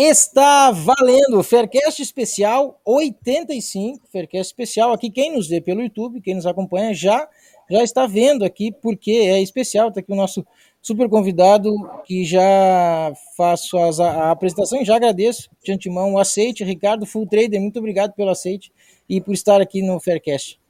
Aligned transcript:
Está 0.00 0.70
valendo. 0.70 1.42
Faircast 1.42 2.00
Especial 2.00 2.80
85, 2.84 4.06
Faircast 4.12 4.52
Especial 4.52 4.92
aqui, 4.92 5.10
quem 5.10 5.34
nos 5.34 5.48
vê 5.48 5.60
pelo 5.60 5.82
YouTube, 5.82 6.20
quem 6.20 6.36
nos 6.36 6.46
acompanha 6.46 6.94
já 6.94 7.28
já 7.68 7.82
está 7.82 8.06
vendo 8.06 8.44
aqui, 8.44 8.70
porque 8.70 9.10
é 9.10 9.42
especial, 9.42 9.88
está 9.88 9.98
aqui 9.98 10.12
o 10.12 10.14
nosso 10.14 10.46
super 10.80 11.08
convidado, 11.08 11.74
que 12.04 12.24
já 12.24 13.12
faço 13.36 13.76
as, 13.76 13.98
a, 13.98 14.30
apresentação. 14.30 14.80
E 14.80 14.84
já 14.84 14.94
agradeço 14.94 15.50
de 15.64 15.72
antemão 15.72 16.14
o 16.14 16.18
aceite, 16.18 16.62
Ricardo 16.62 17.04
Full 17.04 17.26
Trader, 17.26 17.60
muito 17.60 17.80
obrigado 17.80 18.12
pelo 18.14 18.30
aceite 18.30 18.72
e 19.08 19.20
por 19.20 19.34
estar 19.34 19.60
aqui 19.60 19.82
no 19.82 19.98
Faircast. 19.98 20.60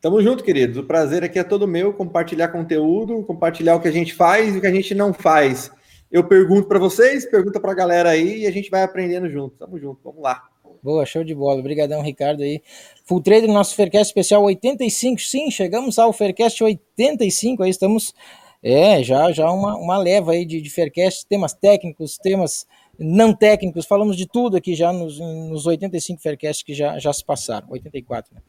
Tamo 0.00 0.20
junto, 0.20 0.42
queridos. 0.42 0.76
O 0.76 0.82
prazer 0.82 1.22
aqui 1.22 1.38
é 1.38 1.44
todo 1.44 1.68
meu, 1.68 1.94
compartilhar 1.94 2.48
conteúdo, 2.48 3.22
compartilhar 3.22 3.76
o 3.76 3.80
que 3.80 3.88
a 3.88 3.92
gente 3.92 4.12
faz 4.12 4.56
e 4.56 4.58
o 4.58 4.60
que 4.60 4.66
a 4.66 4.72
gente 4.74 4.92
não 4.92 5.14
faz 5.14 5.70
eu 6.14 6.22
pergunto 6.22 6.68
para 6.68 6.78
vocês, 6.78 7.28
pergunta 7.28 7.58
para 7.58 7.72
a 7.72 7.74
galera 7.74 8.10
aí 8.10 8.42
e 8.42 8.46
a 8.46 8.50
gente 8.52 8.70
vai 8.70 8.84
aprendendo 8.84 9.28
junto. 9.28 9.56
Tamo 9.56 9.76
junto, 9.80 9.98
vamos 10.04 10.22
lá. 10.22 10.44
Boa, 10.80 11.04
show 11.04 11.24
de 11.24 11.34
bola. 11.34 11.58
Obrigadão, 11.58 12.00
Ricardo 12.02 12.44
aí. 12.44 12.62
Full 13.04 13.20
Trader, 13.20 13.50
nosso 13.50 13.74
Faircast 13.74 14.10
especial 14.10 14.44
85. 14.44 15.20
Sim, 15.20 15.50
chegamos 15.50 15.98
ao 15.98 16.12
Faircast 16.12 16.62
85. 16.62 17.64
Aí 17.64 17.70
estamos, 17.70 18.14
é, 18.62 19.02
já 19.02 19.32
já 19.32 19.50
uma, 19.50 19.76
uma 19.76 19.98
leva 19.98 20.30
aí 20.30 20.44
de, 20.44 20.60
de 20.60 20.70
Faircast, 20.70 21.26
temas 21.26 21.52
técnicos, 21.52 22.16
temas 22.16 22.64
não 22.96 23.34
técnicos. 23.34 23.84
Falamos 23.84 24.16
de 24.16 24.28
tudo 24.28 24.56
aqui 24.56 24.76
já 24.76 24.92
nos, 24.92 25.18
nos 25.18 25.66
85 25.66 26.22
Faircasts 26.22 26.62
que 26.62 26.74
já, 26.74 26.96
já 26.96 27.12
se 27.12 27.24
passaram. 27.24 27.66
84, 27.70 28.32
né? 28.32 28.40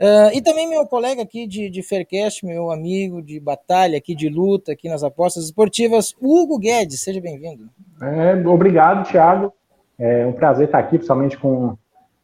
Uh, 0.00 0.34
e 0.34 0.42
também 0.42 0.68
meu 0.68 0.84
colega 0.86 1.22
aqui 1.22 1.46
de, 1.46 1.70
de 1.70 1.82
Faircast, 1.82 2.44
meu 2.44 2.70
amigo 2.70 3.22
de 3.22 3.38
batalha 3.38 3.98
aqui, 3.98 4.14
de 4.14 4.28
luta, 4.28 4.72
aqui 4.72 4.88
nas 4.88 5.04
apostas 5.04 5.44
esportivas, 5.44 6.14
Hugo 6.20 6.58
Guedes, 6.58 7.02
seja 7.02 7.20
bem-vindo. 7.20 7.68
É, 8.00 8.34
obrigado, 8.48 9.08
Thiago. 9.08 9.52
É 9.98 10.26
um 10.26 10.32
prazer 10.32 10.66
estar 10.66 10.78
aqui, 10.78 10.96
principalmente 10.96 11.38
com, 11.38 11.76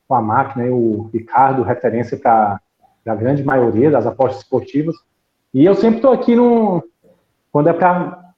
com 0.09 0.15
a 0.15 0.21
máquina, 0.21 0.67
e 0.67 0.71
o 0.71 1.09
Ricardo, 1.13 1.63
referência 1.63 2.19
para 2.19 2.61
a 3.07 3.15
grande 3.15 3.45
maioria 3.45 3.91
das 3.91 4.07
apostas 4.07 4.43
esportivas. 4.43 4.97
E 5.55 5.65
eu 5.65 5.75
sempre 5.75 5.97
estou 5.97 6.13
aqui 6.13 6.35
no, 6.35 6.83
quando 7.53 7.69
é 7.69 7.73
para 7.73 8.33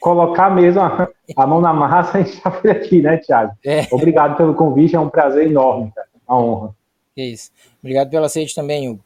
colocar 0.00 0.50
mesmo 0.50 0.80
a, 0.80 1.08
a, 1.36 1.46
mão 1.46 1.60
na 1.60 1.72
massa, 1.72 2.18
a 2.18 2.22
gente 2.22 2.34
está 2.34 2.50
por 2.50 2.70
aqui, 2.70 3.02
né, 3.02 3.16
Thiago? 3.18 3.52
É. 3.64 3.86
Obrigado 3.90 4.36
pelo 4.36 4.54
convite, 4.54 4.96
é 4.96 5.00
um 5.00 5.08
prazer 5.08 5.46
enorme, 5.46 5.92
cara, 5.94 6.08
a 6.26 6.36
honra. 6.36 6.74
É 7.16 7.24
isso. 7.24 7.50
Obrigado 7.80 8.10
pelo 8.10 8.26
aceite 8.26 8.54
também, 8.54 8.88
Hugo. 8.88 9.02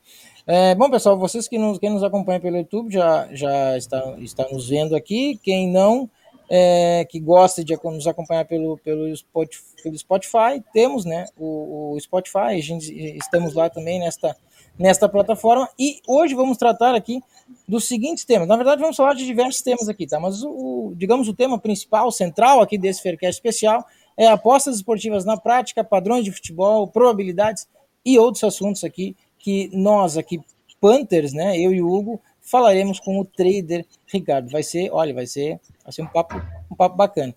É, 0.47 0.75
bom, 0.75 0.91
pessoal, 0.91 1.17
vocês 1.17 1.47
que 1.47 1.57
nos, 1.57 1.79
quem 1.79 1.91
nos 1.91 2.03
acompanha 2.03 2.41
pelo 2.41 2.57
YouTube 2.57 2.93
já, 2.93 3.29
já 3.33 3.77
está, 3.77 4.17
está 4.19 4.49
nos 4.51 4.69
vendo 4.69 4.97
aqui. 4.97 5.39
Quem 5.45 5.69
não, 5.69 6.11
é, 6.51 7.07
que 7.09 7.21
gosta 7.21 7.63
de 7.63 7.79
nos 7.85 8.09
acompanhar 8.09 8.45
pelo, 8.47 8.77
pelo, 8.79 9.15
Spotify, 9.17 9.63
pelo 9.81 9.97
Spotify, 9.97 10.61
temos 10.73 11.05
né, 11.05 11.27
o, 11.39 11.93
o 11.95 12.01
Spotify, 12.01 12.39
a 12.39 12.61
gente, 12.61 12.93
estamos 13.17 13.55
lá 13.55 13.71
também 13.71 14.01
nesta, 14.01 14.37
nesta 14.77 15.09
plataforma. 15.09 15.69
E 15.79 16.01
hoje 16.09 16.35
vamos 16.35 16.59
tratar 16.59 16.97
aqui 16.97 17.21
dos 17.69 17.85
seguintes 17.85 18.25
temas. 18.25 18.49
Na 18.49 18.57
verdade, 18.57 18.81
vamos 18.81 18.97
falar 18.97 19.15
de 19.15 19.25
diversos 19.25 19.63
temas 19.63 19.89
aqui, 19.89 20.05
tá? 20.05 20.19
Mas 20.19 20.43
o, 20.43 20.93
digamos 20.97 21.29
o 21.29 21.35
tema 21.35 21.61
principal, 21.61 22.11
central 22.11 22.61
aqui 22.61 22.77
desse 22.77 23.01
Faircast 23.03 23.37
especial 23.37 23.87
é 24.17 24.27
apostas 24.27 24.75
esportivas 24.75 25.25
na 25.25 25.37
prática, 25.37 25.85
padrões 25.85 26.25
de 26.25 26.33
futebol, 26.33 26.89
probabilidades 26.89 27.69
e 28.05 28.19
outros 28.19 28.45
assuntos 28.45 28.85
aqui 28.85 29.17
que 29.39 29.71
nós 29.73 30.17
aqui, 30.17 30.41
Panthers, 30.81 31.33
né, 31.33 31.59
eu 31.59 31.73
e 31.73 31.83
o 31.83 31.91
Hugo, 31.91 32.21
falaremos 32.41 32.99
com 32.99 33.19
o 33.19 33.25
trader 33.25 33.85
Ricardo. 34.07 34.51
Vai 34.51 34.63
ser, 34.63 34.91
olha, 34.91 35.15
vai 35.15 35.27
ser, 35.27 35.61
vai 35.85 35.93
ser 35.93 36.03
um 36.03 36.07
papo, 36.07 36.37
um 36.71 36.77
papo 36.77 36.97
bacana. 36.97 37.35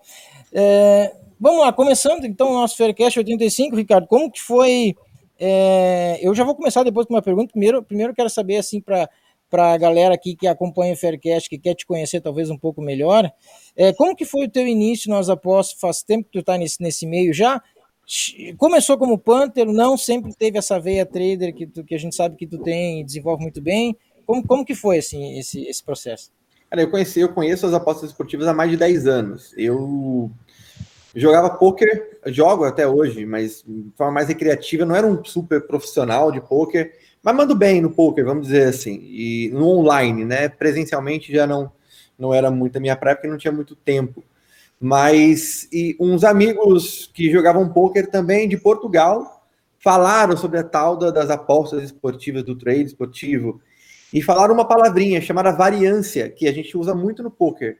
É, 0.51 1.13
vamos 1.39 1.61
lá, 1.61 1.71
começando 1.71 2.25
então 2.25 2.51
o 2.51 2.53
nosso 2.53 2.77
Faircast 2.77 3.19
85, 3.19 3.75
Ricardo, 3.75 4.07
como 4.07 4.31
que 4.31 4.41
foi? 4.41 4.95
É, 5.39 6.19
eu 6.21 6.33
já 6.33 6.43
vou 6.43 6.55
começar 6.55 6.83
depois 6.83 7.05
com 7.05 7.13
uma 7.13 7.21
pergunta. 7.21 7.51
Primeiro, 7.51 7.83
primeiro 7.83 8.13
quero 8.13 8.29
saber 8.29 8.57
assim 8.57 8.79
para 8.79 9.09
para 9.53 9.71
a 9.71 9.77
galera 9.77 10.15
aqui 10.15 10.35
que 10.35 10.47
acompanha 10.47 10.93
o 10.93 10.97
Faircast, 10.97 11.47
que 11.47 11.59
quer 11.59 11.75
te 11.75 11.85
conhecer 11.85 12.19
talvez 12.19 12.49
um 12.49 12.57
pouco 12.57 12.81
melhor, 12.81 13.31
é, 13.75 13.93
como 13.93 14.15
que 14.15 14.25
foi 14.25 14.47
o 14.47 14.49
teu 14.49 14.65
início 14.65 15.11
nas 15.11 15.29
apostas? 15.29 15.79
Faz 15.79 16.01
tempo 16.01 16.23
que 16.23 16.31
tu 16.31 16.39
está 16.39 16.57
nesse, 16.57 16.81
nesse 16.81 17.05
meio 17.05 17.31
já? 17.31 17.61
Começou 18.57 18.97
como 18.97 19.17
Panther, 19.17 19.65
não 19.65 19.97
sempre 19.97 20.33
teve 20.35 20.57
essa 20.57 20.79
veia 20.79 21.05
trader 21.05 21.53
que, 21.53 21.65
tu, 21.65 21.83
que 21.83 21.95
a 21.95 21.97
gente 21.97 22.15
sabe 22.15 22.35
que 22.35 22.47
tu 22.47 22.57
tem 22.57 23.01
e 23.01 23.03
desenvolve 23.03 23.41
muito 23.41 23.61
bem. 23.61 23.97
Como, 24.25 24.45
como 24.45 24.65
que 24.65 24.75
foi 24.75 24.99
assim, 24.99 25.37
esse, 25.37 25.65
esse 25.65 25.83
processo? 25.83 26.31
Cara, 26.69 26.81
eu 26.81 26.89
conheci, 26.89 27.19
eu 27.19 27.29
conheço 27.29 27.65
as 27.65 27.73
apostas 27.73 28.09
esportivas 28.09 28.47
há 28.47 28.53
mais 28.53 28.71
de 28.71 28.77
10 28.77 29.07
anos. 29.07 29.53
Eu 29.57 30.31
jogava 31.15 31.51
poker, 31.51 32.19
jogo 32.27 32.63
até 32.63 32.87
hoje, 32.87 33.25
mas 33.25 33.63
de 33.65 33.91
forma 33.95 34.13
mais 34.13 34.27
recreativa, 34.27 34.85
não 34.85 34.95
era 34.95 35.05
um 35.05 35.23
super 35.23 35.61
profissional 35.67 36.31
de 36.31 36.41
poker, 36.41 36.91
mas 37.21 37.35
mando 37.35 37.55
bem 37.55 37.79
no 37.79 37.91
poker, 37.91 38.25
vamos 38.25 38.47
dizer 38.47 38.67
assim. 38.67 38.99
E 39.03 39.49
no 39.53 39.67
online, 39.67 40.25
né? 40.25 40.49
Presencialmente 40.49 41.31
já 41.31 41.45
não 41.45 41.71
não 42.17 42.33
era 42.33 42.51
muito 42.51 42.77
a 42.77 42.79
minha 42.79 42.95
praia 42.95 43.15
porque 43.15 43.27
não 43.27 43.37
tinha 43.37 43.51
muito 43.51 43.75
tempo. 43.75 44.23
Mas 44.85 45.65
e 45.71 45.95
uns 45.97 46.25
amigos 46.25 47.09
que 47.13 47.31
jogavam 47.31 47.69
pôquer 47.69 48.05
também 48.07 48.49
de 48.49 48.57
Portugal 48.57 49.47
falaram 49.79 50.35
sobre 50.35 50.59
a 50.59 50.63
tal 50.63 50.97
das 50.97 51.29
apostas 51.29 51.81
esportivas 51.83 52.43
do 52.43 52.53
trade 52.53 52.83
esportivo 52.83 53.61
e 54.11 54.21
falaram 54.21 54.53
uma 54.53 54.67
palavrinha 54.67 55.21
chamada 55.21 55.53
variância, 55.53 56.29
que 56.29 56.49
a 56.49 56.51
gente 56.51 56.77
usa 56.77 56.93
muito 56.93 57.23
no 57.23 57.31
poker. 57.31 57.77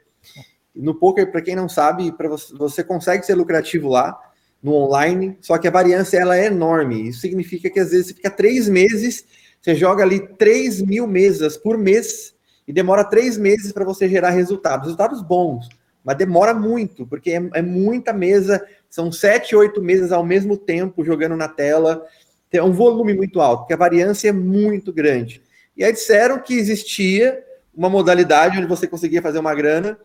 No 0.73 0.95
poker, 0.95 1.29
para 1.29 1.41
quem 1.41 1.57
não 1.57 1.67
sabe, 1.67 2.09
para 2.13 2.29
você, 2.29 2.55
você 2.55 2.81
consegue 2.81 3.25
ser 3.25 3.35
lucrativo 3.35 3.89
lá 3.89 4.17
no 4.63 4.73
online, 4.73 5.37
só 5.41 5.57
que 5.57 5.67
a 5.67 5.71
variância 5.71 6.17
ela 6.17 6.37
é 6.37 6.45
enorme. 6.45 7.09
Isso 7.09 7.19
significa 7.19 7.69
que 7.69 7.81
às 7.81 7.91
vezes 7.91 8.07
você 8.07 8.13
fica 8.13 8.31
três 8.31 8.69
meses, 8.69 9.25
você 9.59 9.75
joga 9.75 10.03
ali 10.03 10.25
3 10.37 10.81
mil 10.81 11.05
mesas 11.05 11.57
por 11.57 11.77
mês 11.77 12.33
e 12.65 12.71
demora 12.71 13.03
três 13.03 13.37
meses 13.37 13.73
para 13.73 13.83
você 13.83 14.07
gerar 14.07 14.29
resultados, 14.29 14.85
resultados 14.85 15.21
bons 15.21 15.67
mas 16.03 16.17
demora 16.17 16.53
muito, 16.53 17.07
porque 17.07 17.31
é, 17.31 17.49
é, 17.53 17.61
muita 17.61 18.11
mesa, 18.11 18.65
são 18.89 19.11
sete, 19.11 19.55
oito 19.55 19.81
mesas 19.81 20.11
ao 20.11 20.23
mesmo 20.23 20.57
tempo 20.57 21.03
jogando 21.03 21.35
na 21.35 21.47
tela, 21.47 22.05
é 22.51 22.61
um 22.61 22.71
volume 22.71 23.13
muito 23.13 23.41
alto, 23.41 23.61
porque 23.61 23.73
a 23.73 23.77
variância 23.77 24.29
é 24.29 24.31
muito 24.31 24.93
grande. 24.93 25.41
E 25.75 25.83
aí 25.83 25.91
disseram 25.91 26.39
que 26.39 26.53
existia 26.53 27.43
uma 27.73 27.89
modalidade 27.89 28.57
onde 28.57 28.67
você 28.67 28.87
conseguia 28.87 29.21
fazer 29.21 29.39
uma 29.39 29.55
grana, 29.55 29.97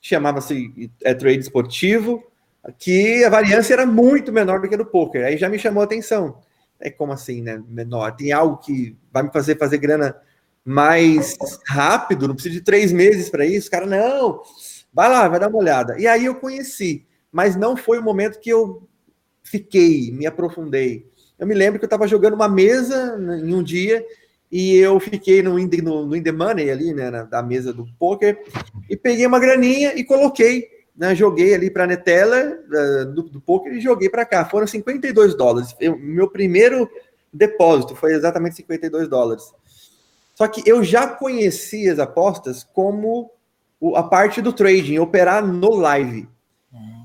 chamava-se 0.00 0.90
é, 1.02 1.12
trade 1.12 1.40
esportivo, 1.40 2.22
que 2.78 3.24
a 3.24 3.30
variância 3.30 3.72
era 3.72 3.86
muito 3.86 4.32
menor 4.32 4.60
do 4.60 4.68
que 4.68 4.76
no 4.76 4.86
poker. 4.86 5.24
Aí 5.24 5.36
já 5.36 5.48
me 5.48 5.58
chamou 5.58 5.80
a 5.80 5.84
atenção. 5.84 6.38
É 6.80 6.90
como 6.90 7.12
assim, 7.12 7.42
né? 7.42 7.60
Menor. 7.68 8.14
Tem 8.14 8.30
algo 8.30 8.58
que 8.58 8.96
vai 9.12 9.24
me 9.24 9.32
fazer 9.32 9.58
fazer 9.58 9.78
grana 9.78 10.16
mais 10.64 11.36
rápido, 11.66 12.28
não 12.28 12.34
preciso 12.34 12.56
de 12.56 12.60
três 12.60 12.92
meses 12.92 13.30
para 13.30 13.44
isso. 13.44 13.70
Cara, 13.70 13.86
não, 13.86 14.42
Vai 14.98 15.08
lá, 15.08 15.28
vai 15.28 15.38
dar 15.38 15.46
uma 15.46 15.58
olhada. 15.58 15.96
E 15.96 16.08
aí 16.08 16.24
eu 16.24 16.34
conheci, 16.34 17.06
mas 17.30 17.54
não 17.54 17.76
foi 17.76 18.00
o 18.00 18.02
momento 18.02 18.40
que 18.40 18.50
eu 18.50 18.82
fiquei, 19.44 20.10
me 20.10 20.26
aprofundei. 20.26 21.06
Eu 21.38 21.46
me 21.46 21.54
lembro 21.54 21.78
que 21.78 21.84
eu 21.84 21.86
estava 21.86 22.08
jogando 22.08 22.34
uma 22.34 22.48
mesa 22.48 23.16
em 23.40 23.54
um 23.54 23.62
dia 23.62 24.04
e 24.50 24.74
eu 24.74 24.98
fiquei 24.98 25.40
no, 25.40 25.56
no, 25.56 26.04
no 26.04 26.16
In 26.16 26.22
The 26.24 26.32
Money 26.32 26.68
ali, 26.68 26.92
né, 26.92 27.12
na, 27.12 27.22
da 27.22 27.40
mesa 27.40 27.72
do 27.72 27.86
poker, 27.96 28.42
e 28.90 28.96
peguei 28.96 29.24
uma 29.24 29.38
graninha 29.38 29.94
e 29.94 30.02
coloquei, 30.02 30.66
né, 30.96 31.14
joguei 31.14 31.54
ali 31.54 31.70
para 31.70 31.84
a 31.84 31.86
Netela 31.86 32.58
do, 33.14 33.22
do 33.22 33.40
poker 33.40 33.74
e 33.74 33.80
joguei 33.80 34.08
para 34.08 34.26
cá. 34.26 34.46
Foram 34.46 34.66
52 34.66 35.36
dólares. 35.36 35.76
Eu, 35.78 35.96
meu 35.96 36.28
primeiro 36.28 36.90
depósito 37.32 37.94
foi 37.94 38.14
exatamente 38.14 38.56
52 38.56 39.06
dólares. 39.06 39.44
Só 40.34 40.48
que 40.48 40.68
eu 40.68 40.82
já 40.82 41.06
conhecia 41.06 41.92
as 41.92 42.00
apostas 42.00 42.64
como 42.64 43.30
a 43.94 44.02
parte 44.02 44.42
do 44.42 44.52
trading, 44.52 44.98
operar 44.98 45.46
no 45.46 45.74
live. 45.74 46.28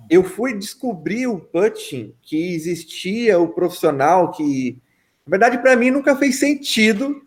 Eu 0.10 0.24
fui 0.24 0.54
descobrir 0.54 1.28
o 1.28 1.40
putting, 1.40 2.14
que 2.22 2.54
existia 2.54 3.40
o 3.40 3.48
profissional 3.48 4.32
que, 4.32 4.78
na 5.26 5.32
verdade, 5.32 5.58
para 5.60 5.76
mim 5.76 5.92
nunca 5.92 6.16
fez 6.16 6.40
sentido 6.40 7.22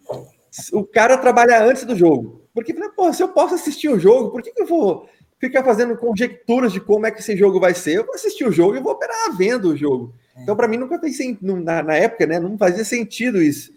o 0.72 0.84
cara 0.84 1.16
trabalhar 1.16 1.64
antes 1.64 1.84
do 1.84 1.96
jogo. 1.96 2.42
Porque, 2.54 2.72
pô, 2.72 3.12
se 3.12 3.22
eu 3.22 3.28
posso 3.28 3.54
assistir 3.54 3.88
o 3.88 3.98
jogo, 3.98 4.30
por 4.30 4.42
que, 4.42 4.52
que 4.52 4.62
eu 4.62 4.66
vou 4.66 5.08
ficar 5.38 5.62
fazendo 5.62 5.96
conjecturas 5.96 6.72
de 6.72 6.80
como 6.80 7.06
é 7.06 7.10
que 7.10 7.20
esse 7.20 7.36
jogo 7.36 7.60
vai 7.60 7.74
ser. 7.74 7.96
Eu 7.96 8.06
vou 8.06 8.14
assistir 8.14 8.46
o 8.46 8.52
jogo 8.52 8.76
e 8.76 8.80
vou 8.80 8.92
operar 8.92 9.36
vendo 9.36 9.70
o 9.70 9.76
jogo. 9.76 10.14
Então, 10.36 10.56
para 10.56 10.68
mim, 10.68 10.76
nunca 10.76 10.98
fez 10.98 11.16
sentido, 11.16 11.56
na, 11.56 11.82
na 11.82 11.94
época, 11.94 12.26
né? 12.26 12.38
Não 12.38 12.58
fazia 12.58 12.84
sentido 12.84 13.42
isso. 13.42 13.72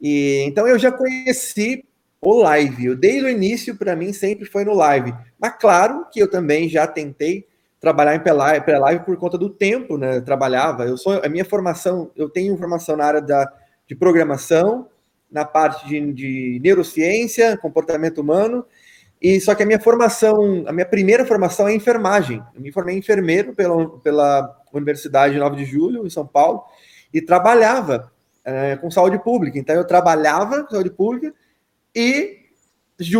E, 0.00 0.44
então, 0.46 0.66
eu 0.66 0.78
já 0.78 0.92
conheci 0.92 1.84
o 2.24 2.42
live. 2.42 2.94
Desde 2.96 3.24
o 3.24 3.28
início, 3.28 3.76
para 3.76 3.94
mim, 3.94 4.12
sempre 4.12 4.44
foi 4.44 4.64
no 4.64 4.74
live. 4.74 5.14
Mas, 5.38 5.56
claro 5.58 6.06
que 6.10 6.20
eu 6.20 6.30
também 6.30 6.68
já 6.68 6.86
tentei 6.86 7.46
trabalhar 7.80 8.14
em 8.14 8.20
pré-live 8.20 9.04
por 9.04 9.16
conta 9.16 9.36
do 9.36 9.50
tempo, 9.50 9.98
né? 9.98 10.16
Eu 10.16 10.24
trabalhava. 10.24 10.84
Eu 10.84 10.96
sou 10.96 11.20
a 11.22 11.28
minha 11.28 11.44
formação, 11.44 12.10
eu 12.16 12.28
tenho 12.28 12.56
formação 12.56 12.96
na 12.96 13.04
área 13.04 13.20
da, 13.20 13.52
de 13.86 13.94
programação, 13.94 14.88
na 15.30 15.44
parte 15.44 15.86
de, 15.86 16.12
de 16.12 16.60
neurociência, 16.62 17.58
comportamento 17.58 18.18
humano 18.18 18.64
e 19.24 19.40
só 19.40 19.54
que 19.54 19.62
a 19.62 19.66
minha 19.66 19.80
formação, 19.80 20.64
a 20.66 20.72
minha 20.72 20.84
primeira 20.84 21.24
formação 21.24 21.66
é 21.66 21.74
enfermagem. 21.74 22.42
Eu 22.54 22.60
me 22.60 22.70
formei 22.70 22.98
enfermeiro 22.98 23.54
pela, 23.54 23.88
pela 24.00 24.54
Universidade 24.70 25.38
9 25.38 25.56
de 25.56 25.64
Julho, 25.64 26.06
em 26.06 26.10
São 26.10 26.26
Paulo, 26.26 26.62
e 27.10 27.22
trabalhava 27.22 28.12
é, 28.44 28.76
com 28.76 28.90
saúde 28.90 29.18
pública. 29.18 29.58
Então 29.58 29.74
eu 29.74 29.86
trabalhava 29.86 30.64
com 30.64 30.74
saúde 30.74 30.90
pública 30.90 31.32
e 31.94 32.42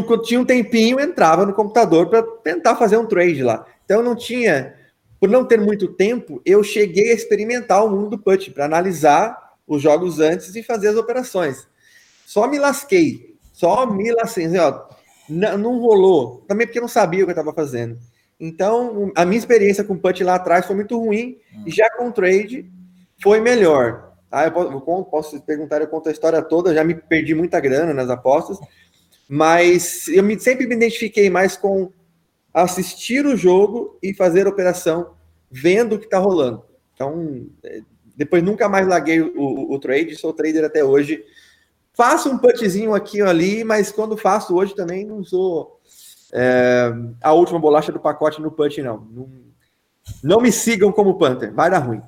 quando 0.07 0.23
tinha 0.23 0.41
um 0.41 0.45
tempinho, 0.45 1.01
entrava 1.01 1.45
no 1.45 1.53
computador 1.53 2.09
para 2.09 2.23
tentar 2.23 2.77
fazer 2.77 2.97
um 2.97 3.07
trade 3.07 3.43
lá. 3.43 3.67
Então 3.85 3.99
eu 3.99 4.05
não 4.05 4.15
tinha, 4.15 4.75
por 5.21 5.29
não 5.29 5.45
ter 5.45 5.61
muito 5.61 5.89
tempo, 5.89 6.41
eu 6.45 6.63
cheguei 6.63 7.11
a 7.11 7.15
experimentar 7.15 7.85
o 7.85 7.91
mundo 7.91 8.11
do 8.11 8.19
put 8.19 8.51
para 8.53 8.65
analisar 8.65 9.55
os 9.67 9.83
jogos 9.83 10.21
antes 10.21 10.55
e 10.55 10.63
fazer 10.63 10.89
as 10.89 10.97
operações. 10.97 11.67
Só 12.27 12.47
me 12.47 12.59
lasquei, 12.59 13.37
só 13.53 13.87
me 13.87 14.13
lasquei. 14.13 14.47
Assim, 14.47 14.59
ó, 14.59 14.85
não, 15.29 15.59
não 15.59 15.79
rolou. 15.79 16.45
Também 16.47 16.67
porque 16.67 16.79
eu 16.79 16.83
não 16.83 16.89
sabia 16.89 17.23
o 17.23 17.27
que 17.27 17.31
eu 17.31 17.35
estava 17.35 17.53
fazendo. 17.53 17.99
Então, 18.39 19.13
a 19.15 19.25
minha 19.25 19.39
experiência 19.39 19.85
com 19.85 19.97
punch 19.97 20.23
lá 20.25 20.35
atrás 20.35 20.67
foi 20.67 20.77
muito 20.77 20.99
ruim. 20.99 21.39
E 21.67 21.71
já 21.71 21.89
com 21.97 22.11
trade 22.11 22.71
foi 23.23 23.41
melhor. 23.41 24.14
Tá? 24.35 24.45
Eu 24.47 24.81
posso, 24.81 25.05
posso 25.05 25.41
perguntar, 25.43 25.81
eu 25.81 25.89
conto 25.89 26.09
a 26.09 26.13
história 26.13 26.43
toda. 26.43 26.75
Já 26.75 26.83
me 26.83 26.95
perdi 26.95 27.35
muita 27.35 27.61
grana 27.61 27.95
nas 27.95 28.11
apostas. 28.11 28.59
Mas 29.29 30.09
eu 30.09 30.23
me, 30.23 30.39
sempre 30.39 30.67
me 30.67 30.75
identifiquei 30.75 31.31
mais 31.31 31.57
com 31.57 31.91
assistir 32.53 33.25
o 33.27 33.37
jogo 33.37 33.99
e 34.03 34.13
fazer 34.13 34.47
operação 34.47 35.15
vendo 35.51 35.95
o 35.95 35.99
que 35.99 36.07
está 36.07 36.19
rolando. 36.19 36.65
Então, 36.95 37.47
é, 37.63 37.81
depois 38.17 38.43
nunca 38.43 38.69
mais 38.69 38.87
larguei 38.87 39.21
o, 39.21 39.33
o, 39.37 39.75
o 39.75 39.79
trade. 39.79 40.17
Sou 40.17 40.33
trader 40.33 40.65
até 40.65 40.85
hoje 40.85 41.25
Faço 41.95 42.29
um 42.29 42.37
putzinho 42.37 42.93
aqui 42.93 43.23
ou 43.23 43.29
ali, 43.29 43.63
mas 43.63 43.93
quando 43.93 44.17
faço 44.17 44.57
hoje 44.57 44.75
também 44.75 45.07
não 45.07 45.23
sou 45.23 45.81
é, 46.33 46.93
a 47.23 47.33
última 47.33 47.61
bolacha 47.61 47.93
do 47.93 48.01
pacote 48.01 48.43
no 48.43 48.51
punch, 48.51 48.83
não. 48.83 49.07
não. 49.13 49.45
Não 50.23 50.41
me 50.41 50.53
sigam 50.53 50.93
como 50.93 51.17
Panther, 51.17 51.55
vai 51.55 51.71
dar 51.71 51.79
ruim. 51.79 52.03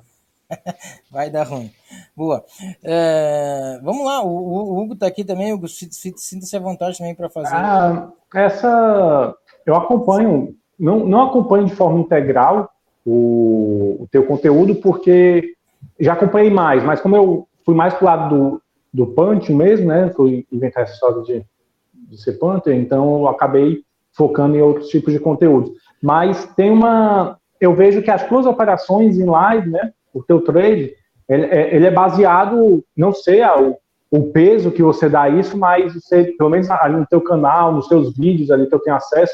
vai 1.11 1.29
dar 1.29 1.43
ruim. 1.43 1.71
Boa. 2.15 2.43
É, 2.83 3.79
vamos 3.83 4.05
lá, 4.05 4.23
o, 4.23 4.29
o 4.29 4.79
Hugo 4.79 4.93
está 4.93 5.07
aqui 5.07 5.23
também. 5.23 5.53
Hugo, 5.53 5.67
sinta-se 5.67 6.55
à 6.55 6.59
vontade 6.59 6.97
também 6.97 7.15
para 7.15 7.29
fazer. 7.29 7.55
Ah, 7.55 8.09
essa 8.33 9.35
eu 9.65 9.75
acompanho, 9.75 10.55
não, 10.79 10.99
não 11.05 11.23
acompanho 11.23 11.65
de 11.65 11.75
forma 11.75 11.99
integral 11.99 12.69
o, 13.05 13.97
o 14.01 14.07
teu 14.11 14.25
conteúdo, 14.25 14.75
porque 14.75 15.53
já 15.99 16.13
acompanhei 16.13 16.49
mais, 16.49 16.83
mas 16.83 17.01
como 17.01 17.15
eu 17.15 17.47
fui 17.65 17.75
mais 17.75 17.93
para 17.93 18.03
o 18.03 18.05
lado 18.05 18.35
do, 18.35 18.61
do 18.93 19.07
Punch 19.07 19.51
mesmo, 19.53 19.87
né? 19.87 20.09
Fui 20.15 20.45
inventar 20.51 20.83
essa 20.83 20.93
história 20.93 21.21
de, 21.23 21.45
de 21.93 22.21
ser 22.21 22.33
Panther, 22.33 22.75
então 22.75 23.19
eu 23.19 23.27
acabei 23.27 23.83
focando 24.13 24.55
em 24.55 24.61
outros 24.61 24.87
tipos 24.87 25.13
de 25.13 25.19
conteúdo. 25.19 25.73
Mas 26.01 26.45
tem 26.55 26.71
uma. 26.71 27.37
Eu 27.59 27.75
vejo 27.75 28.01
que 28.01 28.11
as 28.11 28.27
tuas 28.27 28.45
operações 28.45 29.17
em 29.19 29.25
live, 29.25 29.69
né? 29.69 29.91
O 30.13 30.23
teu 30.23 30.41
trade, 30.41 30.93
ele, 31.27 31.45
é, 31.45 31.75
ele 31.75 31.85
é 31.85 31.91
baseado, 31.91 32.83
não 32.95 33.13
sei 33.13 33.43
o, 33.43 33.75
o 34.09 34.31
peso 34.31 34.71
que 34.71 34.81
você 34.81 35.09
dá 35.09 35.23
a 35.23 35.29
isso, 35.29 35.57
mas 35.57 35.93
você, 35.93 36.33
pelo 36.37 36.49
menos 36.49 36.69
ali 36.69 36.95
no 36.95 37.05
teu 37.05 37.21
canal, 37.21 37.73
nos 37.73 37.87
teus 37.87 38.15
vídeos 38.15 38.49
ali 38.49 38.67
que 38.67 38.73
eu 38.73 38.79
tenho 38.79 38.95
acesso, 38.95 39.33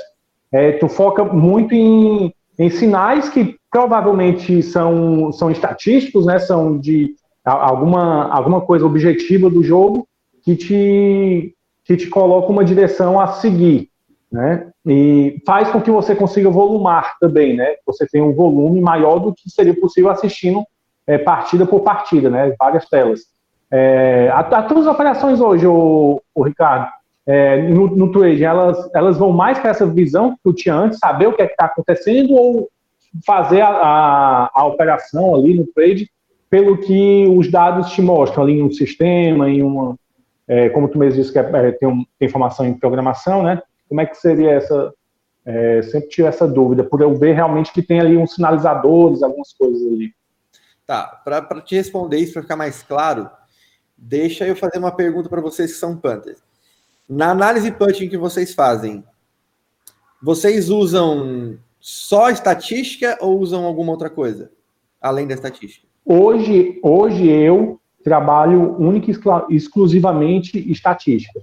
é, 0.52 0.74
tu 0.74 0.88
foca 0.88 1.24
muito 1.24 1.74
em, 1.74 2.34
em 2.58 2.70
sinais 2.70 3.30
que 3.30 3.56
provavelmente 3.72 4.62
são, 4.62 5.32
são 5.32 5.50
estatísticos, 5.50 6.26
né? 6.26 6.38
São 6.38 6.78
de 6.78 7.16
alguma, 7.44 8.30
alguma 8.30 8.62
coisa 8.62 8.86
objetiva 8.86 9.50
do 9.50 9.64
jogo 9.64 10.08
que 10.44 10.56
te, 10.56 11.56
que 11.84 11.98
te 11.98 12.08
coloca 12.08 12.52
uma 12.52 12.64
direção 12.64 13.20
a 13.20 13.28
seguir, 13.28 13.90
né? 14.34 14.68
E 14.84 15.40
faz 15.46 15.70
com 15.70 15.80
que 15.80 15.92
você 15.92 16.16
consiga 16.16 16.50
volumar 16.50 17.14
também, 17.20 17.56
né? 17.56 17.76
Você 17.86 18.08
tem 18.08 18.20
um 18.20 18.34
volume 18.34 18.82
maior 18.82 19.20
do 19.20 19.32
que 19.32 19.48
seria 19.48 19.80
possível 19.80 20.10
assistindo 20.10 20.66
é, 21.06 21.20
partida 21.20 21.68
por 21.68 21.82
partida, 21.82 22.32
né? 22.32 22.56
Várias 22.58 22.90
telas. 22.90 23.22
É, 23.72 24.32
as 24.34 24.68
tuas 24.68 24.88
operações 24.88 25.40
hoje, 25.40 25.68
o, 25.68 26.20
o 26.34 26.44
Ricardo, 26.44 26.90
é, 27.28 27.62
no, 27.62 27.96
no 27.96 28.26
elas, 28.26 28.90
elas 28.94 29.18
vão 29.18 29.32
mais 29.32 29.60
para 29.60 29.70
essa 29.70 29.86
visão 29.86 30.32
que 30.32 30.38
tu 30.44 30.52
tinha 30.52 30.76
antes, 30.76 30.98
saber 30.98 31.28
o 31.28 31.34
que 31.34 31.44
é 31.44 31.46
está 31.46 31.66
acontecendo 31.66 32.34
ou 32.34 32.70
fazer 33.26 33.62
a, 33.62 33.70
a, 33.70 34.52
a 34.52 34.66
operação 34.66 35.36
ali 35.36 35.54
no 35.54 35.68
trade 35.68 36.10
pelo 36.50 36.78
que 36.78 37.28
os 37.38 37.50
dados 37.52 37.92
te 37.92 38.02
mostram 38.02 38.44
ali 38.44 38.54
em 38.54 38.64
um 38.64 38.72
sistema, 38.72 39.50
em 39.50 39.62
uma, 39.62 39.96
é, 40.48 40.70
como 40.70 40.88
tu 40.88 40.98
mesmo 40.98 41.22
disse 41.22 41.32
que 41.32 41.40
é, 41.40 41.50
é, 41.54 41.72
tem, 41.72 41.88
um, 41.88 42.04
tem 42.20 42.28
formação 42.30 42.66
em 42.66 42.74
programação, 42.74 43.44
né? 43.44 43.62
Como 43.94 44.02
é 44.02 44.08
que 44.08 44.18
seria 44.18 44.54
essa? 44.54 44.92
É, 45.46 45.84
sempre 45.84 46.10
tive 46.10 46.28
essa 46.28 46.48
dúvida 46.48 46.84
por 46.84 47.00
eu 47.00 47.14
ver 47.14 47.34
realmente 47.34 47.72
que 47.72 47.84
tem 47.84 48.00
ali 48.00 48.18
uns 48.18 48.34
sinalizadores, 48.34 49.22
algumas 49.22 49.54
coisas 49.54 49.86
ali. 49.86 50.12
Tá, 50.84 51.22
para 51.24 51.62
te 51.62 51.76
responder 51.76 52.18
isso, 52.18 52.34
para 52.34 52.42
ficar 52.42 52.56
mais 52.56 52.82
claro, 52.82 53.30
deixa 53.96 54.48
eu 54.48 54.56
fazer 54.56 54.80
uma 54.80 54.92
pergunta 54.92 55.30
para 55.30 55.42
vocês 55.42 55.74
que 55.74 55.78
são 55.78 55.96
Panthers. 55.96 56.42
Na 57.08 57.30
análise 57.30 57.72
punching 57.72 58.10
que 58.10 58.18
vocês 58.18 58.56
fazem, 58.56 59.04
vocês 60.20 60.72
usam 60.72 61.60
só 61.80 62.32
estatística 62.32 63.16
ou 63.22 63.38
usam 63.38 63.64
alguma 63.64 63.92
outra 63.92 64.10
coisa 64.10 64.50
além 65.00 65.28
da 65.28 65.36
estatística? 65.36 65.88
Hoje, 66.04 66.80
hoje 66.82 67.28
eu 67.28 67.80
trabalho 68.04 68.76
única 68.76 69.12
e 69.12 69.56
exclusivamente 69.56 70.58
estatística. 70.72 71.42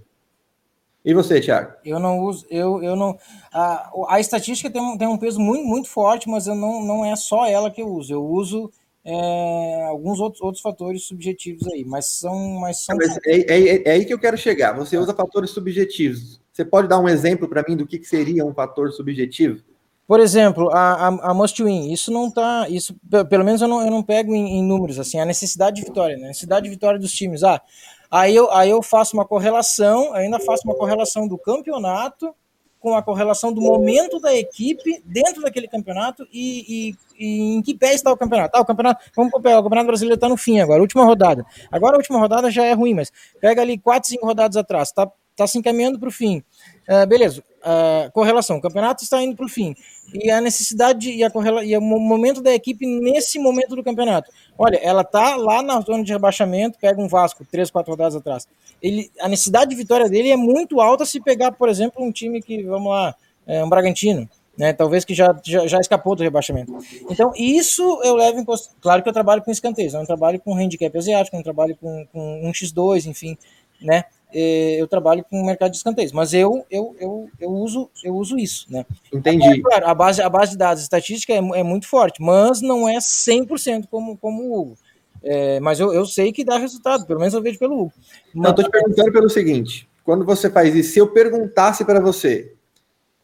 E 1.04 1.14
você, 1.14 1.40
Thiago? 1.40 1.72
Eu 1.84 1.98
não 1.98 2.20
uso, 2.20 2.46
eu, 2.50 2.82
eu 2.82 2.94
não. 2.94 3.18
A, 3.52 3.90
a 4.08 4.20
estatística 4.20 4.70
tem 4.70 4.82
um, 4.82 4.98
tem 4.98 5.08
um 5.08 5.16
peso 5.16 5.40
muito, 5.40 5.64
muito 5.64 5.88
forte, 5.88 6.28
mas 6.28 6.46
eu 6.46 6.54
não, 6.54 6.84
não 6.84 7.04
é 7.04 7.16
só 7.16 7.46
ela 7.46 7.70
que 7.70 7.80
eu 7.80 7.88
uso. 7.88 8.12
Eu 8.12 8.24
uso 8.24 8.70
é, 9.02 9.86
alguns 9.88 10.20
outros, 10.20 10.42
outros 10.42 10.62
fatores 10.62 11.04
subjetivos 11.04 11.66
aí, 11.72 11.84
mas 11.84 12.06
são. 12.06 12.60
Mas 12.60 12.84
são... 12.84 12.96
Mas 12.96 13.16
é, 13.26 13.36
é, 13.36 13.88
é, 13.88 13.92
aí 13.92 14.04
que 14.04 14.12
eu 14.12 14.18
quero 14.18 14.36
chegar. 14.36 14.76
Você 14.76 14.98
usa 14.98 15.14
fatores 15.14 15.50
subjetivos. 15.50 16.40
Você 16.52 16.64
pode 16.64 16.86
dar 16.88 16.98
um 16.98 17.08
exemplo 17.08 17.48
para 17.48 17.64
mim 17.66 17.76
do 17.76 17.86
que, 17.86 17.98
que 17.98 18.06
seria 18.06 18.44
um 18.44 18.52
fator 18.52 18.92
subjetivo? 18.92 19.62
Por 20.06 20.20
exemplo, 20.20 20.68
a, 20.70 21.06
a, 21.06 21.30
a 21.30 21.34
must 21.34 21.62
win, 21.62 21.92
isso 21.92 22.10
não 22.10 22.30
tá. 22.30 22.66
Isso, 22.68 22.94
pelo 23.30 23.44
menos 23.44 23.62
eu 23.62 23.68
não, 23.68 23.80
eu 23.80 23.90
não 23.90 24.02
pego 24.02 24.34
em, 24.34 24.58
em 24.58 24.62
números, 24.62 24.98
assim, 24.98 25.18
a 25.18 25.24
necessidade 25.24 25.76
de 25.76 25.86
vitória, 25.86 26.16
né? 26.16 26.24
A 26.24 26.28
necessidade 26.28 26.64
de 26.64 26.70
vitória 26.70 26.98
dos 26.98 27.12
times. 27.12 27.44
Ah, 27.44 27.62
aí 28.10 28.34
eu, 28.34 28.50
aí 28.50 28.70
eu 28.70 28.82
faço 28.82 29.16
uma 29.16 29.24
correlação, 29.24 30.12
ainda 30.14 30.38
faço 30.40 30.62
uma 30.66 30.74
correlação 30.74 31.28
do 31.28 31.38
campeonato 31.38 32.34
com 32.80 32.96
a 32.96 33.02
correlação 33.02 33.52
do 33.52 33.60
momento 33.60 34.18
da 34.18 34.34
equipe 34.34 35.02
dentro 35.04 35.42
daquele 35.42 35.68
campeonato 35.68 36.26
e, 36.32 36.94
e, 37.18 37.24
e 37.24 37.54
em 37.54 37.62
que 37.62 37.74
pé 37.74 37.92
está 37.94 38.10
o 38.10 38.16
campeonato. 38.16 38.56
Ah, 38.56 38.62
o 38.62 38.64
campeonato, 38.64 39.04
vamos 39.14 39.30
pegar, 39.42 39.58
o 39.58 39.62
campeonato 39.62 39.86
brasileiro 39.86 40.14
está 40.14 40.28
no 40.28 40.36
fim 40.36 40.60
agora, 40.60 40.80
última 40.80 41.04
rodada. 41.04 41.44
Agora 41.70 41.96
a 41.96 41.98
última 41.98 42.18
rodada 42.18 42.50
já 42.50 42.64
é 42.64 42.72
ruim, 42.72 42.94
mas 42.94 43.12
pega 43.38 43.60
ali 43.60 43.76
quatro, 43.76 44.08
cinco 44.08 44.26
rodadas 44.26 44.56
atrás, 44.56 44.88
está 44.88 45.06
tá 45.36 45.46
se 45.46 45.58
encaminhando 45.58 45.98
para 45.98 46.08
o 46.08 46.12
fim. 46.12 46.42
Uh, 46.88 47.06
beleza, 47.06 47.42
uh, 47.60 48.10
correlação, 48.12 48.56
o 48.56 48.60
campeonato 48.60 49.04
está 49.04 49.22
indo 49.22 49.36
para 49.36 49.46
o 49.46 49.48
fim 49.48 49.76
e 50.12 50.30
a 50.30 50.40
necessidade 50.40 51.10
e, 51.10 51.22
a 51.22 51.30
e 51.64 51.76
o 51.76 51.80
momento 51.80 52.42
da 52.42 52.52
equipe 52.52 52.86
nesse 52.86 53.38
momento 53.38 53.76
do 53.76 53.84
campeonato. 53.84 54.30
Olha, 54.58 54.76
ela 54.76 55.04
tá 55.04 55.36
lá 55.36 55.62
na 55.62 55.80
zona 55.80 56.02
de 56.02 56.12
rebaixamento, 56.12 56.78
pega 56.80 57.00
um 57.00 57.08
Vasco 57.08 57.44
três, 57.44 57.70
quatro 57.70 57.92
rodadas 57.92 58.16
atrás. 58.16 58.48
Ele, 58.82 59.10
a 59.20 59.28
necessidade 59.28 59.70
de 59.70 59.76
vitória 59.76 60.08
dele 60.08 60.30
é 60.30 60.36
muito 60.36 60.80
alta 60.80 61.04
se 61.04 61.20
pegar, 61.20 61.52
por 61.52 61.68
exemplo, 61.68 62.04
um 62.04 62.10
time 62.10 62.42
que, 62.42 62.62
vamos 62.64 62.90
lá, 62.90 63.14
é 63.46 63.62
um 63.62 63.68
Bragantino, 63.68 64.28
né? 64.56 64.72
Talvez 64.72 65.04
que 65.04 65.14
já, 65.14 65.38
já, 65.44 65.66
já, 65.66 65.78
escapou 65.78 66.14
do 66.16 66.22
rebaixamento. 66.22 66.76
Então, 67.08 67.32
isso 67.36 67.82
eu 68.02 68.14
levo 68.16 68.40
em 68.40 68.44
consideração. 68.44 68.80
Claro 68.80 69.02
que 69.02 69.08
eu 69.08 69.12
trabalho 69.12 69.42
com 69.42 69.50
escanteios, 69.50 69.94
eu 69.94 70.00
não 70.00 70.06
trabalho 70.06 70.40
com 70.40 70.54
handicap 70.54 70.96
asiático, 70.96 71.36
eu 71.36 71.38
não 71.38 71.44
trabalho 71.44 71.76
com, 71.76 72.06
com 72.12 72.48
um 72.48 72.52
x2, 72.52 73.06
enfim, 73.06 73.36
né? 73.80 74.04
É, 74.32 74.80
eu 74.80 74.86
trabalho 74.86 75.24
com 75.28 75.40
o 75.40 75.46
mercado 75.46 75.70
de 75.70 75.76
escanteios, 75.76 76.12
mas 76.12 76.32
eu, 76.32 76.64
eu, 76.70 76.94
eu, 76.98 77.30
eu, 77.40 77.50
uso, 77.50 77.90
eu 78.04 78.14
uso 78.14 78.38
isso, 78.38 78.66
né? 78.70 78.84
Entendi. 79.12 79.46
É, 79.46 79.60
claro, 79.60 79.86
a 79.86 79.94
base, 79.94 80.22
a 80.22 80.28
base 80.28 80.52
de 80.52 80.58
dados 80.58 80.82
estatística 80.82 81.32
é, 81.32 81.36
é 81.36 81.62
muito 81.62 81.86
forte, 81.86 82.22
mas 82.22 82.60
não 82.60 82.88
é 82.88 82.98
100% 82.98 83.86
como, 83.90 84.16
como 84.16 84.42
o 84.42 84.60
Hugo. 84.60 84.78
É, 85.22 85.60
mas 85.60 85.80
eu, 85.80 85.92
eu 85.92 86.06
sei 86.06 86.32
que 86.32 86.44
dá 86.44 86.56
resultado, 86.56 87.06
pelo 87.06 87.20
menos 87.20 87.34
eu 87.34 87.42
vejo 87.42 87.58
pelo 87.58 87.82
Hugo. 87.82 87.92
Mas... 88.34 88.44
Não, 88.44 88.50
estou 88.50 88.64
te 88.64 88.70
perguntando 88.70 89.12
pelo 89.12 89.28
seguinte, 89.28 89.88
quando 90.04 90.24
você 90.24 90.48
faz 90.48 90.74
isso, 90.74 90.92
se 90.92 90.98
eu 90.98 91.08
perguntasse 91.08 91.84
para 91.84 92.00
você, 92.00 92.54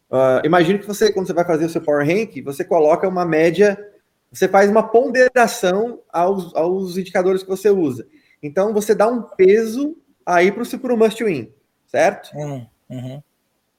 Uh, 0.09 0.39
imagine 0.45 0.79
que 0.79 0.87
você, 0.87 1.11
quando 1.11 1.27
você 1.27 1.33
vai 1.33 1.43
fazer 1.43 1.65
o 1.65 1.69
seu 1.69 1.81
Power 1.81 2.05
Rank, 2.05 2.41
você 2.41 2.63
coloca 2.63 3.07
uma 3.07 3.25
média, 3.25 3.77
você 4.31 4.47
faz 4.47 4.69
uma 4.69 4.83
ponderação 4.83 5.99
aos, 6.11 6.55
aos 6.55 6.97
indicadores 6.97 7.43
que 7.43 7.49
você 7.49 7.69
usa. 7.69 8.07
Então, 8.41 8.73
você 8.73 8.95
dá 8.95 9.07
um 9.07 9.21
peso 9.21 9.97
aí 10.27 10.51
para 10.51 10.93
o 10.93 10.97
must 10.97 11.23
win, 11.23 11.51
certo? 11.85 12.35
Uhum. 12.35 12.67
Uhum. 12.89 13.23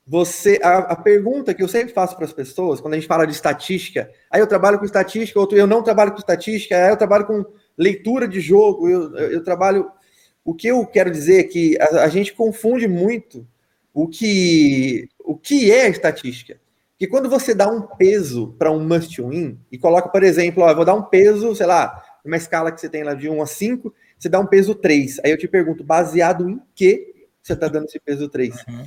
Você, 0.06 0.58
a, 0.62 0.78
a, 0.78 0.96
pergunta 0.96 1.52
que 1.52 1.62
eu 1.62 1.68
sempre 1.68 1.92
faço 1.92 2.16
para 2.16 2.24
as 2.24 2.32
pessoas, 2.32 2.80
quando 2.80 2.94
a 2.94 2.96
gente 2.96 3.06
fala 3.06 3.26
de 3.26 3.32
estatística, 3.32 4.10
aí 4.30 4.40
eu 4.40 4.46
trabalho 4.46 4.78
com 4.78 4.86
estatística, 4.86 5.38
outro 5.38 5.58
eu 5.58 5.66
não 5.66 5.82
trabalho 5.82 6.12
com 6.12 6.18
estatística, 6.18 6.74
aí 6.74 6.88
eu 6.90 6.96
trabalho 6.96 7.26
com 7.26 7.44
leitura 7.76 8.26
de 8.26 8.40
jogo, 8.40 8.88
eu, 8.88 9.14
eu, 9.14 9.32
eu 9.32 9.44
trabalho. 9.44 9.90
O 10.42 10.54
que 10.54 10.68
eu 10.68 10.86
quero 10.86 11.10
dizer 11.10 11.40
é 11.40 11.44
que 11.44 11.76
a, 11.78 12.04
a 12.04 12.08
gente 12.08 12.32
confunde 12.32 12.88
muito 12.88 13.46
o 13.92 14.08
que, 14.08 15.10
o 15.18 15.36
que 15.36 15.70
é 15.70 15.90
estatística. 15.90 16.58
Que 16.98 17.06
quando 17.06 17.28
você 17.28 17.54
dá 17.54 17.68
um 17.68 17.82
peso 17.82 18.54
para 18.58 18.72
um 18.72 18.82
must 18.82 19.20
win 19.20 19.60
e 19.70 19.76
coloca, 19.76 20.08
por 20.08 20.22
exemplo, 20.22 20.62
ó, 20.62 20.70
eu 20.70 20.76
vou 20.76 20.86
dar 20.86 20.94
um 20.94 21.02
peso, 21.02 21.54
sei 21.54 21.66
lá, 21.66 22.02
uma 22.24 22.36
escala 22.36 22.72
que 22.72 22.80
você 22.80 22.88
tem 22.88 23.02
lá 23.02 23.12
de 23.12 23.28
1 23.28 23.42
a 23.42 23.46
5, 23.46 23.94
você 24.18 24.28
dá 24.28 24.40
um 24.40 24.46
peso 24.46 24.74
3. 24.74 25.20
Aí 25.24 25.30
eu 25.30 25.38
te 25.38 25.46
pergunto, 25.46 25.84
baseado 25.84 26.48
em 26.48 26.60
que 26.74 27.14
você 27.42 27.52
está 27.52 27.68
dando 27.68 27.86
esse 27.86 28.00
peso 28.00 28.28
3? 28.28 28.54
Uhum. 28.68 28.86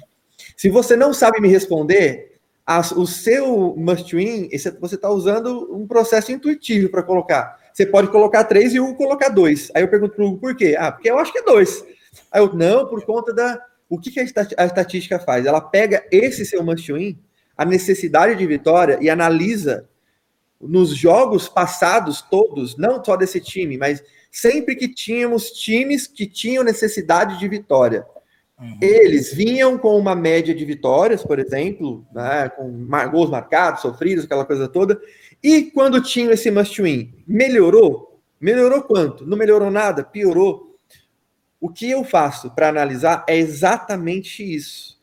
Se 0.57 0.69
você 0.69 0.95
não 0.95 1.13
sabe 1.13 1.39
me 1.39 1.47
responder, 1.47 2.39
a, 2.65 2.79
o 2.79 3.05
seu 3.05 3.75
must 3.75 4.15
win, 4.15 4.47
esse, 4.51 4.69
você 4.71 4.95
está 4.95 5.09
usando 5.09 5.73
um 5.75 5.87
processo 5.87 6.31
intuitivo 6.31 6.89
para 6.89 7.03
colocar. 7.03 7.59
Você 7.73 7.85
pode 7.85 8.09
colocar 8.09 8.43
3 8.43 8.75
e 8.75 8.79
o 8.79 8.95
colocar 8.95 9.29
2. 9.29 9.71
Aí 9.73 9.83
eu 9.83 9.87
pergunto 9.87 10.15
para 10.15 10.25
o 10.25 10.27
Hugo, 10.27 10.39
por 10.39 10.55
quê? 10.55 10.75
Ah, 10.77 10.91
porque 10.91 11.09
eu 11.09 11.17
acho 11.17 11.31
que 11.31 11.39
é 11.39 11.43
2. 11.43 11.85
Aí 12.31 12.41
eu, 12.41 12.53
não, 12.53 12.87
por 12.87 13.03
conta 13.05 13.33
da. 13.33 13.59
O 13.89 13.99
que, 13.99 14.11
que 14.11 14.19
a, 14.19 14.23
a 14.57 14.65
estatística 14.65 15.19
faz? 15.19 15.45
Ela 15.45 15.61
pega 15.61 16.05
esse 16.11 16.45
seu 16.45 16.63
must 16.63 16.91
win, 16.91 17.19
a 17.57 17.65
necessidade 17.65 18.35
de 18.35 18.45
vitória, 18.45 18.97
e 19.01 19.09
analisa 19.09 19.87
nos 20.59 20.95
jogos 20.95 21.49
passados 21.49 22.21
todos, 22.21 22.77
não 22.77 23.03
só 23.03 23.17
desse 23.17 23.41
time, 23.41 23.77
mas 23.77 24.03
sempre 24.31 24.75
que 24.75 24.87
tínhamos 24.87 25.51
times 25.51 26.07
que 26.07 26.25
tinham 26.25 26.63
necessidade 26.63 27.37
de 27.37 27.47
vitória. 27.47 28.05
Uhum. 28.57 28.77
Eles 28.79 29.33
vinham 29.33 29.77
com 29.77 29.97
uma 29.97 30.15
média 30.15 30.55
de 30.55 30.63
vitórias, 30.63 31.23
por 31.23 31.37
exemplo, 31.39 32.05
né, 32.13 32.47
com 32.49 32.87
gols 33.11 33.29
marcados, 33.29 33.81
sofridos, 33.81 34.25
aquela 34.25 34.45
coisa 34.45 34.67
toda. 34.67 34.99
E 35.43 35.63
quando 35.63 36.01
tinham 36.01 36.31
esse 36.31 36.49
must 36.49 36.81
win, 36.81 37.13
melhorou? 37.27 38.21
Melhorou 38.39 38.81
quanto? 38.83 39.25
Não 39.25 39.37
melhorou 39.37 39.69
nada? 39.69 40.03
Piorou? 40.03 40.77
O 41.59 41.69
que 41.69 41.89
eu 41.89 42.03
faço 42.03 42.51
para 42.51 42.69
analisar 42.69 43.25
é 43.27 43.37
exatamente 43.37 44.43
isso. 44.43 44.99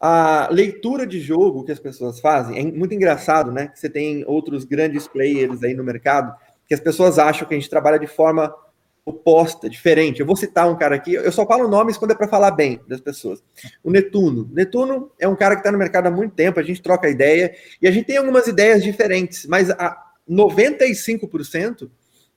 A 0.00 0.48
leitura 0.50 1.06
de 1.06 1.20
jogo 1.20 1.64
que 1.64 1.72
as 1.72 1.80
pessoas 1.80 2.20
fazem 2.20 2.58
é 2.58 2.62
muito 2.70 2.94
engraçado, 2.94 3.50
né? 3.50 3.72
Você 3.74 3.88
tem 3.88 4.24
outros 4.26 4.64
grandes 4.64 5.08
players 5.08 5.62
aí 5.62 5.72
no 5.72 5.84
mercado 5.84 6.34
que 6.66 6.74
as 6.74 6.80
pessoas 6.80 7.18
acham 7.18 7.46
que 7.46 7.54
a 7.54 7.58
gente 7.58 7.70
trabalha 7.70 7.98
de 7.98 8.06
forma 8.06 8.54
oposta, 9.04 9.68
diferente. 9.68 10.20
Eu 10.20 10.26
vou 10.26 10.36
citar 10.36 10.68
um 10.70 10.76
cara 10.76 10.94
aqui, 10.94 11.12
eu 11.12 11.30
só 11.30 11.46
falo 11.46 11.68
nomes 11.68 11.98
quando 11.98 12.12
é 12.12 12.14
para 12.14 12.26
falar 12.26 12.52
bem 12.52 12.80
das 12.88 13.00
pessoas. 13.00 13.42
O 13.82 13.90
Netuno. 13.90 14.48
Netuno 14.50 15.10
é 15.18 15.28
um 15.28 15.36
cara 15.36 15.54
que 15.54 15.60
está 15.60 15.70
no 15.70 15.78
mercado 15.78 16.06
há 16.06 16.10
muito 16.10 16.34
tempo, 16.34 16.58
a 16.58 16.62
gente 16.62 16.80
troca 16.80 17.08
ideia 17.08 17.54
e 17.82 17.86
a 17.86 17.90
gente 17.90 18.06
tem 18.06 18.16
algumas 18.16 18.46
ideias 18.46 18.82
diferentes, 18.82 19.46
mas 19.46 19.70
a 19.70 20.02
95% 20.28 21.90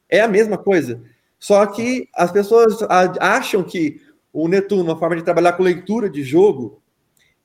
é 0.10 0.19
a 0.19 0.27
mesma 0.27 0.57
coisa. 0.57 1.01
Só 1.39 1.65
que 1.65 2.10
as 2.13 2.31
pessoas 2.31 2.79
acham 3.19 3.63
que 3.63 4.01
o 4.34 4.48
Netuno, 4.48 4.84
uma 4.84 5.00
forma 5.00 5.15
de 5.15 5.24
trabalhar 5.24 5.53
com 5.53 5.63
leitura 5.63 6.10
de 6.10 6.22
jogo, 6.22 6.81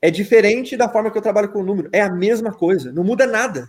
é 0.01 0.11
diferente 0.11 0.77
da 0.77 0.89
forma 0.89 1.11
que 1.11 1.19
eu 1.19 1.23
trabalho 1.23 1.51
com 1.51 1.61
o 1.61 1.65
número. 1.65 1.89
É 1.93 2.01
a 2.01 2.11
mesma 2.11 2.53
coisa, 2.53 2.93
não 2.93 3.05
muda 3.05 3.25
nada. 3.25 3.69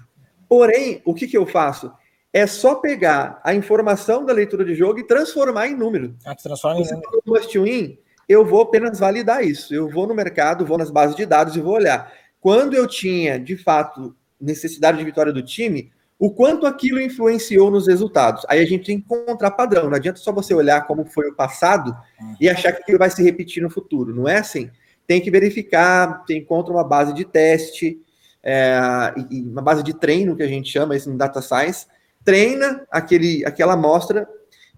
Porém, 0.50 1.02
o 1.06 1.14
que, 1.14 1.28
que 1.28 1.38
eu 1.38 1.46
faço? 1.46 1.92
É 2.34 2.48
só 2.48 2.76
pegar 2.76 3.40
a 3.44 3.54
informação 3.54 4.26
da 4.26 4.34
leitura 4.34 4.66
de 4.66 4.74
jogo 4.74 5.00
e 5.00 5.08
transformar 5.08 5.68
em 5.68 5.76
número. 5.76 6.16
Ah, 6.26 6.34
transforma 6.34 6.82
em 6.82 6.84
número. 6.84 7.22
must 7.28 7.60
win, 7.60 8.00
eu 8.28 8.44
vou 8.44 8.62
apenas 8.62 9.00
validar 9.00 9.46
isso. 9.46 9.74
Eu 9.74 9.88
vou 9.88 10.08
no 10.08 10.16
mercado, 10.16 10.66
vou 10.66 10.78
nas 10.78 10.90
bases 10.90 11.16
de 11.16 11.28
dados 11.28 11.56
e 11.56 11.62
vou 11.62 11.76
olhar. 11.76 12.12
Quando 12.42 12.74
eu 12.74 12.88
tinha, 12.88 13.40
de 13.40 13.56
fato, 13.56 14.16
necessidade 14.42 14.98
de 14.98 15.06
vitória 15.06 15.32
do 15.32 15.44
time, 15.44 15.92
o 16.18 16.32
quanto 16.32 16.66
aquilo 16.66 17.00
influenciou 17.00 17.70
nos 17.70 17.88
resultados. 17.88 18.46
Aí 18.50 18.60
a 18.60 18.66
gente 18.66 18.86
tem 18.86 19.00
que 19.00 19.06
encontrar 19.06 19.52
padrão. 19.52 19.90
Não 19.90 19.96
adianta 19.96 20.20
só 20.20 20.32
você 20.32 20.54
olhar 20.54 20.88
como 20.88 21.06
foi 21.06 21.30
o 21.30 21.36
passado 21.36 21.96
e 22.40 22.50
achar 22.50 22.72
que 22.72 22.82
aquilo 22.82 22.98
vai 22.98 23.10
se 23.10 23.22
repetir 23.22 23.62
no 23.62 23.70
futuro. 23.70 24.16
Não 24.16 24.28
é 24.28 24.38
assim. 24.38 24.72
Tem 25.06 25.22
que 25.22 25.30
verificar, 25.30 26.24
você 26.26 26.38
encontra 26.38 26.74
uma 26.74 26.84
base 26.84 27.14
de 27.14 27.26
teste, 27.26 28.00
é, 28.42 28.80
uma 29.32 29.62
base 29.62 29.84
de 29.84 29.94
treino, 29.94 30.36
que 30.36 30.44
a 30.44 30.48
gente 30.48 30.72
chama 30.72 30.96
isso 30.96 31.10
no 31.12 31.18
Data 31.18 31.42
Science, 31.42 31.88
treina 32.24 32.86
aquele, 32.90 33.46
aquela 33.46 33.74
amostra, 33.74 34.28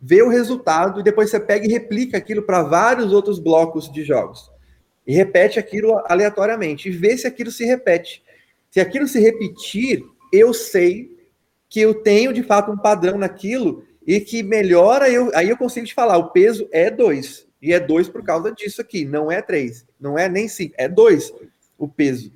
vê 0.01 0.21
o 0.21 0.29
resultado 0.29 0.99
e 0.99 1.03
depois 1.03 1.29
você 1.29 1.39
pega 1.39 1.65
e 1.65 1.71
replica 1.71 2.17
aquilo 2.17 2.43
para 2.43 2.63
vários 2.63 3.11
outros 3.13 3.39
blocos 3.39 3.91
de 3.91 4.03
jogos. 4.03 4.51
E 5.05 5.13
repete 5.13 5.59
aquilo 5.59 6.01
aleatoriamente 6.07 6.89
e 6.89 6.91
vê 6.91 7.17
se 7.17 7.27
aquilo 7.27 7.51
se 7.51 7.63
repete. 7.65 8.23
Se 8.71 8.79
aquilo 8.79 9.07
se 9.07 9.19
repetir, 9.19 10.03
eu 10.33 10.53
sei 10.53 11.15
que 11.69 11.79
eu 11.79 11.93
tenho 11.93 12.33
de 12.33 12.43
fato 12.43 12.71
um 12.71 12.77
padrão 12.77 13.17
naquilo 13.17 13.83
e 14.05 14.19
que 14.19 14.43
melhora, 14.43 15.09
eu, 15.09 15.31
aí 15.33 15.49
eu 15.49 15.57
consigo 15.57 15.85
te 15.85 15.93
falar, 15.93 16.17
o 16.17 16.31
peso 16.31 16.67
é 16.71 16.89
2. 16.89 17.47
E 17.61 17.73
é 17.73 17.79
2 17.79 18.09
por 18.09 18.23
causa 18.23 18.51
disso 18.51 18.81
aqui, 18.81 19.05
não 19.05 19.31
é 19.31 19.41
3, 19.41 19.85
não 19.99 20.17
é 20.17 20.29
nem 20.29 20.47
5, 20.47 20.75
é 20.77 20.87
2 20.87 21.33
o 21.77 21.87
peso. 21.87 22.31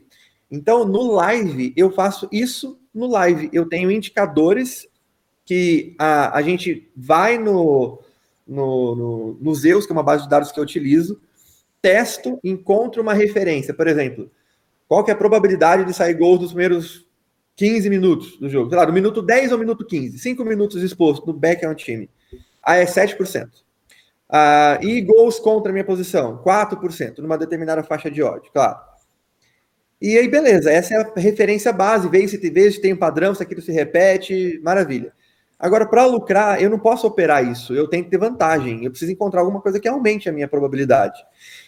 Então, 0.50 0.84
no 0.84 1.12
live, 1.12 1.74
eu 1.78 1.92
faço 1.92 2.28
isso 2.32 2.80
no 2.94 3.08
live. 3.08 3.50
Eu 3.54 3.70
tenho 3.70 3.92
indicadores 3.92 4.88
que 5.50 5.96
a, 5.98 6.38
a 6.38 6.44
gente 6.44 6.88
vai 6.96 7.39
no, 7.39 7.98
no, 8.48 8.96
no, 8.96 9.38
no 9.41 9.56
Zeus, 9.56 9.84
que 9.84 9.91
é 9.91 9.96
uma 9.96 10.03
base 10.03 10.25
de 10.25 10.29
dados 10.29 10.51
que 10.51 10.60
eu 10.60 10.63
utilizo, 10.63 11.20
testo, 11.82 12.39
encontro 12.44 13.01
uma 13.01 13.15
referência. 13.15 13.74
Por 13.74 13.88
exemplo, 13.88 14.29
qual 14.88 15.03
que 15.03 15.10
é 15.10 15.13
a 15.15 15.18
probabilidade 15.18 15.86
de 15.86 15.94
sair 15.96 16.13
gols 16.13 16.41
nos 16.41 16.51
primeiros 16.51 17.03
15 17.56 17.89
minutos 17.89 18.38
do 18.38 18.48
jogo? 18.48 18.70
Sei 18.70 18.77
lá, 18.77 18.86
no 18.86 18.94
minuto 18.94 19.24
10 19.24 19.51
ou 19.51 19.58
minuto 19.58 19.84
15? 19.84 20.20
5 20.20 20.46
minutos 20.46 20.84
exposto 20.84 21.25
no 21.25 21.34
back 21.34 21.65
é 21.65 21.70
um 21.70 21.74
time. 21.74 22.08
Aí 22.62 22.84
é 22.84 22.86
7%. 22.86 23.50
Ah, 24.29 24.77
e 24.84 25.01
gols 25.01 25.39
contra 25.39 25.72
a 25.72 25.74
minha 25.74 25.84
posição? 25.84 26.44
4%, 26.44 27.18
numa 27.18 27.39
determinada 27.39 27.82
faixa 27.82 28.12
de 28.12 28.22
ódio, 28.22 28.51
claro. 28.53 28.77
E 30.00 30.15
aí, 30.15 30.27
beleza, 30.27 30.72
essa 30.72 30.94
é 30.94 30.98
a 30.98 31.12
referência 31.20 31.74
base, 31.74 32.08
veja 32.08 32.38
se, 32.38 32.50
veja 32.51 32.74
se 32.74 32.82
tem 32.82 32.94
um 32.94 32.98
padrão, 32.98 33.34
se 33.34 33.41
aquilo 33.41 33.63
se 33.63 33.72
repete, 33.72 34.62
maravilha. 34.63 35.12
Agora, 35.60 35.86
para 35.86 36.06
lucrar, 36.06 36.62
eu 36.62 36.70
não 36.70 36.80
posso 36.80 37.06
operar 37.06 37.46
isso. 37.46 37.74
Eu 37.74 37.86
tenho 37.86 38.06
que 38.06 38.10
ter 38.10 38.18
vantagem. 38.18 38.86
Eu 38.86 38.92
preciso 38.92 39.12
encontrar 39.12 39.42
alguma 39.42 39.60
coisa 39.60 39.78
que 39.78 39.89
aumente 39.89 40.30
a 40.30 40.32
minha 40.32 40.48
probabilidade. 40.48 41.22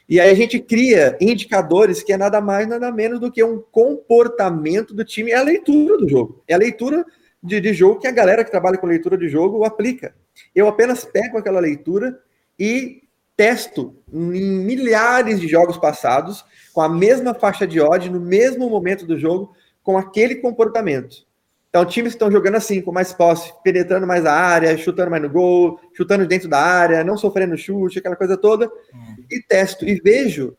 E 0.07 0.17
aí 0.17 0.29
a 0.29 0.33
gente 0.33 0.59
cria 0.59 1.17
indicadores 1.19 2.01
que 2.01 2.13
é 2.13 2.17
nada 2.17 2.39
mais, 2.39 2.67
nada 2.69 2.89
menos 2.89 3.19
do 3.19 3.29
que 3.29 3.43
um 3.43 3.61
comportamento 3.71 4.93
do 4.93 5.03
time. 5.03 5.31
É 5.31 5.35
a 5.35 5.43
leitura 5.43 5.97
do 5.97 6.07
jogo. 6.07 6.41
É 6.47 6.53
a 6.53 6.57
leitura 6.57 7.05
de, 7.43 7.59
de 7.59 7.73
jogo 7.73 7.99
que 7.99 8.07
a 8.07 8.11
galera 8.11 8.45
que 8.45 8.51
trabalha 8.51 8.77
com 8.77 8.87
leitura 8.87 9.17
de 9.17 9.27
jogo 9.27 9.65
aplica. 9.65 10.15
Eu 10.55 10.69
apenas 10.69 11.03
pego 11.03 11.37
aquela 11.37 11.59
leitura 11.59 12.17
e 12.57 13.01
testo 13.35 13.95
em 14.13 14.63
milhares 14.63 15.41
de 15.41 15.49
jogos 15.49 15.77
passados 15.77 16.45
com 16.73 16.81
a 16.81 16.87
mesma 16.87 17.33
faixa 17.33 17.67
de 17.67 17.81
odd 17.81 18.09
no 18.09 18.21
mesmo 18.21 18.69
momento 18.69 19.05
do 19.05 19.19
jogo 19.19 19.53
com 19.83 19.97
aquele 19.97 20.35
comportamento. 20.35 21.25
Então, 21.71 21.85
times 21.85 22.11
que 22.11 22.17
estão 22.17 22.29
jogando 22.29 22.55
assim, 22.55 22.81
com 22.81 22.91
mais 22.91 23.13
posse, 23.13 23.49
penetrando 23.63 24.05
mais 24.05 24.25
a 24.25 24.33
área, 24.33 24.77
chutando 24.77 25.09
mais 25.09 25.23
no 25.23 25.29
gol, 25.29 25.79
chutando 25.93 26.27
dentro 26.27 26.49
da 26.49 26.59
área, 26.59 27.01
não 27.01 27.17
sofrendo 27.17 27.57
chute, 27.57 27.97
aquela 27.97 28.17
coisa 28.17 28.35
toda, 28.35 28.67
hum. 28.67 29.23
e 29.31 29.41
testo 29.41 29.87
e 29.87 29.95
vejo 29.95 30.53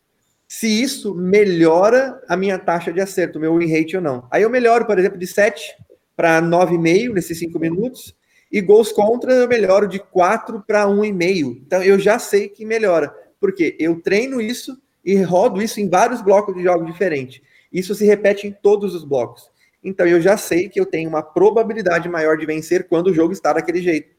se 0.49 0.67
isso 0.67 1.15
melhora 1.15 2.19
a 2.27 2.35
minha 2.35 2.59
taxa 2.59 2.91
de 2.91 3.01
acerto, 3.01 3.39
meu 3.39 3.59
win 3.59 3.71
rate 3.71 3.97
ou 3.97 4.03
não. 4.03 4.27
Aí 4.31 4.43
eu 4.43 4.49
melhoro, 4.49 4.87
por 4.87 4.99
exemplo, 4.99 5.19
de 5.19 5.27
7 5.27 5.77
para 6.17 6.41
9,5 6.41 7.13
nesses 7.13 7.39
5 7.39 7.59
minutos, 7.59 8.15
e 8.51 8.61
gols 8.61 8.91
contra 8.91 9.33
eu 9.33 9.49
melhoro 9.49 9.87
de 9.87 9.99
4 9.99 10.63
para 10.67 10.87
1,5. 10.87 11.63
Então 11.67 11.83
eu 11.83 11.99
já 11.99 12.19
sei 12.19 12.49
que 12.49 12.65
melhora, 12.65 13.15
porque 13.39 13.77
eu 13.79 14.01
treino 14.01 14.41
isso 14.41 14.79
e 15.05 15.17
rodo 15.23 15.61
isso 15.61 15.81
em 15.81 15.89
vários 15.89 16.23
blocos 16.23 16.55
de 16.55 16.63
jogo 16.63 16.87
diferentes. 16.87 17.41
Isso 17.73 17.95
se 17.95 18.05
repete 18.05 18.47
em 18.47 18.53
todos 18.53 18.95
os 18.95 19.05
blocos. 19.05 19.52
Então 19.83 20.07
eu 20.07 20.21
já 20.21 20.37
sei 20.37 20.69
que 20.69 20.81
eu 20.81 20.87
tenho 20.87 21.09
uma 21.09 21.23
probabilidade 21.23 22.09
maior 22.09 22.37
de 22.37 22.47
vencer 22.47 22.87
quando 22.87 23.09
o 23.09 23.15
jogo 23.15 23.33
está 23.33 23.53
daquele 23.53 23.83
jeito. 23.83 24.15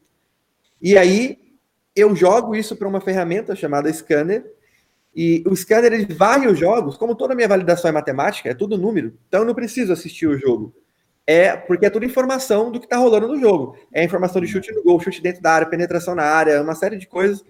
E 0.80 0.98
aí 0.98 1.38
eu 1.96 2.14
jogo 2.14 2.54
isso 2.54 2.76
para 2.76 2.88
uma 2.88 3.00
ferramenta 3.00 3.54
chamada 3.54 3.92
Scanner, 3.92 4.44
e 5.14 5.44
o 5.46 5.54
Scanner 5.54 5.92
ele 5.92 6.12
varre 6.12 6.48
os 6.48 6.58
jogos, 6.58 6.96
como 6.96 7.14
toda 7.14 7.32
a 7.32 7.36
minha 7.36 7.46
validação 7.46 7.88
é 7.88 7.92
matemática, 7.92 8.50
é 8.50 8.54
tudo 8.54 8.76
número, 8.76 9.16
então 9.28 9.40
eu 9.40 9.46
não 9.46 9.54
preciso 9.54 9.92
assistir 9.92 10.26
o 10.26 10.36
jogo. 10.36 10.74
É 11.26 11.56
porque 11.56 11.86
é 11.86 11.90
tudo 11.90 12.04
informação 12.04 12.70
do 12.70 12.78
que 12.78 12.84
está 12.84 12.98
rolando 12.98 13.28
no 13.28 13.40
jogo. 13.40 13.78
É 13.92 14.04
informação 14.04 14.42
de 14.42 14.48
chute 14.48 14.70
no 14.72 14.82
gol, 14.82 15.00
chute 15.00 15.22
dentro 15.22 15.40
da 15.40 15.52
área, 15.52 15.66
penetração 15.66 16.14
na 16.14 16.24
área, 16.24 16.60
uma 16.60 16.74
série 16.74 16.98
de 16.98 17.06
coisas 17.06 17.42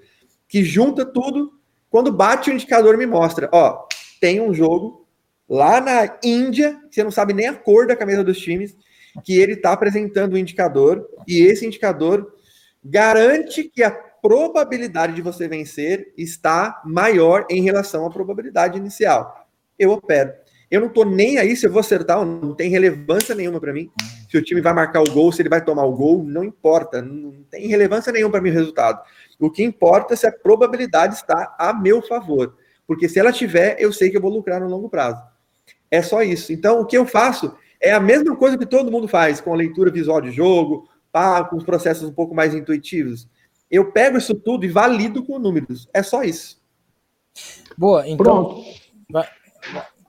que 0.46 0.62
junta 0.62 1.04
tudo. 1.04 1.58
Quando 1.90 2.12
bate 2.12 2.50
o 2.50 2.52
indicador 2.52 2.96
me 2.96 3.06
mostra, 3.06 3.48
ó, 3.52 3.86
tem 4.20 4.40
um 4.40 4.54
jogo 4.54 5.03
lá 5.48 5.80
na 5.80 6.18
Índia, 6.22 6.78
você 6.90 7.02
não 7.02 7.10
sabe 7.10 7.32
nem 7.32 7.46
a 7.46 7.54
cor 7.54 7.86
da 7.86 7.96
camisa 7.96 8.24
dos 8.24 8.38
times, 8.38 8.76
que 9.24 9.38
ele 9.38 9.52
está 9.52 9.72
apresentando 9.72 10.34
um 10.34 10.38
indicador, 10.38 11.06
e 11.26 11.42
esse 11.42 11.66
indicador 11.66 12.34
garante 12.84 13.64
que 13.64 13.82
a 13.82 13.90
probabilidade 13.90 15.14
de 15.14 15.22
você 15.22 15.46
vencer 15.46 16.12
está 16.16 16.82
maior 16.84 17.46
em 17.50 17.62
relação 17.62 18.06
à 18.06 18.10
probabilidade 18.10 18.78
inicial. 18.78 19.46
Eu 19.78 19.92
opero. 19.92 20.32
Eu 20.70 20.80
não 20.80 20.88
estou 20.88 21.04
nem 21.04 21.38
aí 21.38 21.54
se 21.54 21.66
eu 21.66 21.70
vou 21.70 21.80
acertar 21.80 22.18
não, 22.18 22.40
não 22.40 22.54
tem 22.54 22.70
relevância 22.70 23.34
nenhuma 23.34 23.60
para 23.60 23.72
mim. 23.72 23.90
Se 24.28 24.36
o 24.36 24.42
time 24.42 24.60
vai 24.60 24.72
marcar 24.72 25.02
o 25.02 25.12
gol, 25.12 25.30
se 25.30 25.42
ele 25.42 25.48
vai 25.48 25.62
tomar 25.62 25.84
o 25.84 25.92
gol, 25.92 26.24
não 26.24 26.42
importa. 26.42 27.02
Não 27.02 27.44
tem 27.50 27.68
relevância 27.68 28.10
nenhuma 28.10 28.32
para 28.32 28.40
mim 28.40 28.50
o 28.50 28.54
resultado. 28.54 29.00
O 29.38 29.50
que 29.50 29.62
importa 29.62 30.14
é 30.14 30.16
se 30.16 30.26
a 30.26 30.32
probabilidade 30.32 31.14
está 31.14 31.54
a 31.58 31.72
meu 31.72 32.02
favor. 32.02 32.56
Porque 32.86 33.08
se 33.08 33.18
ela 33.18 33.32
tiver, 33.32 33.76
eu 33.78 33.92
sei 33.92 34.10
que 34.10 34.16
eu 34.16 34.20
vou 34.20 34.32
lucrar 34.32 34.60
no 34.60 34.68
longo 34.68 34.88
prazo. 34.88 35.22
É 35.94 36.02
só 36.02 36.22
isso. 36.22 36.52
Então, 36.52 36.80
o 36.80 36.84
que 36.84 36.98
eu 36.98 37.06
faço 37.06 37.54
é 37.80 37.92
a 37.92 38.00
mesma 38.00 38.34
coisa 38.34 38.58
que 38.58 38.66
todo 38.66 38.90
mundo 38.90 39.06
faz 39.06 39.40
com 39.40 39.52
a 39.52 39.56
leitura 39.56 39.92
visual 39.92 40.20
de 40.20 40.32
jogo, 40.32 40.88
pá, 41.12 41.44
com 41.44 41.54
os 41.54 41.62
processos 41.62 42.08
um 42.08 42.12
pouco 42.12 42.34
mais 42.34 42.52
intuitivos. 42.52 43.28
Eu 43.70 43.92
pego 43.92 44.18
isso 44.18 44.34
tudo 44.34 44.64
e 44.64 44.68
valido 44.68 45.24
com 45.24 45.38
números. 45.38 45.88
É 45.94 46.02
só 46.02 46.24
isso. 46.24 46.60
Boa, 47.78 48.08
então. 48.08 48.16
Pronto. 48.24 48.64
Vai, 49.08 49.28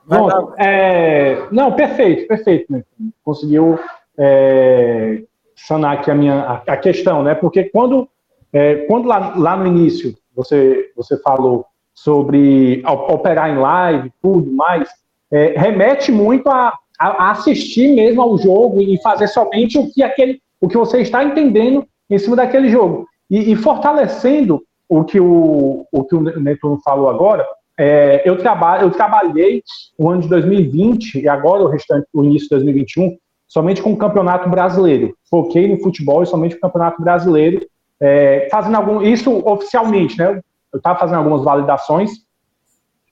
vai 0.07 0.17
Pronto. 0.17 0.55
É... 0.57 1.47
Não, 1.51 1.75
perfeito, 1.75 2.27
perfeito. 2.27 2.71
Né? 2.73 2.83
Conseguiu 3.23 3.77
é... 4.17 5.21
sanar 5.55 5.99
aqui 5.99 6.09
a 6.09 6.15
minha 6.15 6.33
a, 6.33 6.53
a 6.65 6.77
questão, 6.77 7.21
né? 7.21 7.35
Porque 7.35 7.65
quando, 7.65 8.09
é, 8.51 8.87
quando 8.87 9.07
lá, 9.07 9.35
lá 9.37 9.55
no 9.55 9.67
início 9.67 10.17
você, 10.35 10.91
você 10.95 11.15
falou 11.21 11.67
sobre 11.93 12.81
operar 12.87 13.51
em 13.51 13.57
live, 13.59 14.11
tudo 14.19 14.51
mais, 14.51 14.89
é, 15.35 15.53
remete 15.57 16.13
muito 16.13 16.47
a, 16.49 16.73
a, 16.97 17.31
assistir 17.31 17.93
mesmo 17.93 18.21
ao 18.21 18.37
jogo 18.37 18.81
e 18.81 18.97
fazer 19.01 19.27
somente 19.27 19.77
o 19.77 19.91
que 19.91 20.01
aquele, 20.01 20.39
o 20.61 20.67
que 20.69 20.77
você 20.77 21.01
está 21.01 21.25
entendendo 21.25 21.85
em 22.09 22.17
cima 22.17 22.37
daquele 22.37 22.69
jogo. 22.69 23.05
E, 23.29 23.51
e 23.51 23.55
fortalecendo 23.57 24.63
o 24.87 25.03
que 25.03 25.19
o, 25.19 25.85
o 25.91 26.03
que 26.05 26.15
o 26.15 26.21
Netuno 26.39 26.79
falou 26.85 27.09
agora, 27.09 27.45
é, 27.77 28.21
eu, 28.23 28.37
trabalho, 28.37 28.83
eu 28.83 28.91
trabalhei 28.91 29.61
o 29.97 30.09
ano 30.09 30.21
de 30.21 30.29
2020 30.29 31.19
e 31.19 31.27
agora 31.27 31.63
o 31.63 31.67
restante, 31.67 32.07
o 32.13 32.23
início 32.23 32.47
de 32.47 32.55
2021, 32.55 33.17
somente 33.45 33.81
com 33.81 33.91
o 33.91 33.97
Campeonato 33.97 34.47
Brasileiro. 34.47 35.13
Foquei 35.29 35.67
no 35.67 35.81
futebol 35.81 36.23
e 36.23 36.27
somente 36.27 36.55
o 36.55 36.61
Campeonato 36.61 37.01
Brasileiro, 37.01 37.65
é, 37.99 38.47
fazendo 38.49 38.77
algum, 38.77 39.01
isso 39.01 39.45
oficialmente, 39.45 40.17
né? 40.17 40.39
Eu 40.71 40.77
estava 40.77 40.97
fazendo 40.97 41.17
algumas 41.17 41.43
validações 41.43 42.25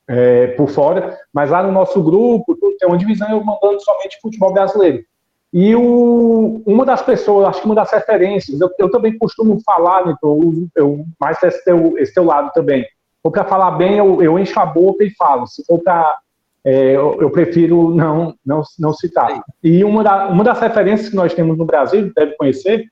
é, 0.07 0.47
por 0.47 0.69
fora, 0.69 1.17
mas 1.33 1.49
lá 1.49 1.63
no 1.63 1.71
nosso 1.71 2.01
grupo 2.03 2.57
tem 2.79 2.87
uma 2.87 2.97
divisão 2.97 3.29
eu 3.29 3.43
mandando 3.43 3.81
somente 3.81 4.19
futebol 4.21 4.53
brasileiro. 4.53 5.03
E 5.53 5.75
o, 5.75 6.63
uma 6.65 6.83
das 6.83 7.03
pessoas, 7.03 7.47
acho 7.47 7.61
que 7.61 7.65
uma 7.67 7.75
das 7.75 7.91
referências, 7.91 8.59
eu, 8.59 8.71
eu 8.79 8.89
também 8.89 9.15
costumo 9.19 9.61
falar, 9.63 10.07
né, 10.07 10.15
eu, 10.23 10.67
eu, 10.75 11.05
mais 11.19 11.41
esse 11.43 11.63
teu, 11.63 11.95
esse 11.99 12.11
teu 12.11 12.23
lado 12.23 12.51
também. 12.53 12.83
ou 13.21 13.31
para 13.31 13.45
falar 13.45 13.71
bem, 13.71 13.99
eu, 13.99 14.21
eu 14.21 14.39
encho 14.39 14.59
a 14.59 14.65
boca 14.65 15.03
e 15.03 15.11
falo. 15.11 15.45
Se 15.45 15.63
for 15.65 15.79
para. 15.79 16.17
É, 16.65 16.95
eu, 16.95 17.17
eu, 17.21 17.29
prefiro 17.29 17.93
não, 17.93 18.33
não, 18.43 18.63
não 18.79 18.93
citar. 18.93 19.43
E 19.61 19.83
uma, 19.83 20.01
da, 20.01 20.29
uma 20.29 20.45
das 20.45 20.59
referências 20.59 21.09
que 21.09 21.15
nós 21.15 21.33
temos 21.33 21.57
no 21.57 21.65
Brasil, 21.65 22.11
deve 22.15 22.35
conhecer, 22.37 22.85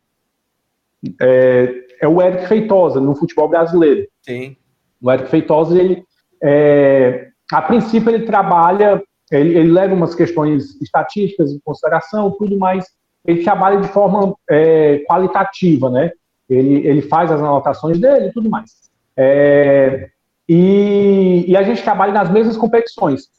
é, 1.22 1.74
é 2.02 2.08
o 2.08 2.22
Eric 2.22 2.48
Feitosa, 2.48 3.00
no 3.00 3.16
futebol 3.16 3.48
brasileiro. 3.48 4.06
Sim. 4.22 4.58
O 5.02 5.10
Eric 5.10 5.30
Feitosa, 5.30 5.80
ele, 5.80 6.04
é, 6.42 7.30
a 7.52 7.62
princípio, 7.62 8.10
ele 8.10 8.26
trabalha, 8.26 9.02
ele, 9.32 9.58
ele, 9.58 9.72
leva 9.72 9.94
umas 9.94 10.16
questões 10.16 10.80
estatísticas 10.82 11.52
em 11.52 11.60
consideração, 11.60 12.32
tudo 12.32 12.58
mais. 12.58 12.86
Ele 13.26 13.44
trabalha 13.44 13.80
de 13.80 13.88
forma 13.90 14.36
é, 14.50 15.04
qualitativa, 15.08 15.90
né? 15.90 16.12
Ele, 16.50 16.88
ele 16.88 17.02
faz 17.02 17.32
as 17.32 17.40
anotações 17.40 18.00
dele 18.00 18.28
e 18.28 18.32
tudo 18.32 18.50
mais. 18.50 18.92
É, 19.16 20.10
e, 20.48 21.46
e 21.48 21.56
a 21.56 21.64
gente 21.64 21.84
trabalha 21.84 22.12
nas 22.12 22.30
mesmas 22.30 22.58
competições, 22.58 23.30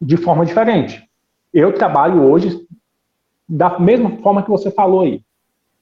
de 0.00 0.16
forma 0.16 0.46
diferente. 0.46 1.02
Eu 1.52 1.72
trabalho 1.72 2.22
hoje 2.22 2.66
da 3.48 3.78
mesma 3.78 4.16
forma 4.22 4.42
que 4.42 4.50
você 4.50 4.70
falou 4.70 5.02
aí. 5.02 5.22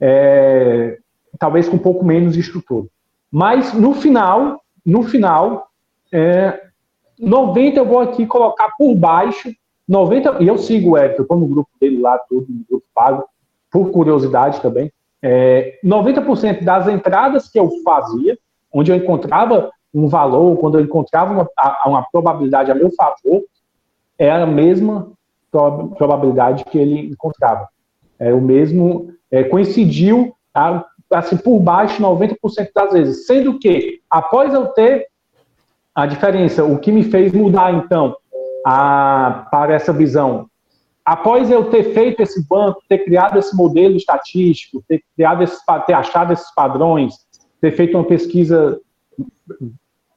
É, 0.00 0.98
talvez 1.38 1.68
com 1.68 1.76
um 1.76 1.78
pouco 1.78 2.04
menos 2.04 2.34
de 2.34 2.40
estrutura. 2.40 2.88
Mas 3.30 3.72
no 3.72 3.94
final, 3.94 4.60
no 4.84 5.02
final, 5.02 5.68
é, 6.12 6.60
90 7.18 7.78
eu 7.78 7.86
vou 7.86 8.00
aqui 8.00 8.26
colocar 8.26 8.72
por 8.76 8.94
baixo, 8.94 9.50
90, 9.88 10.42
e 10.42 10.48
eu 10.48 10.58
sigo 10.58 10.90
o 10.90 10.98
eu 10.98 11.22
estou 11.22 11.36
no 11.36 11.46
grupo 11.46 11.70
dele 11.80 12.00
lá, 12.00 12.18
tudo, 12.28 12.46
no 12.48 12.64
grupo 12.68 12.86
pago, 12.94 13.24
por 13.70 13.90
curiosidade 13.90 14.60
também. 14.60 14.92
É, 15.22 15.78
90% 15.84 16.62
das 16.62 16.88
entradas 16.88 17.48
que 17.48 17.58
eu 17.58 17.70
fazia, 17.84 18.38
onde 18.72 18.90
eu 18.90 18.96
encontrava 18.96 19.70
um 19.94 20.08
valor, 20.08 20.56
quando 20.58 20.78
eu 20.78 20.84
encontrava 20.84 21.32
uma, 21.32 21.48
uma 21.86 22.06
probabilidade 22.10 22.70
a 22.70 22.74
meu 22.74 22.90
favor, 22.92 23.42
era 24.18 24.44
a 24.44 24.46
mesma 24.46 25.12
probabilidade 25.50 26.64
que 26.64 26.78
ele 26.78 27.10
encontrava. 27.10 27.68
É 28.18 28.32
o 28.32 28.40
mesmo, 28.40 29.12
é, 29.30 29.44
coincidiu 29.44 30.34
a, 30.54 30.84
assim, 31.12 31.36
por 31.36 31.60
baixo 31.60 32.02
90% 32.02 32.36
das 32.74 32.92
vezes. 32.92 33.26
Sendo 33.26 33.58
que, 33.58 34.00
após 34.10 34.54
eu 34.54 34.66
ter 34.68 35.06
a 35.94 36.06
diferença, 36.06 36.64
o 36.64 36.78
que 36.78 36.90
me 36.90 37.04
fez 37.04 37.32
mudar, 37.32 37.72
então, 37.74 38.16
a, 38.66 39.46
para 39.50 39.74
essa 39.74 39.92
visão, 39.92 40.46
após 41.04 41.50
eu 41.50 41.70
ter 41.70 41.92
feito 41.94 42.20
esse 42.22 42.46
banco, 42.46 42.82
ter 42.88 42.98
criado 42.98 43.38
esse 43.38 43.54
modelo 43.56 43.96
estatístico, 43.96 44.82
ter, 44.88 45.02
criado 45.14 45.42
esse, 45.42 45.58
ter 45.86 45.92
achado 45.92 46.32
esses 46.32 46.52
padrões, 46.54 47.14
ter 47.60 47.72
feito 47.72 47.96
uma 47.96 48.04
pesquisa 48.04 48.80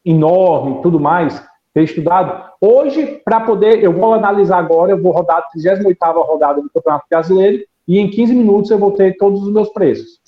enorme 0.03 0.81
tudo 0.81 0.99
mais, 0.99 1.43
ter 1.73 1.83
estudado. 1.83 2.51
Hoje, 2.61 3.21
para 3.25 3.41
poder, 3.41 3.83
eu 3.83 3.91
vou 3.91 4.13
analisar 4.13 4.59
agora, 4.59 4.91
eu 4.91 5.01
vou 5.01 5.11
rodar 5.11 5.38
a 5.38 5.57
38ª 5.57 6.25
rodada 6.25 6.61
do 6.61 6.69
Campeonato 6.69 7.05
Brasileiro 7.09 7.65
e 7.88 7.99
em 7.99 8.09
15 8.09 8.33
minutos 8.33 8.71
eu 8.71 8.77
vou 8.77 8.91
ter 8.91 9.17
todos 9.17 9.43
os 9.43 9.51
meus 9.51 9.69
preços 9.69 10.25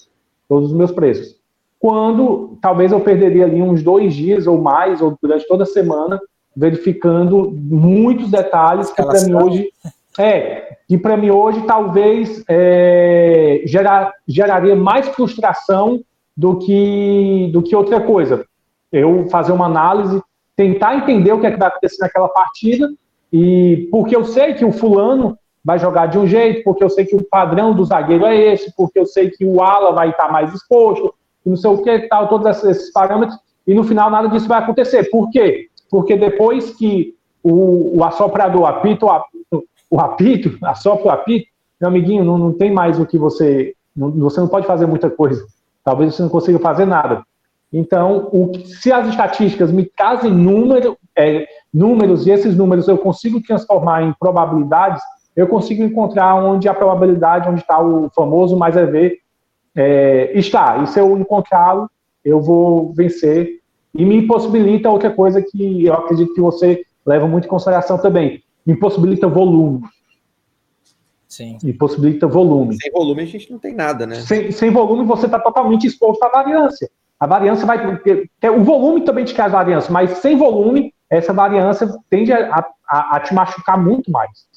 todos 0.48 0.72
os 0.72 0.78
meus 0.78 0.92
preços. 0.92 1.36
Quando 1.88 2.58
talvez 2.62 2.92
eu 2.92 3.00
perderia 3.00 3.46
ali 3.46 3.62
uns 3.62 3.82
dois 3.82 4.14
dias 4.14 4.46
ou 4.46 4.62
mais, 4.62 5.02
ou 5.02 5.18
durante 5.22 5.48
toda 5.48 5.64
a 5.64 5.66
semana, 5.66 6.20
verificando 6.54 7.50
muitos 7.58 8.30
detalhes 8.30 8.92
que 8.92 9.02
para 9.02 9.22
mim 9.22 9.34
hoje 9.34 9.70
é 10.20 10.80
que 10.86 10.98
para 10.98 11.16
mim 11.16 11.30
hoje 11.30 11.62
talvez 11.62 12.44
é, 12.50 13.62
gerar, 13.64 14.12
geraria 14.28 14.76
mais 14.76 15.08
frustração 15.08 16.02
do 16.36 16.60
que 16.60 17.50
do 17.54 17.64
que 17.64 17.74
outra 17.74 18.02
coisa. 18.02 18.46
Eu 18.92 19.30
fazer 19.30 19.54
uma 19.54 19.68
análise, 19.68 20.22
tentar 20.58 20.98
entender 20.98 21.32
o 21.32 21.40
que, 21.40 21.48
é 21.48 21.52
que 21.52 21.58
vai 21.58 21.70
acontecer 21.70 22.02
naquela 22.02 22.28
partida 22.28 22.90
e 23.32 23.88
porque 23.90 24.14
eu 24.14 24.26
sei 24.26 24.56
que 24.56 24.66
o 24.66 24.74
fulano 24.74 25.38
vai 25.64 25.80
jogar 25.80 26.08
de 26.08 26.18
um 26.18 26.28
jeito, 26.28 26.66
porque 26.66 26.84
eu 26.84 26.90
sei 26.90 27.06
que 27.06 27.16
o 27.16 27.24
padrão 27.24 27.74
do 27.74 27.86
zagueiro 27.86 28.26
é 28.26 28.36
esse, 28.36 28.76
porque 28.76 29.00
eu 29.00 29.06
sei 29.06 29.30
que 29.30 29.46
o 29.46 29.62
ala 29.62 29.94
vai 29.94 30.10
estar 30.10 30.30
mais 30.30 30.54
exposto, 30.54 31.14
e 31.48 31.50
não 31.50 31.56
sei 31.56 31.72
o 31.72 31.82
que, 31.82 32.00
tal, 32.10 32.28
todos 32.28 32.62
esses 32.66 32.92
parâmetros, 32.92 33.40
e 33.66 33.74
no 33.74 33.86
final 33.86 34.12
nada 34.12 34.28
disso 34.28 34.50
vai 34.50 34.60
acontecer. 34.60 35.10
Por 35.10 35.30
quê? 35.30 35.68
Porque 35.90 36.18
depois 36.18 36.72
que 36.76 37.16
o, 37.42 37.98
o 37.98 38.04
assoprador 38.04 38.66
apita 38.66 39.06
o 39.06 39.10
apito, 39.10 39.64
o 39.90 40.00
apito, 40.02 40.58
assopra 40.68 41.08
o 41.08 41.10
apito, 41.10 41.48
meu 41.80 41.90
amiguinho, 41.90 42.26
não, 42.26 42.38
não 42.38 42.52
tem 42.52 42.70
mais 42.70 43.00
o 43.00 43.06
que 43.06 43.18
você. 43.18 43.74
Não, 43.96 44.12
você 44.12 44.42
não 44.42 44.50
pode 44.50 44.68
fazer 44.68 44.86
muita 44.86 45.10
coisa. 45.10 45.46
Talvez 45.86 46.14
você 46.14 46.22
não 46.22 46.30
consiga 46.30 46.60
fazer 46.60 46.86
nada. 46.86 47.24
Então, 47.72 48.30
o, 48.34 48.52
se 48.66 48.92
as 48.92 49.08
estatísticas 49.08 49.72
me 49.72 49.86
trazem 49.86 50.32
número, 50.32 50.98
é, 51.18 51.48
números 51.74 52.28
e 52.28 52.32
esses 52.32 52.58
números 52.58 52.90
eu 52.90 52.98
consigo 52.98 53.42
transformar 53.42 54.04
em 54.04 54.14
probabilidades, 54.20 55.02
eu 55.34 55.48
consigo 55.48 55.82
encontrar 55.82 56.36
onde 56.36 56.68
a 56.68 56.74
probabilidade, 56.74 57.48
onde 57.48 57.62
está 57.62 57.80
o 57.82 58.10
famoso 58.10 58.58
mais 58.58 58.76
EV, 58.76 59.18
é, 59.78 60.32
está. 60.38 60.82
E 60.82 60.88
se 60.88 61.00
eu 61.00 61.16
encontrá-lo, 61.18 61.90
eu 62.26 62.42
vou 62.42 62.92
vencer. 62.94 63.62
E 63.94 64.04
me 64.04 64.26
possibilita 64.28 64.90
outra 64.90 65.12
coisa 65.12 65.42
que 65.42 65.86
eu 65.86 65.94
acredito 65.94 66.34
que 66.34 66.42
você 66.42 66.84
leva 67.06 67.28
muito 67.28 67.46
em 67.46 67.50
consideração 67.50 67.98
também. 68.00 68.44
Me 68.66 68.76
possibilita 68.76 69.28
volume. 69.28 69.84
Sim. 71.28 71.58
Me 71.64 71.74
possibilita 71.74 72.26
volume. 72.28 72.76
Sem 72.82 72.92
volume 72.92 73.22
a 73.22 73.26
gente 73.26 73.52
não 73.52 73.60
tem 73.60 73.76
nada, 73.76 74.08
né? 74.08 74.16
Sem, 74.16 74.52
sem 74.52 74.72
volume 74.72 75.06
você 75.06 75.28
está 75.28 75.40
totalmente 75.40 75.86
exposto 75.86 76.24
à 76.24 76.30
variância. 76.30 76.90
A 77.20 77.28
variância 77.28 77.66
vai. 77.66 77.78
O 78.56 78.64
volume 78.64 79.02
também 79.02 79.26
te 79.26 79.34
traz 79.34 79.52
variância, 79.52 79.92
mas 79.92 80.18
sem 80.18 80.36
volume, 80.38 80.94
essa 81.10 81.34
variância 81.34 81.88
tende 82.10 82.32
a, 82.34 82.66
a, 82.88 83.16
a 83.16 83.20
te 83.20 83.34
machucar 83.34 83.82
muito 83.82 84.12
mais. 84.12 84.48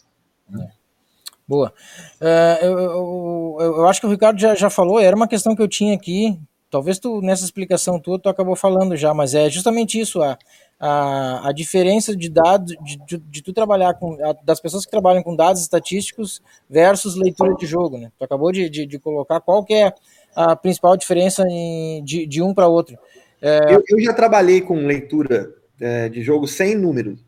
Boa. 1.51 1.73
Uh, 2.21 2.65
eu, 2.65 2.79
eu, 2.79 3.57
eu, 3.79 3.87
acho 3.89 4.01
que 4.01 4.07
o 4.07 4.11
Ricardo 4.11 4.39
já, 4.39 4.55
já 4.55 4.71
falou, 4.71 5.01
era 5.01 5.17
uma 5.17 5.27
questão 5.27 5.57
que 5.57 5.61
eu 5.61 5.67
tinha 5.67 5.97
aqui. 5.97 6.39
Talvez 6.71 7.01
tu, 7.01 7.21
nessa 7.21 7.45
explicação 7.45 7.99
tua, 7.99 8.21
tu 8.21 8.29
acabou 8.29 8.55
falando 8.55 8.97
já, 8.97 9.13
mas 9.13 9.35
é 9.35 9.51
justamente 9.51 9.99
isso. 9.99 10.23
A, 10.23 10.39
a, 10.79 11.49
a 11.49 11.53
diferença 11.53 12.15
de 12.15 12.31
dados, 12.31 12.77
de, 12.85 12.99
de, 13.05 13.19
de 13.19 13.43
tu 13.43 13.53
trabalhar 13.53 13.95
com, 13.95 14.17
a, 14.25 14.33
das 14.45 14.61
pessoas 14.61 14.85
que 14.85 14.93
trabalham 14.93 15.25
com 15.25 15.35
dados 15.35 15.61
estatísticos 15.61 16.41
versus 16.69 17.17
leitura 17.17 17.57
de 17.57 17.67
jogo, 17.67 17.99
né? 17.99 18.13
Tu 18.17 18.25
acabou 18.25 18.53
de, 18.53 18.71
de, 18.71 18.87
de 18.87 18.99
colocar 19.01 19.41
qual 19.41 19.65
que 19.65 19.75
é 19.75 19.93
a 20.37 20.55
principal 20.55 20.97
diferença 20.97 21.43
em, 21.51 22.05
de, 22.05 22.27
de 22.27 22.41
um 22.41 22.55
para 22.55 22.69
outro. 22.69 22.97
É... 23.43 23.75
Eu, 23.75 23.83
eu, 23.89 24.01
já 24.01 24.15
trabalhei 24.15 24.61
com 24.61 24.87
leitura 24.87 25.53
é, 25.81 26.09
de 26.09 26.23
jogo 26.23 26.47
sem 26.47 26.77
número, 26.77 27.19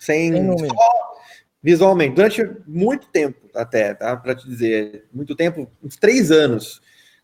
sem, 0.00 0.32
sem 0.32 0.42
número. 0.42 0.74
Visualmente, 1.62 2.14
durante 2.14 2.48
muito 2.66 3.08
tempo 3.08 3.48
até, 3.54 3.94
tá? 3.94 4.16
Para 4.16 4.34
te 4.34 4.48
dizer, 4.48 5.06
muito 5.12 5.34
tempo, 5.34 5.68
uns 5.82 5.96
três 5.96 6.30
anos 6.30 6.80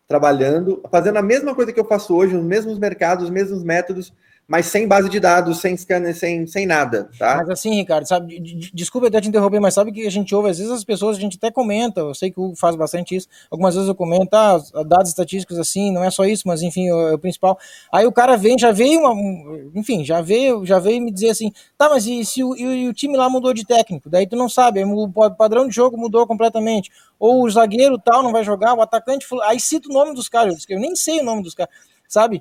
trabalhando, 0.07 0.83
fazendo 0.91 1.19
a 1.19 1.23
mesma 1.23 1.55
coisa 1.55 1.73
que 1.73 1.81
eu 1.81 1.85
faço 1.85 2.15
hoje, 2.15 2.37
os 2.37 2.45
mesmos 2.45 2.79
mercados, 2.79 3.25
os 3.25 3.31
mesmos 3.31 3.63
métodos, 3.63 4.13
mas 4.47 4.67
sem 4.67 4.87
base 4.87 5.09
de 5.09 5.19
dados, 5.19 5.59
sem 5.59 5.77
scanner, 5.77 6.15
sem, 6.15 6.47
sem 6.47 6.67
nada, 6.67 7.09
tá? 7.19 7.37
Mas 7.39 7.49
assim, 7.49 7.75
Ricardo, 7.77 8.07
sabe, 8.07 8.39
desculpa 8.73 9.09
até 9.09 9.21
te 9.21 9.29
interromper, 9.29 9.59
mas 9.59 9.73
sabe 9.73 9.91
que 9.91 10.07
a 10.07 10.11
gente 10.11 10.35
ouve, 10.35 10.51
às 10.51 10.59
vezes 10.59 10.73
as 10.73 10.85
pessoas, 10.85 11.17
a 11.17 11.21
gente 11.21 11.39
até 11.39 11.51
comenta, 11.51 12.01
eu 12.01 12.15
sei 12.15 12.31
que 12.31 12.39
o 12.39 12.45
Hugo 12.45 12.57
faz 12.57 12.77
bastante 12.77 13.17
isso, 13.17 13.27
algumas 13.51 13.75
vezes 13.75 13.89
eu 13.89 13.95
comento, 13.95 14.35
ah, 14.35 14.59
dados 14.87 15.09
estatísticos 15.09 15.59
assim, 15.59 15.91
não 15.91 16.05
é 16.05 16.11
só 16.11 16.25
isso, 16.27 16.47
mas 16.47 16.63
enfim, 16.63 16.89
é 16.89 17.15
o 17.15 17.19
principal. 17.19 17.59
Aí 17.91 18.07
o 18.07 18.13
cara 18.13 18.37
vem, 18.37 18.59
já 18.59 18.71
veio, 18.71 19.01
uma, 19.01 19.59
enfim, 19.75 20.05
já 20.05 20.21
veio, 20.21 20.65
já 20.67 20.79
veio 20.79 21.01
me 21.01 21.11
dizer 21.11 21.31
assim, 21.31 21.51
tá, 21.79 21.89
mas 21.89 22.07
e 22.07 22.25
se 22.25 22.45
o, 22.45 22.55
e 22.55 22.87
o 22.89 22.93
time 22.93 23.17
lá 23.17 23.31
mudou 23.31 23.55
de 23.55 23.65
técnico? 23.65 24.11
Daí 24.11 24.27
tu 24.27 24.37
não 24.37 24.49
sabe, 24.49 24.85
o 24.85 25.31
padrão 25.31 25.67
de 25.67 25.75
jogo 25.75 25.97
mudou 25.97 26.27
completamente, 26.27 26.91
ou 27.19 27.45
o 27.45 27.51
zagueiro 27.51 27.99
tal 27.99 28.23
não 28.23 28.33
vai 28.33 28.45
jogar, 28.45 28.75
o 28.75 28.83
atacante, 28.83 29.27
aí 29.45 29.59
cita 29.59 29.89
o 29.89 29.93
nome 29.93 30.15
dos 30.15 30.29
caras, 30.29 30.65
eu 30.69 30.79
nem 30.79 30.95
sei 30.95 31.21
o 31.21 31.25
nome 31.25 31.43
dos 31.43 31.55
caras, 31.55 31.73
sabe? 32.09 32.41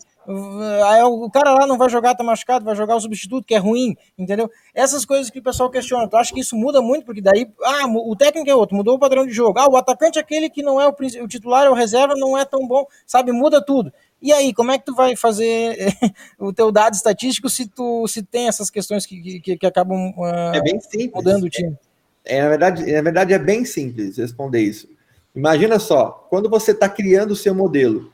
Aí 0.85 1.03
o 1.03 1.29
cara 1.29 1.51
lá 1.51 1.67
não 1.67 1.77
vai 1.77 1.89
jogar, 1.89 2.15
tá 2.15 2.23
machucado, 2.23 2.63
vai 2.63 2.75
jogar 2.75 2.95
o 2.95 3.01
substituto, 3.01 3.45
que 3.45 3.55
é 3.55 3.57
ruim, 3.57 3.95
entendeu? 4.17 4.49
Essas 4.73 5.03
coisas 5.03 5.29
que 5.29 5.39
o 5.39 5.43
pessoal 5.43 5.69
questiona. 5.69 6.07
Tu 6.07 6.15
acha 6.15 6.33
que 6.33 6.39
isso 6.39 6.55
muda 6.55 6.81
muito? 6.81 7.05
Porque 7.05 7.21
daí, 7.21 7.47
ah, 7.63 7.87
o 7.87 8.15
técnico 8.15 8.49
é 8.49 8.55
outro, 8.55 8.75
mudou 8.75 8.95
o 8.95 8.99
padrão 8.99 9.25
de 9.25 9.33
jogo. 9.33 9.59
Ah, 9.59 9.67
o 9.67 9.75
atacante 9.75 10.17
é 10.17 10.21
aquele 10.21 10.49
que 10.49 10.63
não 10.63 10.79
é 10.79 10.87
o, 10.87 10.91
o 11.23 11.27
titular, 11.27 11.65
é 11.65 11.69
o 11.69 11.73
reserva, 11.73 12.13
não 12.15 12.37
é 12.37 12.45
tão 12.45 12.65
bom, 12.67 12.85
sabe? 13.05 13.31
Muda 13.31 13.63
tudo. 13.63 13.91
E 14.21 14.31
aí, 14.31 14.53
como 14.53 14.71
é 14.71 14.77
que 14.77 14.85
tu 14.85 14.95
vai 14.95 15.17
fazer 15.17 15.75
o 16.39 16.53
teu 16.53 16.71
dado 16.71 16.93
estatístico 16.93 17.49
se 17.49 17.67
tu 17.67 18.07
se 18.07 18.23
tem 18.23 18.47
essas 18.47 18.69
questões 18.69 19.05
que, 19.05 19.41
que, 19.41 19.57
que 19.57 19.65
acabam 19.65 20.13
uh, 20.17 20.55
é 20.55 20.61
bem 20.61 20.79
simples. 20.79 21.11
mudando 21.13 21.43
o 21.43 21.49
time? 21.49 21.77
É, 22.23 22.37
é, 22.37 22.41
na, 22.41 22.49
verdade, 22.49 22.91
na 22.91 23.01
verdade, 23.01 23.33
é 23.33 23.39
bem 23.39 23.65
simples 23.65 24.17
responder 24.17 24.61
isso. 24.61 24.87
Imagina 25.35 25.79
só, 25.79 26.25
quando 26.29 26.49
você 26.49 26.71
está 26.71 26.87
criando 26.87 27.31
o 27.31 27.35
seu 27.35 27.53
modelo, 27.53 28.12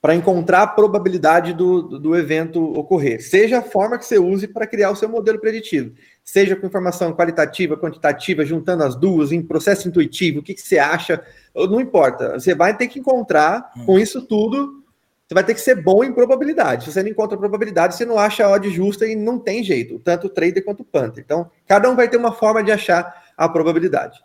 para 0.00 0.14
encontrar 0.14 0.62
a 0.62 0.66
probabilidade 0.66 1.52
do, 1.52 1.82
do 1.98 2.16
evento 2.16 2.62
ocorrer. 2.72 3.22
Seja 3.22 3.58
a 3.58 3.62
forma 3.62 3.98
que 3.98 4.06
você 4.06 4.18
use 4.18 4.48
para 4.48 4.66
criar 4.66 4.90
o 4.90 4.96
seu 4.96 5.08
modelo 5.08 5.38
preditivo. 5.38 5.94
Seja 6.24 6.56
com 6.56 6.66
informação 6.66 7.12
qualitativa, 7.12 7.76
quantitativa, 7.76 8.44
juntando 8.44 8.82
as 8.82 8.96
duas, 8.96 9.30
em 9.30 9.42
processo 9.42 9.88
intuitivo, 9.88 10.40
o 10.40 10.42
que, 10.42 10.54
que 10.54 10.62
você 10.62 10.78
acha, 10.78 11.22
não 11.54 11.80
importa. 11.80 12.40
Você 12.40 12.54
vai 12.54 12.74
ter 12.74 12.88
que 12.88 12.98
encontrar, 12.98 13.72
com 13.84 13.98
isso 13.98 14.22
tudo, 14.22 14.82
você 15.28 15.34
vai 15.34 15.44
ter 15.44 15.54
que 15.54 15.60
ser 15.60 15.74
bom 15.82 16.02
em 16.02 16.14
probabilidade. 16.14 16.84
Se 16.84 16.92
você 16.92 17.02
não 17.02 17.10
encontra 17.10 17.36
probabilidade, 17.36 17.94
você 17.94 18.06
não 18.06 18.18
acha 18.18 18.44
a 18.46 18.50
odd 18.50 18.70
justa 18.70 19.06
e 19.06 19.14
não 19.14 19.38
tem 19.38 19.62
jeito, 19.62 19.98
tanto 19.98 20.28
o 20.28 20.30
trader 20.30 20.64
quanto 20.64 20.80
o 20.80 20.84
punter. 20.84 21.22
Então, 21.22 21.50
cada 21.66 21.90
um 21.90 21.94
vai 21.94 22.08
ter 22.08 22.16
uma 22.16 22.32
forma 22.32 22.64
de 22.64 22.72
achar 22.72 23.22
a 23.36 23.48
probabilidade. 23.48 24.18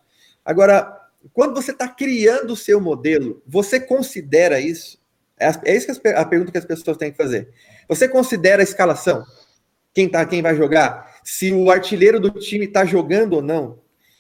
Agora, 0.44 1.02
quando 1.34 1.54
você 1.54 1.72
está 1.72 1.88
criando 1.88 2.54
o 2.54 2.56
seu 2.56 2.80
modelo, 2.80 3.42
você 3.46 3.80
considera 3.80 4.60
isso 4.60 5.04
é, 5.40 5.52
é 5.66 5.76
isso 5.76 6.02
que 6.02 6.08
a 6.10 6.26
pergunta 6.26 6.52
que 6.52 6.58
as 6.58 6.66
pessoas 6.66 6.98
têm 6.98 7.12
que 7.12 7.18
fazer. 7.18 7.50
Você 7.88 8.08
considera 8.08 8.62
a 8.62 8.64
escalação? 8.64 9.24
Quem 9.94 10.10
tá, 10.10 10.26
quem 10.26 10.42
vai 10.42 10.56
jogar? 10.56 11.16
Se 11.24 11.52
o 11.52 11.70
artilheiro 11.70 12.20
do 12.20 12.30
time 12.32 12.66
está 12.66 12.86
jogando 12.86 13.34
ou 13.34 13.42
não? 13.42 13.80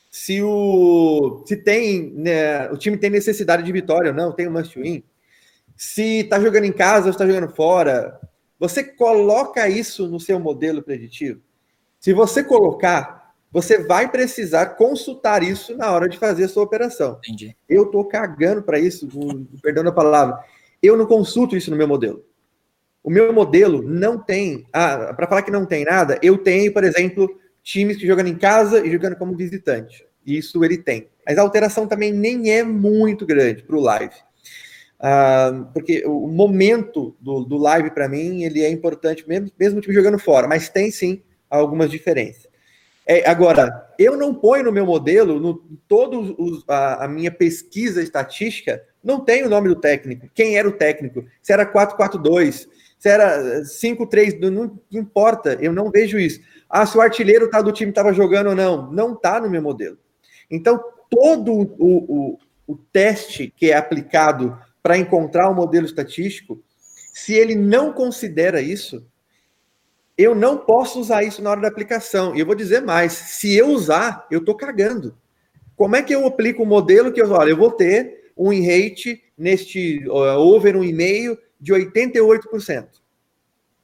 Se 0.09 0.41
o 0.41 1.43
se 1.45 1.57
tem, 1.57 2.11
né, 2.13 2.69
o 2.71 2.77
time 2.77 2.97
tem 2.97 3.09
necessidade 3.09 3.63
de 3.63 3.71
vitória 3.71 4.11
ou 4.11 4.15
não? 4.15 4.31
Tem 4.31 4.47
um 4.47 4.51
must 4.51 4.79
win? 4.79 5.03
Se 5.75 6.21
está 6.21 6.39
jogando 6.39 6.63
em 6.63 6.71
casa 6.71 7.05
ou 7.05 7.11
está 7.11 7.25
jogando 7.25 7.53
fora? 7.53 8.19
Você 8.57 8.83
coloca 8.83 9.67
isso 9.67 10.07
no 10.07 10.19
seu 10.19 10.39
modelo 10.39 10.81
preditivo? 10.81 11.41
Se 11.99 12.13
você 12.13 12.43
colocar, 12.43 13.33
você 13.51 13.79
vai 13.79 14.09
precisar 14.09 14.67
consultar 14.77 15.43
isso 15.43 15.75
na 15.75 15.91
hora 15.91 16.07
de 16.07 16.17
fazer 16.17 16.45
a 16.45 16.49
sua 16.49 16.63
operação. 16.63 17.19
Entendi. 17.25 17.55
Eu 17.67 17.87
tô 17.87 18.05
cagando 18.05 18.61
para 18.63 18.79
isso, 18.79 19.07
perdão 19.61 19.85
a 19.87 19.91
palavra. 19.91 20.39
Eu 20.85 20.97
não 20.97 21.05
consulto 21.05 21.55
isso 21.55 21.71
no 21.71 21.77
meu 21.77 21.87
modelo. 21.87 22.23
O 23.03 23.09
meu 23.09 23.31
modelo 23.31 23.81
não 23.81 24.17
tem. 24.17 24.65
Ah, 24.73 25.13
para 25.13 25.27
falar 25.27 25.41
que 25.43 25.51
não 25.51 25.65
tem 25.65 25.85
nada, 25.85 26.17
eu 26.21 26.37
tenho, 26.37 26.73
por 26.73 26.83
exemplo, 26.83 27.29
times 27.61 27.97
que 27.97 28.07
jogam 28.07 28.25
em 28.25 28.35
casa 28.35 28.85
e 28.85 28.91
jogando 28.91 29.15
como 29.15 29.35
visitante. 29.35 30.05
Isso 30.25 30.63
ele 30.63 30.77
tem. 30.77 31.09
Mas 31.25 31.37
a 31.37 31.41
alteração 31.41 31.87
também 31.87 32.11
nem 32.11 32.51
é 32.51 32.63
muito 32.63 33.25
grande 33.25 33.63
para 33.63 33.75
o 33.75 33.81
live. 33.81 34.15
Ah, 34.99 35.69
porque 35.73 36.03
o 36.05 36.27
momento 36.27 37.15
do, 37.19 37.43
do 37.43 37.57
live, 37.57 37.91
para 37.91 38.09
mim, 38.09 38.43
ele 38.43 38.63
é 38.63 38.69
importante, 38.69 39.27
mesmo, 39.27 39.51
mesmo 39.59 39.79
o 39.79 39.81
time 39.81 39.93
jogando 39.93 40.17
fora, 40.17 40.47
mas 40.47 40.69
tem 40.69 40.89
sim 40.89 41.21
algumas 41.49 41.91
diferenças. 41.91 42.47
É, 43.07 43.29
agora, 43.29 43.87
eu 43.99 44.17
não 44.17 44.33
ponho 44.33 44.63
no 44.63 44.71
meu 44.71 44.85
modelo, 44.85 45.39
no 45.39 45.55
todo 45.87 46.63
a, 46.67 47.05
a 47.05 47.07
minha 47.07 47.31
pesquisa 47.31 48.01
estatística, 48.01 48.81
não 49.03 49.19
tem 49.19 49.45
o 49.45 49.49
nome 49.49 49.69
do 49.69 49.75
técnico. 49.75 50.27
Quem 50.33 50.57
era 50.57 50.67
o 50.67 50.71
técnico? 50.71 51.23
Se 51.41 51.53
era 51.53 51.71
4-4-2, 51.71 52.67
se 52.97 53.09
era 53.09 53.61
5-3, 53.61 54.39
não, 54.39 54.49
não, 54.49 54.79
importa, 54.91 55.55
eu 55.61 55.71
não 55.71 55.91
vejo 55.91 56.17
isso. 56.17 56.41
Ah, 56.67 56.85
se 56.85 56.97
o 56.97 57.01
artilheiro 57.01 57.49
tá 57.49 57.61
do 57.61 57.71
time 57.71 57.91
estava 57.91 58.11
jogando 58.11 58.47
ou 58.47 58.55
não. 58.55 58.91
Não 58.91 59.13
está 59.13 59.39
no 59.39 59.49
meu 59.49 59.61
modelo. 59.61 59.97
Então, 60.49 60.83
todo 61.07 61.53
o, 61.53 61.67
o, 61.77 62.39
o 62.67 62.75
teste 62.91 63.53
que 63.55 63.71
é 63.71 63.77
aplicado 63.77 64.57
para 64.81 64.97
encontrar 64.97 65.47
o 65.49 65.51
um 65.51 65.55
modelo 65.55 65.85
estatístico, 65.85 66.63
se 67.13 67.33
ele 67.33 67.55
não 67.55 67.93
considera 67.93 68.59
isso, 68.59 69.05
eu 70.17 70.33
não 70.33 70.57
posso 70.57 70.99
usar 70.99 71.23
isso 71.23 71.41
na 71.41 71.51
hora 71.51 71.61
da 71.61 71.67
aplicação. 71.67 72.35
E 72.35 72.39
eu 72.39 72.45
vou 72.45 72.55
dizer 72.55 72.81
mais: 72.81 73.13
se 73.13 73.55
eu 73.55 73.67
usar, 73.67 74.25
eu 74.31 74.39
estou 74.39 74.55
cagando. 74.55 75.15
Como 75.75 75.95
é 75.95 76.01
que 76.01 76.15
eu 76.15 76.25
aplico 76.25 76.63
um 76.63 76.67
modelo 76.67 77.11
que 77.11 77.21
eu, 77.21 77.29
olha, 77.31 77.49
eu 77.49 77.57
vou 77.57 77.71
ter 77.71 78.31
um 78.37 78.49
rate 78.49 79.21
neste 79.37 80.07
uh, 80.07 80.39
over 80.39 80.75
um 80.75 80.83
e-mail 80.83 81.37
de 81.59 81.73
88%. 81.73 82.87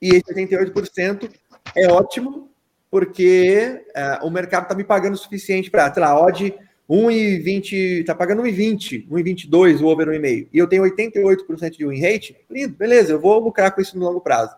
E 0.02 0.16
esse 0.16 0.34
88% 0.34 1.30
é 1.76 1.88
ótimo, 1.88 2.50
porque 2.90 3.84
uh, 4.22 4.26
o 4.26 4.30
mercado 4.30 4.64
está 4.64 4.76
me 4.76 4.84
pagando 4.84 5.14
o 5.14 5.18
suficiente 5.18 5.70
para, 5.70 5.94
sei 5.94 6.02
lá, 6.02 6.20
odd 6.20 6.54
1,20, 6.90 8.02
está 8.02 8.14
pagando 8.14 8.44
1,20, 8.44 9.08
1,22 9.10 9.82
o 9.82 9.88
over 9.88 10.10
um 10.10 10.14
e-mail, 10.14 10.50
e 10.52 10.58
eu 10.58 10.68
tenho 10.68 10.84
88% 10.84 11.78
de 11.78 11.86
win 11.86 12.02
rate, 12.02 12.36
lindo, 12.50 12.76
beleza, 12.76 13.14
eu 13.14 13.20
vou 13.20 13.40
lucrar 13.40 13.74
com 13.74 13.80
isso 13.80 13.98
no 13.98 14.06
longo 14.06 14.20
prazo. 14.20 14.54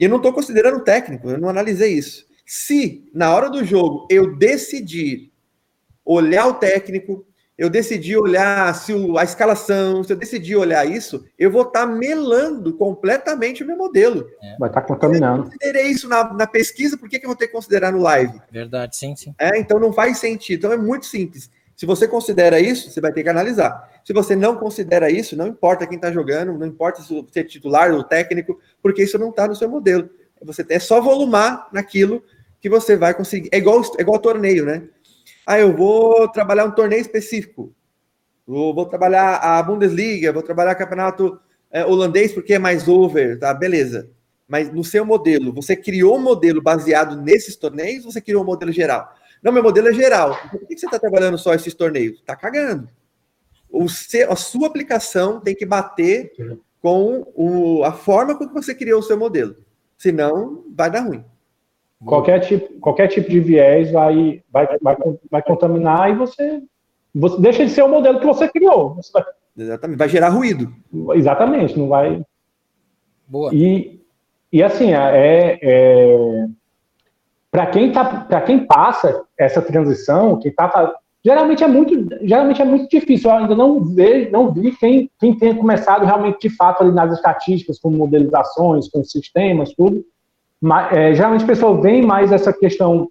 E 0.00 0.04
eu 0.04 0.08
não 0.08 0.16
estou 0.16 0.32
considerando 0.32 0.78
o 0.78 0.84
técnico, 0.84 1.28
eu 1.28 1.36
não 1.36 1.50
analisei 1.50 1.92
isso. 1.92 2.24
Se, 2.46 3.06
na 3.14 3.34
hora 3.34 3.50
do 3.50 3.62
jogo, 3.62 4.08
eu 4.10 4.34
decidir 4.34 5.30
olhar 6.02 6.46
o 6.46 6.54
técnico, 6.54 7.26
eu 7.58 7.68
decidi 7.68 8.16
olhar 8.16 8.74
se 8.74 8.94
o, 8.94 9.18
a 9.18 9.24
escalação, 9.24 10.02
se 10.02 10.10
eu 10.10 10.16
decidi 10.16 10.56
olhar 10.56 10.86
isso, 10.86 11.26
eu 11.38 11.50
vou 11.50 11.62
estar 11.62 11.86
tá 11.86 11.86
melando 11.86 12.72
completamente 12.72 13.62
o 13.62 13.66
meu 13.66 13.76
modelo. 13.76 14.26
É. 14.42 14.56
Vai 14.58 14.70
estar 14.70 14.80
tá 14.80 14.86
contaminando. 14.86 15.40
Eu 15.40 15.44
considerei 15.44 15.86
isso 15.88 16.08
na, 16.08 16.32
na 16.32 16.46
pesquisa, 16.46 16.96
por 16.96 17.06
que, 17.06 17.18
que 17.18 17.26
eu 17.26 17.28
vou 17.28 17.36
ter 17.36 17.48
que 17.48 17.52
considerar 17.52 17.92
no 17.92 18.00
live? 18.00 18.40
Verdade, 18.50 18.96
sim, 18.96 19.14
sim. 19.14 19.34
É, 19.38 19.58
então 19.58 19.78
não 19.78 19.92
faz 19.92 20.16
sentido. 20.16 20.60
Então 20.60 20.72
é 20.72 20.78
muito 20.78 21.04
simples. 21.04 21.50
Se 21.76 21.84
você 21.84 22.08
considera 22.08 22.58
isso, 22.58 22.90
você 22.90 23.02
vai 23.02 23.12
ter 23.12 23.22
que 23.22 23.28
analisar. 23.28 23.89
Se 24.04 24.12
você 24.12 24.34
não 24.34 24.56
considera 24.56 25.10
isso, 25.10 25.36
não 25.36 25.46
importa 25.46 25.86
quem 25.86 25.96
está 25.96 26.10
jogando, 26.10 26.56
não 26.58 26.66
importa 26.66 27.02
se 27.02 27.26
é 27.34 27.44
titular 27.44 27.92
ou 27.92 28.02
técnico, 28.02 28.58
porque 28.82 29.02
isso 29.02 29.18
não 29.18 29.30
está 29.30 29.46
no 29.46 29.54
seu 29.54 29.68
modelo. 29.68 30.08
Você 30.42 30.64
é 30.68 30.78
só 30.78 31.00
volumar 31.00 31.68
naquilo 31.72 32.22
que 32.60 32.68
você 32.68 32.96
vai 32.96 33.14
conseguir. 33.14 33.48
É 33.52 33.58
igual, 33.58 33.82
é 33.98 34.02
igual 34.02 34.18
torneio, 34.18 34.64
né? 34.64 34.88
Ah, 35.46 35.58
eu 35.58 35.76
vou 35.76 36.28
trabalhar 36.28 36.64
um 36.64 36.70
torneio 36.70 37.00
específico. 37.00 37.74
Vou, 38.46 38.74
vou 38.74 38.86
trabalhar 38.86 39.36
a 39.36 39.62
Bundesliga, 39.62 40.32
vou 40.32 40.42
trabalhar 40.42 40.74
campeonato 40.74 41.38
é, 41.70 41.84
holandês 41.84 42.32
porque 42.32 42.54
é 42.54 42.58
mais 42.58 42.88
over, 42.88 43.38
tá? 43.38 43.52
Beleza. 43.54 44.10
Mas 44.48 44.72
no 44.72 44.82
seu 44.82 45.04
modelo, 45.04 45.52
você 45.52 45.76
criou 45.76 46.16
um 46.16 46.22
modelo 46.22 46.60
baseado 46.60 47.20
nesses 47.20 47.54
torneios 47.54 48.04
ou 48.04 48.10
você 48.10 48.20
criou 48.20 48.42
um 48.42 48.46
modelo 48.46 48.72
geral? 48.72 49.14
Não, 49.42 49.52
meu 49.52 49.62
modelo 49.62 49.88
é 49.88 49.92
geral. 49.92 50.36
Por 50.50 50.66
que 50.66 50.76
você 50.76 50.86
está 50.86 50.98
trabalhando 50.98 51.38
só 51.38 51.54
esses 51.54 51.72
torneios? 51.72 52.20
Tá 52.22 52.34
cagando. 52.34 52.88
O 53.72 53.88
seu, 53.88 54.30
a 54.30 54.36
sua 54.36 54.66
aplicação 54.66 55.40
tem 55.40 55.54
que 55.54 55.66
bater 55.66 56.32
com 56.80 57.26
o, 57.34 57.84
a 57.84 57.92
forma 57.92 58.36
com 58.36 58.48
que 58.48 58.54
você 58.54 58.74
criou 58.74 59.00
o 59.00 59.02
seu 59.02 59.18
modelo. 59.18 59.56
Senão, 59.96 60.64
vai 60.74 60.90
dar 60.90 61.00
ruim. 61.00 61.24
Qualquer 62.04 62.40
tipo, 62.40 62.80
qualquer 62.80 63.08
tipo 63.08 63.28
de 63.28 63.40
viés 63.40 63.90
vai, 63.90 64.42
vai, 64.50 64.78
vai, 64.80 64.96
vai 65.30 65.42
contaminar 65.42 66.10
e 66.10 66.14
você, 66.14 66.62
você 67.14 67.40
deixa 67.40 67.64
de 67.64 67.70
ser 67.70 67.82
o 67.82 67.88
modelo 67.88 68.18
que 68.18 68.26
você 68.26 68.48
criou. 68.48 68.94
Você 68.94 69.12
vai, 69.12 69.24
Exatamente, 69.56 69.98
vai 69.98 70.08
gerar 70.08 70.30
ruído. 70.30 70.72
Exatamente, 71.14 71.78
não 71.78 71.88
vai. 71.88 72.24
Boa. 73.28 73.54
E 73.54 74.00
e 74.52 74.62
assim, 74.62 74.92
é, 74.92 75.58
é 75.62 76.46
para 77.50 77.66
quem 77.66 77.92
tá, 77.92 78.04
para 78.04 78.40
quem 78.42 78.66
passa 78.66 79.24
essa 79.38 79.62
transição, 79.62 80.38
que 80.38 80.50
tá 80.50 80.92
geralmente 81.24 81.62
é 81.62 81.68
muito, 81.68 81.94
geralmente 82.22 82.62
é 82.62 82.64
muito 82.64 82.88
difícil. 82.88 83.30
Eu 83.30 83.36
ainda 83.36 83.54
não 83.54 83.84
vi, 83.84 84.30
não 84.30 84.52
vi 84.52 84.72
quem, 84.72 85.10
quem 85.18 85.36
tenha 85.36 85.54
começado 85.54 86.04
realmente 86.04 86.48
de 86.48 86.56
fato 86.56 86.82
ali 86.82 86.92
nas 86.92 87.12
estatísticas, 87.12 87.78
com 87.78 87.90
modelizações, 87.90 88.88
com 88.88 89.04
sistemas, 89.04 89.72
tudo. 89.74 90.04
Mas, 90.60 90.92
é, 90.92 91.14
geralmente 91.14 91.44
a 91.44 91.48
pessoa 91.48 91.80
vem 91.80 92.02
mais 92.02 92.32
essa 92.32 92.52
questão 92.52 93.08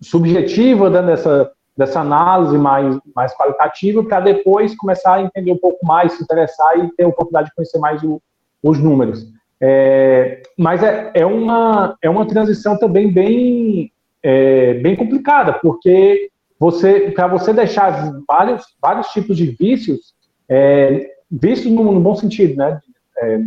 subjetiva, 0.00 0.90
dando 0.90 1.10
essa 1.10 1.52
dessa 1.76 2.00
análise 2.00 2.56
mais, 2.58 2.98
mais 3.14 3.34
qualitativa, 3.34 4.04
para 4.04 4.20
depois 4.20 4.76
começar 4.76 5.14
a 5.14 5.22
entender 5.22 5.52
um 5.52 5.58
pouco 5.58 5.84
mais, 5.84 6.12
se 6.12 6.22
interessar 6.22 6.78
e 6.78 6.90
ter 6.94 7.04
a 7.04 7.08
oportunidade 7.08 7.48
de 7.48 7.54
conhecer 7.54 7.78
mais 7.78 8.02
o, 8.02 8.20
os 8.62 8.78
números. 8.78 9.26
É, 9.60 10.42
mas 10.58 10.82
é, 10.82 11.10
é, 11.14 11.24
uma, 11.24 11.96
é 12.02 12.10
uma 12.10 12.26
transição 12.26 12.78
também 12.78 13.10
bem, 13.10 13.92
é, 14.22 14.74
bem 14.74 14.96
complicada, 14.96 15.54
porque 15.54 16.30
você 16.62 17.10
para 17.10 17.26
você 17.26 17.52
deixar 17.52 18.12
vários, 18.28 18.64
vários 18.80 19.08
tipos 19.08 19.36
de 19.36 19.46
vícios, 19.46 20.14
é, 20.48 21.10
vícios 21.28 21.72
no, 21.72 21.82
no, 21.90 22.00
bom 22.00 22.14
sentido, 22.14 22.54
né? 22.54 22.80
É, 23.18 23.40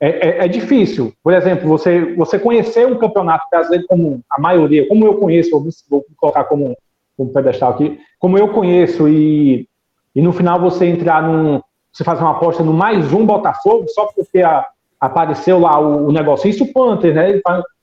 é, 0.00 0.08
é, 0.08 0.44
é, 0.46 0.48
difícil. 0.48 1.12
Por 1.22 1.34
exemplo, 1.34 1.68
você, 1.68 2.14
você 2.14 2.38
conhecer 2.38 2.86
um 2.86 2.96
campeonato 2.96 3.44
brasileiro 3.50 3.84
como 3.86 4.22
a 4.30 4.40
maioria, 4.40 4.88
como 4.88 5.04
eu 5.04 5.18
conheço, 5.18 5.50
vou, 5.90 6.02
colocar 6.16 6.44
como, 6.44 6.74
como 7.14 7.30
pedestal 7.30 7.72
aqui, 7.72 8.00
como 8.18 8.38
eu 8.38 8.48
conheço, 8.48 9.06
e, 9.06 9.68
e 10.14 10.22
no 10.22 10.32
final 10.32 10.58
você 10.58 10.86
entrar 10.86 11.22
num. 11.22 11.60
Você 11.92 12.04
faz 12.04 12.20
uma 12.20 12.30
aposta 12.30 12.62
no 12.62 12.72
mais 12.72 13.12
um 13.12 13.26
Botafogo, 13.26 13.86
só 13.88 14.06
porque 14.06 14.40
a, 14.40 14.64
apareceu 14.98 15.58
lá 15.58 15.78
o, 15.78 16.06
o 16.06 16.12
negocinho, 16.12 16.52
isso 16.52 16.64
o 16.64 16.72
Panther, 16.72 17.14
né? 17.14 17.38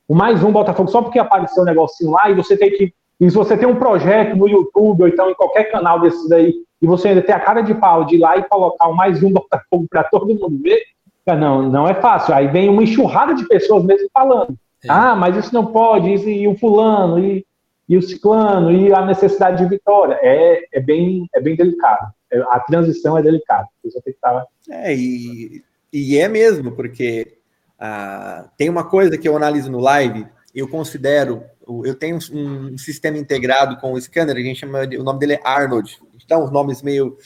O 0.07 0.15
mais 0.15 0.43
um 0.43 0.51
Botafogo, 0.51 0.89
só 0.89 1.03
porque 1.03 1.19
apareceu 1.19 1.61
o 1.61 1.65
negocinho 1.65 2.09
lá 2.09 2.27
e 2.31 2.33
você 2.33 2.57
tem 2.57 2.71
que. 2.71 2.91
E 3.19 3.29
se 3.29 3.35
você 3.35 3.57
tem 3.57 3.67
um 3.67 3.75
projeto 3.75 4.35
no 4.35 4.47
YouTube 4.47 5.01
ou 5.01 5.07
então 5.07 5.29
em 5.29 5.35
qualquer 5.35 5.71
canal 5.71 5.99
desses 5.99 6.31
aí, 6.31 6.53
e 6.81 6.85
você 6.85 7.09
ainda 7.09 7.21
tem 7.21 7.33
a 7.33 7.39
cara 7.39 7.61
de 7.61 7.73
pau 7.73 8.05
de 8.05 8.15
ir 8.15 8.19
lá 8.19 8.37
e 8.37 8.43
colocar 8.43 8.87
o 8.87 8.95
mais 8.95 9.21
um 9.23 9.31
Botafogo 9.33 9.87
para 9.89 10.03
todo 10.03 10.27
mundo 10.27 10.61
ver, 10.61 10.81
não, 11.25 11.69
não 11.69 11.87
é 11.87 11.93
fácil. 11.95 12.33
Aí 12.33 12.47
vem 12.47 12.69
uma 12.69 12.83
enxurrada 12.83 13.33
de 13.33 13.45
pessoas 13.47 13.83
mesmo 13.83 14.07
falando. 14.13 14.57
É. 14.83 14.87
Ah, 14.89 15.15
mas 15.15 15.35
isso 15.35 15.53
não 15.53 15.65
pode, 15.65 16.13
isso, 16.13 16.29
e 16.29 16.47
o 16.47 16.57
fulano, 16.57 17.19
e, 17.19 17.45
e 17.89 17.97
o 17.97 18.01
ciclano, 18.01 18.71
e 18.71 18.93
a 18.93 19.05
necessidade 19.05 19.63
de 19.63 19.69
vitória. 19.69 20.17
É, 20.21 20.67
é, 20.73 20.79
bem, 20.79 21.27
é 21.33 21.41
bem 21.41 21.55
delicado. 21.55 22.13
É, 22.31 22.39
a 22.49 22.59
transição 22.59 23.17
é 23.17 23.21
delicada. 23.21 23.67
Você 23.83 23.99
tem 24.01 24.13
que 24.13 24.17
estar. 24.17 24.45
É, 24.69 24.95
e 24.95 25.63
e 25.91 26.17
é 26.17 26.27
mesmo, 26.27 26.73
porque 26.73 27.37
ah, 27.79 28.49
tem 28.57 28.69
uma 28.69 28.83
coisa 28.83 29.17
que 29.17 29.27
eu 29.27 29.35
analiso 29.35 29.71
no 29.71 29.79
live, 29.79 30.27
eu 30.53 30.67
considero, 30.67 31.43
eu 31.85 31.95
tenho 31.95 32.17
um, 32.31 32.73
um 32.73 32.77
sistema 32.77 33.17
integrado 33.17 33.77
com 33.77 33.93
o 33.93 34.01
scanner, 34.01 34.35
a 34.35 34.39
gente 34.39 34.59
chama, 34.59 34.83
o 34.83 35.03
nome 35.03 35.19
dele 35.19 35.33
é 35.33 35.41
Arnold, 35.43 35.97
a 36.01 36.11
gente 36.13 36.27
dá 36.27 36.37
uns 36.37 36.51
nomes 36.51 36.81
meio 36.81 37.17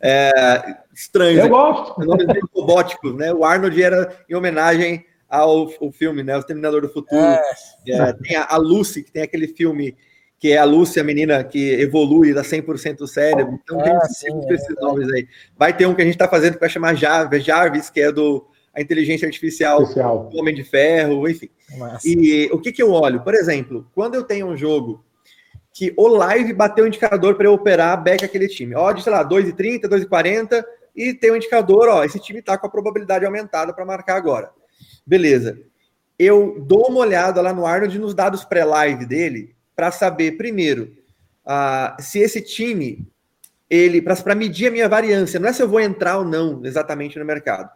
é, 0.00 0.76
estranhos, 0.94 1.44
eu 1.44 1.48
gosto. 1.48 2.00
nomes 2.04 2.26
meio 2.26 2.48
robóticos, 2.54 3.14
né? 3.14 3.32
O 3.32 3.44
Arnold 3.44 3.82
era 3.82 4.16
em 4.28 4.34
homenagem 4.34 5.04
ao, 5.28 5.70
ao 5.80 5.92
filme, 5.92 6.22
né? 6.22 6.36
O 6.36 6.42
Terminador 6.42 6.82
do 6.82 6.88
Futuro. 6.88 7.20
É. 7.20 7.42
É, 7.88 8.12
tem 8.12 8.36
a, 8.36 8.46
a 8.48 8.56
Lucy, 8.56 9.02
que 9.02 9.12
tem 9.12 9.22
aquele 9.22 9.48
filme 9.48 9.96
que 10.38 10.52
é 10.52 10.58
a 10.58 10.64
Lúcia, 10.64 11.02
a 11.02 11.04
menina 11.04 11.42
que 11.42 11.72
evolui, 11.80 12.32
dá 12.32 12.42
100% 12.42 12.98
do 12.98 13.08
cérebro. 13.08 13.58
Então, 13.62 13.82
tem 13.82 13.92
ah, 13.92 14.00
sim, 14.02 14.40
esses 14.50 14.70
é, 14.70 14.80
nomes 14.80 15.12
aí. 15.12 15.26
Vai 15.56 15.76
ter 15.76 15.86
um 15.86 15.94
que 15.94 16.02
a 16.02 16.04
gente 16.04 16.14
está 16.14 16.28
fazendo 16.28 16.54
que 16.54 16.60
vai 16.60 16.68
chamar 16.68 16.94
Jarvis, 16.94 17.44
Jarvis, 17.44 17.90
que 17.90 18.00
é 18.00 18.12
do 18.12 18.46
a 18.78 18.80
inteligência 18.80 19.26
artificial, 19.26 19.84
do 19.84 20.38
Homem 20.38 20.54
de 20.54 20.62
Ferro, 20.62 21.28
enfim. 21.28 21.50
Nossa. 21.76 22.08
E 22.08 22.48
o 22.52 22.60
que, 22.60 22.70
que 22.70 22.82
eu 22.82 22.92
olho? 22.92 23.22
Por 23.22 23.34
exemplo, 23.34 23.90
quando 23.92 24.14
eu 24.14 24.22
tenho 24.22 24.46
um 24.46 24.56
jogo 24.56 25.04
que 25.74 25.92
o 25.96 26.06
live 26.08 26.52
bateu 26.52 26.84
o 26.84 26.88
indicador 26.88 27.34
para 27.34 27.46
eu 27.46 27.52
operar 27.52 28.02
back 28.02 28.24
aquele 28.24 28.48
time. 28.48 28.74
Ó, 28.74 28.92
de, 28.92 29.02
sei 29.02 29.12
lá, 29.12 29.28
2,30, 29.28 29.82
2,40, 29.82 30.64
e 30.94 31.12
tem 31.12 31.30
um 31.30 31.36
indicador, 31.36 31.88
ó, 31.88 32.04
esse 32.04 32.18
time 32.18 32.40
está 32.40 32.56
com 32.56 32.66
a 32.66 32.70
probabilidade 32.70 33.24
aumentada 33.24 33.72
para 33.72 33.84
marcar 33.84 34.16
agora. 34.16 34.50
Beleza. 35.06 35.58
Eu 36.18 36.64
dou 36.66 36.88
uma 36.88 37.00
olhada 37.00 37.40
lá 37.40 37.52
no 37.52 37.66
Arnold 37.66 37.96
nos 37.98 38.14
dados 38.14 38.44
pré-live 38.44 39.06
dele, 39.06 39.54
para 39.76 39.92
saber, 39.92 40.36
primeiro, 40.36 40.92
uh, 41.46 42.00
se 42.02 42.18
esse 42.18 42.42
time, 42.42 43.06
ele 43.70 44.02
para 44.02 44.34
medir 44.34 44.66
a 44.66 44.72
minha 44.72 44.88
variância, 44.88 45.38
não 45.38 45.48
é 45.48 45.52
se 45.52 45.62
eu 45.62 45.68
vou 45.68 45.78
entrar 45.78 46.18
ou 46.18 46.24
não 46.24 46.64
exatamente 46.64 47.18
no 47.18 47.24
mercado, 47.24 47.70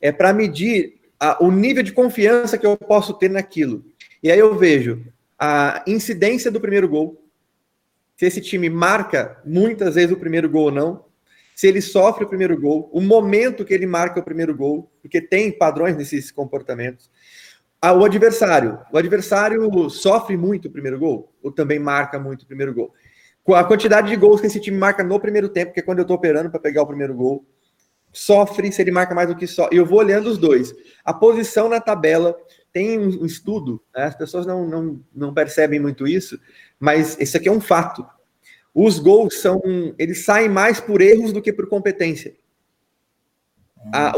é 0.00 0.10
para 0.10 0.32
medir 0.32 1.00
uh, 1.22 1.44
o 1.44 1.50
nível 1.50 1.82
de 1.82 1.92
confiança 1.92 2.56
que 2.56 2.66
eu 2.66 2.76
posso 2.76 3.14
ter 3.14 3.28
naquilo. 3.28 3.84
E 4.22 4.30
aí 4.30 4.38
eu 4.38 4.56
vejo 4.56 5.04
a 5.38 5.82
incidência 5.86 6.50
do 6.50 6.60
primeiro 6.60 6.88
gol, 6.88 7.24
se 8.16 8.26
esse 8.26 8.40
time 8.40 8.68
marca 8.68 9.40
muitas 9.44 9.94
vezes 9.94 10.12
o 10.12 10.18
primeiro 10.18 10.48
gol 10.48 10.64
ou 10.64 10.70
não, 10.70 11.04
se 11.54 11.66
ele 11.66 11.80
sofre 11.80 12.24
o 12.24 12.28
primeiro 12.28 12.58
gol, 12.58 12.90
o 12.92 13.00
momento 13.00 13.64
que 13.64 13.74
ele 13.74 13.86
marca 13.86 14.20
o 14.20 14.22
primeiro 14.22 14.54
gol, 14.54 14.90
porque 15.02 15.20
tem 15.20 15.50
padrões 15.50 15.96
nesses 15.96 16.30
comportamentos. 16.30 17.10
Ah, 17.82 17.92
o 17.92 18.04
adversário. 18.04 18.78
O 18.92 18.98
adversário 18.98 19.88
sofre 19.88 20.36
muito 20.36 20.68
o 20.68 20.70
primeiro 20.70 20.98
gol, 20.98 21.32
ou 21.42 21.50
também 21.50 21.78
marca 21.78 22.18
muito 22.18 22.42
o 22.42 22.46
primeiro 22.46 22.74
gol. 22.74 22.92
A 23.54 23.64
quantidade 23.64 24.08
de 24.08 24.16
gols 24.16 24.40
que 24.40 24.46
esse 24.46 24.60
time 24.60 24.76
marca 24.76 25.02
no 25.02 25.18
primeiro 25.18 25.48
tempo, 25.48 25.72
que 25.72 25.80
é 25.80 25.82
quando 25.82 25.98
eu 25.98 26.02
estou 26.02 26.16
operando 26.16 26.50
para 26.50 26.60
pegar 26.60 26.82
o 26.82 26.86
primeiro 26.86 27.14
gol, 27.14 27.44
sofre 28.12 28.70
se 28.72 28.82
ele 28.82 28.90
marca 28.90 29.14
mais 29.14 29.28
do 29.28 29.36
que 29.36 29.46
só. 29.46 29.68
Eu 29.70 29.86
vou 29.86 29.98
olhando 29.98 30.28
os 30.28 30.38
dois. 30.38 30.74
A 31.04 31.12
posição 31.12 31.68
na 31.68 31.80
tabela 31.80 32.36
tem 32.72 32.98
um 32.98 33.26
estudo, 33.26 33.82
né? 33.94 34.04
as 34.04 34.14
pessoas 34.14 34.46
não, 34.46 34.66
não, 34.66 35.00
não 35.14 35.34
percebem 35.34 35.80
muito 35.80 36.06
isso, 36.06 36.38
mas 36.78 37.16
isso 37.20 37.36
aqui 37.36 37.48
é 37.48 37.52
um 37.52 37.60
fato. 37.60 38.06
Os 38.74 38.98
gols 38.98 39.40
são. 39.40 39.60
Eles 39.98 40.24
saem 40.24 40.48
mais 40.48 40.80
por 40.80 41.00
erros 41.00 41.32
do 41.32 41.42
que 41.42 41.52
por 41.52 41.68
competência. 41.68 42.34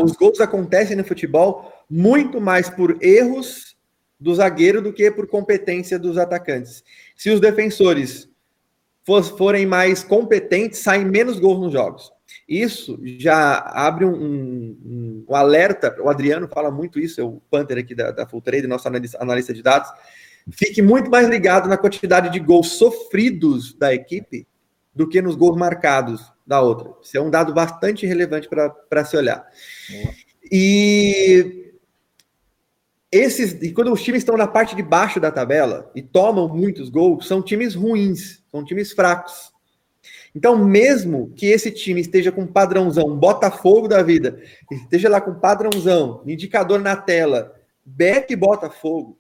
Os 0.03 0.13
gols 0.13 0.41
acontecem 0.41 0.97
no 0.97 1.05
futebol 1.05 1.73
muito 1.89 2.41
mais 2.41 2.69
por 2.69 2.99
erros 3.03 3.77
do 4.19 4.35
zagueiro 4.35 4.83
do 4.83 4.93
que 4.93 5.11
por 5.11 5.27
competência 5.27 5.99
dos 5.99 6.19
atacantes. 6.19 6.83
Se 7.17 7.31
os 7.31 7.41
defensores 7.41 8.29
forem 9.37 9.67
mais 9.67 10.05
competentes, 10.05 10.79
saem 10.81 11.05
menos 11.05 11.39
gols 11.39 11.61
nos 11.61 11.73
jogos. 11.73 12.13
Isso 12.53 13.01
já 13.03 13.55
abre 13.55 14.05
um, 14.05 14.13
um, 14.13 15.25
um, 15.27 15.35
alerta. 15.35 15.97
O 16.01 16.11
Adriano 16.11 16.47
fala 16.47 16.71
muito 16.71 17.01
isso, 17.01 17.19
é 17.19 17.25
o 17.25 17.41
Panther 17.51 17.79
aqui 17.79 17.95
da, 17.95 18.11
da 18.11 18.27
Full 18.27 18.43
Trade, 18.43 18.67
nosso 18.67 18.87
analista 18.87 19.55
de 19.55 19.63
dados. 19.63 19.91
Fique 20.51 20.83
muito 20.83 21.11
mais 21.11 21.27
ligado 21.31 21.67
na 21.67 21.79
quantidade 21.79 22.29
de 22.29 22.39
gols 22.39 22.73
sofridos 22.73 23.73
da 23.73 23.95
equipe 23.95 24.47
do 24.95 25.09
que 25.09 25.23
nos 25.23 25.35
gols 25.35 25.57
marcados 25.57 26.31
da 26.47 26.61
outra. 26.61 26.93
Isso 27.03 27.17
é 27.17 27.21
um 27.23 27.31
dado 27.31 27.55
bastante 27.55 28.05
relevante 28.05 28.47
para 28.51 29.05
se 29.07 29.17
olhar. 29.17 29.49
E 30.51 31.73
esses, 33.11 33.53
e 33.63 33.73
quando 33.73 33.91
os 33.91 34.03
times 34.03 34.21
estão 34.21 34.37
na 34.37 34.47
parte 34.47 34.77
de 34.77 34.83
baixo 34.83 35.19
da 35.19 35.31
tabela 35.31 35.91
e 35.95 36.03
tomam 36.03 36.47
muitos 36.49 36.91
gols, 36.91 37.27
são 37.27 37.41
times 37.41 37.75
ruins, 37.75 38.43
são 38.51 38.63
times 38.63 38.93
fracos. 38.93 39.52
Então, 40.35 40.57
mesmo 40.57 41.33
que 41.37 41.47
esse 41.47 41.71
time 41.71 42.01
esteja 42.01 42.33
com 42.33 42.47
padrãozão, 42.47 43.17
Botafogo 43.17 43.87
da 43.87 44.03
vida, 44.03 44.41
esteja 44.71 45.09
lá 45.09 45.21
com 45.21 45.35
padrãozão, 45.35 46.23
indicador 46.27 46.81
na 46.81 46.97
tela, 46.97 47.55
Beck 47.85 48.35
Botafogo, 48.35 49.19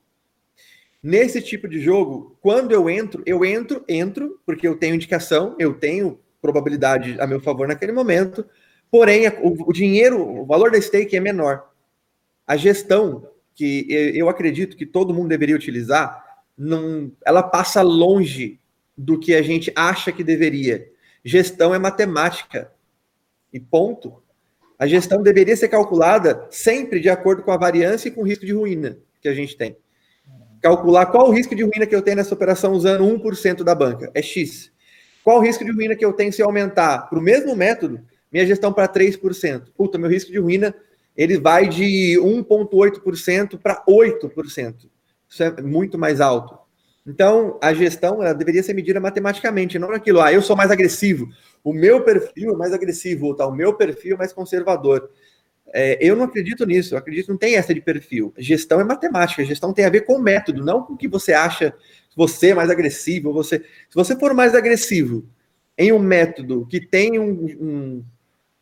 nesse 1.02 1.42
tipo 1.42 1.68
de 1.68 1.80
jogo, 1.80 2.36
quando 2.40 2.72
eu 2.72 2.88
entro, 2.88 3.22
eu 3.26 3.44
entro, 3.44 3.84
entro, 3.88 4.40
porque 4.46 4.66
eu 4.66 4.76
tenho 4.76 4.94
indicação, 4.94 5.54
eu 5.58 5.74
tenho 5.74 6.18
probabilidade 6.40 7.20
a 7.20 7.26
meu 7.26 7.40
favor 7.40 7.68
naquele 7.68 7.92
momento, 7.92 8.44
porém, 8.90 9.28
o, 9.42 9.68
o 9.68 9.72
dinheiro, 9.72 10.20
o 10.20 10.46
valor 10.46 10.70
da 10.70 10.80
stake 10.80 11.16
é 11.16 11.20
menor. 11.20 11.70
A 12.46 12.56
gestão 12.56 13.28
que 13.54 13.86
eu 13.88 14.28
acredito 14.28 14.76
que 14.76 14.86
todo 14.86 15.12
mundo 15.12 15.28
deveria 15.28 15.56
utilizar, 15.56 16.24
não, 16.56 17.12
ela 17.24 17.42
passa 17.42 17.82
longe 17.82 18.58
do 18.96 19.18
que 19.18 19.34
a 19.34 19.42
gente 19.42 19.72
acha 19.74 20.12
que 20.12 20.24
deveria. 20.24 20.91
Gestão 21.24 21.74
é 21.74 21.78
matemática. 21.78 22.72
E 23.52 23.60
ponto. 23.60 24.22
A 24.78 24.86
gestão 24.86 25.22
deveria 25.22 25.56
ser 25.56 25.68
calculada 25.68 26.46
sempre 26.50 26.98
de 26.98 27.08
acordo 27.08 27.42
com 27.42 27.52
a 27.52 27.56
variância 27.56 28.08
e 28.08 28.10
com 28.10 28.22
o 28.22 28.24
risco 28.24 28.44
de 28.44 28.52
ruína 28.52 28.98
que 29.20 29.28
a 29.28 29.34
gente 29.34 29.56
tem. 29.56 29.76
Calcular 30.60 31.06
qual 31.06 31.28
o 31.28 31.32
risco 31.32 31.54
de 31.54 31.62
ruína 31.62 31.86
que 31.86 31.94
eu 31.94 32.02
tenho 32.02 32.16
nessa 32.16 32.34
operação 32.34 32.72
usando 32.72 33.04
1% 33.04 33.62
da 33.62 33.74
banca. 33.74 34.10
É 34.14 34.22
X. 34.22 34.72
Qual 35.22 35.38
o 35.38 35.40
risco 35.40 35.64
de 35.64 35.70
ruína 35.70 35.94
que 35.94 36.04
eu 36.04 36.12
tenho 36.12 36.32
se 36.32 36.42
eu 36.42 36.46
aumentar 36.46 37.08
para 37.08 37.18
o 37.18 37.22
mesmo 37.22 37.54
método 37.54 38.00
minha 38.32 38.46
gestão 38.46 38.72
para 38.72 38.88
3%? 38.88 39.68
Puta, 39.76 39.98
meu 39.98 40.10
risco 40.10 40.32
de 40.32 40.38
ruína 40.38 40.74
ele 41.16 41.38
vai 41.38 41.68
de 41.68 42.18
1,8% 42.18 43.58
para 43.60 43.84
8%. 43.84 44.88
Isso 45.28 45.42
é 45.42 45.62
muito 45.62 45.98
mais 45.98 46.20
alto. 46.20 46.58
Então, 47.06 47.58
a 47.60 47.74
gestão 47.74 48.22
ela 48.22 48.32
deveria 48.32 48.62
ser 48.62 48.74
medida 48.74 49.00
matematicamente, 49.00 49.78
não 49.78 49.90
naquilo, 49.90 50.20
ah, 50.20 50.32
eu 50.32 50.40
sou 50.40 50.56
mais 50.56 50.70
agressivo, 50.70 51.28
o 51.64 51.72
meu 51.72 52.04
perfil 52.04 52.54
é 52.54 52.56
mais 52.56 52.72
agressivo, 52.72 53.26
ou 53.26 53.34
tá, 53.34 53.46
o 53.46 53.54
meu 53.54 53.74
perfil 53.74 54.14
é 54.14 54.18
mais 54.18 54.32
conservador. 54.32 55.10
é, 55.74 55.98
eu 56.00 56.14
não 56.16 56.24
acredito 56.24 56.66
nisso, 56.66 56.94
eu 56.94 56.98
acredito 56.98 57.26
que 57.26 57.32
não 57.32 57.38
tem 57.38 57.56
essa 57.56 57.74
de 57.74 57.80
perfil. 57.80 58.32
Gestão 58.38 58.80
é 58.80 58.84
matemática, 58.84 59.44
gestão 59.44 59.72
tem 59.72 59.84
a 59.84 59.90
ver 59.90 60.02
com 60.02 60.18
método, 60.18 60.64
não 60.64 60.82
com 60.84 60.94
o 60.94 60.96
que 60.96 61.08
você 61.08 61.32
acha, 61.32 61.74
você 62.16 62.50
é 62.50 62.54
mais 62.54 62.70
agressivo, 62.70 63.32
você. 63.32 63.58
Se 63.60 63.94
você 63.94 64.16
for 64.16 64.34
mais 64.34 64.54
agressivo 64.54 65.24
em 65.78 65.92
um 65.92 65.98
método 65.98 66.66
que 66.66 66.80
tem 66.80 67.18
um, 67.18 67.30
um, 67.60 68.04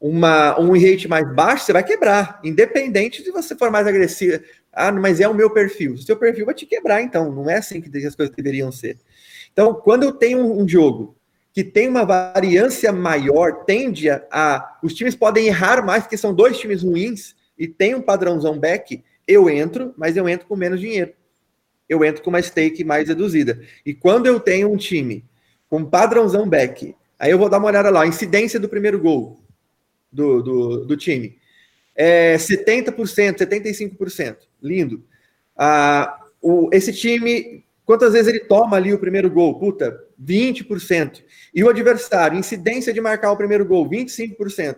uma, 0.00 0.58
um 0.58 0.72
rate 0.72 1.06
mais 1.06 1.30
baixo, 1.34 1.66
você 1.66 1.72
vai 1.74 1.84
quebrar, 1.84 2.40
independente 2.42 3.22
de 3.22 3.30
você 3.30 3.54
for 3.54 3.70
mais 3.70 3.86
agressivo. 3.86 4.42
Ah, 4.72 4.90
mas 4.90 5.20
é 5.20 5.28
o 5.28 5.34
meu 5.34 5.50
perfil. 5.50 5.94
O 5.94 5.98
seu 5.98 6.16
perfil 6.16 6.46
vai 6.46 6.54
te 6.54 6.64
quebrar, 6.64 7.02
então. 7.02 7.30
Não 7.30 7.50
é 7.50 7.58
assim 7.58 7.80
que 7.80 8.06
as 8.06 8.14
coisas 8.14 8.34
deveriam 8.34 8.72
ser. 8.72 8.96
Então, 9.52 9.74
quando 9.74 10.04
eu 10.04 10.12
tenho 10.12 10.40
um, 10.40 10.66
jogo 10.66 11.16
que 11.52 11.62
tem 11.62 11.88
uma 11.88 12.04
variância 12.04 12.92
maior, 12.92 13.64
tende 13.64 14.08
a, 14.08 14.78
Os 14.82 14.94
times 14.94 15.14
podem 15.14 15.48
errar 15.48 15.84
mais, 15.84 16.04
porque 16.04 16.16
são 16.16 16.32
dois 16.32 16.58
times 16.58 16.82
ruins 16.82 17.34
e 17.58 17.68
tem 17.68 17.94
um 17.94 18.00
padrãozão 18.00 18.58
back. 18.58 19.02
Eu 19.26 19.50
entro, 19.50 19.92
mas 19.98 20.16
eu 20.16 20.28
entro 20.28 20.46
com 20.46 20.56
menos 20.56 20.80
dinheiro. 20.80 21.12
Eu 21.88 22.04
entro 22.04 22.22
com 22.22 22.30
uma 22.30 22.40
stake 22.40 22.84
mais 22.84 23.08
reduzida. 23.08 23.60
E 23.84 23.92
quando 23.92 24.26
eu 24.26 24.40
tenho 24.40 24.72
um 24.72 24.76
time 24.76 25.24
com 25.68 25.84
padrãozão 25.84 26.48
back, 26.48 26.94
aí 27.18 27.30
eu 27.32 27.38
vou 27.38 27.48
dar 27.48 27.58
uma 27.58 27.66
olhada 27.66 27.90
lá, 27.90 28.06
incidência 28.06 28.58
do 28.58 28.68
primeiro 28.68 28.98
gol 28.98 29.39
do, 30.12 30.42
do, 30.42 30.84
do 30.86 30.96
time. 30.96 31.38
É 31.94 32.36
70%, 32.36 33.38
75%. 33.38 34.36
Lindo. 34.62 35.04
Ah, 35.56 36.18
o, 36.40 36.70
esse 36.72 36.92
time 36.92 37.64
Quantas 37.90 38.12
vezes 38.12 38.28
ele 38.28 38.44
toma 38.44 38.76
ali 38.76 38.94
o 38.94 39.00
primeiro 39.00 39.28
gol? 39.28 39.58
Puta, 39.58 40.00
20%. 40.24 41.24
E 41.52 41.64
o 41.64 41.68
adversário, 41.68 42.38
incidência 42.38 42.92
de 42.92 43.00
marcar 43.00 43.32
o 43.32 43.36
primeiro 43.36 43.64
gol, 43.64 43.84
25%. 43.90 44.76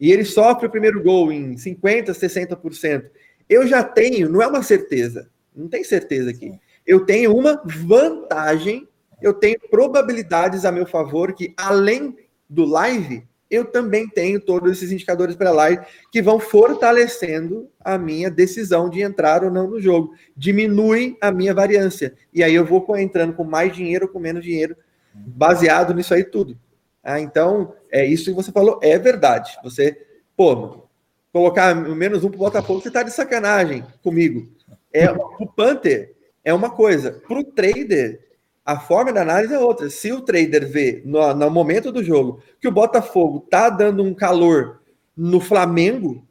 E 0.00 0.10
ele 0.10 0.24
sofre 0.24 0.66
o 0.66 0.70
primeiro 0.70 1.00
gol 1.00 1.30
em 1.30 1.54
50%, 1.54 2.06
60%. 2.08 3.04
Eu 3.48 3.64
já 3.64 3.84
tenho, 3.84 4.28
não 4.28 4.42
é 4.42 4.48
uma 4.48 4.64
certeza, 4.64 5.30
não 5.54 5.68
tem 5.68 5.84
certeza 5.84 6.30
aqui. 6.30 6.52
Eu 6.84 7.06
tenho 7.06 7.32
uma 7.32 7.62
vantagem, 7.64 8.88
eu 9.22 9.32
tenho 9.32 9.60
probabilidades 9.70 10.64
a 10.64 10.72
meu 10.72 10.84
favor 10.84 11.34
que, 11.34 11.54
além 11.56 12.16
do 12.50 12.64
live, 12.64 13.22
eu 13.50 13.64
também 13.64 14.08
tenho 14.08 14.40
todos 14.40 14.70
esses 14.70 14.92
indicadores 14.92 15.34
para 15.34 15.50
live 15.50 15.84
que 16.12 16.20
vão 16.20 16.38
fortalecendo 16.38 17.68
a 17.80 17.96
minha 17.96 18.30
decisão 18.30 18.90
de 18.90 19.00
entrar 19.00 19.42
ou 19.42 19.50
não 19.50 19.68
no 19.68 19.80
jogo. 19.80 20.14
Diminui 20.36 21.16
a 21.20 21.30
minha 21.30 21.54
variância. 21.54 22.14
E 22.32 22.42
aí 22.42 22.54
eu 22.54 22.64
vou 22.64 22.84
entrando 22.98 23.32
com 23.32 23.44
mais 23.44 23.74
dinheiro 23.74 24.06
ou 24.06 24.12
com 24.12 24.18
menos 24.18 24.44
dinheiro, 24.44 24.76
baseado 25.14 25.94
nisso 25.94 26.12
aí 26.12 26.24
tudo. 26.24 26.58
Ah, 27.02 27.20
então, 27.20 27.74
é 27.90 28.04
isso 28.04 28.26
que 28.26 28.36
você 28.36 28.52
falou, 28.52 28.78
é 28.82 28.98
verdade. 28.98 29.56
Você, 29.62 29.96
pô, 30.36 30.86
colocar 31.32 31.74
menos 31.74 32.22
um 32.24 32.28
para 32.28 32.36
o 32.36 32.40
Botafogo, 32.40 32.80
você 32.80 32.88
está 32.88 33.02
de 33.02 33.12
sacanagem 33.12 33.84
comigo. 34.02 34.46
É, 34.92 35.10
o 35.10 35.46
Panther 35.46 36.14
é 36.44 36.52
uma 36.52 36.70
coisa. 36.70 37.12
Para 37.26 37.38
o 37.38 37.44
trader, 37.44 38.27
a 38.68 38.78
forma 38.78 39.14
da 39.14 39.22
análise 39.22 39.54
é 39.54 39.58
outra. 39.58 39.88
Se 39.88 40.12
o 40.12 40.20
trader 40.20 40.68
vê 40.68 41.00
no, 41.02 41.32
no 41.32 41.50
momento 41.50 41.90
do 41.90 42.04
jogo 42.04 42.42
que 42.60 42.68
o 42.68 42.70
Botafogo 42.70 43.40
tá 43.48 43.70
dando 43.70 44.04
um 44.04 44.12
calor 44.12 44.82
no 45.16 45.40
Flamengo, 45.40 46.22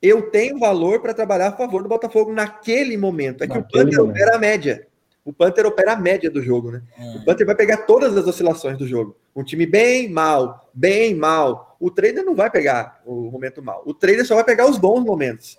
eu 0.00 0.30
tenho 0.30 0.60
valor 0.60 1.00
para 1.02 1.12
trabalhar 1.12 1.48
a 1.48 1.56
favor 1.56 1.82
do 1.82 1.88
Botafogo 1.88 2.32
naquele 2.32 2.96
momento. 2.96 3.42
É 3.42 3.48
que 3.48 3.54
naquele 3.54 3.82
o 3.82 3.84
Panther 3.84 3.98
momento. 3.98 4.14
opera 4.14 4.36
a 4.36 4.38
média. 4.38 4.86
O 5.24 5.32
Panther 5.32 5.66
opera 5.66 5.94
a 5.94 5.96
média 5.96 6.30
do 6.30 6.40
jogo, 6.40 6.70
né? 6.70 6.82
Hum. 6.96 7.16
O 7.16 7.24
Panther 7.24 7.46
vai 7.46 7.56
pegar 7.56 7.78
todas 7.78 8.16
as 8.16 8.28
oscilações 8.28 8.78
do 8.78 8.86
jogo. 8.86 9.16
Um 9.34 9.42
time 9.42 9.66
bem 9.66 10.08
mal, 10.08 10.70
bem 10.72 11.16
mal. 11.16 11.76
O 11.80 11.90
trader 11.90 12.24
não 12.24 12.36
vai 12.36 12.48
pegar 12.48 13.02
o 13.04 13.28
momento 13.28 13.60
mal. 13.60 13.82
O 13.84 13.92
trader 13.92 14.24
só 14.24 14.36
vai 14.36 14.44
pegar 14.44 14.70
os 14.70 14.78
bons 14.78 15.02
momentos. 15.02 15.58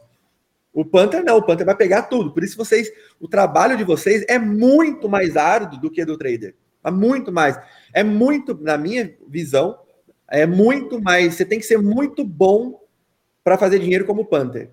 O 0.73 0.83
Panther 0.83 1.23
não, 1.23 1.37
o 1.37 1.43
Panther 1.43 1.65
vai 1.65 1.75
pegar 1.75 2.03
tudo. 2.03 2.33
Por 2.33 2.43
isso 2.43 2.57
vocês, 2.57 2.91
o 3.19 3.27
trabalho 3.27 3.77
de 3.77 3.83
vocês 3.83 4.25
é 4.27 4.39
muito 4.39 5.07
mais 5.07 5.37
árduo 5.37 5.79
do 5.79 5.91
que 5.91 6.03
do 6.03 6.17
trader. 6.17 6.55
É 6.83 6.89
muito 6.89 7.31
mais. 7.31 7.59
É 7.93 8.03
muito, 8.03 8.57
na 8.59 8.77
minha 8.77 9.15
visão, 9.27 9.77
é 10.27 10.45
muito 10.45 10.99
mais. 10.99 11.35
Você 11.35 11.45
tem 11.45 11.59
que 11.59 11.65
ser 11.65 11.77
muito 11.77 12.25
bom 12.25 12.81
para 13.43 13.57
fazer 13.57 13.77
dinheiro 13.79 14.05
como 14.05 14.25
Panther. 14.25 14.71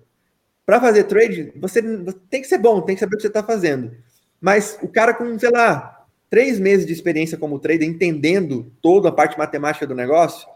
Para 0.65 0.79
fazer 0.79 1.03
trade, 1.03 1.53
você 1.55 1.81
tem 2.29 2.41
que 2.41 2.47
ser 2.47 2.57
bom, 2.57 2.81
tem 2.81 2.95
que 2.95 2.99
saber 2.99 3.15
o 3.15 3.17
que 3.17 3.21
você 3.21 3.27
está 3.27 3.43
fazendo. 3.43 3.91
Mas 4.39 4.79
o 4.81 4.87
cara 4.87 5.13
com, 5.13 5.37
sei 5.37 5.51
lá, 5.51 6.05
três 6.29 6.59
meses 6.59 6.85
de 6.85 6.93
experiência 6.93 7.37
como 7.37 7.59
trader, 7.59 7.87
entendendo 7.87 8.71
toda 8.81 9.09
a 9.09 9.11
parte 9.11 9.37
matemática 9.37 9.85
do 9.85 9.93
negócio, 9.93 10.47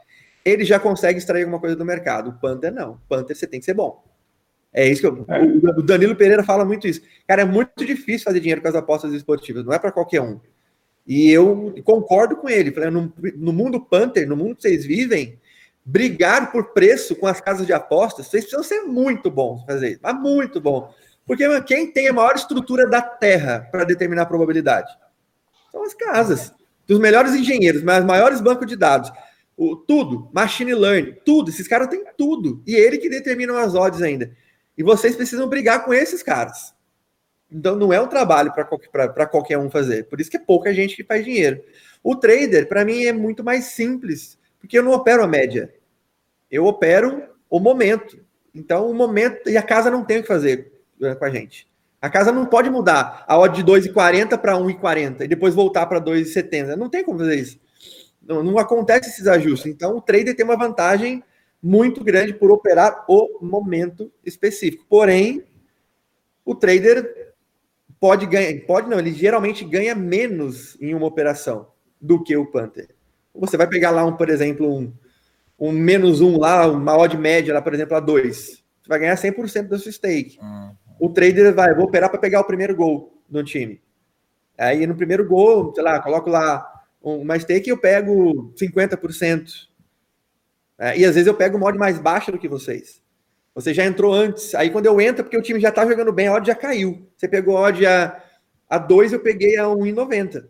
ele 0.43 0.63
já 0.63 0.79
consegue 0.79 1.19
extrair 1.19 1.43
alguma 1.43 1.59
coisa 1.59 1.75
do 1.75 1.85
mercado. 1.85 2.29
O 2.29 2.39
Panther 2.39 2.73
não. 2.73 2.93
O 2.93 2.99
Panther 3.09 3.35
você 3.35 3.45
tem 3.45 3.59
que 3.59 3.65
ser 3.65 3.73
bom. 3.73 4.03
É 4.77 4.85
isso 4.85 4.99
que 4.99 5.07
eu, 5.07 5.25
é. 5.29 5.41
o 5.79 5.81
Danilo 5.81 6.17
Pereira 6.17 6.43
fala 6.43 6.65
muito 6.65 6.85
isso. 6.85 7.01
Cara, 7.25 7.43
é 7.43 7.45
muito 7.45 7.85
difícil 7.85 8.25
fazer 8.25 8.41
dinheiro 8.41 8.61
com 8.61 8.67
as 8.67 8.75
apostas 8.75 9.13
esportivas, 9.13 9.63
não 9.63 9.71
é 9.71 9.79
para 9.79 9.91
qualquer 9.91 10.19
um. 10.19 10.37
E 11.07 11.31
eu 11.31 11.73
concordo 11.85 12.35
com 12.35 12.49
ele. 12.49 12.73
No, 12.91 13.13
no 13.37 13.53
mundo 13.53 13.79
Panther, 13.79 14.27
no 14.27 14.35
mundo 14.35 14.57
que 14.57 14.63
vocês 14.63 14.85
vivem, 14.85 15.39
brigar 15.85 16.51
por 16.51 16.73
preço 16.73 17.15
com 17.15 17.25
as 17.25 17.39
casas 17.39 17.65
de 17.65 17.71
apostas, 17.71 18.27
vocês 18.27 18.43
precisam 18.43 18.63
ser 18.63 18.81
muito 18.81 19.31
bons 19.31 19.63
fazer 19.65 19.91
isso, 19.91 19.99
mas 20.03 20.19
muito 20.19 20.59
bom. 20.59 20.93
Porque 21.25 21.47
mano, 21.47 21.63
quem 21.63 21.89
tem 21.89 22.09
a 22.09 22.13
maior 22.13 22.35
estrutura 22.35 22.89
da 22.89 23.01
Terra 23.01 23.69
para 23.71 23.85
determinar 23.85 24.23
a 24.23 24.27
probabilidade? 24.27 24.91
São 25.71 25.83
as 25.83 25.93
casas. 25.93 26.51
Dos 26.85 26.99
melhores 26.99 27.33
engenheiros, 27.33 27.81
mas 27.81 28.03
maiores 28.03 28.41
bancos 28.41 28.67
de 28.67 28.75
dados. 28.75 29.09
O, 29.55 29.75
tudo, 29.75 30.29
machine 30.33 30.75
learning, 30.75 31.15
tudo. 31.25 31.49
Esses 31.49 31.67
caras 31.67 31.87
têm 31.87 32.03
tudo. 32.17 32.61
E 32.67 32.75
ele 32.75 32.97
que 32.97 33.09
determina 33.09 33.57
as 33.61 33.73
odds 33.73 34.01
ainda. 34.01 34.35
E 34.77 34.83
vocês 34.83 35.15
precisam 35.15 35.47
brigar 35.47 35.85
com 35.85 35.93
esses 35.93 36.21
caras. 36.21 36.73
Então 37.51 37.75
não 37.75 37.93
é 37.93 38.01
um 38.01 38.07
trabalho 38.07 38.51
para 38.53 39.25
qualquer 39.25 39.57
um 39.57 39.69
fazer. 39.69 40.05
Por 40.05 40.19
isso 40.19 40.29
que 40.29 40.37
é 40.37 40.39
pouca 40.39 40.73
gente 40.73 40.95
que 40.95 41.03
faz 41.03 41.23
dinheiro. 41.23 41.61
O 42.03 42.15
trader, 42.15 42.67
para 42.67 42.83
mim, 42.83 43.05
é 43.05 43.13
muito 43.13 43.43
mais 43.43 43.65
simples, 43.65 44.37
porque 44.59 44.77
eu 44.77 44.83
não 44.83 44.91
opero 44.91 45.23
a 45.23 45.27
média. 45.27 45.73
Eu 46.51 46.65
opero 46.65 47.23
o 47.49 47.59
momento. 47.59 48.19
Então, 48.53 48.89
o 48.89 48.93
momento. 48.93 49.49
E 49.49 49.57
a 49.57 49.63
casa 49.63 49.89
não 49.89 50.03
tem 50.03 50.19
o 50.19 50.21
que 50.21 50.27
fazer 50.27 50.71
né, 50.99 51.15
com 51.15 51.25
a 51.25 51.29
gente. 51.29 51.67
A 52.01 52.09
casa 52.09 52.31
não 52.31 52.45
pode 52.45 52.69
mudar 52.69 53.23
a 53.27 53.37
odd 53.37 53.63
de 53.63 53.71
2,40 53.71 54.37
para 54.37 54.53
1,40 54.53 55.21
e 55.21 55.27
depois 55.27 55.55
voltar 55.55 55.85
para 55.87 55.99
2,70. 55.99 56.75
Não 56.75 56.89
tem 56.89 57.03
como 57.03 57.19
fazer 57.19 57.35
isso. 57.35 57.59
Não, 58.21 58.43
não 58.43 58.59
acontece 58.59 59.09
esses 59.09 59.27
ajustes. 59.27 59.71
Então, 59.71 59.97
o 59.97 60.01
trader 60.01 60.35
tem 60.35 60.45
uma 60.45 60.57
vantagem 60.57 61.23
muito 61.65 62.03
grande 62.03 62.31
por 62.31 62.51
operar 62.51 63.05
o 63.09 63.43
momento 63.43 64.11
específico. 64.23 64.85
Porém, 64.87 65.43
o 66.45 66.53
trader 66.53 67.33
pode 67.99 68.27
ganhar, 68.27 68.61
pode 68.67 68.87
não, 68.87 68.99
ele 68.99 69.11
geralmente 69.11 69.65
ganha 69.65 69.95
menos 69.95 70.79
em 70.79 70.93
uma 70.93 71.07
operação 71.07 71.69
do 71.99 72.21
que 72.23 72.37
o 72.37 72.45
Panther. 72.45 72.89
Você 73.33 73.57
vai 73.57 73.65
pegar 73.65 73.89
lá 73.89 74.05
um, 74.05 74.15
por 74.15 74.29
exemplo, 74.29 74.71
um, 74.71 74.93
um 75.59 75.71
menos 75.71 76.21
um 76.21 76.37
lá, 76.37 76.67
uma 76.67 76.95
odd 76.95 77.17
média 77.17 77.51
lá, 77.51 77.63
por 77.63 77.73
exemplo, 77.73 77.97
a 77.97 77.99
dois. 77.99 78.63
Você 78.83 78.87
vai 78.87 78.99
ganhar 78.99 79.15
100% 79.15 79.67
da 79.67 79.79
sua 79.79 79.91
stake. 79.91 80.37
Uhum. 80.39 80.75
O 80.99 81.09
trader 81.09 81.51
vai, 81.51 81.73
vou 81.73 81.85
operar 81.85 82.11
para 82.11 82.19
pegar 82.19 82.41
o 82.41 82.45
primeiro 82.45 82.75
gol 82.75 83.23
no 83.27 83.43
time. 83.43 83.81
Aí 84.55 84.85
no 84.85 84.95
primeiro 84.95 85.27
gol, 85.27 85.73
sei 85.73 85.83
lá, 85.83 85.99
coloco 85.99 86.29
lá 86.29 86.63
uma 87.01 87.39
stake 87.39 87.69
e 87.69 87.71
eu 87.71 87.77
pego 87.79 88.53
50%. 88.55 89.73
É, 90.77 90.97
e 90.97 91.05
às 91.05 91.15
vezes 91.15 91.27
eu 91.27 91.33
pego 91.33 91.57
uma 91.57 91.67
odd 91.67 91.77
mais 91.77 91.99
baixa 91.99 92.31
do 92.31 92.37
que 92.37 92.47
vocês. 92.47 93.01
Você 93.53 93.73
já 93.73 93.85
entrou 93.85 94.13
antes. 94.13 94.53
Aí 94.55 94.69
quando 94.69 94.85
eu 94.85 94.99
entro, 94.99 95.23
porque 95.23 95.37
o 95.37 95.41
time 95.41 95.59
já 95.59 95.71
tá 95.71 95.85
jogando 95.85 96.11
bem, 96.11 96.27
a 96.27 96.33
odd 96.33 96.45
já 96.47 96.55
caiu. 96.55 97.07
Você 97.15 97.27
pegou 97.27 97.57
a 97.57 97.61
odd 97.61 97.85
a, 97.85 98.21
a 98.69 98.77
2, 98.77 99.13
eu 99.13 99.19
peguei 99.19 99.57
a 99.57 99.65
1,90. 99.65 100.45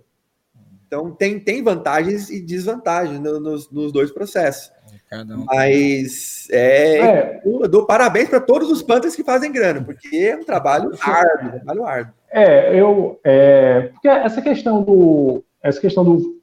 Então 0.87 1.11
tem, 1.11 1.39
tem 1.39 1.63
vantagens 1.63 2.29
e 2.29 2.41
desvantagens 2.41 3.19
no, 3.19 3.39
nos, 3.39 3.69
nos 3.71 3.91
dois 3.91 4.11
processos. 4.11 4.71
Um. 5.11 5.45
Mas 5.45 6.47
é, 6.51 6.97
é. 6.97 7.41
Eu 7.45 7.67
dou 7.67 7.85
parabéns 7.85 8.27
para 8.27 8.39
todos 8.39 8.69
os 8.69 8.81
Panthers 8.81 9.15
que 9.15 9.23
fazem 9.23 9.51
grana, 9.51 9.81
porque 9.81 10.15
é 10.17 10.35
um 10.35 10.43
trabalho 10.43 10.91
árduo, 10.99 11.47
um 11.47 11.51
trabalho 11.51 11.85
árduo. 11.85 12.13
É, 12.29 12.79
eu. 12.79 13.19
É, 13.23 13.89
porque 13.93 14.07
essa 14.07 14.41
questão 14.41 14.83
do. 14.83 15.43
Essa 15.61 15.79
questão 15.79 16.03
do, 16.03 16.39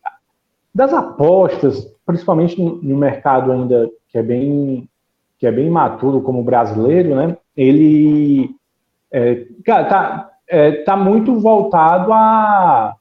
das 0.74 0.92
apostas, 0.92 1.91
principalmente 2.06 2.60
no 2.60 2.96
mercado 2.96 3.52
ainda 3.52 3.88
que 4.08 4.18
é 4.18 4.22
bem 4.22 4.88
que 5.38 5.46
é 5.46 5.50
bem 5.50 5.68
maturo 5.68 6.20
como 6.20 6.44
brasileiro, 6.44 7.16
né? 7.16 7.36
Ele 7.56 8.48
é, 9.10 9.44
tá, 9.66 10.30
é, 10.48 10.70
tá 10.84 10.96
muito 10.96 11.36
voltado 11.40 12.12
a, 12.12 12.94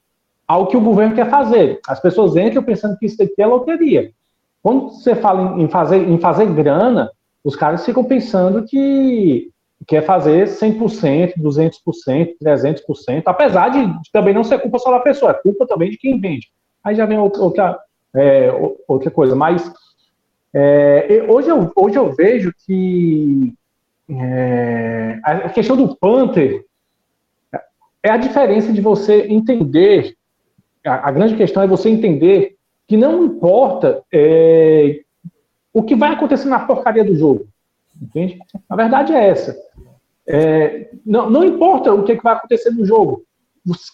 ao 0.47 0.66
que 0.66 0.76
o 0.76 0.82
governo 0.82 1.14
quer 1.14 1.30
fazer. 1.30 1.80
As 1.88 1.99
pessoas 1.99 2.36
entram 2.36 2.64
pensando 2.64 2.97
que 2.97 3.06
isso 3.06 3.22
aqui 3.22 3.39
é 3.39 3.45
loteria. 3.45 4.12
Quando 4.64 4.89
você 4.89 5.14
fala 5.14 5.62
em 5.62 5.68
fazer, 5.68 5.97
em 5.97 6.18
fazer 6.18 6.47
grana, 6.47 7.12
os 7.43 7.56
caras 7.56 7.86
ficam 7.86 8.04
pensando 8.04 8.66
que 8.66 9.52
quer 9.88 10.04
fazer 10.04 10.47
100%, 10.47 11.34
200%, 11.38 12.36
300%, 12.43 13.24
apesar 13.26 13.70
de, 13.70 13.86
de 13.86 14.12
também 14.12 14.34
não 14.34 14.43
ser 14.43 14.60
culpa 14.60 14.80
só 14.80 14.91
da 14.91 14.99
pessoa, 14.99 15.32
é 15.32 15.36
culpa 15.36 15.66
também 15.68 15.89
de 15.89 15.97
quem 15.97 16.20
vende. 16.20 16.47
Aí 16.84 16.95
já 16.95 17.06
vem 17.06 17.18
outra, 17.18 17.80
é, 18.16 18.51
outra 18.88 19.09
coisa. 19.12 19.36
Mas 19.36 19.72
é, 20.53 21.26
hoje, 21.30 21.49
eu, 21.49 21.72
hoje 21.76 21.97
eu 21.97 22.14
vejo 22.14 22.53
que 22.66 23.53
é, 24.09 25.20
a 25.24 25.49
questão 25.49 25.78
do 25.78 25.95
Panther 25.95 26.66
é 28.03 28.09
a 28.09 28.18
diferença 28.18 28.74
de 28.74 28.82
você 28.82 29.28
entender. 29.28 30.16
A, 30.86 31.09
a 31.09 31.12
grande 31.12 31.36
questão 31.36 31.64
é 31.64 31.68
você 31.68 31.89
entender 31.89 32.55
que 32.88 32.97
não 32.97 33.24
importa 33.24 34.03
é, 34.12 35.01
o 35.74 35.84
que 35.84 35.95
vai 35.95 36.12
acontecer 36.12 36.49
na 36.49 36.59
porcaria 36.59 37.05
do 37.05 37.16
jogo. 37.16 37.47
Entende? 38.01 38.39
A 38.68 38.76
verdade 38.76 39.14
é 39.14 39.30
essa. 39.30 39.55
É, 40.28 40.89
não, 41.05 41.30
não, 41.30 41.43
importa 41.43 41.93
o 41.93 42.03
que, 42.03 42.14
é 42.14 42.16
que, 42.16 42.24
vai 42.24 42.34
acontecer 42.34 42.72
no 42.72 42.86
jogo. 42.86 43.24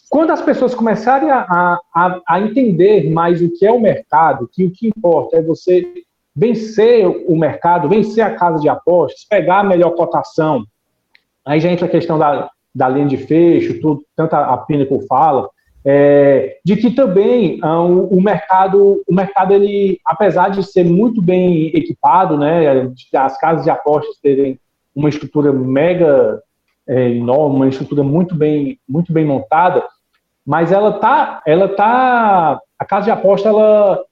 Quando 0.09 0.32
as 0.32 0.41
pessoas 0.41 0.74
começarem 0.74 1.30
a, 1.30 1.80
a, 1.93 2.22
a, 2.28 2.41
entender 2.41 3.09
mais 3.11 3.41
o 3.41 3.49
que 3.49 3.65
é 3.65 3.72
o 3.72 3.82
mercado, 3.82 4.49
que 4.51 4.65
o 4.65 4.72
que 4.72 4.88
importa 4.88 5.38
é 5.38 5.41
você 5.41 5.86
vencer 6.34 7.05
o 7.05 7.36
mercado, 7.36 7.89
vencer 7.89 8.24
a 8.24 8.36
casa 8.36 8.61
de 8.61 8.70
apostas, 8.70 9.26
pegar 9.26 9.59
a 9.59 9.63
melhor 9.63 9.91
cotação, 9.91 10.65
aí 11.45 11.59
já 11.59 11.70
entra 11.70 11.86
a 11.86 11.89
questão 11.89 12.18
da, 12.18 12.49
da 12.74 12.88
linha 12.88 13.07
de 13.07 13.18
fecho, 13.18 13.82
tudo, 13.82 14.03
tanto 14.15 14.36
a, 14.36 14.57
Pinnacle 14.59 15.05
fala, 15.07 15.49
é, 15.84 16.59
de 16.63 16.76
que 16.76 16.91
também 16.91 17.59
ah, 17.61 17.82
o, 17.82 18.07
o, 18.07 18.22
mercado, 18.22 19.01
o 19.07 19.13
mercado 19.13 19.53
ele, 19.53 19.99
apesar 20.05 20.49
de 20.49 20.63
ser 20.63 20.84
muito 20.86 21.22
bem 21.22 21.68
equipado, 21.76 22.38
né, 22.38 22.65
as 23.15 23.38
casas 23.38 23.63
de 23.63 23.70
apostas 23.70 24.18
terem 24.22 24.59
uma 24.95 25.09
estrutura 25.09 25.51
mega 25.51 26.41
é, 26.88 27.09
enorme, 27.09 27.55
uma 27.55 27.67
estrutura 27.67 28.03
muito 28.03 28.35
bem, 28.35 28.79
muito 28.88 29.11
bem 29.11 29.25
montada, 29.25 29.83
mas 30.45 30.71
ela 30.71 30.93
tá, 30.99 31.41
ela 31.45 31.67
tá, 31.69 32.59
a 32.79 32.85
casa 32.85 33.05
de 33.05 33.11
aposta 33.11 33.49
ela, 33.49 34.03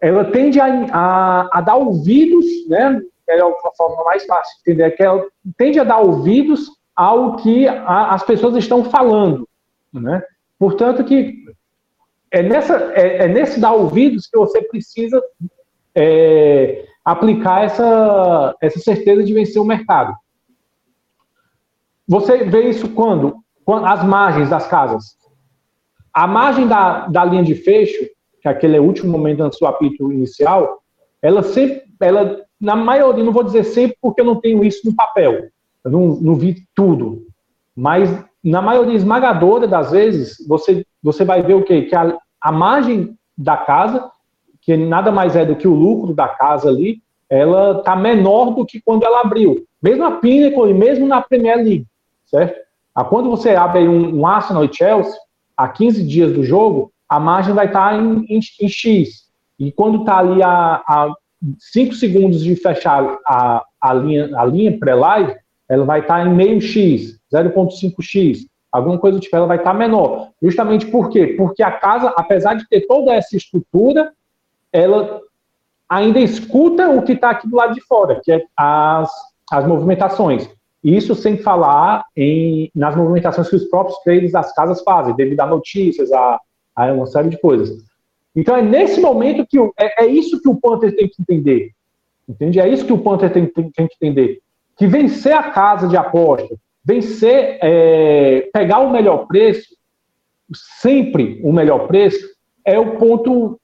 ela 0.00 0.24
tende 0.24 0.58
a, 0.60 0.66
a, 0.92 1.58
a 1.58 1.60
dar 1.60 1.76
ouvidos, 1.76 2.46
né, 2.68 3.00
é 3.28 3.40
a 3.40 3.72
forma 3.76 4.04
mais 4.04 4.24
fácil 4.24 4.56
de 4.56 4.72
entender, 4.72 4.90
que 4.92 5.02
ela 5.02 5.24
tende 5.56 5.78
a 5.78 5.84
dar 5.84 5.98
ouvidos 5.98 6.70
ao 6.96 7.36
que 7.36 7.68
a, 7.68 8.14
as 8.14 8.22
pessoas 8.22 8.56
estão 8.56 8.84
falando, 8.84 9.46
né? 9.92 10.22
Portanto, 10.58 11.04
que 11.04 11.44
é, 12.30 12.42
nessa, 12.42 12.92
é, 12.94 13.24
é 13.24 13.28
nesse 13.28 13.60
dar 13.60 13.72
ouvidos 13.72 14.26
que 14.26 14.36
você 14.36 14.62
precisa 14.62 15.22
é, 15.94 16.84
aplicar 17.04 17.64
essa, 17.64 18.56
essa 18.60 18.78
certeza 18.80 19.22
de 19.22 19.32
vencer 19.32 19.60
o 19.60 19.64
mercado. 19.64 20.14
Você 22.08 22.44
vê 22.44 22.70
isso 22.70 22.88
quando? 22.88 23.44
quando 23.68 23.84
as 23.84 24.02
margens 24.02 24.48
das 24.48 24.66
casas. 24.66 25.14
A 26.10 26.26
margem 26.26 26.66
da, 26.66 27.06
da 27.06 27.22
linha 27.22 27.42
de 27.42 27.54
fecho, 27.54 28.02
que 28.40 28.48
aquele 28.48 28.78
é 28.78 28.80
o 28.80 28.82
último 28.82 29.12
momento 29.12 29.46
do 29.46 29.54
seu 29.54 29.68
apito 29.68 30.10
inicial, 30.10 30.78
ela 31.20 31.42
sempre, 31.42 31.82
ela, 32.00 32.40
na 32.58 32.74
maioria, 32.74 33.22
não 33.22 33.30
vou 33.30 33.44
dizer 33.44 33.64
sempre 33.64 33.94
porque 34.00 34.22
eu 34.22 34.24
não 34.24 34.36
tenho 34.36 34.64
isso 34.64 34.88
no 34.88 34.96
papel, 34.96 35.50
eu 35.84 35.90
não, 35.90 36.16
não 36.18 36.34
vi 36.34 36.66
tudo, 36.74 37.26
mas 37.76 38.08
na 38.42 38.62
maioria 38.62 38.94
esmagadora 38.94 39.68
das 39.68 39.90
vezes, 39.90 40.38
você, 40.48 40.82
você 41.02 41.22
vai 41.22 41.42
ver 41.42 41.52
o 41.52 41.62
quê? 41.62 41.82
Que 41.82 41.94
a, 41.94 42.16
a 42.40 42.50
margem 42.50 43.18
da 43.36 43.58
casa, 43.58 44.10
que 44.62 44.78
nada 44.78 45.12
mais 45.12 45.36
é 45.36 45.44
do 45.44 45.56
que 45.56 45.68
o 45.68 45.74
lucro 45.74 46.14
da 46.14 46.26
casa 46.26 46.70
ali, 46.70 47.02
ela 47.28 47.80
está 47.80 47.94
menor 47.94 48.54
do 48.54 48.64
que 48.64 48.80
quando 48.80 49.04
ela 49.04 49.20
abriu. 49.20 49.62
Mesmo 49.82 50.06
a 50.06 50.12
Pinnacle 50.12 50.70
e 50.70 50.74
mesmo 50.74 51.06
na 51.06 51.20
Premier 51.20 51.58
League, 51.58 51.86
certo? 52.28 52.58
A 52.94 53.04
quando 53.04 53.30
você 53.30 53.50
abre 53.50 53.86
um, 53.88 54.20
um 54.20 54.26
Arsenal 54.26 54.64
e 54.64 54.72
Chelsea, 54.72 55.12
a 55.56 55.68
15 55.68 56.04
dias 56.04 56.32
do 56.32 56.44
jogo, 56.44 56.92
a 57.08 57.18
margem 57.18 57.54
vai 57.54 57.66
estar 57.66 57.90
tá 57.90 57.96
em, 57.96 58.24
em, 58.28 58.40
em, 58.60 58.68
X. 58.68 59.28
E 59.58 59.72
quando 59.72 60.00
está 60.00 60.18
ali 60.18 60.42
a, 60.42 60.82
a 60.86 61.14
5 61.72 61.94
segundos 61.94 62.42
de 62.42 62.54
fechar 62.56 63.18
a, 63.26 63.64
a 63.80 63.94
linha, 63.94 64.30
a 64.36 64.44
linha 64.44 64.78
pré-live, 64.78 65.34
ela 65.68 65.84
vai 65.84 66.00
estar 66.00 66.22
tá 66.22 66.26
em 66.28 66.34
meio 66.34 66.60
X. 66.60 67.18
0,5x, 67.32 68.46
alguma 68.72 68.98
coisa 68.98 69.18
do 69.18 69.20
tipo, 69.20 69.36
ela 69.36 69.46
vai 69.46 69.58
estar 69.58 69.74
menor. 69.74 70.30
Justamente 70.40 70.86
por 70.86 71.10
quê? 71.10 71.34
Porque 71.36 71.62
a 71.62 71.72
casa, 71.72 72.12
apesar 72.16 72.54
de 72.54 72.66
ter 72.68 72.86
toda 72.86 73.14
essa 73.14 73.36
estrutura, 73.36 74.12
ela 74.72 75.20
ainda 75.88 76.18
escuta 76.20 76.88
o 76.90 77.02
que 77.02 77.12
está 77.12 77.30
aqui 77.30 77.48
do 77.48 77.56
lado 77.56 77.74
de 77.74 77.80
fora, 77.82 78.20
que 78.22 78.32
é 78.32 78.42
as, 78.56 79.10
as 79.50 79.66
movimentações. 79.66 80.48
Isso 80.82 81.14
sem 81.14 81.36
falar 81.36 82.04
em, 82.16 82.70
nas 82.74 82.94
movimentações 82.94 83.48
que 83.48 83.56
os 83.56 83.64
próprios 83.64 83.98
traders 84.00 84.32
das 84.32 84.52
casas 84.54 84.82
fazem, 84.82 85.14
devido 85.14 85.40
a 85.40 85.46
notícias, 85.46 86.12
a, 86.12 86.40
a 86.74 86.92
uma 86.92 87.06
série 87.06 87.28
de 87.28 87.40
coisas. 87.40 87.76
Então 88.34 88.56
é 88.56 88.62
nesse 88.62 89.00
momento 89.00 89.46
que 89.46 89.58
o, 89.58 89.72
é, 89.78 90.04
é, 90.04 90.06
isso 90.06 90.40
que 90.40 90.48
o 90.48 90.54
Panther 90.54 90.94
tem 90.94 91.08
que 91.08 91.20
entender. 91.20 91.72
Entende? 92.28 92.60
É 92.60 92.68
isso 92.68 92.86
que 92.86 92.92
o 92.92 92.98
Panther 92.98 93.32
tem, 93.32 93.46
tem, 93.46 93.70
tem 93.70 93.88
que 93.88 93.94
entender. 93.96 94.40
Que 94.76 94.86
vencer 94.86 95.32
a 95.32 95.50
casa 95.50 95.88
de 95.88 95.96
aposta, 95.96 96.54
vencer, 96.84 97.58
é, 97.60 98.48
pegar 98.52 98.78
o 98.78 98.90
melhor 98.90 99.26
preço, 99.26 99.74
sempre 100.80 101.40
o 101.42 101.52
melhor 101.52 101.88
preço, 101.88 102.24
é 102.64 102.78
o 102.78 102.96
ponto 102.96 103.58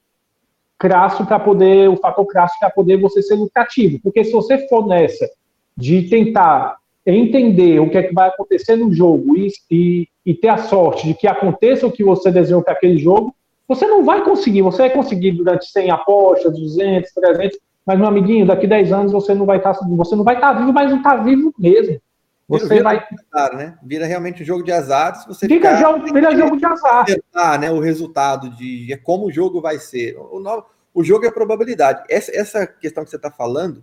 crasso 0.79 1.25
para 1.25 1.39
poder, 1.39 1.89
o 1.89 1.97
fator 1.97 2.27
crasso 2.27 2.57
para 2.59 2.71
poder 2.71 2.97
você 2.97 3.23
ser 3.23 3.37
lucrativo. 3.37 4.01
Porque 4.03 4.25
se 4.25 4.33
você 4.33 4.67
for 4.67 4.87
nessa 4.87 5.29
de 5.77 6.09
tentar 6.09 6.77
entender 7.07 7.81
o 7.81 7.91
que 7.91 7.99
é 7.99 8.03
que 8.03 8.15
vai 8.15 8.29
acontecer 8.29 8.77
no 8.77 8.93
jogo 8.93 9.37
e, 9.37 9.49
e, 9.71 10.09
e 10.25 10.35
ter 10.35 10.49
a 10.49 10.59
sorte 10.59 11.07
de 11.07 11.15
que 11.15 11.27
aconteça 11.27 11.87
o 11.87 11.93
que 11.93 12.03
você 12.03 12.31
desenhou 12.31 12.63
para 12.63 12.73
aquele 12.73 12.99
jogo, 12.99 13.35
você 13.69 13.87
não 13.87 14.05
vai 14.05 14.25
conseguir. 14.25 14.63
Você 14.63 14.79
vai 14.79 14.91
conseguir 14.91 15.33
durante 15.33 15.67
100 15.67 15.91
apostas, 15.91 16.53
200, 16.53 17.13
300, 17.13 17.59
mas, 17.87 17.99
meu 17.99 18.09
amiguinho, 18.09 18.47
daqui 18.47 18.67
10 18.67 18.93
anos 18.93 19.13
você 19.13 19.35
não 19.35 19.45
vai 19.45 19.59
estar, 19.59 19.75
tá, 19.75 19.87
você 19.87 20.17
não 20.17 20.25
vai 20.25 20.37
estar 20.37 20.55
tá 20.55 20.59
vivo, 20.59 20.73
mas 20.73 20.91
não 20.91 20.99
está 20.99 21.17
vivo 21.17 21.53
mesmo. 21.59 22.01
Você 22.49 22.69
vira, 22.69 22.83
vai. 22.83 23.07
Azar, 23.33 23.57
né? 23.57 23.79
Vira 23.83 24.07
realmente 24.07 24.43
um 24.43 24.47
jogo 24.47 24.63
de 24.63 24.73
azar. 24.73 25.15
Se 25.17 25.27
você 25.27 25.47
vira, 25.47 25.77
jogo, 25.77 26.05
vira 26.13 26.37
jogo 26.37 26.57
de 26.57 26.65
azar. 26.65 27.03
Acertar, 27.03 27.61
né, 27.61 27.71
o 27.71 27.81
resultado 27.81 28.51
de 28.51 28.93
é 28.93 28.97
como 28.97 29.27
o 29.27 29.33
jogo 29.33 29.61
vai 29.61 29.79
ser. 29.79 30.17
O, 30.19 30.39
o, 30.39 30.65
o 30.95 31.05
jogo 31.05 31.27
é 31.27 31.31
probabilidade. 31.31 32.03
Essa, 32.09 32.35
essa 32.35 32.67
questão 32.67 33.03
que 33.03 33.11
você 33.11 33.17
está 33.17 33.31
falando 33.31 33.83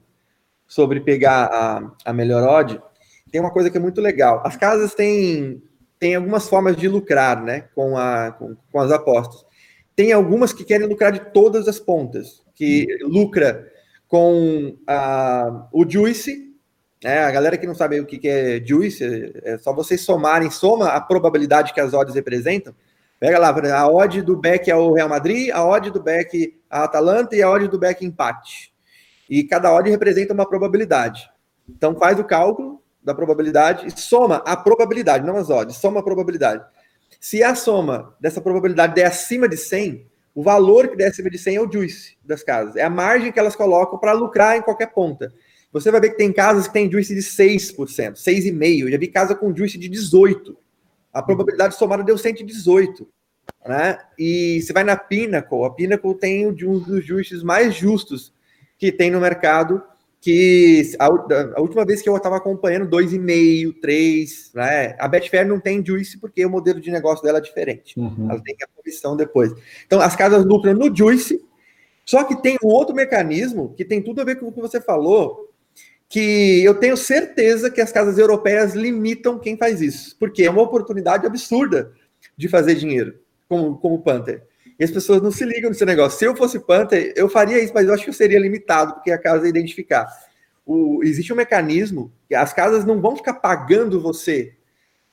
sobre 0.68 1.00
pegar 1.00 1.46
a, 1.46 2.10
a 2.10 2.14
melhor 2.14 2.48
odd, 2.48 2.80
tem 3.32 3.40
uma 3.40 3.52
coisa 3.52 3.70
que 3.70 3.78
é 3.78 3.80
muito 3.82 4.02
legal. 4.02 4.42
As 4.46 4.58
casas 4.58 4.94
têm, 4.94 5.64
têm 6.00 6.16
algumas 6.16 6.48
formas 6.48 6.76
de 6.76 6.88
lucrar 6.88 7.42
né, 7.42 7.66
com, 7.74 7.98
a, 7.98 8.32
com, 8.32 8.56
com 8.72 8.80
as 8.80 8.92
apostas. 8.92 9.46
Tem 9.96 10.12
algumas 10.12 10.52
que 10.52 10.64
querem 10.64 10.88
lucrar 10.88 11.12
de 11.12 11.20
todas 11.32 11.68
as 11.68 11.80
pontas, 11.80 12.44
que 12.56 12.86
lucra 13.04 13.68
com 14.08 14.76
a, 14.88 15.68
o 15.72 15.90
Juice, 15.90 16.52
é, 17.04 17.24
a 17.24 17.32
galera 17.32 17.58
que 17.58 17.66
não 17.66 17.74
sabe 17.74 18.00
o 18.00 18.06
que 18.06 18.28
é 18.28 18.62
juice, 18.64 19.34
é 19.44 19.58
só 19.58 19.74
vocês 19.74 20.02
somarem, 20.02 20.52
soma 20.52 20.90
a 20.90 21.02
probabilidade 21.02 21.74
que 21.74 21.80
as 21.80 21.94
odds 21.94 22.14
representam. 22.14 22.76
Pega 23.20 23.40
lá, 23.40 23.50
a 23.50 23.88
odd 23.88 24.22
do 24.22 24.38
back 24.38 24.70
é 24.70 24.76
o 24.76 24.94
Real 24.94 25.10
Madrid, 25.10 25.50
a 25.52 25.66
odd 25.66 25.90
do 25.90 26.02
back 26.02 26.60
a 26.70 26.84
Atalanta 26.84 27.36
e 27.36 27.42
a 27.42 27.50
odd 27.50 27.68
do 27.68 27.80
back 27.80 28.06
empate. 28.06 28.72
E 29.28 29.44
cada 29.44 29.74
odd 29.74 29.90
representa 29.90 30.34
uma 30.34 30.48
probabilidade. 30.48 31.28
Então 31.68 31.96
faz 31.96 32.20
o 32.20 32.24
cálculo 32.24 32.81
da 33.04 33.14
probabilidade 33.14 33.88
e 33.88 34.00
soma 34.00 34.38
a 34.46 34.56
probabilidade, 34.56 35.26
não 35.26 35.38
as 35.38 35.50
odds, 35.50 35.78
soma 35.78 36.00
a 36.00 36.04
probabilidade. 36.04 36.64
Se 37.20 37.44
a 37.44 37.56
soma 37.56 38.16
dessa 38.20 38.42
probabilidade 38.42 38.96
der 38.96 39.06
acima 39.06 39.48
de 39.48 39.58
100, 39.58 40.06
o 40.34 40.42
valor 40.44 40.88
que 40.88 40.96
der 40.96 41.10
acima 41.10 41.30
de 41.30 41.38
100 41.38 41.56
é 41.56 41.62
o 41.62 41.72
juice 41.72 42.18
das 42.24 42.44
casas. 42.44 42.76
É 42.76 42.84
a 42.84 42.90
margem 42.90 43.32
que 43.32 43.40
elas 43.40 43.56
colocam 43.56 44.00
para 44.00 44.14
lucrar 44.14 44.58
em 44.58 44.62
qualquer 44.62 44.88
ponta. 44.88 45.34
Você 45.74 45.92
vai 45.92 46.02
ver 46.02 46.12
que 46.12 46.18
tem 46.18 46.32
casas 46.32 46.68
que 46.68 46.74
tem 46.74 46.92
juice 46.92 47.14
de 47.14 47.22
6%, 47.22 47.76
6,5%. 48.14 48.80
Eu 48.80 48.92
já 48.92 48.98
vi 48.98 49.08
casa 49.08 49.36
com 49.36 49.56
juice 49.56 49.78
de 49.78 49.90
18%. 49.90 50.56
A 51.14 51.22
probabilidade 51.22 51.76
somada 51.76 52.04
deu 52.04 52.16
118%. 52.16 53.08
Né? 53.66 53.98
E 54.18 54.62
você 54.62 54.74
vai 54.74 54.84
na 54.84 54.96
Pinnacle, 54.96 55.64
a 55.64 55.70
Pinnacle 55.70 56.16
tem 56.16 56.48
um 56.48 56.54
dos 56.54 57.06
juices 57.06 57.44
mais 57.44 57.76
justos 57.76 58.34
que 58.78 58.92
tem 58.92 59.12
no 59.12 59.20
mercado, 59.20 59.84
que 60.22 60.96
a, 61.00 61.08
a 61.08 61.62
última 61.62 61.84
vez 61.84 62.00
que 62.00 62.08
eu 62.08 62.16
estava 62.16 62.38
acompanhando, 62.38 62.88
2,5%, 62.88 63.82
3%, 63.82 64.54
né? 64.54 64.96
A 65.00 65.08
Betfair 65.08 65.48
não 65.48 65.60
tem 65.60 65.84
juice 65.84 66.20
porque 66.20 66.46
o 66.46 66.50
modelo 66.50 66.80
de 66.80 66.92
negócio 66.92 67.24
dela 67.24 67.40
é 67.40 67.42
diferente. 67.42 68.00
Uhum. 68.00 68.28
Ela 68.30 68.40
tem 68.40 68.56
a 68.62 68.68
comissão 68.68 69.18
depois. 69.18 69.52
Então, 69.88 70.00
as 70.00 70.16
casas 70.16 70.46
lucram 70.46 70.76
no 70.76 70.96
juice, 70.96 71.44
só 72.06 72.24
que 72.24 72.40
tem 72.40 72.56
um 72.64 72.68
outro 72.68 72.96
mecanismo 72.96 73.74
que 73.76 73.84
tem 73.84 74.00
tudo 74.00 74.22
a 74.22 74.24
ver 74.24 74.40
com 74.40 74.48
o 74.48 74.52
que 74.52 74.62
você 74.62 74.80
falou, 74.80 75.50
que 76.08 76.64
eu 76.64 76.76
tenho 76.76 76.96
certeza 76.96 77.72
que 77.72 77.82
as 77.82 77.92
casas 77.92 78.20
europeias 78.20 78.76
limitam 78.76 79.40
quem 79.40 79.58
faz 79.58 79.82
isso, 79.82 80.16
porque 80.20 80.44
é 80.44 80.52
uma 80.52 80.62
oportunidade 80.62 81.26
absurda 81.26 81.94
de 82.38 82.48
fazer 82.48 82.76
dinheiro, 82.76 83.16
como, 83.50 83.76
como 83.78 84.04
Panther. 84.04 84.44
E 84.82 84.84
as 84.84 84.90
pessoas 84.90 85.22
não 85.22 85.30
se 85.30 85.46
ligam 85.46 85.70
nesse 85.70 85.86
negócio. 85.86 86.18
Se 86.18 86.26
eu 86.26 86.36
fosse 86.36 86.58
Panther, 86.58 87.14
eu 87.16 87.30
faria 87.30 87.64
isso, 87.64 87.72
mas 87.72 87.88
eu 87.88 87.94
acho 87.94 88.04
que 88.04 88.10
eu 88.10 88.16
seria 88.16 88.40
limitado, 88.40 88.96
porque 88.96 89.12
a 89.12 89.18
casa 89.20 89.44
ia 89.44 89.50
identificar. 89.52 90.08
O, 90.66 91.04
existe 91.04 91.32
um 91.32 91.36
mecanismo 91.36 92.12
que 92.28 92.34
as 92.34 92.52
casas 92.52 92.84
não 92.84 93.00
vão 93.00 93.16
ficar 93.16 93.36
pagando 93.36 94.02
você. 94.02 94.56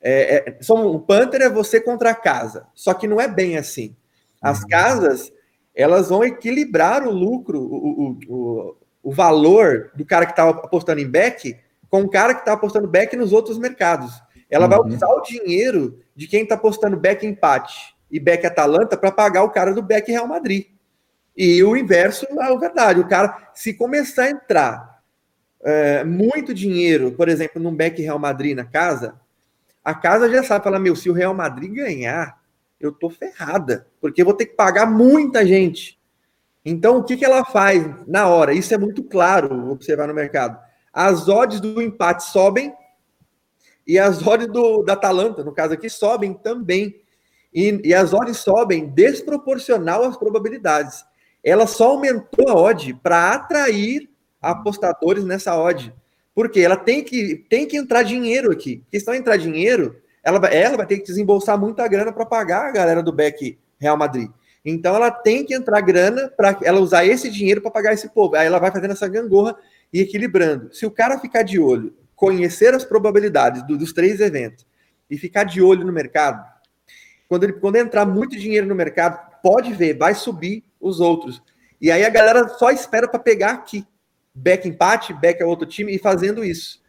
É, 0.00 0.36
é, 0.36 0.58
só 0.62 0.74
um 0.74 0.98
Panther 0.98 1.42
é 1.42 1.50
você 1.50 1.82
contra 1.82 2.08
a 2.08 2.14
casa, 2.14 2.66
só 2.74 2.94
que 2.94 3.06
não 3.06 3.20
é 3.20 3.28
bem 3.28 3.58
assim. 3.58 3.94
As 4.40 4.62
uhum. 4.62 4.68
casas 4.68 5.30
elas 5.74 6.08
vão 6.08 6.24
equilibrar 6.24 7.06
o 7.06 7.10
lucro, 7.10 7.60
o, 7.60 7.76
o, 7.76 8.18
o, 8.26 8.76
o 9.02 9.12
valor 9.12 9.90
do 9.94 10.06
cara 10.06 10.24
que 10.24 10.32
estava 10.32 10.52
apostando 10.52 11.02
em 11.02 11.10
back 11.10 11.54
com 11.90 12.00
um 12.00 12.08
cara 12.08 12.32
que 12.32 12.40
está 12.40 12.54
apostando 12.54 12.88
back 12.88 13.14
nos 13.18 13.34
outros 13.34 13.58
mercados. 13.58 14.14
Ela 14.48 14.64
uhum. 14.64 14.88
vai 14.88 14.94
usar 14.94 15.08
o 15.08 15.20
dinheiro 15.20 15.98
de 16.16 16.26
quem 16.26 16.44
está 16.44 16.54
apostando 16.54 16.96
back 16.96 17.26
empate 17.26 17.97
e 18.10 18.18
back 18.18 18.46
Atalanta 18.46 18.96
para 18.96 19.12
pagar 19.12 19.42
o 19.42 19.50
cara 19.50 19.72
do 19.72 19.82
back 19.82 20.10
Real 20.10 20.26
Madrid. 20.26 20.66
E 21.36 21.62
o 21.62 21.76
inverso 21.76 22.26
é 22.30 22.58
verdade. 22.58 23.00
O 23.00 23.08
cara, 23.08 23.50
se 23.54 23.74
começar 23.74 24.24
a 24.24 24.30
entrar 24.30 25.02
é, 25.62 26.04
muito 26.04 26.52
dinheiro, 26.52 27.12
por 27.12 27.28
exemplo, 27.28 27.62
num 27.62 27.74
back 27.74 28.00
Real 28.00 28.18
Madrid 28.18 28.56
na 28.56 28.64
casa, 28.64 29.20
a 29.84 29.94
casa 29.94 30.28
já 30.30 30.42
sabe, 30.42 30.64
fala, 30.64 30.78
meu, 30.78 30.96
se 30.96 31.08
o 31.08 31.12
Real 31.12 31.34
Madrid 31.34 31.72
ganhar, 31.72 32.38
eu 32.80 32.92
tô 32.92 33.08
ferrada, 33.10 33.86
porque 34.00 34.20
eu 34.20 34.24
vou 34.26 34.34
ter 34.34 34.46
que 34.46 34.54
pagar 34.54 34.86
muita 34.86 35.46
gente. 35.46 35.98
Então, 36.64 36.98
o 36.98 37.04
que, 37.04 37.16
que 37.16 37.24
ela 37.24 37.44
faz 37.44 37.88
na 38.06 38.28
hora? 38.28 38.52
Isso 38.52 38.74
é 38.74 38.78
muito 38.78 39.02
claro 39.02 39.70
observar 39.70 40.06
no 40.06 40.14
mercado. 40.14 40.58
As 40.92 41.28
odds 41.28 41.60
do 41.60 41.80
empate 41.80 42.24
sobem 42.24 42.74
e 43.86 43.98
as 43.98 44.24
odds 44.26 44.48
do, 44.48 44.82
da 44.82 44.92
Atalanta, 44.92 45.42
no 45.42 45.52
caso 45.52 45.72
aqui, 45.72 45.88
sobem 45.88 46.34
também. 46.34 47.00
E, 47.52 47.80
e 47.84 47.94
as 47.94 48.12
odds 48.12 48.38
sobem 48.38 48.88
desproporcional 48.88 50.04
às 50.04 50.16
probabilidades. 50.16 51.04
Ela 51.42 51.66
só 51.66 51.90
aumentou 51.90 52.48
a 52.48 52.54
odd 52.54 52.94
para 53.02 53.32
atrair 53.32 54.08
apostadores 54.40 55.24
nessa 55.24 55.56
odd. 55.56 55.94
Porque 56.34 56.60
ela 56.60 56.76
tem 56.76 57.02
que, 57.02 57.44
tem 57.48 57.66
que 57.66 57.76
entrar 57.76 58.02
dinheiro 58.02 58.52
aqui. 58.52 58.78
Porque 58.78 59.00
se 59.00 59.06
não 59.06 59.14
entrar 59.14 59.36
dinheiro, 59.36 59.96
ela, 60.22 60.38
ela 60.48 60.76
vai 60.76 60.86
ter 60.86 60.98
que 60.98 61.04
desembolsar 61.04 61.58
muita 61.58 61.86
grana 61.88 62.12
para 62.12 62.26
pagar 62.26 62.68
a 62.68 62.72
galera 62.72 63.02
do 63.02 63.12
Beck 63.12 63.58
Real 63.78 63.96
Madrid. 63.96 64.30
Então 64.64 64.94
ela 64.94 65.10
tem 65.10 65.44
que 65.44 65.54
entrar 65.54 65.80
grana 65.80 66.30
para 66.36 66.58
ela 66.62 66.80
usar 66.80 67.04
esse 67.04 67.30
dinheiro 67.30 67.62
para 67.62 67.70
pagar 67.70 67.94
esse 67.94 68.08
povo. 68.08 68.36
Aí 68.36 68.46
ela 68.46 68.58
vai 68.58 68.70
fazendo 68.70 68.90
essa 68.92 69.08
gangorra 69.08 69.56
e 69.92 70.00
equilibrando. 70.00 70.74
Se 70.74 70.84
o 70.84 70.90
cara 70.90 71.18
ficar 71.18 71.42
de 71.42 71.58
olho, 71.58 71.94
conhecer 72.14 72.74
as 72.74 72.84
probabilidades 72.84 73.66
do, 73.66 73.78
dos 73.78 73.92
três 73.92 74.20
eventos 74.20 74.66
e 75.08 75.16
ficar 75.16 75.44
de 75.44 75.62
olho 75.62 75.86
no 75.86 75.92
mercado, 75.92 76.44
quando 77.28 77.44
ele 77.44 77.52
quando 77.54 77.76
entrar 77.76 78.06
muito 78.06 78.36
dinheiro 78.36 78.66
no 78.66 78.74
mercado, 78.74 79.20
pode 79.42 79.72
ver, 79.72 79.96
vai 79.96 80.14
subir 80.14 80.64
os 80.80 81.00
outros. 81.00 81.42
E 81.80 81.90
aí 81.90 82.04
a 82.04 82.10
galera 82.10 82.48
só 82.48 82.70
espera 82.70 83.06
para 83.06 83.20
pegar 83.20 83.52
aqui. 83.52 83.86
Back 84.34 84.68
empate, 84.68 85.12
back 85.12 85.42
é 85.42 85.46
outro 85.46 85.66
time 85.66 85.94
e 85.94 85.98
fazendo 85.98 86.44
isso. 86.44 86.82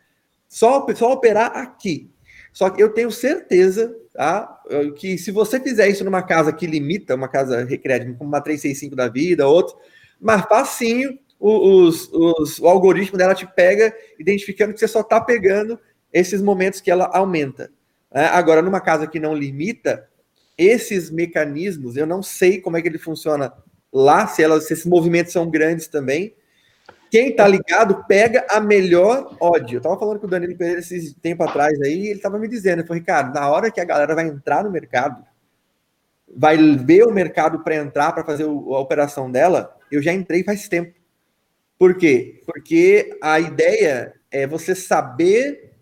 Só, 0.47 0.85
só 0.95 1.13
operar 1.13 1.57
aqui. 1.57 2.09
Só 2.51 2.69
que 2.69 2.81
eu 2.81 2.89
tenho 2.89 3.11
certeza 3.11 3.95
tá, 4.13 4.61
que 4.97 5.17
se 5.17 5.31
você 5.31 5.59
fizer 5.59 5.87
isso 5.87 6.03
numa 6.03 6.23
casa 6.23 6.51
que 6.51 6.65
limita, 6.65 7.15
uma 7.15 7.27
casa 7.27 7.63
recreativa, 7.63 8.15
como 8.17 8.29
uma 8.29 8.41
365 8.41 8.95
da 8.95 9.07
vida, 9.07 9.47
outro, 9.47 9.77
mas 10.19 10.45
facinho, 10.45 11.17
os, 11.39 12.11
os, 12.11 12.59
o 12.59 12.67
algoritmo 12.67 13.17
dela 13.17 13.33
te 13.33 13.47
pega, 13.47 13.95
identificando 14.19 14.73
que 14.73 14.79
você 14.79 14.87
só 14.87 15.01
está 15.01 15.21
pegando 15.21 15.79
esses 16.11 16.41
momentos 16.41 16.81
que 16.81 16.91
ela 16.91 17.09
aumenta. 17.13 17.71
Né? 18.13 18.25
Agora, 18.25 18.61
numa 18.61 18.81
casa 18.81 19.07
que 19.07 19.19
não 19.19 19.33
limita, 19.35 20.09
esses 20.59 21.09
mecanismos, 21.09 21.95
eu 21.95 22.05
não 22.05 22.21
sei 22.21 22.59
como 22.59 22.75
é 22.75 22.81
que 22.81 22.89
ele 22.89 22.97
funciona 22.97 23.53
lá, 23.91 24.27
se, 24.27 24.43
elas, 24.43 24.67
se 24.67 24.73
esses 24.73 24.85
movimentos 24.85 25.31
são 25.31 25.49
grandes 25.49 25.87
também. 25.87 26.35
Quem 27.09 27.33
tá 27.33 27.47
ligado 27.47 28.03
pega 28.07 28.45
a 28.49 28.59
melhor 28.59 29.35
ódio. 29.39 29.77
Eu 29.77 29.81
tava 29.81 29.97
falando 29.97 30.19
com 30.19 30.27
o 30.27 30.29
Danilo 30.29 30.57
Pereira 30.57 30.81
esse 30.81 31.15
tempo 31.15 31.43
atrás 31.43 31.81
aí, 31.81 32.07
ele 32.07 32.19
tava 32.19 32.37
me 32.37 32.47
dizendo, 32.47 32.83
falou, 32.83 32.99
Ricardo, 32.99 33.33
na 33.33 33.49
hora 33.49 33.71
que 33.71 33.79
a 33.79 33.85
galera 33.85 34.13
vai 34.13 34.27
entrar 34.27 34.63
no 34.63 34.69
mercado, 34.69 35.25
vai 36.35 36.57
ver 36.57 37.03
o 37.03 37.13
mercado 37.13 37.63
para 37.63 37.75
entrar, 37.75 38.11
para 38.11 38.25
fazer 38.25 38.43
a 38.43 38.79
operação 38.79 39.31
dela, 39.31 39.75
eu 39.89 40.03
já 40.03 40.11
entrei 40.11 40.43
faz 40.43 40.67
tempo. 40.67 40.93
Por 41.79 41.97
quê? 41.97 42.43
Porque 42.45 43.17
a 43.23 43.39
ideia 43.39 44.13
é 44.29 44.45
você 44.45 44.75
saber 44.75 45.73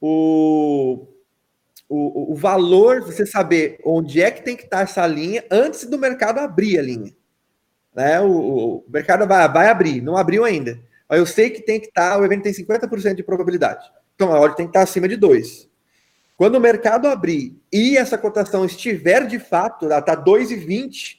o, 0.00 1.06
o, 1.88 2.32
o 2.32 2.34
valor, 2.34 3.02
você 3.02 3.26
saber 3.26 3.78
onde 3.84 4.20
é 4.20 4.30
que 4.30 4.42
tem 4.42 4.56
que 4.56 4.64
estar 4.64 4.82
essa 4.82 5.06
linha 5.06 5.44
antes 5.50 5.84
do 5.84 5.98
mercado 5.98 6.38
abrir 6.38 6.78
a 6.78 6.82
linha. 6.82 7.14
Né? 7.94 8.20
O, 8.20 8.28
o 8.28 8.84
mercado 8.88 9.26
vai, 9.26 9.48
vai 9.48 9.68
abrir, 9.68 10.00
não 10.00 10.16
abriu 10.16 10.44
ainda. 10.44 10.78
Eu 11.10 11.26
sei 11.26 11.50
que 11.50 11.62
tem 11.62 11.78
que 11.78 11.86
estar, 11.86 12.18
o 12.18 12.24
evento 12.24 12.42
tem 12.42 12.52
50% 12.52 13.14
de 13.14 13.22
probabilidade. 13.22 13.84
Então 14.14 14.32
a 14.32 14.38
ordem 14.38 14.56
tem 14.56 14.66
que 14.66 14.70
estar 14.70 14.82
acima 14.82 15.06
de 15.06 15.16
2. 15.16 15.68
Quando 16.36 16.56
o 16.56 16.60
mercado 16.60 17.06
abrir 17.06 17.56
e 17.72 17.96
essa 17.96 18.18
cotação 18.18 18.64
estiver 18.64 19.26
de 19.26 19.38
fato, 19.38 19.86
está 19.86 20.16
2,20, 20.16 21.18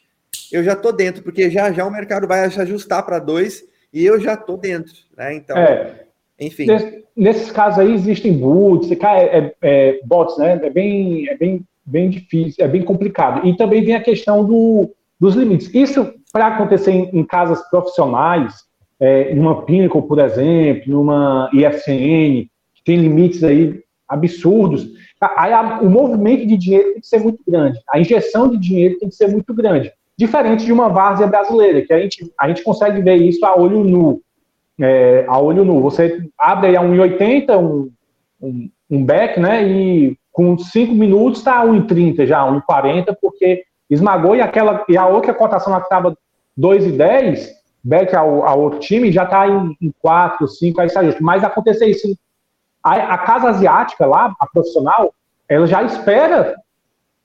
eu 0.52 0.64
já 0.64 0.74
estou 0.74 0.92
dentro, 0.92 1.24
porque 1.24 1.50
já 1.50 1.72
já 1.72 1.86
o 1.86 1.92
mercado 1.92 2.28
vai 2.28 2.50
se 2.52 2.60
ajustar 2.60 3.06
para 3.06 3.20
2 3.20 3.64
e 3.94 4.06
eu 4.06 4.20
já 4.20 4.34
estou 4.34 4.58
dentro, 4.58 4.94
né? 5.16 5.34
Então, 5.34 5.58
é, 5.58 6.05
enfim. 6.40 6.66
Nesse, 6.66 7.04
nesses 7.16 7.52
casos 7.52 7.80
aí 7.80 7.94
existem 7.94 8.34
boots, 8.34 8.92
é, 8.92 8.96
é, 9.04 9.56
é, 9.62 10.00
bots, 10.04 10.38
né? 10.38 10.60
É 10.62 10.70
bem, 10.70 11.28
é 11.30 11.38
bem, 11.38 11.62
bem 11.86 12.10
difícil, 12.10 12.64
é 12.64 12.68
bem 12.68 12.84
complicado. 12.84 13.48
E 13.48 13.56
também 13.56 13.84
vem 13.84 13.96
a 13.96 14.04
questão 14.04 14.44
do, 14.46 14.90
dos 15.20 15.36
limites. 15.36 15.74
Isso 15.74 16.14
para 16.32 16.48
acontecer 16.48 16.92
em, 16.92 17.10
em, 17.14 17.24
casas 17.24 17.62
profissionais, 17.70 18.54
é, 19.00 19.34
numa 19.34 19.64
Pinnacle, 19.64 20.02
por 20.02 20.20
exemplo, 20.20 20.84
numa 20.88 21.50
IFCN, 21.54 22.50
que 22.76 22.84
tem 22.84 22.98
limites 22.98 23.44
aí 23.44 23.80
absurdos. 24.08 24.86
Aí 25.38 25.54
a, 25.54 25.80
o 25.82 25.90
movimento 25.90 26.46
de 26.46 26.58
dinheiro 26.58 26.92
tem 26.92 27.02
que 27.02 27.08
ser 27.08 27.20
muito 27.20 27.40
grande, 27.48 27.80
a 27.90 28.00
injeção 28.00 28.50
de 28.50 28.58
dinheiro 28.58 29.00
tem 29.00 29.10
que 29.10 29.16
ser 29.16 29.28
muito 29.28 29.54
grande. 29.54 29.92
Diferente 30.18 30.66
de 30.66 30.72
uma 30.72 30.90
várzea 30.90 31.28
brasileira, 31.28 31.82
que 31.82 31.92
a 31.92 32.00
gente, 32.00 32.32
a 32.40 32.48
gente 32.48 32.64
consegue 32.64 33.02
ver 33.02 33.16
isso 33.16 33.46
a 33.46 33.58
olho 33.58 33.84
nu. 33.84 34.22
É, 34.80 35.26
a 35.28 35.40
olho 35.40 35.64
nu. 35.64 35.82
Você 35.82 36.28
abre 36.38 36.68
aí 36.68 36.78
a 36.78 36.82
1,80, 36.82 37.58
um, 37.58 37.92
um, 38.42 38.70
um 38.90 39.06
back, 39.06 39.40
né? 39.40 39.64
E 39.64 40.18
com 40.32 40.58
5 40.58 40.94
minutos 40.94 41.40
está 41.40 41.66
1,30 41.66 42.26
já, 42.26 42.42
1,40, 42.46 43.16
porque 43.22 43.64
esmagou 43.90 44.36
e, 44.36 44.42
aquela, 44.42 44.84
e 44.90 44.98
a 44.98 45.08
outra 45.08 45.34
cotação 45.34 45.72
lá 45.72 45.80
que 45.80 45.86
estava 45.86 46.18
2,10, 46.60 47.50
back 47.84 48.16
ao, 48.16 48.46
ao 48.46 48.60
outro 48.60 48.80
time, 48.80 49.12
já 49.12 49.24
está 49.24 49.48
em, 49.48 49.78
em 49.82 49.94
4, 50.02 50.48
5, 50.48 50.82
aí 50.82 50.88
está 50.88 51.04
justo. 51.04 51.24
Mas 51.24 51.44
acontecer 51.44 51.86
isso. 51.88 52.18
A, 52.84 53.14
a 53.14 53.18
casa 53.20 53.50
asiática 53.50 54.06
lá, 54.06 54.36
a 54.40 54.48
profissional, 54.48 55.14
ela 55.48 55.66
já 55.66 55.84
espera 55.84 56.56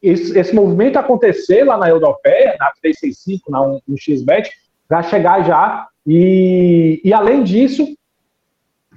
esse, 0.02 0.38
esse 0.38 0.54
movimento 0.54 0.98
acontecer 0.98 1.64
lá 1.64 1.76
na 1.76 1.88
europeia, 1.88 2.56
na 2.58 2.70
365, 2.80 3.50
na 3.50 3.60
1xbet, 3.88 4.48
para 4.90 5.04
chegar 5.04 5.44
já. 5.44 5.86
E, 6.04 7.00
e 7.04 7.12
além 7.14 7.44
disso, 7.44 7.86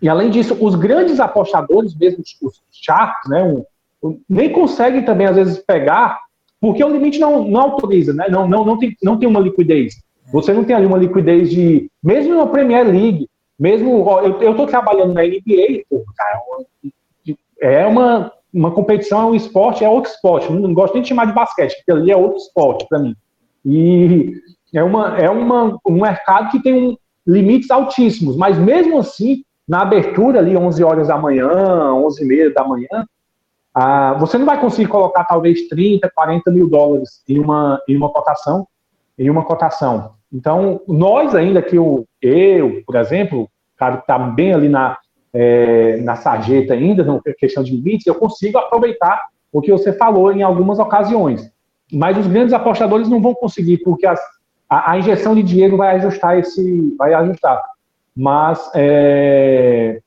e 0.01 0.09
além 0.09 0.31
disso, 0.31 0.57
os 0.59 0.73
grandes 0.73 1.19
apostadores, 1.19 1.95
mesmo 1.95 2.23
os 2.41 2.61
charts, 2.71 3.29
né, 3.29 3.43
um, 3.43 3.63
um, 4.03 4.19
nem 4.27 4.51
conseguem 4.51 5.05
também, 5.05 5.27
às 5.27 5.35
vezes, 5.35 5.59
pegar, 5.59 6.19
porque 6.59 6.83
o 6.83 6.89
limite 6.89 7.19
não, 7.19 7.47
não 7.47 7.61
autoriza, 7.61 8.11
né, 8.11 8.25
não, 8.27 8.47
não, 8.47 8.65
não, 8.65 8.79
tem, 8.79 8.97
não 9.03 9.19
tem 9.19 9.29
uma 9.29 9.39
liquidez. 9.39 10.01
Você 10.31 10.51
não 10.51 10.63
tem 10.63 10.75
ali 10.75 10.87
uma 10.87 10.97
liquidez 10.97 11.51
de. 11.51 11.91
Mesmo 12.01 12.35
na 12.35 12.47
Premier 12.47 12.87
League, 12.87 13.29
mesmo. 13.59 14.03
Ó, 14.03 14.21
eu 14.21 14.51
estou 14.51 14.65
trabalhando 14.65 15.13
na 15.13 15.21
NBA, 15.21 15.83
pô, 15.87 16.03
cara, 16.15 16.41
é 17.61 17.85
uma 17.85 18.31
uma 18.53 18.71
competição 18.71 19.21
é 19.21 19.25
um 19.25 19.35
esporte, 19.35 19.83
é 19.83 19.89
outro 19.89 20.11
esporte. 20.11 20.51
Não 20.51 20.73
gosto 20.73 20.93
nem 20.93 21.01
de 21.01 21.09
chamar 21.09 21.25
de 21.25 21.33
basquete, 21.33 21.75
porque 21.77 21.91
ali 21.91 22.11
é 22.11 22.15
outro 22.15 22.37
esporte 22.37 22.85
para 22.87 22.99
mim. 22.99 23.15
E 23.65 24.33
é, 24.73 24.83
uma, 24.83 25.17
é 25.17 25.29
uma, 25.29 25.77
um 25.85 26.01
mercado 26.01 26.51
que 26.51 26.61
tem 26.61 26.73
um, 26.73 26.97
limites 27.25 27.71
altíssimos, 27.71 28.35
mas 28.35 28.57
mesmo 28.57 28.99
assim, 28.99 29.43
na 29.67 29.81
abertura 29.81 30.39
ali, 30.39 30.57
11 30.57 30.83
horas 30.83 31.07
da 31.07 31.17
manhã, 31.17 31.93
11 31.93 32.23
e 32.23 32.27
meia 32.27 32.53
da 32.53 32.63
manhã, 32.63 33.05
ah, 33.73 34.13
você 34.19 34.37
não 34.37 34.45
vai 34.45 34.59
conseguir 34.59 34.87
colocar 34.87 35.23
talvez 35.23 35.67
30, 35.67 36.11
40 36.13 36.51
mil 36.51 36.69
dólares 36.69 37.23
em 37.27 37.39
uma, 37.39 37.81
em 37.87 37.95
uma 37.95 38.09
cotação, 38.09 38.67
em 39.17 39.29
uma 39.29 39.43
cotação. 39.43 40.11
Então, 40.31 40.81
nós 40.87 41.33
ainda 41.33 41.61
que 41.61 41.75
eu, 41.75 42.05
eu, 42.21 42.83
por 42.85 42.95
exemplo, 42.95 43.49
cara 43.77 43.97
que 43.97 44.03
está 44.03 44.17
bem 44.17 44.53
ali 44.53 44.69
na, 44.69 44.97
é, 45.33 45.97
na 45.97 46.15
sarjeta 46.15 46.73
ainda, 46.73 47.03
não 47.03 47.21
questão 47.37 47.63
de 47.63 47.75
limites, 47.75 48.05
eu 48.05 48.15
consigo 48.15 48.57
aproveitar 48.57 49.27
o 49.51 49.61
que 49.61 49.71
você 49.71 49.93
falou 49.93 50.31
em 50.31 50.43
algumas 50.43 50.79
ocasiões. 50.79 51.51
Mas 51.91 52.17
os 52.17 52.27
grandes 52.27 52.53
apostadores 52.53 53.07
não 53.07 53.21
vão 53.21 53.35
conseguir, 53.35 53.77
porque 53.79 54.05
as, 54.05 54.19
a, 54.73 54.93
a, 54.93 54.97
injeção 54.97 55.35
de 55.35 55.43
dinheiro 55.43 55.77
vai 55.77 55.97
ajustar 55.97 56.39
esse. 56.39 56.95
vai 56.97 57.13
ajustar. 57.13 57.61
Mas 58.15 58.71
é, 58.73 60.01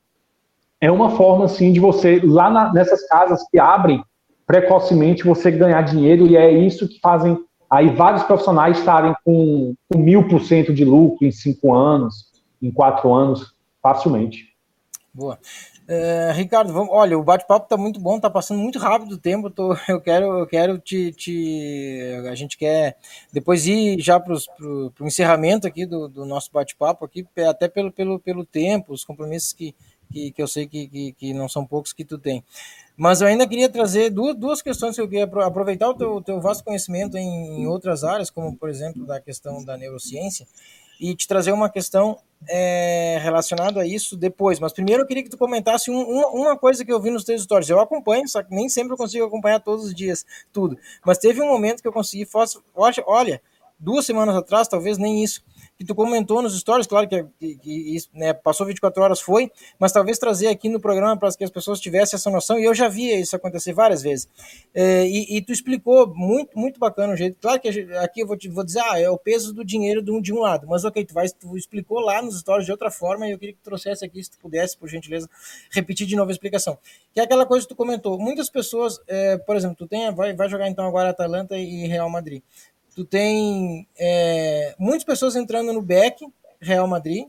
é 0.80 0.90
uma 0.90 1.10
forma 1.10 1.44
assim 1.44 1.72
de 1.72 1.78
você, 1.78 2.20
lá 2.24 2.50
na, 2.50 2.72
nessas 2.72 3.06
casas 3.06 3.44
que 3.48 3.60
abrem 3.60 4.02
precocemente, 4.44 5.24
você 5.24 5.52
ganhar 5.52 5.82
dinheiro, 5.82 6.26
e 6.26 6.36
é 6.36 6.50
isso 6.50 6.88
que 6.88 6.98
fazem 7.00 7.38
aí 7.70 7.90
vários 7.90 8.24
profissionais 8.24 8.78
estarem 8.78 9.14
com, 9.24 9.74
mil 9.94 10.28
por 10.28 10.40
cento 10.40 10.74
de 10.74 10.84
lucro 10.84 11.24
em 11.26 11.32
cinco 11.32 11.72
anos, 11.72 12.32
em 12.60 12.70
quatro 12.70 13.12
anos, 13.12 13.54
facilmente. 13.80 14.52
Boa. 15.14 15.38
É, 15.88 16.32
Ricardo, 16.32 16.72
vamos, 16.72 16.88
olha, 16.92 17.16
o 17.16 17.22
bate-papo 17.22 17.66
está 17.66 17.76
muito 17.76 18.00
bom, 18.00 18.16
está 18.16 18.28
passando 18.28 18.58
muito 18.58 18.78
rápido 18.78 19.12
o 19.12 19.18
tempo. 19.18 19.48
Tô, 19.48 19.72
eu 19.88 20.00
quero, 20.00 20.40
eu 20.40 20.46
quero 20.46 20.78
te, 20.78 21.12
te, 21.12 22.00
A 22.28 22.34
gente 22.34 22.58
quer 22.58 22.96
depois 23.32 23.66
ir 23.66 24.00
já 24.00 24.18
para 24.18 24.34
o 24.34 24.92
encerramento 25.02 25.66
aqui 25.66 25.86
do, 25.86 26.08
do 26.08 26.26
nosso 26.26 26.50
bate-papo 26.52 27.04
aqui, 27.04 27.24
até 27.48 27.68
pelo, 27.68 27.92
pelo, 27.92 28.18
pelo 28.18 28.44
tempo, 28.44 28.92
os 28.92 29.04
compromissos 29.04 29.52
que, 29.52 29.74
que, 30.12 30.32
que 30.32 30.42
eu 30.42 30.48
sei 30.48 30.66
que, 30.66 30.88
que, 30.88 31.12
que, 31.12 31.34
não 31.34 31.48
são 31.48 31.64
poucos 31.64 31.92
que 31.92 32.04
tu 32.04 32.18
tem. 32.18 32.42
Mas 32.96 33.20
eu 33.20 33.28
ainda 33.28 33.46
queria 33.46 33.68
trazer 33.68 34.10
duas, 34.10 34.34
duas 34.34 34.62
questões 34.62 34.96
que 34.96 35.00
eu 35.00 35.08
queria 35.08 35.24
aproveitar 35.24 35.88
o 35.88 35.94
teu, 35.94 36.20
teu 36.20 36.40
vasto 36.40 36.64
conhecimento 36.64 37.16
em, 37.16 37.60
em 37.60 37.66
outras 37.66 38.02
áreas, 38.02 38.30
como 38.30 38.56
por 38.56 38.68
exemplo 38.68 39.06
da 39.06 39.20
questão 39.20 39.64
da 39.64 39.76
neurociência, 39.76 40.46
e 41.00 41.14
te 41.14 41.26
trazer 41.26 41.52
uma 41.52 41.68
questão 41.68 42.18
é, 42.48 43.18
relacionada 43.22 43.80
a 43.80 43.86
isso 43.86 44.16
depois. 44.16 44.58
Mas 44.58 44.72
primeiro 44.72 45.02
eu 45.02 45.06
queria 45.06 45.22
que 45.22 45.30
tu 45.30 45.38
comentasse 45.38 45.90
um, 45.90 46.00
uma, 46.00 46.28
uma, 46.28 46.58
coisa 46.58 46.84
que 46.84 46.92
eu 46.92 47.00
vi 47.00 47.10
nos 47.10 47.24
teus 47.24 47.42
stories. 47.42 47.68
Eu 47.68 47.80
acompanho, 47.80 48.28
só 48.28 48.42
que 48.42 48.54
nem 48.54 48.68
sempre 48.68 48.92
eu 48.92 48.96
consigo 48.96 49.24
acompanhar 49.24 49.60
todos 49.60 49.86
os 49.86 49.94
dias 49.94 50.24
tudo. 50.52 50.78
Mas 51.04 51.18
teve 51.18 51.40
um 51.40 51.48
momento 51.48 51.82
que 51.82 51.88
eu 51.88 51.92
consegui, 51.92 52.28
olha, 53.06 53.42
duas 53.78 54.06
semanas 54.06 54.36
atrás, 54.36 54.68
talvez 54.68 54.98
nem 54.98 55.22
isso, 55.22 55.42
que 55.78 55.84
tu 55.84 55.94
comentou 55.94 56.40
nos 56.40 56.58
stories, 56.58 56.86
claro 56.86 57.06
que, 57.06 57.24
que, 57.38 57.56
que 57.56 57.98
né, 58.14 58.32
passou 58.32 58.66
24 58.66 59.02
horas 59.02 59.20
foi, 59.20 59.50
mas 59.78 59.92
talvez 59.92 60.18
trazer 60.18 60.48
aqui 60.48 60.68
no 60.68 60.80
programa 60.80 61.16
para 61.18 61.30
que 61.32 61.44
as 61.44 61.50
pessoas 61.50 61.80
tivessem 61.80 62.16
essa 62.16 62.30
noção, 62.30 62.58
e 62.58 62.64
eu 62.64 62.74
já 62.74 62.88
vi 62.88 63.12
isso 63.20 63.36
acontecer 63.36 63.74
várias 63.74 64.02
vezes. 64.02 64.28
É, 64.74 65.06
e, 65.06 65.36
e, 65.36 65.42
tu 65.42 65.52
explicou 65.52 66.12
muito, 66.14 66.58
muito 66.58 66.80
bacana 66.80 67.12
o 67.12 67.16
jeito. 67.16 67.36
Claro 67.40 67.60
que 67.60 67.68
aqui 67.68 68.20
eu 68.20 68.26
vou, 68.26 68.36
te, 68.36 68.48
vou 68.48 68.64
dizer, 68.64 68.80
ah, 68.80 68.98
é 68.98 69.10
o 69.10 69.18
peso 69.18 69.52
do 69.52 69.64
dinheiro 69.64 70.02
de 70.02 70.10
um, 70.10 70.20
de 70.20 70.32
um 70.32 70.40
lado, 70.40 70.66
mas 70.66 70.84
ok, 70.84 71.04
tu, 71.04 71.12
vai, 71.12 71.28
tu 71.28 71.56
explicou 71.56 72.00
lá 72.00 72.22
nos 72.22 72.40
stories 72.40 72.64
de 72.64 72.72
outra 72.72 72.90
forma, 72.90 73.28
e 73.28 73.32
eu 73.32 73.38
queria 73.38 73.54
que 73.54 73.60
tu 73.60 73.64
trouxesse 73.64 74.04
aqui, 74.04 74.22
se 74.22 74.30
tu 74.30 74.38
pudesse, 74.38 74.78
por 74.78 74.88
gentileza, 74.88 75.28
repetir 75.70 76.06
de 76.06 76.16
novo 76.16 76.30
a 76.30 76.32
explicação. 76.32 76.78
Que 77.12 77.20
é 77.20 77.22
aquela 77.22 77.44
coisa 77.44 77.66
que 77.66 77.74
tu 77.74 77.76
comentou. 77.76 78.18
Muitas 78.18 78.48
pessoas, 78.48 78.98
é, 79.06 79.36
por 79.36 79.56
exemplo, 79.56 79.76
tu 79.76 79.86
tem, 79.86 80.10
vai, 80.14 80.34
vai 80.34 80.48
jogar 80.48 80.68
então 80.68 80.86
agora 80.86 81.10
Atalanta 81.10 81.56
e 81.58 81.86
Real 81.86 82.08
Madrid 82.08 82.42
tu 82.96 83.04
tem 83.04 83.86
é, 83.98 84.74
muitas 84.78 85.04
pessoas 85.04 85.36
entrando 85.36 85.70
no 85.70 85.82
back 85.82 86.26
Real 86.58 86.88
Madrid, 86.88 87.26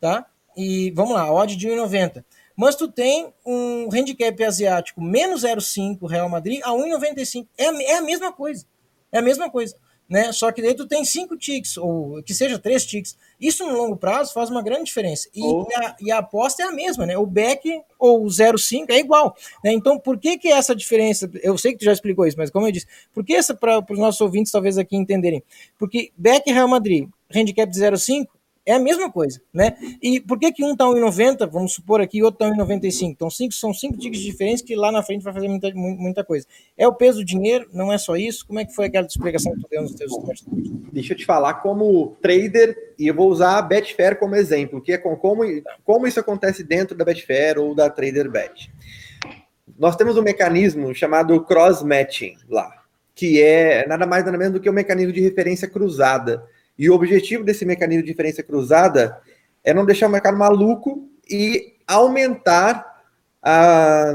tá? 0.00 0.24
E 0.56 0.92
vamos 0.92 1.14
lá, 1.14 1.30
odd 1.30 1.56
de 1.56 1.68
1,90. 1.68 2.24
Mas 2.54 2.76
tu 2.76 2.86
tem 2.86 3.34
um 3.44 3.88
handicap 3.92 4.44
asiático 4.44 5.02
menos 5.02 5.42
0,5 5.42 6.08
Real 6.08 6.28
Madrid 6.28 6.60
a 6.62 6.70
1,95. 6.70 7.48
É, 7.58 7.64
é 7.64 7.96
a 7.96 8.02
mesma 8.02 8.32
coisa. 8.32 8.64
É 9.10 9.18
a 9.18 9.22
mesma 9.22 9.50
coisa 9.50 9.74
né? 10.08 10.32
Só 10.32 10.52
que 10.52 10.60
daí 10.60 10.74
tu 10.74 10.86
tem 10.86 11.04
cinco 11.04 11.36
ticks, 11.36 11.76
ou 11.76 12.22
que 12.22 12.34
seja 12.34 12.58
três 12.58 12.84
ticks. 12.84 13.16
Isso 13.40 13.66
no 13.66 13.74
longo 13.74 13.96
prazo 13.96 14.32
faz 14.32 14.50
uma 14.50 14.62
grande 14.62 14.84
diferença. 14.84 15.28
E, 15.34 15.42
oh. 15.42 15.66
a, 15.74 15.96
e 16.00 16.12
a, 16.12 16.18
aposta 16.18 16.62
é 16.62 16.66
a 16.66 16.72
mesma, 16.72 17.06
né? 17.06 17.16
O 17.16 17.26
back 17.26 17.80
ou 17.98 18.24
o 18.24 18.26
0,5 18.26 18.90
é 18.90 18.98
igual. 18.98 19.34
Né? 19.64 19.72
Então, 19.72 19.98
por 19.98 20.18
que 20.18 20.36
que 20.36 20.48
essa 20.48 20.74
diferença? 20.74 21.30
Eu 21.42 21.56
sei 21.56 21.72
que 21.72 21.78
tu 21.78 21.84
já 21.84 21.92
explicou 21.92 22.26
isso, 22.26 22.36
mas 22.36 22.50
como 22.50 22.66
eu 22.66 22.72
disse, 22.72 22.86
por 23.12 23.24
que 23.24 23.34
essa, 23.34 23.54
para 23.54 23.84
os 23.90 23.98
nossos 23.98 24.20
ouvintes 24.20 24.52
talvez 24.52 24.76
aqui 24.76 24.96
entenderem? 24.96 25.42
Porque 25.78 26.12
back 26.16 26.50
Real 26.50 26.68
Madrid, 26.68 27.08
handicap 27.34 27.70
de 27.70 27.78
0,5, 27.78 28.26
é 28.64 28.74
a 28.74 28.78
mesma 28.78 29.10
coisa, 29.10 29.40
né? 29.52 29.76
E 30.00 30.20
por 30.20 30.38
que 30.38 30.52
que 30.52 30.64
um 30.64 30.76
tá 30.76 30.84
1,90, 30.84 31.50
vamos 31.50 31.72
supor 31.72 32.00
aqui, 32.00 32.18
e 32.18 32.22
outro 32.22 32.38
tá 32.38 32.46
1,95? 32.46 33.10
Então, 33.10 33.28
cinco, 33.28 33.52
são 33.52 33.74
cinco 33.74 33.98
tickets 33.98 34.22
diferentes 34.22 34.62
que 34.62 34.76
lá 34.76 34.92
na 34.92 35.02
frente 35.02 35.22
vai 35.22 35.32
fazer 35.32 35.48
muita, 35.48 35.72
muita 35.74 36.24
coisa. 36.24 36.46
É 36.78 36.86
o 36.86 36.94
peso 36.94 37.18
do 37.18 37.24
dinheiro, 37.24 37.68
não 37.72 37.92
é 37.92 37.98
só 37.98 38.16
isso? 38.16 38.46
Como 38.46 38.60
é 38.60 38.64
que 38.64 38.72
foi 38.72 38.86
aquela 38.86 39.06
explicação 39.06 39.52
que 39.52 39.62
tu 39.62 39.68
deu 39.68 39.82
nos 39.82 39.94
teus? 39.94 40.12
Deixa 40.92 41.12
eu 41.12 41.16
te 41.16 41.26
falar 41.26 41.54
como 41.54 42.16
trader, 42.22 42.94
e 42.98 43.08
eu 43.08 43.14
vou 43.14 43.28
usar 43.28 43.58
a 43.58 43.62
Betfair 43.62 44.18
como 44.18 44.36
exemplo, 44.36 44.80
que 44.80 44.92
é 44.92 44.98
com, 44.98 45.16
como, 45.16 45.42
como 45.84 46.06
isso 46.06 46.20
acontece 46.20 46.62
dentro 46.62 46.96
da 46.96 47.04
Betfair 47.04 47.58
ou 47.58 47.74
da 47.74 47.90
Trader 47.90 48.30
Bet. 48.30 48.72
Nós 49.76 49.96
temos 49.96 50.16
um 50.16 50.22
mecanismo 50.22 50.94
chamado 50.94 51.42
cross-matching 51.44 52.36
lá, 52.48 52.70
que 53.12 53.42
é 53.42 53.86
nada 53.88 54.06
mais 54.06 54.24
nada 54.24 54.38
menos 54.38 54.54
do 54.54 54.60
que 54.60 54.70
um 54.70 54.72
mecanismo 54.72 55.12
de 55.12 55.20
referência 55.20 55.68
cruzada 55.68 56.44
e 56.78 56.88
o 56.88 56.94
objetivo 56.94 57.44
desse 57.44 57.64
mecanismo 57.64 58.02
de 58.02 58.10
diferença 58.10 58.42
cruzada 58.42 59.20
é 59.62 59.72
não 59.72 59.86
deixar 59.86 60.08
o 60.08 60.10
mercado 60.10 60.36
maluco 60.36 61.08
e 61.28 61.74
aumentar 61.86 63.02
a, 63.42 64.12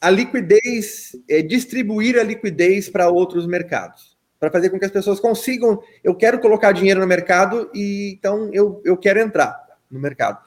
a 0.00 0.10
liquidez, 0.10 1.16
é, 1.28 1.42
distribuir 1.42 2.18
a 2.18 2.22
liquidez 2.22 2.88
para 2.88 3.08
outros 3.08 3.46
mercados, 3.46 4.16
para 4.38 4.50
fazer 4.50 4.70
com 4.70 4.78
que 4.78 4.84
as 4.84 4.90
pessoas 4.90 5.20
consigam. 5.20 5.80
Eu 6.02 6.14
quero 6.14 6.38
colocar 6.38 6.72
dinheiro 6.72 7.00
no 7.00 7.06
mercado 7.06 7.70
e 7.74 8.14
então 8.18 8.50
eu, 8.52 8.80
eu 8.84 8.96
quero 8.96 9.20
entrar 9.20 9.60
no 9.90 9.98
mercado. 9.98 10.38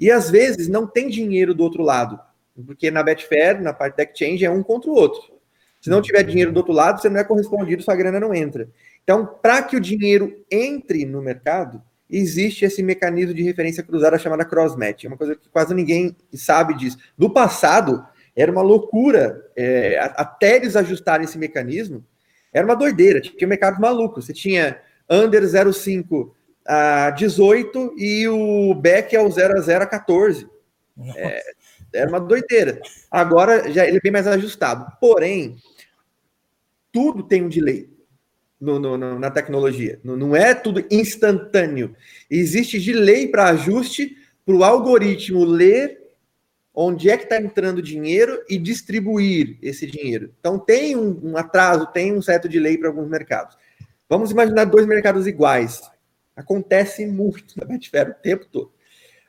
E 0.00 0.10
às 0.10 0.30
vezes 0.30 0.68
não 0.68 0.86
tem 0.86 1.08
dinheiro 1.08 1.54
do 1.54 1.62
outro 1.62 1.82
lado, 1.82 2.18
porque 2.66 2.90
na 2.90 3.02
Betfair, 3.02 3.62
na 3.62 3.72
parte 3.72 3.96
da 3.96 4.02
exchange, 4.02 4.44
é 4.44 4.50
um 4.50 4.62
contra 4.62 4.90
o 4.90 4.94
outro. 4.94 5.34
Se 5.80 5.90
não 5.90 6.00
tiver 6.00 6.22
dinheiro 6.22 6.50
do 6.50 6.56
outro 6.56 6.72
lado, 6.72 7.00
você 7.00 7.10
não 7.10 7.20
é 7.20 7.24
correspondido, 7.24 7.82
sua 7.82 7.94
grana 7.94 8.18
não 8.18 8.34
entra. 8.34 8.68
Então, 9.04 9.26
para 9.26 9.62
que 9.62 9.76
o 9.76 9.80
dinheiro 9.80 10.44
entre 10.50 11.04
no 11.04 11.22
mercado, 11.22 11.80
existe 12.08 12.64
esse 12.64 12.82
mecanismo 12.82 13.34
de 13.34 13.42
referência 13.42 13.82
cruzada 13.82 14.18
chamada 14.18 14.44
cross-match. 14.44 15.04
É 15.04 15.08
uma 15.08 15.16
coisa 15.16 15.36
que 15.36 15.48
quase 15.50 15.74
ninguém 15.74 16.16
sabe 16.32 16.74
disso. 16.74 16.96
No 17.16 17.30
passado, 17.30 18.04
era 18.34 18.50
uma 18.50 18.62
loucura. 18.62 19.46
É, 19.54 19.98
até 20.16 20.56
eles 20.56 20.74
ajustarem 20.74 21.24
esse 21.24 21.38
mecanismo, 21.38 22.04
era 22.52 22.64
uma 22.64 22.74
doideira. 22.74 23.20
Tinha 23.20 23.46
mercado 23.46 23.80
maluco. 23.80 24.22
Você 24.22 24.32
tinha 24.32 24.80
under 25.08 25.42
0,5 25.42 26.32
a 26.66 27.10
18 27.10 27.94
e 27.98 28.26
o 28.26 28.74
back 28.74 29.14
é 29.14 29.20
o 29.20 29.30
0 29.30 29.58
a 29.58 29.60
0 29.60 29.84
a 29.84 29.86
14. 29.86 30.48
É, 31.14 31.42
era 31.92 32.08
uma 32.08 32.20
doideira. 32.20 32.80
Agora 33.10 33.70
já 33.70 33.86
ele 33.86 33.98
é 33.98 34.00
bem 34.00 34.12
mais 34.12 34.26
ajustado. 34.26 34.86
Porém, 34.98 35.56
tudo 36.90 37.22
tem 37.22 37.42
um 37.42 37.48
delay 37.48 37.93
no, 38.60 38.78
no, 38.78 39.18
na 39.18 39.30
tecnologia. 39.30 40.00
Não, 40.02 40.34
é 40.34 40.54
tudo 40.54 40.84
instantâneo. 40.90 41.94
Existe 42.30 42.78
delay 42.78 43.28
para 43.28 43.48
ajuste 43.48 44.16
para 44.44 44.54
o 44.54 44.64
algoritmo 44.64 45.44
ler 45.44 46.02
onde 46.74 47.08
é 47.08 47.16
que 47.16 47.24
está 47.24 47.40
entrando 47.40 47.80
dinheiro 47.80 48.42
e 48.48 48.58
distribuir 48.58 49.58
esse 49.62 49.86
dinheiro. 49.86 50.32
Então 50.40 50.58
tem 50.58 50.96
um, 50.96 51.20
um 51.22 51.36
atraso, 51.36 51.86
tem 51.86 52.12
um 52.12 52.20
certo 52.20 52.48
delay 52.48 52.76
para 52.76 52.88
alguns 52.88 53.08
mercados. 53.08 53.56
Vamos 54.08 54.30
imaginar 54.30 54.64
dois 54.64 54.86
mercados 54.86 55.26
iguais. 55.26 55.80
Acontece 56.34 57.06
muito 57.06 57.56
na 57.56 57.64
Betfair 57.64 58.10
o 58.10 58.14
tempo 58.14 58.46
todo. 58.46 58.72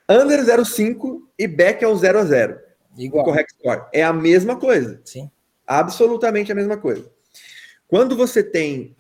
Under 0.10 0.44
0,5 0.44 1.22
e 1.38 1.48
back 1.48 1.84
é 1.84 1.88
o 1.88 1.96
0 1.96 2.20
a 2.20 2.26
0. 2.26 2.60
Igual. 2.98 3.24
O 3.24 3.26
correct 3.26 3.54
score. 3.54 3.86
É 3.94 4.04
a 4.04 4.14
mesma 4.14 4.56
coisa. 4.56 5.00
Sim. 5.04 5.30
Absolutamente 5.68 6.52
a 6.52 6.56
mesma 6.56 6.78
coisa. 6.78 7.12
Quando 7.88 8.16
você 8.16 8.44
tem 8.44 8.96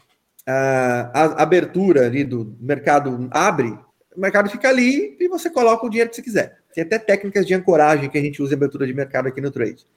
a 0.47 1.41
abertura 1.41 2.05
ali 2.05 2.23
do 2.23 2.55
mercado 2.59 3.27
abre, 3.31 3.77
o 4.15 4.19
mercado 4.19 4.49
fica 4.49 4.69
ali 4.69 5.17
e 5.19 5.27
você 5.27 5.49
coloca 5.49 5.85
o 5.85 5.89
dinheiro 5.89 6.09
que 6.09 6.15
você 6.15 6.21
quiser. 6.21 6.59
Tem 6.73 6.83
até 6.83 6.99
técnicas 6.99 7.45
de 7.45 7.53
ancoragem 7.53 8.09
que 8.09 8.17
a 8.17 8.21
gente 8.21 8.41
usa 8.41 8.53
em 8.53 8.57
abertura 8.57 8.85
de 8.85 8.93
mercado 8.93 9.27
aqui 9.27 9.41
no 9.41 9.51
trade. 9.51 9.87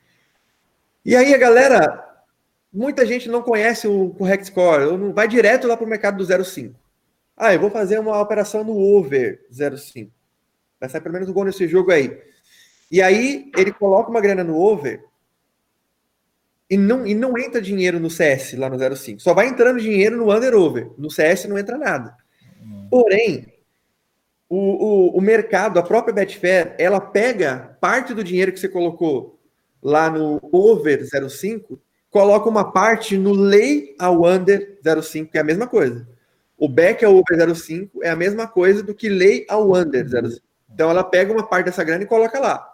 E 1.04 1.14
aí 1.14 1.34
a 1.34 1.38
galera, 1.38 2.22
muita 2.72 3.04
gente 3.04 3.28
não 3.28 3.42
conhece 3.42 3.86
o 3.86 4.10
correct 4.10 4.46
score, 4.46 4.96
não 4.96 5.12
vai 5.12 5.28
direto 5.28 5.66
lá 5.66 5.76
para 5.76 5.86
o 5.86 5.88
mercado 5.88 6.18
do 6.18 6.24
0,5. 6.24 6.74
Ah, 7.36 7.54
eu 7.54 7.60
vou 7.60 7.70
fazer 7.70 7.98
uma 7.98 8.20
operação 8.20 8.64
no 8.64 8.76
over 8.76 9.46
0,5. 9.52 10.10
Vai 10.80 10.88
sair 10.88 11.00
pelo 11.00 11.14
menos 11.14 11.28
o 11.28 11.32
gol 11.32 11.44
nesse 11.44 11.66
jogo 11.68 11.90
aí. 11.90 12.20
E 12.90 13.02
aí 13.02 13.50
ele 13.56 13.72
coloca 13.72 14.10
uma 14.10 14.20
grana 14.20 14.42
no 14.42 14.56
over 14.56 15.04
e 16.70 16.76
não, 16.76 17.06
e 17.06 17.14
não 17.14 17.38
entra 17.38 17.60
dinheiro 17.60 17.98
no 17.98 18.10
CS 18.10 18.54
lá 18.54 18.68
no 18.68 18.96
05. 18.96 19.20
Só 19.20 19.32
vai 19.32 19.48
entrando 19.48 19.80
dinheiro 19.80 20.16
no 20.16 20.34
under 20.34 20.54
over. 20.54 20.90
No 20.98 21.10
CS 21.10 21.46
não 21.46 21.58
entra 21.58 21.78
nada. 21.78 22.14
Porém, 22.90 23.46
o, 24.48 24.56
o, 24.56 25.18
o 25.18 25.20
mercado, 25.20 25.78
a 25.78 25.82
própria 25.82 26.14
Betfair, 26.14 26.74
ela 26.78 27.00
pega 27.00 27.76
parte 27.80 28.12
do 28.12 28.24
dinheiro 28.24 28.52
que 28.52 28.60
você 28.60 28.68
colocou 28.68 29.38
lá 29.82 30.10
no 30.10 30.40
over 30.52 31.06
05, 31.06 31.80
coloca 32.10 32.48
uma 32.48 32.72
parte 32.72 33.16
no 33.16 33.32
lay 33.32 33.94
ao 33.98 34.24
under 34.24 34.78
05, 35.02 35.30
que 35.30 35.38
é 35.38 35.40
a 35.40 35.44
mesma 35.44 35.66
coisa. 35.66 36.06
O 36.56 36.68
back 36.68 37.04
ao 37.04 37.14
over 37.14 37.54
05 37.54 38.02
é 38.02 38.10
a 38.10 38.16
mesma 38.16 38.46
coisa 38.46 38.82
do 38.82 38.94
que 38.94 39.08
lay 39.08 39.46
ao 39.48 39.72
under 39.74 40.06
05. 40.08 40.42
Então 40.72 40.90
ela 40.90 41.04
pega 41.04 41.32
uma 41.32 41.46
parte 41.46 41.66
dessa 41.66 41.84
grana 41.84 42.02
e 42.02 42.06
coloca 42.06 42.38
lá. 42.38 42.66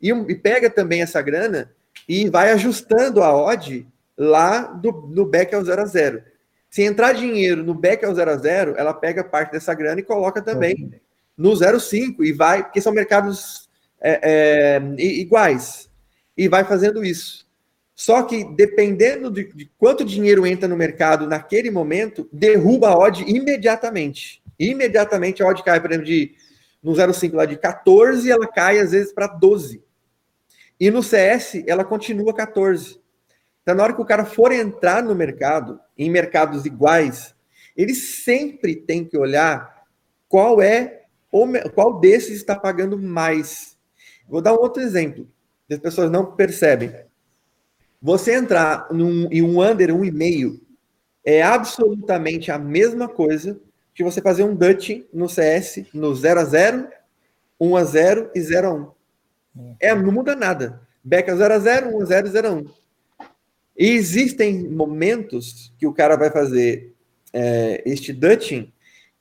E, 0.00 0.10
e 0.10 0.34
pega 0.34 0.70
também 0.70 1.02
essa 1.02 1.20
grana 1.20 1.70
e 2.08 2.28
vai 2.28 2.50
ajustando 2.50 3.22
a 3.22 3.34
odd 3.34 3.86
lá 4.16 4.62
do, 4.62 4.92
no 5.10 5.24
back 5.24 5.54
ao 5.54 5.64
0 5.64 5.82
a 5.82 5.86
0. 5.86 6.22
Se 6.70 6.82
entrar 6.82 7.12
dinheiro 7.12 7.62
no 7.62 7.74
back 7.74 8.04
ao 8.04 8.14
0 8.14 8.30
a 8.30 8.36
0, 8.36 8.74
ela 8.76 8.94
pega 8.94 9.22
parte 9.22 9.52
dessa 9.52 9.74
grana 9.74 10.00
e 10.00 10.04
coloca 10.04 10.40
também 10.40 10.90
no 11.36 11.50
0,5 11.50 12.24
e 12.24 12.32
vai, 12.32 12.62
porque 12.62 12.80
são 12.80 12.92
mercados 12.92 13.68
é, 14.00 14.20
é, 14.22 14.82
iguais, 14.98 15.90
e 16.36 16.48
vai 16.48 16.64
fazendo 16.64 17.04
isso. 17.04 17.46
Só 17.94 18.22
que 18.22 18.42
dependendo 18.42 19.30
de, 19.30 19.52
de, 19.52 19.70
quanto 19.78 20.04
dinheiro 20.04 20.46
entra 20.46 20.66
no 20.66 20.76
mercado 20.76 21.26
naquele 21.26 21.70
momento, 21.70 22.28
derruba 22.32 22.88
a 22.88 22.98
odd 22.98 23.22
imediatamente. 23.22 24.42
Imediatamente 24.58 25.42
a 25.42 25.46
odd 25.46 25.62
cai, 25.62 25.80
por 25.80 25.90
exemplo, 25.90 26.06
de 26.06 26.34
no 26.82 26.92
0,5 26.92 27.34
lá 27.34 27.44
de 27.44 27.56
14, 27.56 28.30
ela 28.30 28.46
cai 28.46 28.78
às 28.78 28.90
vezes 28.90 29.12
para 29.12 29.26
12. 29.26 29.82
E 30.82 30.90
no 30.90 31.00
CS, 31.00 31.62
ela 31.64 31.84
continua 31.84 32.34
14. 32.34 33.00
Então, 33.62 33.72
na 33.72 33.84
hora 33.84 33.92
que 33.92 34.02
o 34.02 34.04
cara 34.04 34.24
for 34.24 34.50
entrar 34.50 35.00
no 35.00 35.14
mercado, 35.14 35.78
em 35.96 36.10
mercados 36.10 36.66
iguais, 36.66 37.36
ele 37.76 37.94
sempre 37.94 38.74
tem 38.74 39.04
que 39.04 39.16
olhar 39.16 39.84
qual 40.28 40.60
é 40.60 41.02
qual 41.72 42.00
desses 42.00 42.38
está 42.38 42.58
pagando 42.58 42.98
mais. 42.98 43.78
Vou 44.28 44.42
dar 44.42 44.54
um 44.54 44.56
outro 44.56 44.82
exemplo, 44.82 45.28
que 45.68 45.74
as 45.74 45.78
pessoas 45.78 46.10
não 46.10 46.32
percebem. 46.32 46.92
Você 48.02 48.34
entrar 48.34 48.88
num, 48.90 49.28
em 49.30 49.40
um 49.40 49.62
under 49.62 49.90
1,5 49.90 50.60
é 51.24 51.44
absolutamente 51.44 52.50
a 52.50 52.58
mesma 52.58 53.06
coisa 53.06 53.56
que 53.94 54.02
você 54.02 54.20
fazer 54.20 54.42
um 54.42 54.56
Dutch 54.56 55.04
no 55.12 55.28
CS 55.28 55.84
no 55.94 56.12
0 56.12 56.40
a 56.40 56.44
0 56.44 56.88
1 57.60 57.76
a 57.76 57.84
0 57.84 58.30
e 58.34 58.40
0 58.40 58.66
a 58.66 58.74
1 58.74 59.01
É, 59.80 59.94
não 59.94 60.12
muda 60.12 60.34
nada. 60.34 60.80
Beca 61.04 61.36
0 61.36 61.54
a 61.54 61.58
0 61.58 61.96
1 61.96 62.02
a 62.02 62.04
0 62.04 62.28
0 62.28 62.48
a 62.48 62.52
1 62.52 62.66
E 63.76 63.90
existem 63.90 64.68
momentos 64.68 65.72
que 65.78 65.86
o 65.86 65.92
cara 65.92 66.16
vai 66.16 66.30
fazer 66.30 66.94
é, 67.32 67.82
este 67.84 68.12
Dutching 68.12 68.72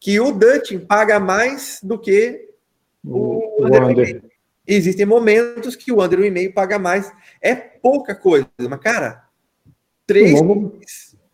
que 0.02 0.20
o 0.20 0.32
Dutching 0.32 0.80
paga 0.80 1.20
mais 1.20 1.80
do 1.84 1.98
que 1.98 2.50
o, 3.06 3.62
o 3.62 3.66
under. 3.66 3.84
under. 3.84 4.24
Existem 4.68 5.06
momentos 5.06 5.76
que 5.76 5.92
o 5.92 6.04
under 6.04 6.20
1,5 6.20 6.54
paga 6.54 6.80
mais. 6.80 7.12
É 7.40 7.54
pouca 7.54 8.16
coisa, 8.16 8.48
mas, 8.68 8.80
cara, 8.80 9.24
três. 10.08 10.34
No 10.34 10.48
longo, 10.48 10.80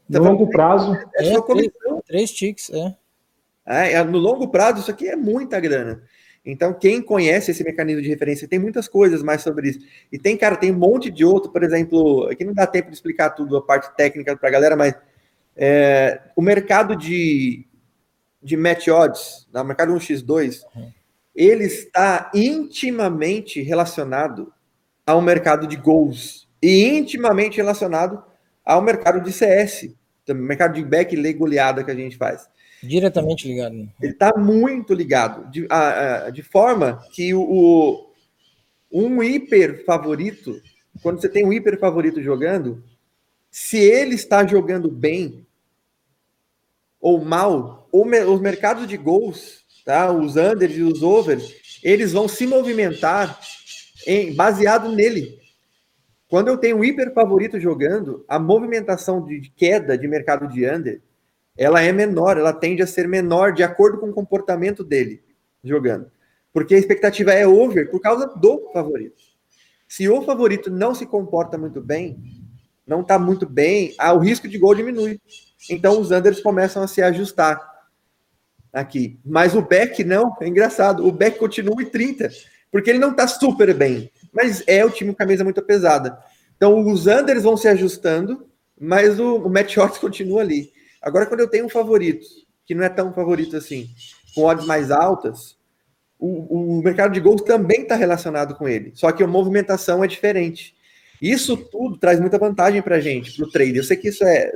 no 0.10 0.24
longo 0.24 0.50
prazo. 0.50 0.94
É, 1.16 1.30
é 1.30 1.42
três, 1.42 1.72
três 2.06 2.32
ticks, 2.32 2.70
é. 2.70 2.96
É, 3.66 3.94
é. 3.94 4.04
No 4.04 4.18
longo 4.18 4.50
prazo, 4.50 4.82
isso 4.82 4.92
aqui 4.92 5.08
é 5.08 5.16
muita 5.16 5.60
grana. 5.60 6.04
Então, 6.50 6.74
quem 6.74 7.02
conhece 7.02 7.52
esse 7.52 7.62
mecanismo 7.62 8.02
de 8.02 8.08
referência 8.08 8.48
tem 8.48 8.58
muitas 8.58 8.88
coisas 8.88 9.22
mais 9.22 9.42
sobre 9.42 9.70
isso. 9.70 9.80
E 10.10 10.18
tem, 10.18 10.38
cara, 10.38 10.56
tem 10.56 10.72
um 10.72 10.78
monte 10.78 11.12
de 11.12 11.26
outro, 11.26 11.52
por 11.52 11.62
exemplo, 11.62 12.26
aqui 12.32 12.46
não 12.46 12.54
dá 12.54 12.66
tempo 12.66 12.88
de 12.88 12.96
explicar 12.96 13.32
tudo, 13.32 13.58
a 13.58 13.62
parte 13.62 13.94
técnica 13.98 14.36
para 14.38 14.48
a 14.48 14.52
galera, 14.52 14.76
mas 14.78 14.96
é, 15.58 16.22
o 16.38 16.42
mercado 16.42 16.96
de, 16.96 17.66
de 18.42 18.56
match 18.56 18.88
odds, 18.88 19.46
no 19.54 19.60
né, 19.60 19.68
mercado 19.68 19.94
1x2, 19.94 20.62
uhum. 20.74 20.90
ele 21.36 21.66
está 21.66 22.32
intimamente 22.34 23.62
relacionado 23.62 24.54
ao 25.06 25.22
mercado 25.22 25.68
de 25.68 25.76
gols 25.76 26.48
e 26.64 26.86
intimamente 26.86 27.58
relacionado 27.58 28.24
ao 28.64 28.82
mercado 28.82 29.20
de 29.20 29.34
CS, 29.34 29.94
mercado 30.30 30.76
de 30.76 30.84
back 30.84 31.14
e 31.14 31.34
goleada 31.34 31.84
que 31.84 31.92
a 31.92 31.96
gente 31.96 32.16
faz. 32.16 32.48
Diretamente 32.82 33.48
ligado. 33.48 33.90
Ele 34.02 34.12
está 34.12 34.34
muito 34.38 34.94
ligado, 34.94 35.50
de, 35.50 35.66
a, 35.70 36.26
a, 36.26 36.30
de 36.30 36.44
forma 36.44 37.04
que 37.12 37.34
o, 37.34 37.42
o, 37.42 38.12
um 38.92 39.24
hiper 39.24 39.84
favorito, 39.84 40.62
quando 41.02 41.20
você 41.20 41.28
tem 41.28 41.46
um 41.46 41.52
hiper 41.52 41.80
favorito 41.80 42.22
jogando, 42.22 42.84
se 43.50 43.78
ele 43.78 44.16
está 44.16 44.46
jogando 44.46 44.92
bem 44.92 45.46
ou 47.00 47.24
mal, 47.24 47.88
os 47.92 48.42
mercados 48.42 48.88
de 48.88 48.98
gols, 48.98 49.66
tá? 49.86 50.12
os 50.12 50.36
unders 50.36 50.78
e 50.78 50.84
os 50.84 51.02
overs, 51.02 51.80
eles 51.84 52.12
vão 52.12 52.28
se 52.28 52.46
movimentar 52.46 53.40
em, 54.06 54.34
baseado 54.34 54.92
nele. 54.92 55.38
Quando 56.28 56.50
eu 56.50 56.58
tenho 56.58 56.78
um 56.78 56.84
hiper 56.84 57.14
favorito 57.14 57.60
jogando, 57.60 58.26
a 58.28 58.38
movimentação 58.38 59.26
de 59.26 59.50
queda 59.56 59.98
de 59.98 60.08
mercado 60.08 60.48
de 60.48 60.70
under 60.70 61.02
ela 61.58 61.82
é 61.82 61.92
menor, 61.92 62.38
ela 62.38 62.54
tende 62.54 62.82
a 62.82 62.88
ser 62.88 63.08
menor 63.08 63.52
de 63.54 63.64
acordo 63.64 63.98
com 63.98 64.10
o 64.10 64.14
comportamento 64.14 64.84
dele 64.84 65.24
jogando. 65.64 66.12
Porque 66.54 66.76
a 66.76 66.78
expectativa 66.78 67.34
é 67.34 67.48
over 67.48 67.90
por 67.90 68.00
causa 68.00 68.28
do 68.28 68.70
favorito. 68.72 69.22
Se 69.88 70.08
o 70.08 70.22
favorito 70.22 70.70
não 70.70 70.94
se 70.94 71.06
comporta 71.06 71.58
muito 71.58 71.82
bem, 71.82 72.18
não 72.86 73.02
está 73.02 73.18
muito 73.18 73.46
bem, 73.48 73.94
ah, 73.98 74.14
o 74.14 74.20
risco 74.20 74.48
de 74.48 74.58
gol 74.58 74.76
diminui. 74.76 75.20
Então 75.70 76.00
os 76.00 76.12
unders 76.12 76.40
começam 76.40 76.84
a 76.84 76.88
se 76.88 77.02
ajustar 77.02 77.60
aqui. 78.72 79.20
Mas 79.26 79.56
o 79.56 79.62
back 79.62 80.04
não, 80.04 80.36
é 80.40 80.48
engraçado. 80.48 81.06
O 81.06 81.12
back 81.12 81.38
continua 81.40 81.82
em 81.82 81.86
30, 81.86 82.30
porque 82.72 82.90
ele 82.90 83.00
não 83.00 83.12
está 83.12 83.28
super 83.28 83.74
bem. 83.74 84.12
Mas 84.32 84.64
é 84.68 84.86
o 84.86 84.90
time 84.90 85.12
com 85.12 85.16
a 85.16 85.26
camisa 85.26 85.44
muito 85.44 85.62
pesada. 85.62 86.18
Então 86.56 86.86
os 86.88 87.08
unders 87.08 87.44
vão 87.44 87.58
se 87.58 87.68
ajustando, 87.68 88.48
mas 88.80 89.20
o, 89.20 89.36
o 89.38 89.50
match 89.50 89.78
odds 89.78 89.98
continua 89.98 90.42
ali. 90.42 90.72
Agora, 91.02 91.26
quando 91.26 91.42
eu 91.42 91.50
tenho 91.50 91.66
um 91.66 91.70
favorito, 91.70 92.26
que 92.66 92.76
não 92.76 92.84
é 92.84 92.90
tão 92.90 93.14
favorito 93.14 93.56
assim, 93.56 93.90
com 94.36 94.44
odds 94.44 94.66
mais 94.66 94.92
altas, 94.92 95.58
o, 96.20 96.78
o 96.78 96.84
mercado 96.84 97.14
de 97.14 97.20
gols 97.20 97.42
também 97.42 97.82
está 97.82 97.96
relacionado 97.96 98.56
com 98.56 98.68
ele. 98.68 98.92
Só 98.96 99.12
que 99.12 99.24
a 99.24 99.28
movimentação 99.28 100.04
é 100.04 100.08
diferente. 100.08 100.76
Isso 101.22 101.58
tudo 101.58 101.98
traz 101.98 102.20
muita 102.20 102.38
vantagem 102.38 102.82
para 102.82 102.98
a 102.98 103.00
gente, 103.00 103.36
para 103.36 103.46
o 103.46 103.50
trader. 103.50 103.78
Eu 103.78 103.84
sei 103.84 103.98
que 103.98 104.10
isso 104.10 104.24
é, 104.24 104.52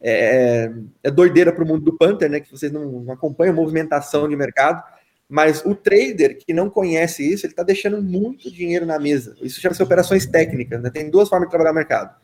é, 0.00 0.72
é 1.02 1.10
doideira 1.10 1.52
para 1.52 1.64
o 1.64 1.66
mundo 1.66 1.84
do 1.84 1.96
Panther, 1.96 2.30
né? 2.30 2.40
Que 2.40 2.50
vocês 2.50 2.72
não, 2.72 3.02
não 3.02 3.12
acompanham 3.12 3.54
movimentação 3.54 4.28
de 4.28 4.36
mercado. 4.36 4.82
Mas 5.28 5.64
o 5.64 5.76
trader 5.76 6.38
que 6.38 6.52
não 6.52 6.68
conhece 6.68 7.22
isso, 7.22 7.46
ele 7.46 7.52
está 7.52 7.62
deixando 7.62 8.02
muito 8.02 8.50
dinheiro 8.50 8.84
na 8.84 8.98
mesa. 8.98 9.36
Isso 9.40 9.60
chama-se 9.60 9.82
operações 9.82 10.26
técnicas. 10.26 10.82
Né? 10.82 10.90
Tem 10.90 11.08
duas 11.08 11.28
formas 11.28 11.46
de 11.46 11.50
trabalhar 11.50 11.70
o 11.70 11.76
mercado. 11.76 12.16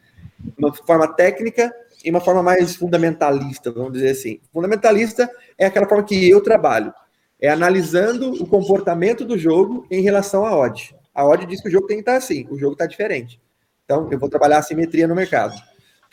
Uma 0.58 0.74
forma 0.74 1.06
técnica 1.14 1.72
e 2.06 2.10
uma 2.10 2.20
forma 2.20 2.40
mais 2.40 2.76
fundamentalista, 2.76 3.72
vamos 3.72 3.94
dizer 3.94 4.10
assim. 4.10 4.40
Fundamentalista 4.52 5.28
é 5.58 5.66
aquela 5.66 5.88
forma 5.88 6.04
que 6.04 6.30
eu 6.30 6.40
trabalho, 6.40 6.94
é 7.40 7.48
analisando 7.48 8.32
o 8.40 8.46
comportamento 8.46 9.24
do 9.24 9.36
jogo 9.36 9.84
em 9.90 10.02
relação 10.02 10.46
à 10.46 10.56
odd. 10.56 10.94
A 11.12 11.26
odd 11.26 11.44
diz 11.46 11.60
que 11.60 11.66
o 11.66 11.70
jogo 11.70 11.88
tem 11.88 11.96
que 11.96 12.02
estar 12.02 12.14
assim, 12.14 12.46
o 12.48 12.56
jogo 12.56 12.74
está 12.74 12.86
diferente. 12.86 13.40
Então, 13.84 14.08
eu 14.12 14.20
vou 14.20 14.28
trabalhar 14.28 14.58
a 14.58 14.62
simetria 14.62 15.08
no 15.08 15.16
mercado. 15.16 15.60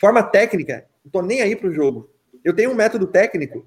Forma 0.00 0.20
técnica, 0.20 0.84
não 1.04 1.08
estou 1.08 1.22
nem 1.22 1.42
aí 1.42 1.54
para 1.54 1.68
o 1.68 1.72
jogo. 1.72 2.10
Eu 2.44 2.52
tenho 2.52 2.72
um 2.72 2.74
método 2.74 3.06
técnico 3.06 3.64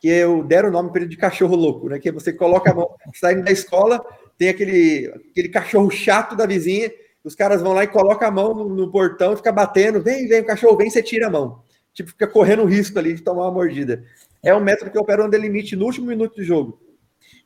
que 0.00 0.08
eu 0.08 0.42
der 0.42 0.64
o 0.64 0.72
nome 0.72 0.90
para 0.90 1.02
ele 1.02 1.10
de 1.10 1.16
cachorro 1.16 1.54
louco, 1.54 1.88
né? 1.88 2.00
Que 2.00 2.10
você 2.10 2.32
coloca 2.32 2.72
a 2.72 2.74
mão, 2.74 2.90
saindo 3.14 3.44
da 3.44 3.52
escola, 3.52 4.04
tem 4.36 4.48
aquele, 4.48 5.06
aquele 5.30 5.48
cachorro 5.48 5.88
chato 5.88 6.34
da 6.34 6.46
vizinha 6.46 6.90
os 7.22 7.34
caras 7.34 7.60
vão 7.60 7.72
lá 7.72 7.84
e 7.84 7.88
colocam 7.88 8.28
a 8.28 8.30
mão 8.30 8.54
no, 8.54 8.68
no 8.68 8.90
portão, 8.90 9.36
fica 9.36 9.52
batendo, 9.52 10.02
vem, 10.02 10.26
vem, 10.26 10.40
o 10.40 10.46
cachorro 10.46 10.76
vem, 10.76 10.88
você 10.88 11.02
tira 11.02 11.26
a 11.26 11.30
mão. 11.30 11.62
Tipo, 11.92 12.10
fica 12.10 12.26
correndo 12.26 12.62
o 12.62 12.66
risco 12.66 12.98
ali 12.98 13.14
de 13.14 13.22
tomar 13.22 13.42
uma 13.42 13.52
mordida. 13.52 14.04
É 14.42 14.54
um 14.54 14.60
método 14.60 14.90
que 14.90 14.98
opera 14.98 15.24
um 15.24 15.28
limite 15.28 15.76
no 15.76 15.84
último 15.84 16.06
minuto 16.06 16.36
do 16.36 16.42
jogo. 16.42 16.80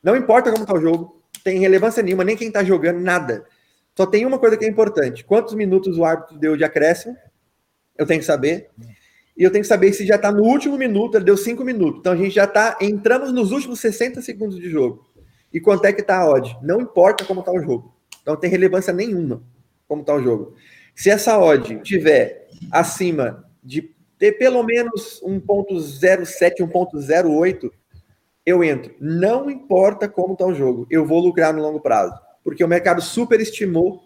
Não 0.03 0.15
importa 0.15 0.51
como 0.51 0.63
está 0.63 0.75
o 0.75 0.81
jogo, 0.81 1.21
tem 1.43 1.59
relevância 1.59 2.03
nenhuma, 2.03 2.25
nem 2.25 2.37
quem 2.37 2.49
está 2.49 2.63
jogando, 2.63 3.01
nada. 3.01 3.45
Só 3.97 4.07
tem 4.07 4.25
uma 4.25 4.39
coisa 4.39 4.57
que 4.57 4.65
é 4.65 4.69
importante: 4.69 5.25
quantos 5.25 5.55
minutos 5.55 5.99
o 5.99 6.05
árbitro 6.05 6.39
deu 6.39 6.57
de 6.57 6.63
acréscimo? 6.63 7.17
Eu 7.97 8.07
tenho 8.07 8.21
que 8.21 8.27
saber. 8.27 8.71
E 9.37 9.43
eu 9.43 9.51
tenho 9.51 9.63
que 9.63 9.69
saber 9.69 9.93
se 9.93 10.07
já 10.07 10.15
está 10.15 10.31
no 10.31 10.45
último 10.45 10.79
minuto, 10.79 11.17
ele 11.17 11.25
deu 11.25 11.37
cinco 11.37 11.65
minutos. 11.65 11.99
Então 11.99 12.13
a 12.13 12.17
gente 12.17 12.31
já 12.31 12.45
está, 12.45 12.79
entramos 12.81 13.33
nos 13.33 13.51
últimos 13.51 13.81
60 13.81 14.23
segundos 14.23 14.57
de 14.57 14.71
jogo. 14.71 15.05
E 15.53 15.61
quanto 15.61 15.85
é 15.87 15.93
que 15.93 16.03
está 16.03 16.19
a 16.19 16.31
odd? 16.31 16.57
Não 16.63 16.81
importa 16.81 17.25
como 17.25 17.41
está 17.41 17.51
o 17.51 17.61
jogo. 17.61 17.93
Não 18.25 18.37
tem 18.37 18.49
relevância 18.49 18.93
nenhuma 18.93 19.43
como 19.89 20.01
está 20.01 20.15
o 20.15 20.23
jogo. 20.23 20.55
Se 20.95 21.11
essa 21.11 21.39
odd 21.39 21.81
tiver 21.83 22.49
acima 22.71 23.45
de 23.63 23.95
ter 24.19 24.33
pelo 24.33 24.63
menos 24.63 25.21
1.07, 25.23 26.59
1.08, 26.61 27.71
eu 28.47 28.63
entro. 28.63 28.95
Não 29.01 29.51
importa 29.51 30.09
como 30.09 30.35
está 30.35 30.47
o 30.47 30.55
jogo, 30.55 30.87
eu 30.91 31.05
vou 31.05 31.21
lucrar 31.21 31.53
no 31.53 31.63
longo 31.63 31.81
prazo. 31.81 32.15
Porque 32.43 32.63
o 32.63 32.69
mercado 32.69 33.01
superestimou 33.01 34.05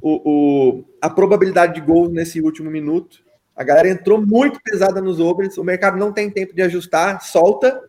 o, 0.00 0.30
o, 0.30 0.84
a 1.00 1.10
probabilidade 1.10 1.74
de 1.74 1.80
gol 1.80 2.08
nesse 2.08 2.40
último 2.40 2.70
minuto. 2.70 3.22
A 3.54 3.62
galera 3.62 3.88
entrou 3.88 4.24
muito 4.24 4.60
pesada 4.62 5.00
nos 5.00 5.20
overs, 5.20 5.58
o 5.58 5.64
mercado 5.64 5.98
não 5.98 6.12
tem 6.12 6.30
tempo 6.30 6.54
de 6.54 6.62
ajustar, 6.62 7.22
solta, 7.22 7.82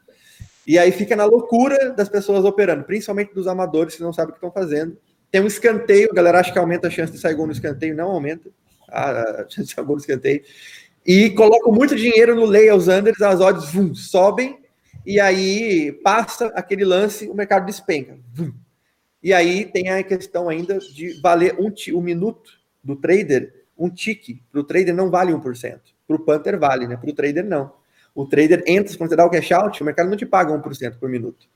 e 0.67 0.77
aí 0.77 0.91
fica 0.91 1.15
na 1.15 1.25
loucura 1.25 1.91
das 1.91 2.09
pessoas 2.09 2.43
operando, 2.43 2.83
principalmente 2.83 3.33
dos 3.33 3.47
amadores 3.47 3.95
que 3.95 4.01
não 4.01 4.11
sabem 4.11 4.31
o 4.31 4.33
que 4.33 4.45
estão 4.45 4.51
fazendo 4.51 4.97
tem 5.33 5.41
um 5.41 5.47
escanteio, 5.47 6.09
a 6.11 6.13
galera 6.13 6.39
acha 6.39 6.53
que 6.53 6.59
aumenta 6.59 6.87
a 6.87 6.91
chance 6.91 7.11
de 7.11 7.17
sair 7.17 7.33
gol 7.33 7.47
no 7.47 7.51
escanteio, 7.51 7.95
não 7.95 8.11
aumenta 8.11 8.51
a 8.87 9.43
chance 9.49 9.67
de 9.67 9.73
sair 9.73 9.83
gol 9.83 9.95
no 9.95 10.01
escanteio. 10.01 10.43
E 11.03 11.31
colocam 11.31 11.73
muito 11.73 11.95
dinheiro 11.95 12.35
no 12.35 12.45
lay 12.45 12.69
aos 12.69 12.87
unders, 12.87 13.19
as 13.19 13.41
odds 13.41 13.71
vum, 13.71 13.95
sobem, 13.95 14.59
e 15.03 15.19
aí 15.19 15.91
passa 16.03 16.53
aquele 16.53 16.85
lance, 16.85 17.27
o 17.27 17.33
mercado 17.33 17.65
despenca. 17.65 18.15
Vum. 18.31 18.53
E 19.23 19.33
aí 19.33 19.65
tem 19.65 19.89
a 19.89 20.03
questão 20.03 20.49
ainda 20.49 20.77
de 20.77 21.19
valer 21.19 21.55
um, 21.59 21.73
um 21.97 22.01
minuto 22.01 22.51
do 22.83 22.95
trader, 22.95 23.65
um 23.75 23.89
tique. 23.89 24.39
Para 24.51 24.61
o 24.61 24.63
trader 24.63 24.93
não 24.93 25.09
vale 25.09 25.33
1%. 25.33 25.79
Para 26.05 26.15
o 26.15 26.19
Panther 26.19 26.59
vale, 26.59 26.87
né? 26.87 26.95
Para 26.95 27.09
o 27.09 27.13
trader 27.13 27.43
não. 27.43 27.73
O 28.13 28.27
trader 28.27 28.63
entra, 28.67 28.95
quando 28.95 29.09
você 29.09 29.15
dá 29.15 29.25
o 29.25 29.31
cash 29.31 29.51
out, 29.51 29.81
o 29.81 29.85
mercado 29.85 30.11
não 30.11 30.15
te 30.15 30.27
paga 30.27 30.53
1% 30.53 30.99
por 30.99 31.09
minuto. 31.09 31.47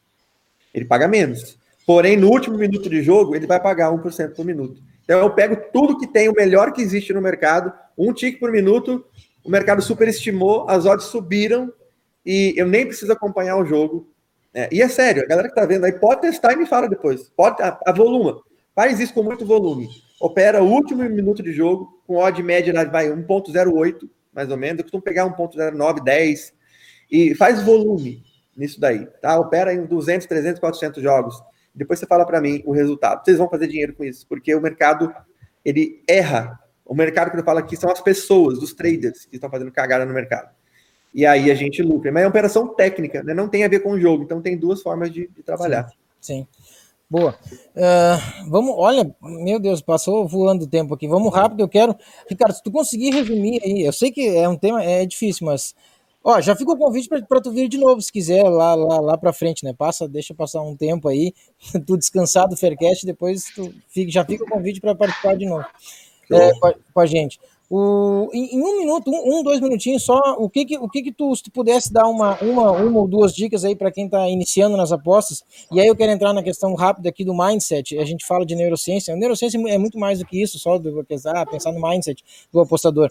Ele 0.73 0.85
paga 0.85 1.07
menos. 1.07 1.59
Porém, 1.87 2.17
no 2.17 2.29
último 2.29 2.57
minuto 2.57 2.89
de 2.89 3.01
jogo, 3.01 3.33
ele 3.33 3.47
vai 3.47 3.61
pagar 3.61 3.93
1% 3.93 4.35
por 4.35 4.43
minuto. 4.43 4.81
Então, 5.05 5.21
eu 5.21 5.29
pego 5.29 5.55
tudo 5.71 5.97
que 5.97 6.05
tem, 6.05 6.27
o 6.27 6.33
melhor 6.33 6.73
que 6.73 6.81
existe 6.81 7.13
no 7.13 7.21
mercado, 7.21 7.71
um 7.97 8.11
tique 8.11 8.41
por 8.41 8.51
minuto, 8.51 9.05
o 9.41 9.49
mercado 9.49 9.81
superestimou, 9.81 10.69
as 10.69 10.85
odds 10.85 11.05
subiram 11.05 11.71
e 12.25 12.53
eu 12.57 12.67
nem 12.67 12.85
preciso 12.85 13.13
acompanhar 13.13 13.55
o 13.55 13.63
jogo. 13.63 14.13
É, 14.53 14.67
e 14.69 14.81
é 14.81 14.89
sério, 14.89 15.23
a 15.23 15.25
galera 15.25 15.47
que 15.47 15.55
tá 15.55 15.65
vendo 15.65 15.85
aí 15.85 15.93
pode 15.93 16.19
testar 16.19 16.51
e 16.51 16.57
me 16.57 16.65
fala 16.65 16.89
depois. 16.89 17.29
Pode, 17.29 17.61
a, 17.61 17.69
a. 17.69 17.93
Faz 18.75 18.99
isso 18.99 19.13
com 19.13 19.23
muito 19.23 19.45
volume. 19.45 19.87
Opera 20.19 20.61
o 20.61 20.69
último 20.69 21.03
minuto 21.03 21.41
de 21.41 21.53
jogo, 21.53 22.03
com 22.05 22.17
odd 22.17 22.43
média 22.43 22.73
vai 22.91 23.09
1.08, 23.09 24.09
mais 24.33 24.51
ou 24.51 24.57
menos. 24.57 24.79
Eu 24.79 24.83
costumo 24.83 25.01
pegar 25.01 25.25
1.09, 25.25 26.03
10 26.03 26.53
e 27.09 27.33
faz 27.33 27.63
volume 27.63 28.25
nisso 28.57 28.77
daí, 28.77 29.05
tá? 29.21 29.39
Opera 29.39 29.73
em 29.73 29.85
200, 29.85 30.27
300, 30.27 30.59
400 30.59 31.01
jogos 31.01 31.41
Depois 31.77 31.99
você 31.99 32.05
fala 32.05 32.25
para 32.25 32.41
mim 32.41 32.61
o 32.65 32.71
resultado. 32.71 33.23
Vocês 33.23 33.37
vão 33.37 33.49
fazer 33.49 33.67
dinheiro 33.67 33.93
com 33.93 34.03
isso, 34.03 34.25
porque 34.27 34.53
o 34.53 34.61
mercado 34.61 35.13
ele 35.63 36.03
erra. 36.07 36.59
O 36.85 36.95
mercado 36.95 37.31
que 37.31 37.37
eu 37.37 37.43
falo 37.43 37.59
aqui 37.59 37.75
são 37.75 37.91
as 37.91 38.01
pessoas, 38.01 38.57
os 38.59 38.73
traders 38.73 39.25
que 39.25 39.35
estão 39.35 39.49
fazendo 39.49 39.71
cagada 39.71 40.05
no 40.05 40.13
mercado. 40.13 40.49
E 41.13 41.25
aí 41.25 41.51
a 41.51 41.55
gente 41.55 41.81
lucra. 41.81 42.11
Mas 42.11 42.23
é 42.23 42.25
uma 42.25 42.29
operação 42.29 42.67
técnica, 42.73 43.23
né? 43.23 43.33
não 43.33 43.47
tem 43.47 43.63
a 43.63 43.67
ver 43.67 43.81
com 43.81 43.91
o 43.91 43.99
jogo. 43.99 44.23
Então 44.23 44.41
tem 44.41 44.57
duas 44.57 44.81
formas 44.81 45.11
de, 45.11 45.27
de 45.27 45.43
trabalhar. 45.43 45.87
Sim. 46.19 46.45
sim. 46.45 46.47
Boa. 47.09 47.37
Uh, 47.73 48.49
vamos, 48.49 48.75
olha, 48.77 49.09
meu 49.21 49.59
Deus, 49.59 49.81
passou 49.81 50.27
voando 50.27 50.65
o 50.65 50.69
tempo 50.69 50.93
aqui. 50.93 51.07
Vamos 51.07 51.33
rápido, 51.33 51.61
eu 51.61 51.69
quero. 51.69 51.95
Ricardo, 52.29 52.53
se 52.53 52.61
tu 52.61 52.69
conseguir 52.69 53.11
resumir 53.11 53.61
aí, 53.63 53.85
eu 53.85 53.93
sei 53.93 54.11
que 54.11 54.27
é 54.27 54.47
um 54.47 54.57
tema, 54.57 54.83
é 54.83 55.05
difícil, 55.05 55.45
mas. 55.45 55.73
Ó, 56.23 56.41
já 56.41 56.55
fica 56.55 56.71
o 56.71 56.77
convite 56.77 57.07
para 57.07 57.41
tu 57.41 57.51
vir 57.51 57.69
de 57.69 57.77
novo, 57.77 58.01
se 58.01 58.11
quiser, 58.11 58.43
lá, 58.43 58.75
lá, 58.75 58.99
lá 58.99 59.17
para 59.17 59.31
frente, 59.31 59.63
né? 59.63 59.73
Passa, 59.73 60.07
deixa 60.07 60.33
passar 60.33 60.61
um 60.61 60.75
tempo 60.75 61.07
aí, 61.07 61.33
tu 61.85 61.97
descansar 61.97 62.47
do 62.47 62.57
Faircast, 62.57 63.05
depois 63.05 63.45
tu 63.55 63.73
fica, 63.87 64.11
já 64.11 64.25
fica 64.25 64.43
o 64.43 64.47
convite 64.47 64.81
para 64.81 64.93
participar 64.93 65.37
de 65.37 65.45
novo 65.45 65.65
é, 66.31 66.59
com, 66.59 66.67
a, 66.67 66.73
com 66.93 66.99
a 66.99 67.05
gente. 67.05 67.39
O, 67.69 68.29
em, 68.33 68.55
em, 68.55 68.61
um 68.61 68.77
minuto, 68.77 69.11
um, 69.11 69.39
um, 69.39 69.43
dois 69.43 69.59
minutinhos 69.59 70.03
só, 70.03 70.17
o 70.37 70.49
que 70.49 70.63
que, 70.63 70.77
o 70.77 70.87
que, 70.87 71.03
que 71.03 71.11
tu, 71.11 71.35
se 71.35 71.43
tu 71.43 71.51
pudesse 71.51 71.91
dar 71.91 72.07
uma, 72.07 72.37
uma, 72.41 72.71
uma 72.71 72.99
ou 73.01 73.07
duas 73.07 73.33
dicas 73.33 73.65
aí 73.65 73.75
para 73.75 73.91
quem 73.91 74.05
está 74.05 74.27
iniciando 74.29 74.77
nas 74.77 74.93
apostas, 74.93 75.43
e 75.69 75.81
aí 75.81 75.87
eu 75.87 75.95
quero 75.95 76.13
entrar 76.13 76.31
na 76.31 76.41
questão 76.41 76.73
rápida 76.75 77.09
aqui 77.09 77.25
do 77.25 77.35
mindset, 77.35 77.99
a 77.99 78.05
gente 78.05 78.25
fala 78.25 78.45
de 78.45 78.55
neurociência, 78.55 79.13
a 79.13 79.17
neurociência 79.17 79.57
é 79.67 79.77
muito 79.77 79.99
mais 79.99 80.19
do 80.19 80.25
que 80.25 80.41
isso, 80.41 80.57
só 80.57 80.77
do 80.77 81.05
ah, 81.25 81.45
pensar 81.45 81.73
no 81.73 81.81
mindset 81.81 82.23
do 82.53 82.61
apostador, 82.61 83.09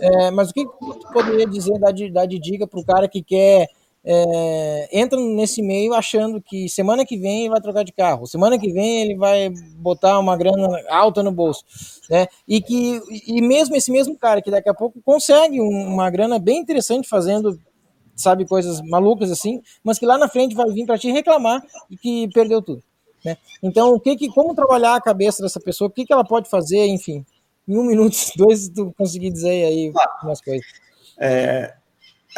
é, 0.00 0.30
mas 0.30 0.50
o 0.50 0.54
que, 0.54 0.64
que 0.64 0.70
tu 0.70 1.12
poderia 1.12 1.46
dizer, 1.46 1.78
dar 1.78 1.92
de, 1.92 2.10
dar 2.10 2.24
de 2.24 2.38
dica 2.38 2.66
para 2.66 2.80
o 2.80 2.84
cara 2.84 3.08
que 3.08 3.22
quer 3.22 3.68
é, 4.04 4.88
entra 4.92 5.18
nesse 5.20 5.60
meio 5.60 5.92
achando 5.92 6.40
que 6.40 6.68
semana 6.68 7.04
que 7.04 7.16
vem 7.16 7.40
ele 7.40 7.50
vai 7.50 7.60
trocar 7.60 7.84
de 7.84 7.92
carro, 7.92 8.26
semana 8.26 8.58
que 8.58 8.72
vem 8.72 9.02
ele 9.02 9.16
vai 9.16 9.50
botar 9.76 10.18
uma 10.18 10.36
grana 10.36 10.80
alta 10.88 11.22
no 11.22 11.32
bolso, 11.32 11.64
né? 12.08 12.26
E 12.46 12.60
que 12.60 13.00
e 13.26 13.40
mesmo 13.42 13.76
esse 13.76 13.90
mesmo 13.90 14.16
cara 14.16 14.40
que 14.40 14.50
daqui 14.50 14.68
a 14.68 14.74
pouco 14.74 15.00
consegue 15.04 15.60
uma 15.60 16.08
grana 16.10 16.38
bem 16.38 16.58
interessante 16.58 17.08
fazendo 17.08 17.58
sabe 18.14 18.46
coisas 18.46 18.80
malucas 18.82 19.30
assim, 19.30 19.60
mas 19.82 19.98
que 19.98 20.06
lá 20.06 20.18
na 20.18 20.28
frente 20.28 20.54
vai 20.54 20.68
vir 20.70 20.86
para 20.86 20.98
te 20.98 21.10
reclamar 21.10 21.62
e 21.90 21.96
que 21.96 22.28
perdeu 22.32 22.62
tudo, 22.62 22.82
né? 23.24 23.36
Então 23.62 23.92
o 23.94 24.00
que 24.00 24.16
que 24.16 24.28
como 24.28 24.54
trabalhar 24.54 24.94
a 24.94 25.00
cabeça 25.00 25.42
dessa 25.42 25.60
pessoa, 25.60 25.88
o 25.88 25.92
que 25.92 26.06
que 26.06 26.12
ela 26.12 26.24
pode 26.24 26.48
fazer, 26.48 26.86
enfim, 26.86 27.24
em 27.66 27.76
um 27.76 27.84
minuto, 27.84 28.16
dois, 28.36 28.68
tu 28.68 28.92
conseguir 28.96 29.30
dizer 29.30 29.66
aí 29.66 29.92
umas 30.22 30.40
coisas. 30.40 30.64
É, 31.20 31.74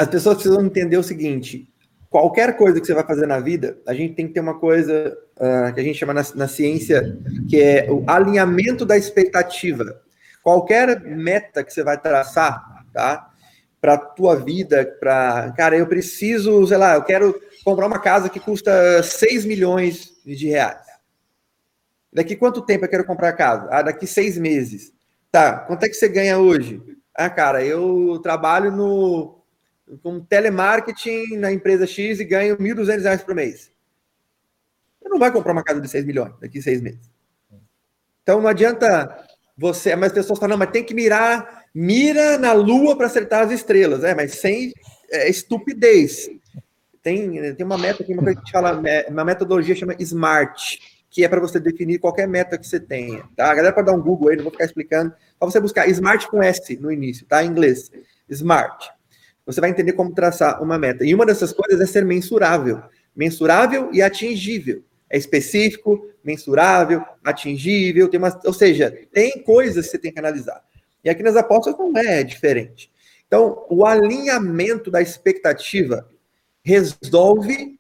as 0.01 0.09
pessoas 0.09 0.37
precisam 0.37 0.65
entender 0.65 0.97
o 0.97 1.03
seguinte: 1.03 1.69
qualquer 2.09 2.57
coisa 2.57 2.81
que 2.81 2.87
você 2.87 2.95
vai 2.95 3.05
fazer 3.05 3.27
na 3.27 3.39
vida, 3.39 3.79
a 3.87 3.93
gente 3.93 4.15
tem 4.15 4.27
que 4.27 4.33
ter 4.33 4.41
uma 4.41 4.59
coisa 4.59 5.17
uh, 5.37 5.75
que 5.75 5.81
a 5.81 5.83
gente 5.83 5.99
chama 5.99 6.15
na, 6.15 6.25
na, 6.35 6.49
ciência, 6.49 7.19
que 7.49 7.61
é 7.61 7.87
o 7.91 8.03
alinhamento 8.07 8.87
da 8.87 8.97
expectativa. 8.97 10.01
Qualquer 10.43 11.01
meta 11.03 11.63
que 11.63 11.71
você 11.71 11.85
vai 11.85 12.01
traçar, 12.01 12.65
tá? 12.95 13.29
Para 13.79 13.99
tua 13.99 14.37
vida, 14.37 14.87
para 14.99 15.53
cara, 15.53 15.77
eu 15.77 15.87
preciso, 15.87 16.67
sei 16.67 16.79
lá, 16.79 16.95
eu 16.95 17.03
quero 17.03 17.39
comprar 17.63 17.87
uma 17.87 17.99
casa 17.99 18.31
que 18.31 18.41
custa 18.41 19.03
6 19.03 19.45
milhões 19.45 20.13
de 20.25 20.49
reais. 20.49 20.89
Daqui 22.11 22.37
quanto 22.37 22.63
tempo 22.63 22.87
eu 22.87 22.89
quero 22.89 23.05
comprar 23.05 23.29
a 23.29 23.35
casa? 23.35 23.69
Ah, 23.71 23.83
daqui 23.83 24.07
seis 24.07 24.37
meses. 24.37 24.93
Tá, 25.31 25.59
quanto 25.61 25.85
é 25.85 25.89
que 25.89 25.95
você 25.95 26.09
ganha 26.09 26.39
hoje? 26.39 26.83
Ah, 27.15 27.31
cara, 27.31 27.65
eu 27.65 28.19
trabalho 28.21 28.73
no 28.73 29.40
com 30.03 30.21
telemarketing 30.21 31.37
na 31.37 31.53
empresa 31.53 31.87
X 31.87 32.21
e 32.21 32.25
ganho 32.25 32.57
R$ 32.57 32.75
1.200 32.75 33.25
por 33.25 33.35
mês. 33.35 33.71
Você 35.01 35.09
não 35.09 35.19
vai 35.19 35.33
comprar 35.33 35.53
uma 35.53 35.65
casa 35.65 35.81
de 35.81 35.89
6 35.89 36.05
milhões 36.05 36.33
daqui 36.41 36.59
a 36.59 36.63
seis 36.63 36.81
meses. 36.81 37.11
Então 38.23 38.41
não 38.41 38.49
adianta 38.49 39.27
você. 39.57 39.97
Mas 39.97 40.09
as 40.09 40.19
pessoas 40.19 40.39
falam, 40.39 40.57
não, 40.57 40.59
mas 40.59 40.71
tem 40.71 40.85
que 40.85 40.95
mirar, 40.95 41.65
mira 41.75 42.39
na 42.39 42.53
lua 42.53 42.97
para 42.97 43.07
acertar 43.07 43.43
as 43.43 43.51
estrelas. 43.51 44.05
É, 44.05 44.15
mas 44.15 44.35
sem 44.35 44.73
é, 45.11 45.29
estupidez. 45.29 46.29
Tem, 47.03 47.55
tem 47.55 47.67
uma 47.67 47.79
meta 47.79 48.03
aqui, 48.03 48.13
uma 48.13 48.23
coisa 48.23 48.41
que 48.41 48.53
fala, 48.53 48.83
é, 48.87 49.09
uma 49.09 49.25
metodologia 49.25 49.75
chama 49.75 49.97
SMART, 49.99 50.79
que 51.09 51.25
é 51.25 51.29
para 51.29 51.41
você 51.41 51.59
definir 51.59 51.99
qualquer 51.99 52.29
meta 52.29 52.59
que 52.59 52.67
você 52.67 52.79
tenha. 52.79 53.25
Tá? 53.35 53.51
A 53.51 53.55
galera 53.55 53.75
pode 53.75 53.87
dar 53.87 53.95
um 53.95 54.03
Google 54.03 54.29
aí, 54.29 54.37
não 54.37 54.45
vou 54.45 54.53
ficar 54.53 54.67
explicando. 54.67 55.15
Para 55.39 55.51
você 55.51 55.59
buscar 55.59 55.89
SMART 55.89 56.27
com 56.27 56.43
S 56.43 56.77
no 56.77 56.93
início, 56.93 57.27
tá? 57.27 57.43
Em 57.43 57.49
inglês. 57.49 57.91
SMART 58.31 59.00
você 59.45 59.61
vai 59.61 59.71
entender 59.71 59.93
como 59.93 60.15
traçar 60.15 60.63
uma 60.63 60.79
meta. 60.79 61.05
E 61.05 61.15
uma 61.15 61.27
dessas 61.27 61.53
coisas 61.53 61.81
é 61.81 61.87
ser 61.87 62.05
mensurável. 62.05 62.83
Mensurável 63.15 63.91
e 63.93 64.03
atingível. 64.03 64.83
É 65.09 65.19
específico, 65.19 66.07
mensurável, 66.23 67.05
atingível, 67.25 68.09
tem 68.09 68.19
uma, 68.19 68.39
ou 68.45 68.53
seja, 68.53 68.97
tem 69.13 69.43
coisas 69.43 69.87
que 69.87 69.93
você 69.93 69.99
tem 69.99 70.13
que 70.13 70.19
analisar. 70.19 70.63
E 71.03 71.11
aqui 71.11 71.23
nas 71.23 71.35
apostas 71.35 71.77
não 71.77 71.97
é 71.97 72.23
diferente. 72.23 72.91
Então, 73.27 73.67
o 73.69 73.85
alinhamento 73.85 74.91
da 74.91 75.01
expectativa 75.01 76.09
resolve 76.63 77.79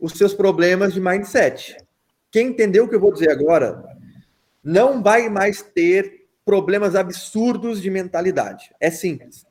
os 0.00 0.12
seus 0.12 0.34
problemas 0.34 0.92
de 0.92 1.00
mindset. 1.00 1.76
Quem 2.30 2.48
entendeu 2.48 2.84
o 2.84 2.88
que 2.88 2.94
eu 2.94 3.00
vou 3.00 3.12
dizer 3.12 3.30
agora 3.30 3.82
não 4.62 5.02
vai 5.02 5.28
mais 5.28 5.62
ter 5.62 6.26
problemas 6.44 6.94
absurdos 6.94 7.80
de 7.80 7.90
mentalidade. 7.90 8.70
É 8.80 8.90
simples. 8.90 9.46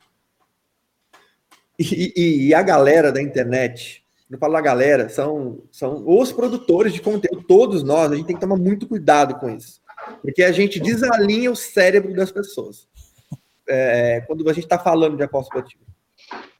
E, 1.80 2.48
e, 2.48 2.54
a 2.56 2.62
galera 2.64 3.12
da 3.12 3.22
internet, 3.22 4.04
não 4.30 4.40
falo 4.40 4.58
a 4.58 4.62
galera, 4.62 5.10
são, 5.10 5.64
são 5.72 6.04
os 6.08 6.32
produtores 6.32 6.92
de 6.92 7.02
conteúdo, 7.02 7.44
todos 7.44 7.84
nós, 7.84 8.12
a 8.12 8.16
gente 8.16 8.26
tem 8.26 8.36
que 8.36 8.42
tomar 8.42 8.58
muito 8.58 8.88
cuidado 8.88 9.36
com 9.36 9.50
isso. 9.50 9.80
Porque 10.22 10.44
a 10.44 10.52
gente 10.52 10.80
desalinha 10.80 11.52
o 11.52 11.56
cérebro 11.56 12.16
das 12.16 12.32
pessoas. 12.32 12.88
É, 13.70 14.22
quando 14.22 14.50
a 14.50 14.54
gente 14.54 14.64
está 14.64 14.80
falando 14.80 15.18
de 15.18 15.24
aposta 15.24 15.50
esportiva. 15.50 15.84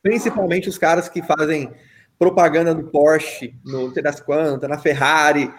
Principalmente 0.04 0.70
os 0.70 0.78
caras 0.78 1.10
que 1.10 1.22
fazem 1.24 1.72
propaganda 2.20 2.74
no 2.74 2.90
Porsche, 2.92 3.56
no 3.66 3.88
não 3.88 3.94
das 3.94 4.20
quantas, 4.20 4.70
na 4.70 4.78
Ferrari, 4.78 5.52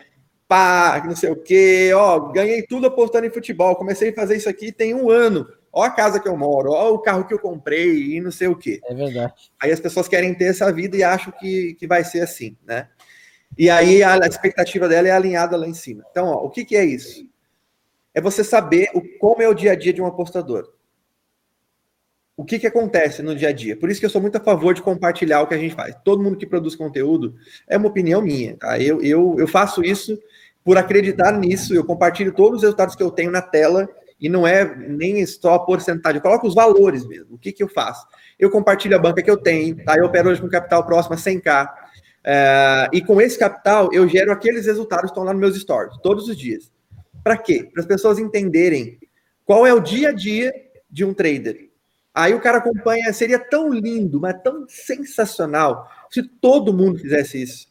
pá, 0.46 1.02
não 1.06 1.16
sei 1.16 1.30
o 1.30 1.36
quê, 1.36 1.90
ó, 1.94 2.18
ganhei 2.30 2.62
tudo 2.62 2.86
apostando 2.86 3.26
em 3.26 3.30
futebol, 3.30 3.76
comecei 3.76 4.10
a 4.10 4.14
fazer 4.14 4.36
isso 4.36 4.48
aqui 4.48 4.72
tem 4.72 4.94
um 4.94 5.10
ano 5.10 5.46
ó 5.78 5.84
a 5.84 5.90
casa 5.90 6.18
que 6.18 6.28
eu 6.28 6.36
moro, 6.36 6.72
ó 6.72 6.90
o 6.92 6.98
carro 6.98 7.24
que 7.24 7.32
eu 7.32 7.38
comprei 7.38 8.16
e 8.16 8.20
não 8.20 8.30
sei 8.30 8.48
o 8.48 8.56
quê. 8.56 8.80
É 8.84 8.94
verdade. 8.94 9.32
Aí 9.60 9.70
as 9.70 9.78
pessoas 9.78 10.08
querem 10.08 10.34
ter 10.34 10.46
essa 10.46 10.72
vida 10.72 10.96
e 10.96 11.04
acham 11.04 11.32
que, 11.38 11.74
que 11.74 11.86
vai 11.86 12.02
ser 12.04 12.20
assim, 12.20 12.56
né? 12.66 12.88
E 13.56 13.70
aí 13.70 14.02
a 14.02 14.16
expectativa 14.18 14.88
dela 14.88 15.08
é 15.08 15.12
alinhada 15.12 15.56
lá 15.56 15.66
em 15.66 15.74
cima. 15.74 16.04
Então, 16.10 16.26
ó, 16.26 16.44
o 16.44 16.50
que, 16.50 16.64
que 16.64 16.76
é 16.76 16.84
isso? 16.84 17.26
É 18.12 18.20
você 18.20 18.42
saber 18.42 18.90
o, 18.92 19.00
como 19.18 19.40
é 19.40 19.48
o 19.48 19.54
dia 19.54 19.72
a 19.72 19.76
dia 19.76 19.92
de 19.92 20.02
um 20.02 20.06
apostador. 20.06 20.72
O 22.36 22.44
que, 22.44 22.58
que 22.58 22.66
acontece 22.66 23.22
no 23.22 23.34
dia 23.34 23.48
a 23.48 23.52
dia? 23.52 23.76
Por 23.76 23.90
isso 23.90 23.98
que 23.98 24.06
eu 24.06 24.10
sou 24.10 24.20
muito 24.20 24.36
a 24.36 24.40
favor 24.40 24.74
de 24.74 24.82
compartilhar 24.82 25.42
o 25.42 25.46
que 25.46 25.54
a 25.54 25.58
gente 25.58 25.74
faz. 25.74 25.94
Todo 26.04 26.22
mundo 26.22 26.36
que 26.36 26.46
produz 26.46 26.76
conteúdo 26.76 27.34
é 27.66 27.76
uma 27.76 27.88
opinião 27.88 28.20
minha. 28.20 28.56
Tá? 28.56 28.78
Eu, 28.78 29.00
eu, 29.00 29.36
eu 29.38 29.48
faço 29.48 29.82
isso 29.82 30.16
por 30.64 30.76
acreditar 30.76 31.32
nisso. 31.32 31.74
Eu 31.74 31.84
compartilho 31.84 32.32
todos 32.32 32.58
os 32.58 32.62
resultados 32.62 32.94
que 32.94 33.02
eu 33.02 33.10
tenho 33.10 33.30
na 33.30 33.42
tela 33.42 33.88
e 34.20 34.28
não 34.28 34.46
é 34.46 34.76
nem 34.76 35.24
só 35.26 35.54
a 35.54 35.64
porcentagem, 35.64 36.18
eu 36.18 36.22
coloco 36.22 36.46
os 36.46 36.54
valores 36.54 37.06
mesmo. 37.06 37.34
O 37.34 37.38
que, 37.38 37.52
que 37.52 37.62
eu 37.62 37.68
faço? 37.68 38.06
Eu 38.38 38.50
compartilho 38.50 38.96
a 38.96 38.98
banca 38.98 39.22
que 39.22 39.30
eu 39.30 39.36
tenho, 39.36 39.82
tá? 39.84 39.96
Eu 39.96 40.06
opero 40.06 40.30
hoje 40.30 40.40
com 40.40 40.48
capital 40.48 40.84
próximo 40.84 41.14
a 41.14 41.18
100k. 41.18 41.68
É, 42.24 42.88
e 42.92 43.00
com 43.00 43.20
esse 43.20 43.38
capital, 43.38 43.90
eu 43.92 44.08
gero 44.08 44.32
aqueles 44.32 44.66
resultados 44.66 45.04
que 45.04 45.10
estão 45.10 45.24
lá 45.24 45.32
nos 45.32 45.40
meus 45.40 45.56
stories, 45.56 45.96
todos 46.02 46.28
os 46.28 46.36
dias. 46.36 46.72
Para 47.22 47.36
quê? 47.36 47.68
Para 47.72 47.82
as 47.82 47.86
pessoas 47.86 48.18
entenderem 48.18 48.98
qual 49.44 49.66
é 49.66 49.72
o 49.72 49.80
dia 49.80 50.08
a 50.08 50.12
dia 50.12 50.52
de 50.90 51.04
um 51.04 51.14
trader. 51.14 51.68
Aí 52.12 52.34
o 52.34 52.40
cara 52.40 52.58
acompanha, 52.58 53.12
seria 53.12 53.38
tão 53.38 53.72
lindo, 53.72 54.20
mas 54.20 54.42
tão 54.42 54.66
sensacional 54.68 55.88
se 56.10 56.22
todo 56.22 56.74
mundo 56.74 56.98
fizesse 56.98 57.40
isso. 57.40 57.68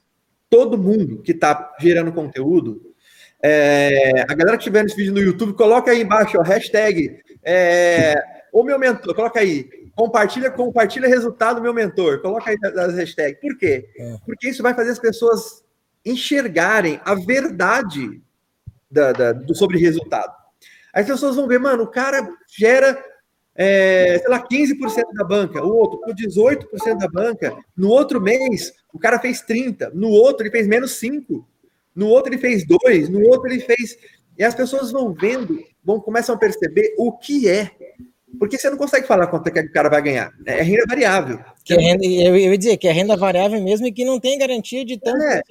Todo 0.49 0.77
mundo 0.77 1.21
que 1.21 1.33
está 1.33 1.75
gerando 1.79 2.13
conteúdo 2.13 2.95
é, 3.41 4.21
a 4.21 4.33
galera 4.33 4.57
que 4.57 4.63
estiver 4.63 4.83
nesse 4.83 4.95
vídeo 4.95 5.13
no 5.13 5.21
YouTube, 5.21 5.53
coloca 5.53 5.91
aí 5.91 6.01
embaixo, 6.01 6.37
ó, 6.39 6.41
hashtag 6.41 7.19
é, 7.43 8.15
o 8.51 8.63
meu 8.63 8.79
mentor, 8.79 9.13
coloca 9.13 9.39
aí, 9.39 9.69
compartilha, 9.95 10.49
compartilha 10.49 11.07
resultado 11.07 11.57
do 11.57 11.61
meu 11.61 11.73
mentor, 11.73 12.21
coloca 12.21 12.49
aí 12.49 12.57
as 12.77 12.95
hashtags. 12.95 13.39
Por 13.39 13.57
quê? 13.57 13.87
É. 13.97 14.17
Porque 14.25 14.49
isso 14.49 14.63
vai 14.63 14.73
fazer 14.73 14.91
as 14.91 14.99
pessoas 14.99 15.63
enxergarem 16.05 16.99
a 17.03 17.13
verdade 17.13 18.21
da, 18.89 19.11
da, 19.11 19.31
do, 19.33 19.55
sobre 19.55 19.77
resultado. 19.77 20.33
As 20.93 21.05
pessoas 21.05 21.35
vão 21.35 21.47
ver, 21.47 21.59
mano, 21.59 21.83
o 21.83 21.87
cara 21.87 22.27
gera, 22.57 23.03
é, 23.55 24.17
sei 24.19 24.29
lá, 24.29 24.45
15% 24.45 25.13
da 25.13 25.23
banca, 25.23 25.63
o 25.63 25.69
outro 25.69 25.99
com 25.99 26.13
18% 26.13 26.97
da 26.97 27.07
banca, 27.07 27.55
no 27.75 27.89
outro 27.89 28.19
mês 28.19 28.73
o 28.93 28.97
cara 28.97 29.19
fez 29.19 29.43
30%, 29.43 29.91
no 29.93 30.09
outro 30.09 30.43
ele 30.43 30.51
fez 30.51 30.67
menos 30.67 30.99
5% 30.99 31.43
no 31.97 32.07
outro 32.09 32.31
ele 32.31 32.39
fez 32.39 32.63
dois, 32.63 33.09
no 33.09 33.27
outro 33.27 33.51
ele 33.51 33.59
fez. 33.59 33.97
E 34.37 34.43
as 34.43 34.53
pessoas 34.53 34.91
vão 34.91 35.11
vendo, 35.11 35.59
vão 35.83 35.99
começam 35.99 36.35
a 36.35 36.37
perceber 36.37 36.93
o 36.95 37.11
que 37.11 37.49
é 37.49 37.71
Porque 38.37 38.55
você 38.55 38.69
não 38.69 38.77
consegue 38.77 39.07
falar 39.07 39.25
quanto 39.25 39.47
é 39.47 39.51
que 39.51 39.59
o 39.61 39.71
cara 39.71 39.89
vai 39.89 39.99
ganhar. 40.03 40.31
É 40.45 40.61
renda 40.61 40.83
variável. 40.87 41.39
Que 41.65 41.73
é 41.73 41.77
renda, 41.77 42.05
eu, 42.05 42.37
ia 42.37 42.55
dizer 42.55 42.77
que 42.77 42.87
é 42.87 42.91
renda 42.91 43.17
variável 43.17 43.59
mesmo 43.63 43.87
e 43.87 43.91
que 43.91 44.05
não 44.05 44.19
tem 44.19 44.37
garantia 44.37 44.85
de 44.85 44.99
tanto. 44.99 45.23
É, 45.23 45.41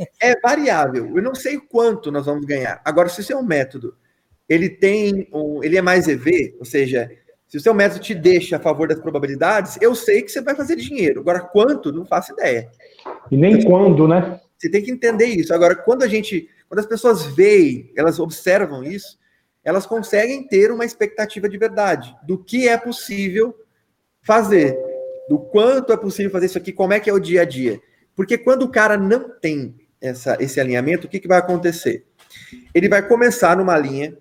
é, 0.00 0.30
é, 0.32 0.40
variável. 0.40 1.16
Eu 1.16 1.22
não 1.22 1.34
sei 1.34 1.60
quanto 1.60 2.10
nós 2.10 2.26
vamos 2.26 2.44
ganhar. 2.44 2.82
Agora, 2.84 3.08
se 3.08 3.20
o 3.20 3.24
seu 3.24 3.40
método 3.40 3.94
ele 4.48 4.68
tem 4.68 5.28
um, 5.32 5.62
ele 5.62 5.76
é 5.76 5.82
mais 5.82 6.08
EV, 6.08 6.56
ou 6.58 6.64
seja, 6.64 7.08
se 7.46 7.56
o 7.56 7.60
seu 7.60 7.72
método 7.72 8.00
te 8.00 8.16
deixa 8.16 8.56
a 8.56 8.60
favor 8.60 8.88
das 8.88 8.98
probabilidades, 8.98 9.78
eu 9.80 9.94
sei 9.94 10.22
que 10.22 10.32
você 10.32 10.40
vai 10.40 10.56
fazer 10.56 10.74
dinheiro. 10.74 11.20
Agora, 11.20 11.40
quanto? 11.40 11.92
Não 11.92 12.04
faço 12.04 12.32
ideia. 12.32 12.68
E 13.30 13.36
nem 13.36 13.52
então, 13.52 13.70
quando, 13.70 14.08
né? 14.08 14.40
Você 14.58 14.68
tem 14.68 14.82
que 14.82 14.90
entender 14.90 15.26
isso. 15.26 15.54
Agora, 15.54 15.76
quando 15.76 16.02
a 16.02 16.08
gente, 16.08 16.48
quando 16.68 16.80
as 16.80 16.86
pessoas 16.86 17.24
veem, 17.24 17.92
elas 17.96 18.18
observam 18.18 18.82
isso, 18.82 19.18
elas 19.62 19.86
conseguem 19.86 20.46
ter 20.46 20.72
uma 20.72 20.84
expectativa 20.84 21.48
de 21.48 21.58
verdade 21.58 22.14
do 22.24 22.42
que 22.42 22.68
é 22.68 22.76
possível 22.76 23.54
fazer, 24.22 24.76
do 25.28 25.38
quanto 25.38 25.92
é 25.92 25.96
possível 25.96 26.30
fazer 26.30 26.46
isso 26.46 26.58
aqui, 26.58 26.72
como 26.72 26.92
é 26.92 27.00
que 27.00 27.08
é 27.08 27.12
o 27.12 27.20
dia 27.20 27.42
a 27.42 27.44
dia. 27.44 27.80
Porque 28.16 28.36
quando 28.36 28.62
o 28.62 28.70
cara 28.70 28.96
não 28.96 29.30
tem 29.30 29.76
essa, 30.00 30.36
esse 30.40 30.60
alinhamento, 30.60 31.06
o 31.06 31.10
que, 31.10 31.20
que 31.20 31.28
vai 31.28 31.38
acontecer? 31.38 32.04
Ele 32.74 32.88
vai 32.88 33.06
começar 33.06 33.56
numa 33.56 33.78
linha 33.78 34.16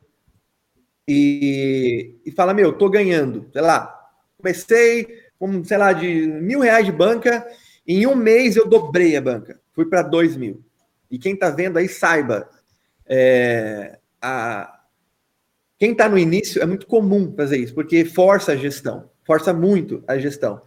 e, 1.07 2.15
e 2.25 2.31
fala: 2.31 2.53
Meu, 2.53 2.73
tô 2.73 2.89
ganhando, 2.89 3.49
sei 3.51 3.61
lá, 3.61 3.93
comecei 4.37 5.07
com, 5.39 5.63
sei 5.63 5.77
lá, 5.77 5.93
de 5.93 6.27
mil 6.27 6.59
reais 6.59 6.85
de 6.85 6.91
banca, 6.91 7.45
em 7.87 8.05
um 8.05 8.15
mês 8.15 8.55
eu 8.55 8.67
dobrei 8.67 9.15
a 9.15 9.21
banca, 9.21 9.59
fui 9.77 9.85
para 9.85 10.01
dois 10.01 10.35
mil. 10.35 10.63
E 11.09 11.19
quem 11.19 11.35
tá 11.35 11.51
vendo 11.51 11.77
aí, 11.77 11.87
saiba, 11.87 12.49
é, 13.05 13.99
a, 14.19 14.81
quem 15.77 15.91
está 15.91 16.09
no 16.09 16.17
início 16.17 16.59
é 16.59 16.65
muito 16.65 16.87
comum 16.87 17.31
fazer 17.37 17.57
isso, 17.57 17.75
porque 17.75 18.03
força 18.03 18.53
a 18.53 18.55
gestão, 18.55 19.07
força 19.23 19.53
muito 19.53 20.03
a 20.07 20.17
gestão. 20.17 20.59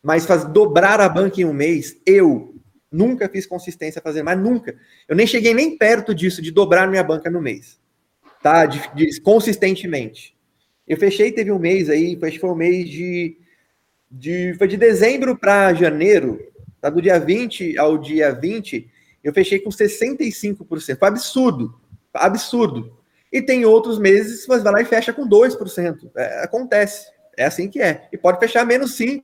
Mas 0.00 0.24
faz 0.24 0.44
dobrar 0.44 1.00
a 1.00 1.08
banca 1.08 1.40
em 1.40 1.44
um 1.44 1.52
mês, 1.52 2.00
eu 2.06 2.54
nunca 2.90 3.28
fiz 3.28 3.46
consistência 3.46 4.00
fazer, 4.00 4.22
mas 4.22 4.38
nunca. 4.38 4.76
Eu 5.08 5.16
nem 5.16 5.26
cheguei 5.26 5.52
nem 5.52 5.76
perto 5.76 6.14
disso, 6.14 6.40
de 6.40 6.52
dobrar 6.52 6.86
minha 6.86 7.02
banca 7.02 7.28
no 7.28 7.42
mês. 7.42 7.80
Tá? 8.40 8.64
De, 8.64 8.80
de, 8.94 9.20
consistentemente. 9.20 10.36
Eu 10.86 10.96
fechei, 10.96 11.32
teve 11.32 11.50
um 11.50 11.58
mês 11.58 11.90
aí, 11.90 12.16
acho 12.22 12.32
que 12.32 12.38
foi 12.38 12.50
um 12.50 12.54
mês 12.54 12.88
de. 12.88 13.36
de 14.08 14.54
foi 14.56 14.68
de 14.68 14.76
dezembro 14.76 15.36
para 15.36 15.74
janeiro, 15.74 16.38
tá? 16.82 16.90
do 16.90 17.00
dia 17.00 17.18
20 17.18 17.78
ao 17.78 17.96
dia 17.96 18.32
20, 18.32 18.86
eu 19.24 19.32
fechei 19.32 19.58
com 19.58 19.70
65%. 19.70 20.98
Foi 20.98 21.08
absurdo. 21.08 21.74
Absurdo. 22.12 22.98
E 23.32 23.40
tem 23.40 23.64
outros 23.64 23.98
meses 23.98 24.44
você 24.44 24.62
vai 24.62 24.72
lá 24.72 24.82
e 24.82 24.84
fecha 24.84 25.12
com 25.12 25.26
2%. 25.26 26.10
É, 26.14 26.44
acontece. 26.44 27.06
É 27.38 27.46
assim 27.46 27.68
que 27.68 27.80
é. 27.80 28.08
E 28.12 28.18
pode 28.18 28.38
fechar 28.38 28.66
menos 28.66 28.98
5%. 28.98 29.22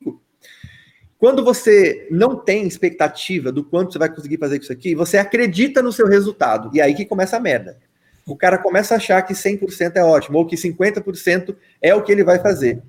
Quando 1.19 1.45
você 1.45 2.07
não 2.13 2.37
tem 2.37 2.65
expectativa 2.65 3.51
do 3.51 3.65
quanto 3.65 3.93
você 3.93 3.99
vai 3.99 4.09
conseguir 4.09 4.39
fazer 4.39 4.61
isso 4.61 4.73
aqui, 4.73 4.95
você 4.95 5.19
acredita 5.19 5.83
no 5.83 5.93
seu 5.93 6.07
resultado. 6.07 6.71
E 6.73 6.81
aí 6.81 6.95
que 6.95 7.05
começa 7.05 7.37
a 7.37 7.41
merda. 7.41 7.77
O 8.25 8.37
cara 8.37 8.57
começa 8.57 8.95
a 8.95 8.99
achar 8.99 9.21
que 9.23 9.35
100% 9.35 9.97
é 9.97 10.05
ótimo, 10.05 10.39
ou 10.39 10.47
que 10.47 10.55
50% 10.55 11.57
é 11.83 11.93
o 11.93 12.03
que 12.03 12.13
ele 12.13 12.23
vai 12.23 12.39
fazer. 12.39 12.81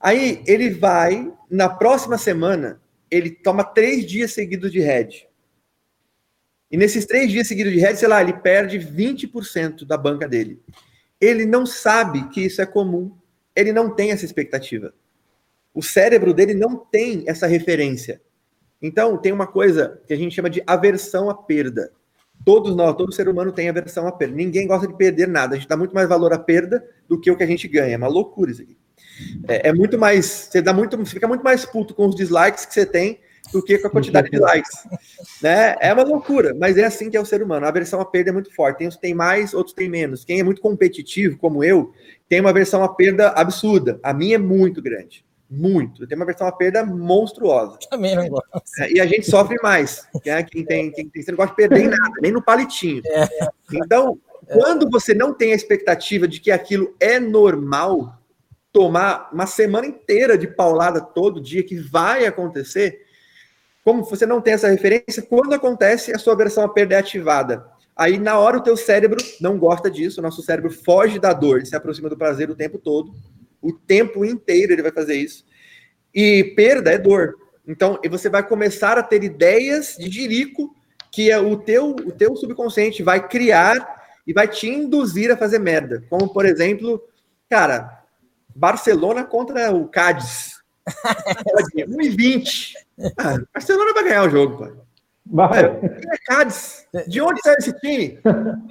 Aí 0.00 0.42
ele 0.46 0.70
vai, 0.70 1.30
na 1.48 1.68
próxima 1.68 2.18
semana, 2.18 2.80
ele 3.10 3.30
toma 3.30 3.64
três 3.64 4.06
dias 4.06 4.32
seguidos 4.32 4.70
de 4.70 4.80
head. 4.80 5.28
E 6.70 6.76
nesses 6.76 7.06
três 7.06 7.30
dias 7.30 7.48
seguidos 7.48 7.72
de 7.72 7.82
hedge, 7.82 7.98
sei 7.98 8.08
lá, 8.08 8.20
ele 8.20 8.34
perde 8.34 8.78
20% 8.78 9.86
da 9.86 9.96
banca 9.96 10.28
dele. 10.28 10.60
Ele 11.20 11.46
não 11.46 11.64
sabe 11.64 12.28
que 12.28 12.42
isso 12.42 12.60
é 12.60 12.66
comum. 12.66 13.16
Ele 13.56 13.72
não 13.72 13.94
tem 13.94 14.10
essa 14.10 14.24
expectativa. 14.24 14.92
O 15.74 15.82
cérebro 15.82 16.34
dele 16.34 16.54
não 16.54 16.76
tem 16.76 17.24
essa 17.26 17.46
referência. 17.46 18.20
Então, 18.80 19.16
tem 19.16 19.32
uma 19.32 19.46
coisa 19.46 20.00
que 20.06 20.12
a 20.12 20.16
gente 20.16 20.34
chama 20.34 20.50
de 20.50 20.62
aversão 20.66 21.28
à 21.30 21.34
perda. 21.34 21.90
Todos 22.44 22.76
nós, 22.76 22.96
todo 22.96 23.12
ser 23.12 23.28
humano 23.28 23.50
tem 23.50 23.68
aversão 23.68 24.06
à 24.06 24.12
perda. 24.12 24.36
Ninguém 24.36 24.66
gosta 24.66 24.86
de 24.86 24.96
perder 24.96 25.26
nada. 25.26 25.54
A 25.56 25.58
gente 25.58 25.68
dá 25.68 25.76
muito 25.76 25.94
mais 25.94 26.08
valor 26.08 26.32
à 26.32 26.38
perda 26.38 26.86
do 27.08 27.20
que 27.20 27.30
o 27.30 27.36
que 27.36 27.42
a 27.42 27.46
gente 27.46 27.66
ganha. 27.66 27.94
É 27.94 27.96
uma 27.96 28.06
loucura 28.08 28.50
isso 28.50 28.62
aqui. 28.62 28.77
É, 29.46 29.68
é 29.68 29.72
muito 29.72 29.98
mais. 29.98 30.26
Você 30.50 30.62
dá 30.62 30.72
muito, 30.72 30.96
você 30.96 31.12
fica 31.12 31.28
muito 31.28 31.42
mais 31.42 31.64
puto 31.64 31.94
com 31.94 32.06
os 32.06 32.14
dislikes 32.14 32.66
que 32.66 32.74
você 32.74 32.86
tem 32.86 33.20
do 33.52 33.62
que 33.62 33.78
com 33.78 33.88
a 33.88 33.90
quantidade 33.90 34.30
de 34.30 34.38
likes. 34.38 34.84
Né? 35.42 35.74
É 35.80 35.92
uma 35.92 36.02
loucura, 36.02 36.54
mas 36.58 36.76
é 36.76 36.84
assim 36.84 37.10
que 37.10 37.16
é 37.16 37.20
o 37.20 37.24
ser 37.24 37.42
humano. 37.42 37.66
A 37.66 37.68
aversão 37.68 38.00
à 38.00 38.04
perda 38.04 38.30
é 38.30 38.32
muito 38.32 38.54
forte. 38.54 38.78
Tem 38.78 38.88
uns 38.88 38.96
que 38.96 39.00
tem 39.00 39.14
mais, 39.14 39.54
outros 39.54 39.74
tem 39.74 39.88
menos. 39.88 40.24
Quem 40.24 40.40
é 40.40 40.42
muito 40.42 40.60
competitivo, 40.60 41.38
como 41.38 41.64
eu, 41.64 41.92
tem 42.28 42.40
uma 42.40 42.50
aversão 42.50 42.82
à 42.82 42.88
perda 42.88 43.30
absurda. 43.30 43.98
A 44.02 44.12
minha 44.12 44.36
é 44.36 44.38
muito 44.38 44.82
grande. 44.82 45.24
Muito. 45.50 46.02
Eu 46.02 46.08
tenho 46.08 46.18
uma 46.18 46.24
aversão 46.24 46.46
à 46.46 46.52
perda 46.52 46.84
monstruosa. 46.84 47.78
Também 47.90 48.14
não 48.14 48.28
gosto. 48.28 48.48
É, 48.80 48.92
e 48.92 49.00
a 49.00 49.06
gente 49.06 49.28
sofre 49.30 49.56
mais. 49.62 50.06
Né? 50.24 50.42
Quem, 50.42 50.64
tem, 50.64 50.92
quem 50.92 51.08
tem, 51.08 51.22
você 51.22 51.30
não 51.30 51.36
gosta 51.36 51.52
de 51.52 51.56
perder 51.56 51.84
em 51.86 51.88
nada, 51.88 52.12
nem 52.20 52.32
no 52.32 52.42
palitinho. 52.42 53.02
É. 53.06 53.26
Então, 53.72 54.18
quando 54.46 54.90
você 54.90 55.14
não 55.14 55.32
tem 55.32 55.52
a 55.52 55.56
expectativa 55.56 56.28
de 56.28 56.40
que 56.40 56.50
aquilo 56.50 56.94
é 57.00 57.18
normal, 57.18 58.17
tomar 58.78 59.28
uma 59.32 59.44
semana 59.44 59.88
inteira 59.88 60.38
de 60.38 60.46
paulada 60.46 61.00
todo 61.00 61.40
dia, 61.40 61.64
que 61.64 61.74
vai 61.74 62.26
acontecer, 62.26 63.04
como 63.82 64.04
você 64.04 64.24
não 64.24 64.40
tem 64.40 64.54
essa 64.54 64.68
referência, 64.68 65.20
quando 65.20 65.52
acontece, 65.52 66.14
a 66.14 66.18
sua 66.18 66.36
versão 66.36 66.62
a 66.62 66.68
perda 66.68 66.94
é 66.94 66.98
ativada. 66.98 67.66
Aí, 67.96 68.20
na 68.20 68.38
hora, 68.38 68.58
o 68.58 68.62
teu 68.62 68.76
cérebro 68.76 69.18
não 69.40 69.58
gosta 69.58 69.90
disso, 69.90 70.20
o 70.20 70.22
nosso 70.22 70.42
cérebro 70.42 70.70
foge 70.70 71.18
da 71.18 71.32
dor, 71.32 71.66
se 71.66 71.74
aproxima 71.74 72.08
do 72.08 72.16
prazer 72.16 72.48
o 72.50 72.54
tempo 72.54 72.78
todo. 72.78 73.12
O 73.60 73.72
tempo 73.72 74.24
inteiro 74.24 74.74
ele 74.74 74.82
vai 74.82 74.92
fazer 74.92 75.16
isso. 75.16 75.44
E 76.14 76.54
perda 76.54 76.92
é 76.92 76.98
dor. 76.98 77.34
Então, 77.66 77.98
você 78.08 78.28
vai 78.28 78.46
começar 78.46 78.96
a 78.96 79.02
ter 79.02 79.24
ideias 79.24 79.96
de 79.98 80.08
jirico 80.08 80.72
que 81.10 81.32
é 81.32 81.38
o 81.40 81.56
teu, 81.56 81.96
o 81.96 82.12
teu 82.12 82.36
subconsciente 82.36 83.02
vai 83.02 83.26
criar 83.26 84.04
e 84.24 84.32
vai 84.32 84.46
te 84.46 84.68
induzir 84.68 85.32
a 85.32 85.36
fazer 85.36 85.58
merda. 85.58 86.04
Como, 86.08 86.32
por 86.32 86.46
exemplo, 86.46 87.02
cara, 87.50 87.97
Barcelona 88.58 89.22
contra 89.22 89.72
o 89.72 89.86
Cádiz. 89.86 90.58
1,20. 91.76 92.72
Ah, 93.16 93.38
Barcelona 93.54 93.94
vai 93.94 94.04
ganhar 94.04 94.24
o 94.24 94.30
jogo, 94.30 94.58
pai. 94.58 94.72
Vai. 95.24 95.64
É 95.64 96.18
Cádiz. 96.26 96.86
De 97.06 97.20
onde 97.20 97.40
sai 97.42 97.54
esse 97.58 97.72
time? 97.74 98.18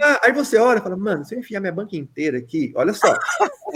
Ah, 0.01 0.19
aí 0.25 0.33
você 0.33 0.57
olha 0.57 0.79
e 0.79 0.81
fala, 0.81 0.97
mano, 0.97 1.23
se 1.23 1.33
eu 1.33 1.39
enfiar 1.39 1.61
minha 1.61 1.71
banca 1.71 1.95
inteira 1.95 2.37
aqui, 2.37 2.73
olha 2.75 2.93
só. 2.93 3.15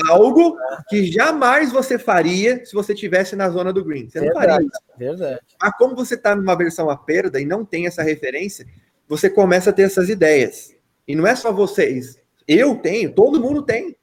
Algo 0.10 0.58
que 0.90 1.10
jamais 1.10 1.72
você 1.72 1.98
faria 1.98 2.66
se 2.66 2.74
você 2.74 2.94
tivesse 2.94 3.34
na 3.36 3.50
zona 3.50 3.72
do 3.72 3.86
green. 3.86 4.10
Você 4.10 4.20
não 4.20 4.28
verdade, 4.28 4.48
faria 4.48 4.68
isso. 4.68 4.82
Verdade. 4.98 5.40
Mas 5.62 5.78
como 5.78 5.96
você 5.96 6.16
está 6.16 6.36
numa 6.36 6.56
versão 6.58 6.90
a 6.90 6.98
perda 6.98 7.40
e 7.40 7.46
não 7.46 7.64
tem 7.64 7.88
essa 7.88 8.04
referência, 8.04 8.66
você 9.08 9.30
começa 9.30 9.70
a 9.70 9.74
ter 9.74 9.84
essas 9.84 10.10
ideias. 10.10 10.76
E 11.08 11.16
não 11.16 11.26
é 11.26 11.38
só 11.38 11.54
vocês. 11.54 12.20
Eu 12.46 12.76
tenho, 12.76 13.14
todo 13.14 13.40
mundo 13.40 13.62
tem. 13.62 13.96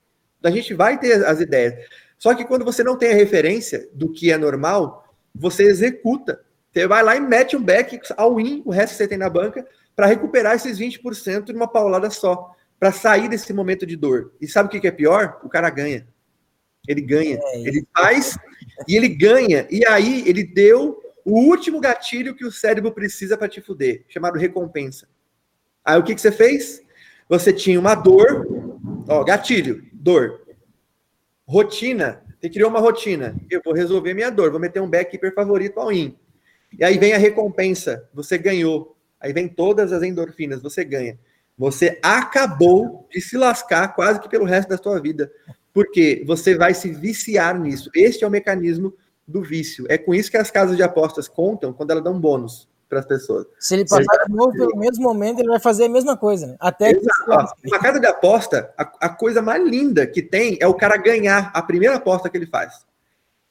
A 0.43 0.51
gente 0.51 0.75
vai 0.75 0.99
ter 0.99 1.25
as 1.25 1.41
ideias. 1.41 1.75
Só 2.19 2.35
que 2.35 2.45
quando 2.45 2.65
você 2.65 2.83
não 2.83 2.97
tem 2.97 3.13
a 3.13 3.17
referência 3.17 3.89
do 3.93 4.13
que 4.13 4.33
é 4.33 4.37
normal, 4.37 5.05
você 5.35 5.65
executa. 5.65 6.41
Você 6.73 6.87
vai 6.87 7.03
lá 7.03 7.17
e 7.17 7.21
mete 7.21 7.57
um 7.57 7.63
back 7.63 7.99
all 8.17 8.41
in, 8.41 8.63
o 8.65 8.71
resto 8.71 8.93
que 8.93 8.99
você 8.99 9.09
tem 9.09 9.19
na 9.19 9.31
banca, 9.31 9.67
para 9.97 10.07
recuperar 10.07 10.55
esses 10.55 10.79
20% 10.79 11.49
numa 11.49 11.67
paulada 11.67 12.11
só, 12.11 12.55
para 12.79 12.93
sair 12.93 13.29
desse 13.29 13.53
momento 13.53 13.85
de 13.87 13.97
dor. 13.97 14.33
E 14.41 14.47
sabe 14.47 14.69
o 14.69 14.81
que 14.81 14.87
é 14.87 14.91
pior? 14.91 15.41
O 15.43 15.49
cara 15.49 15.71
ganha. 15.71 16.07
Ele 16.87 17.01
ganha. 17.01 17.39
É 17.43 17.59
ele 17.61 17.87
faz 17.97 18.39
e 18.87 18.97
ele 18.97 19.09
ganha. 19.09 19.67
E 19.71 19.85
aí 19.87 20.23
ele 20.27 20.45
deu 20.45 21.03
o 21.25 21.41
último 21.41 21.81
gatilho 21.81 22.35
que 22.35 22.45
o 22.45 22.53
cérebro 22.53 22.93
precisa 22.93 23.37
para 23.37 23.49
te 23.49 23.61
fuder, 23.61 24.05
chamado 24.09 24.39
recompensa. 24.39 25.09
Aí 25.85 25.99
o 25.99 26.03
que, 26.03 26.15
que 26.15 26.21
você 26.21 26.33
fez? 26.33 26.83
Você 27.29 27.53
tinha 27.53 27.79
uma 27.79 27.95
dor, 27.95 28.47
ó, 29.09 29.23
gatilho, 29.25 29.85
dor. 29.99 30.43
Rotina, 31.47 32.23
você 32.41 32.49
criou 32.49 32.71
uma 32.71 32.81
rotina. 32.81 33.35
Eu 33.51 33.61
vou 33.65 33.75
resolver 33.75 34.15
minha 34.15 34.31
dor, 34.31 34.51
vou 34.51 34.61
meter 34.61 34.81
um 34.81 34.89
backkeeper 34.89 35.35
favorito 35.35 35.81
ao 35.81 35.93
in. 35.93 36.17
E 36.79 36.85
aí 36.85 36.99
vem 36.99 37.13
a 37.13 37.19
recompensa, 37.19 38.09
você 38.13 38.39
ganhou. 38.39 38.97
Aí 39.21 39.33
vem 39.33 39.49
todas 39.49 39.93
as 39.93 40.03
endorfinas, 40.03 40.63
você 40.63 40.85
ganha. 40.85 41.19
Você 41.57 41.99
acabou 42.03 43.09
de 43.11 43.21
se 43.21 43.37
lascar 43.37 43.89
quase 43.95 44.21
que 44.21 44.29
pelo 44.29 44.45
resto 44.45 44.69
da 44.69 44.79
sua 44.79 45.01
vida, 45.01 45.31
porque 45.73 46.23
você 46.27 46.57
vai 46.57 46.73
se 46.73 46.93
viciar 46.93 47.59
nisso. 47.59 47.91
Este 47.95 48.23
é 48.23 48.27
o 48.27 48.31
mecanismo 48.31 48.95
do 49.27 49.43
vício. 49.43 49.85
É 49.89 49.99
com 49.99 50.15
isso 50.15 50.31
que 50.31 50.37
as 50.37 50.51
casas 50.51 50.77
de 50.77 50.83
apostas 50.83 51.27
contam 51.27 51.73
quando 51.73 51.91
elas 51.91 52.05
dão 52.05 52.21
bônus 52.21 52.69
para 52.89 53.01
as 53.01 53.07
pessoas. 53.07 53.47
Se 53.59 53.75
ele 53.75 53.87
passar 53.87 54.25
de 54.27 54.33
novo 54.33 54.53
pelo 54.53 54.77
mesmo 54.77 55.03
momento, 55.03 55.41
ele 55.41 55.49
vai 55.49 55.61
fazer 55.61 55.85
a 55.85 55.89
mesma 55.89 56.17
coisa, 56.17 56.47
né? 56.47 56.57
Até 56.59 56.93
Exato. 56.93 57.55
Uma 57.67 57.79
casa 57.79 58.01
de 58.01 58.07
aposta, 58.07 58.73
a, 58.77 58.91
a, 59.01 59.09
coisa 59.09 59.43
mais 59.43 59.63
linda 59.63 60.07
que 60.07 60.23
tem 60.23 60.57
é 60.61 60.67
o 60.67 60.75
cara 60.75 60.97
ganhar 60.97 61.51
a 61.53 61.63
primeira 61.63 61.97
aposta 61.97 62.31
que 62.31 62.37
ele 62.37 62.47
faz. 62.47 62.87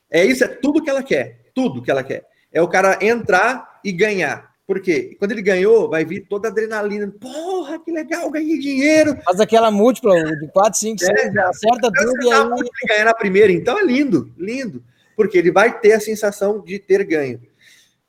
É 0.10 0.26
isso, 0.26 0.44
é 0.44 0.48
tudo 0.48 0.82
que 0.82 0.90
ela 0.90 1.04
quer, 1.04 1.42
tudo 1.54 1.82
que 1.82 1.92
ela 1.92 2.04
quer. 2.04 2.26
É 2.52 2.62
o 2.62 2.68
cara 2.68 2.98
entrar 3.02 3.80
e 3.84 3.92
ganhar. 3.92 4.48
Por 4.66 4.82
quê? 4.82 5.16
Quando 5.18 5.32
ele 5.32 5.42
ganhou, 5.42 5.90
vai 5.90 6.04
vir 6.04 6.28
toda 6.28 6.50
a 6.50 6.52
adrenalina. 6.52 7.14
Porra, 7.22 7.80
que 7.80 7.92
legal, 7.92 8.30
ganhei 8.30 8.60
dinheiro. 8.60 9.18
Faz 9.24 9.40
aquela 9.40 9.72
múltipla 9.72 10.14
de 10.36 10.48
4, 10.48 10.78
5, 10.78 11.00
6, 11.00 11.10
É, 11.10 11.32
já. 11.32 11.50
acerta 11.50 11.90
tudo 11.90 12.24
e 12.24 12.32
aí. 12.32 12.70
Ganhar 12.90 13.06
na 13.06 13.14
primeira, 13.14 13.52
então 13.52 13.80
é 13.80 13.84
lindo, 13.84 14.30
lindo. 14.38 14.84
Porque 15.16 15.38
ele 15.38 15.52
vai 15.52 15.80
ter 15.80 15.94
a 15.94 16.02
sensação 16.02 16.60
de 16.60 16.80
ter 16.80 17.06
ganho. 17.06 17.40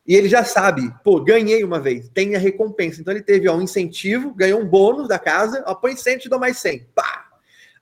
E 0.08 0.16
ele 0.16 0.26
já 0.26 0.42
sabe, 0.42 0.90
pô, 1.04 1.20
ganhei 1.20 1.62
uma 1.62 1.78
vez, 1.78 2.08
tem 2.08 2.34
a 2.34 2.38
recompensa. 2.38 2.98
Então 2.98 3.12
ele 3.12 3.22
teve 3.22 3.46
ó, 3.46 3.54
um 3.54 3.60
incentivo, 3.60 4.32
ganhou 4.34 4.58
um 4.58 4.64
bônus 4.64 5.06
da 5.06 5.18
casa, 5.18 5.62
ó, 5.66 5.74
põe 5.74 5.94
100, 5.94 6.16
te 6.16 6.28
dou 6.30 6.38
mais 6.38 6.56
100. 6.60 6.86
Pá! 6.94 7.26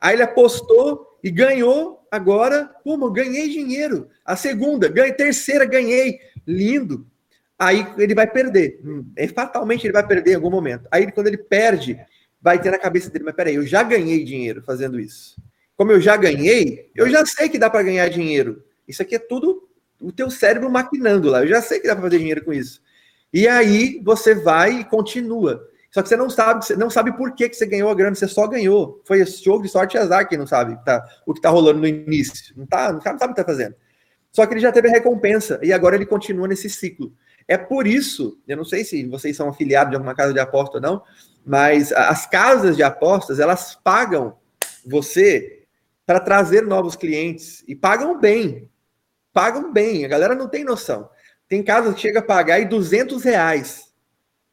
Aí 0.01 0.17
ele 0.17 0.25
apostou 0.25 1.17
e 1.23 1.31
ganhou 1.31 2.05
agora, 2.11 2.69
pô, 2.83 2.97
ganhei 3.13 3.49
dinheiro. 3.49 4.09
A 4.25 4.35
segunda, 4.35 4.89
ganhei, 4.89 5.13
terceira, 5.13 5.65
ganhei. 5.65 6.19
Lindo. 6.45 7.07
Aí 7.57 7.87
ele 7.97 8.13
vai 8.13 8.27
perder. 8.27 8.81
Hum, 8.85 9.09
é, 9.15 9.29
fatalmente 9.29 9.87
ele 9.87 9.93
vai 9.93 10.05
perder 10.05 10.33
em 10.33 10.35
algum 10.35 10.51
momento. 10.51 10.89
Aí 10.91 11.11
quando 11.13 11.29
ele 11.29 11.39
perde, 11.39 11.97
vai 12.43 12.61
ter 12.61 12.73
na 12.73 12.79
cabeça 12.79 13.09
dele, 13.09 13.25
mas 13.25 13.37
peraí, 13.37 13.55
eu 13.55 13.65
já 13.65 13.85
ganhei 13.85 14.25
dinheiro 14.25 14.65
fazendo 14.67 14.99
isso. 14.99 15.41
Como 15.77 15.93
eu 15.93 16.01
já 16.01 16.17
ganhei, 16.17 16.91
eu 16.93 17.09
já 17.09 17.25
sei 17.25 17.49
que 17.49 17.59
dá 17.59 17.71
para 17.71 17.85
ganhar 17.85 18.09
dinheiro. 18.09 18.65
Isso 18.89 19.01
aqui 19.01 19.15
é 19.15 19.19
tudo 19.21 19.66
o 20.01 20.13
teu 20.13 20.31
cérebro 20.31 20.71
maquinando 20.71 21.31
lá. 21.31 21.43
Eu 21.43 21.49
já 21.49 21.63
sei 21.63 21.81
que 21.81 21.87
dá 21.87 21.95
para 21.95 22.05
fazer 22.05 22.19
dinheiro 22.19 22.45
com 22.45 22.53
isso. 22.53 22.81
E 23.33 23.47
aí 23.47 24.01
você 24.05 24.35
vai 24.35 24.81
e 24.81 24.85
continua. 24.85 25.69
Só 25.91 26.03
que 26.03 26.09
você 26.09 26.17
não 26.17 26.29
sabe, 26.29 26.65
você 26.65 26.77
não 26.77 26.91
sabe 26.91 27.17
por 27.17 27.35
que, 27.35 27.49
que 27.49 27.57
você 27.57 27.67
ganhou 27.67 27.89
a 27.89 27.95
grana, 27.95 28.15
você 28.15 28.29
só 28.29 28.47
ganhou. 28.47 29.01
Foi 29.05 29.25
jogo 29.25 29.63
de 29.63 29.69
sorte 29.69 29.97
e 29.97 29.99
azar 29.99 30.29
que 30.29 30.37
não 30.37 30.47
sabe 30.47 30.77
tá, 30.85 31.03
o 31.25 31.33
que 31.33 31.41
tá 31.41 31.49
rolando 31.49 31.81
no 31.81 31.87
início. 31.87 32.55
Não, 32.57 32.67
tá, 32.67 32.93
não 32.93 33.01
sabe 33.01 33.25
o 33.25 33.29
que 33.29 33.35
tá 33.35 33.45
fazendo. 33.45 33.75
Só 34.31 34.45
que 34.45 34.53
ele 34.53 34.61
já 34.61 34.71
teve 34.71 34.89
a 34.89 34.93
recompensa 34.93 35.59
e 35.63 35.73
agora 35.73 35.97
ele 35.97 36.05
continua 36.05 36.47
nesse 36.47 36.69
ciclo. 36.69 37.13
É 37.49 37.57
por 37.57 37.87
isso, 37.87 38.39
eu 38.47 38.57
não 38.57 38.65
sei 38.65 38.85
se 38.85 39.07
vocês 39.07 39.37
são 39.37 39.49
afiliados 39.49 39.91
de 39.91 39.97
alguma 39.97 40.15
casa 40.15 40.33
de 40.33 40.41
aposta 40.41 40.77
ou 40.77 40.83
não, 40.83 41.03
mas 41.45 41.93
as 41.93 42.27
casas 42.27 42.77
de 42.77 42.83
apostas, 42.83 43.39
elas 43.39 43.79
pagam 43.83 44.37
você 44.85 45.63
para 46.05 46.21
trazer 46.21 46.63
novos 46.63 46.97
clientes 46.97 47.65
e 47.67 47.75
pagam 47.75 48.19
bem 48.19 48.69
pagam 49.37 49.71
bem, 49.71 50.03
a 50.03 50.09
galera 50.09 50.35
não 50.35 50.49
tem 50.49 50.65
noção. 50.65 51.11
Tem 51.47 51.63
casas 51.63 51.95
que 51.95 52.01
chega 52.01 52.21
a 52.21 52.23
pagar 52.23 52.55
aí 52.55 52.65
200 52.65 53.23
reais. 53.23 53.93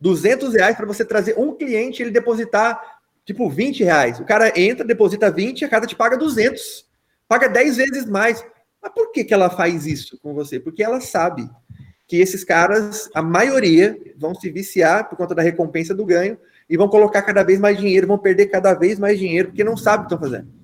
200 0.02 0.54
reais 0.54 0.76
para 0.76 0.86
você 0.86 1.06
trazer 1.06 1.40
um 1.40 1.56
cliente 1.56 2.02
e 2.02 2.04
ele 2.04 2.12
depositar, 2.12 3.00
tipo, 3.24 3.50
20 3.50 3.82
reais. 3.82 4.20
O 4.20 4.26
cara 4.26 4.52
entra, 4.60 4.84
deposita 4.84 5.32
20 5.32 5.62
e 5.62 5.66
a 5.66 5.70
casa 5.70 5.88
te 5.88 5.96
paga 5.96 6.18
200. 6.18 6.86
Paga 7.30 7.48
10 7.48 7.78
vezes 7.78 8.06
mais. 8.06 8.46
Mas 8.82 8.92
por 8.92 9.14
que, 9.14 9.24
que 9.24 9.34
ela 9.34 9.50
faz 9.50 9.86
isso 9.86 10.20
com 10.22 10.34
você? 10.34 10.60
Porque 10.60 10.84
ela 10.84 11.00
sabe 11.00 11.50
que 12.06 12.18
esses 12.18 12.44
caras, 12.44 13.10
a 13.16 13.22
maioria, 13.22 13.98
vão 14.18 14.36
se 14.36 14.52
viciar 14.52 15.08
por 15.08 15.16
conta 15.16 15.34
da 15.34 15.42
recompensa 15.42 15.96
do 15.96 16.06
ganho 16.06 16.38
e 16.70 16.76
vão 16.76 16.90
colocar 16.90 17.22
cada 17.22 17.42
vez 17.42 17.58
mais 17.58 17.78
dinheiro, 17.78 18.06
vão 18.06 18.18
perder 18.18 18.48
cada 18.48 18.74
vez 18.74 19.00
mais 19.00 19.18
dinheiro, 19.18 19.48
porque 19.48 19.64
não 19.64 19.78
sabem 19.78 20.06
o 20.06 20.10
que 20.10 20.14
estão 20.14 20.30
fazendo. 20.30 20.63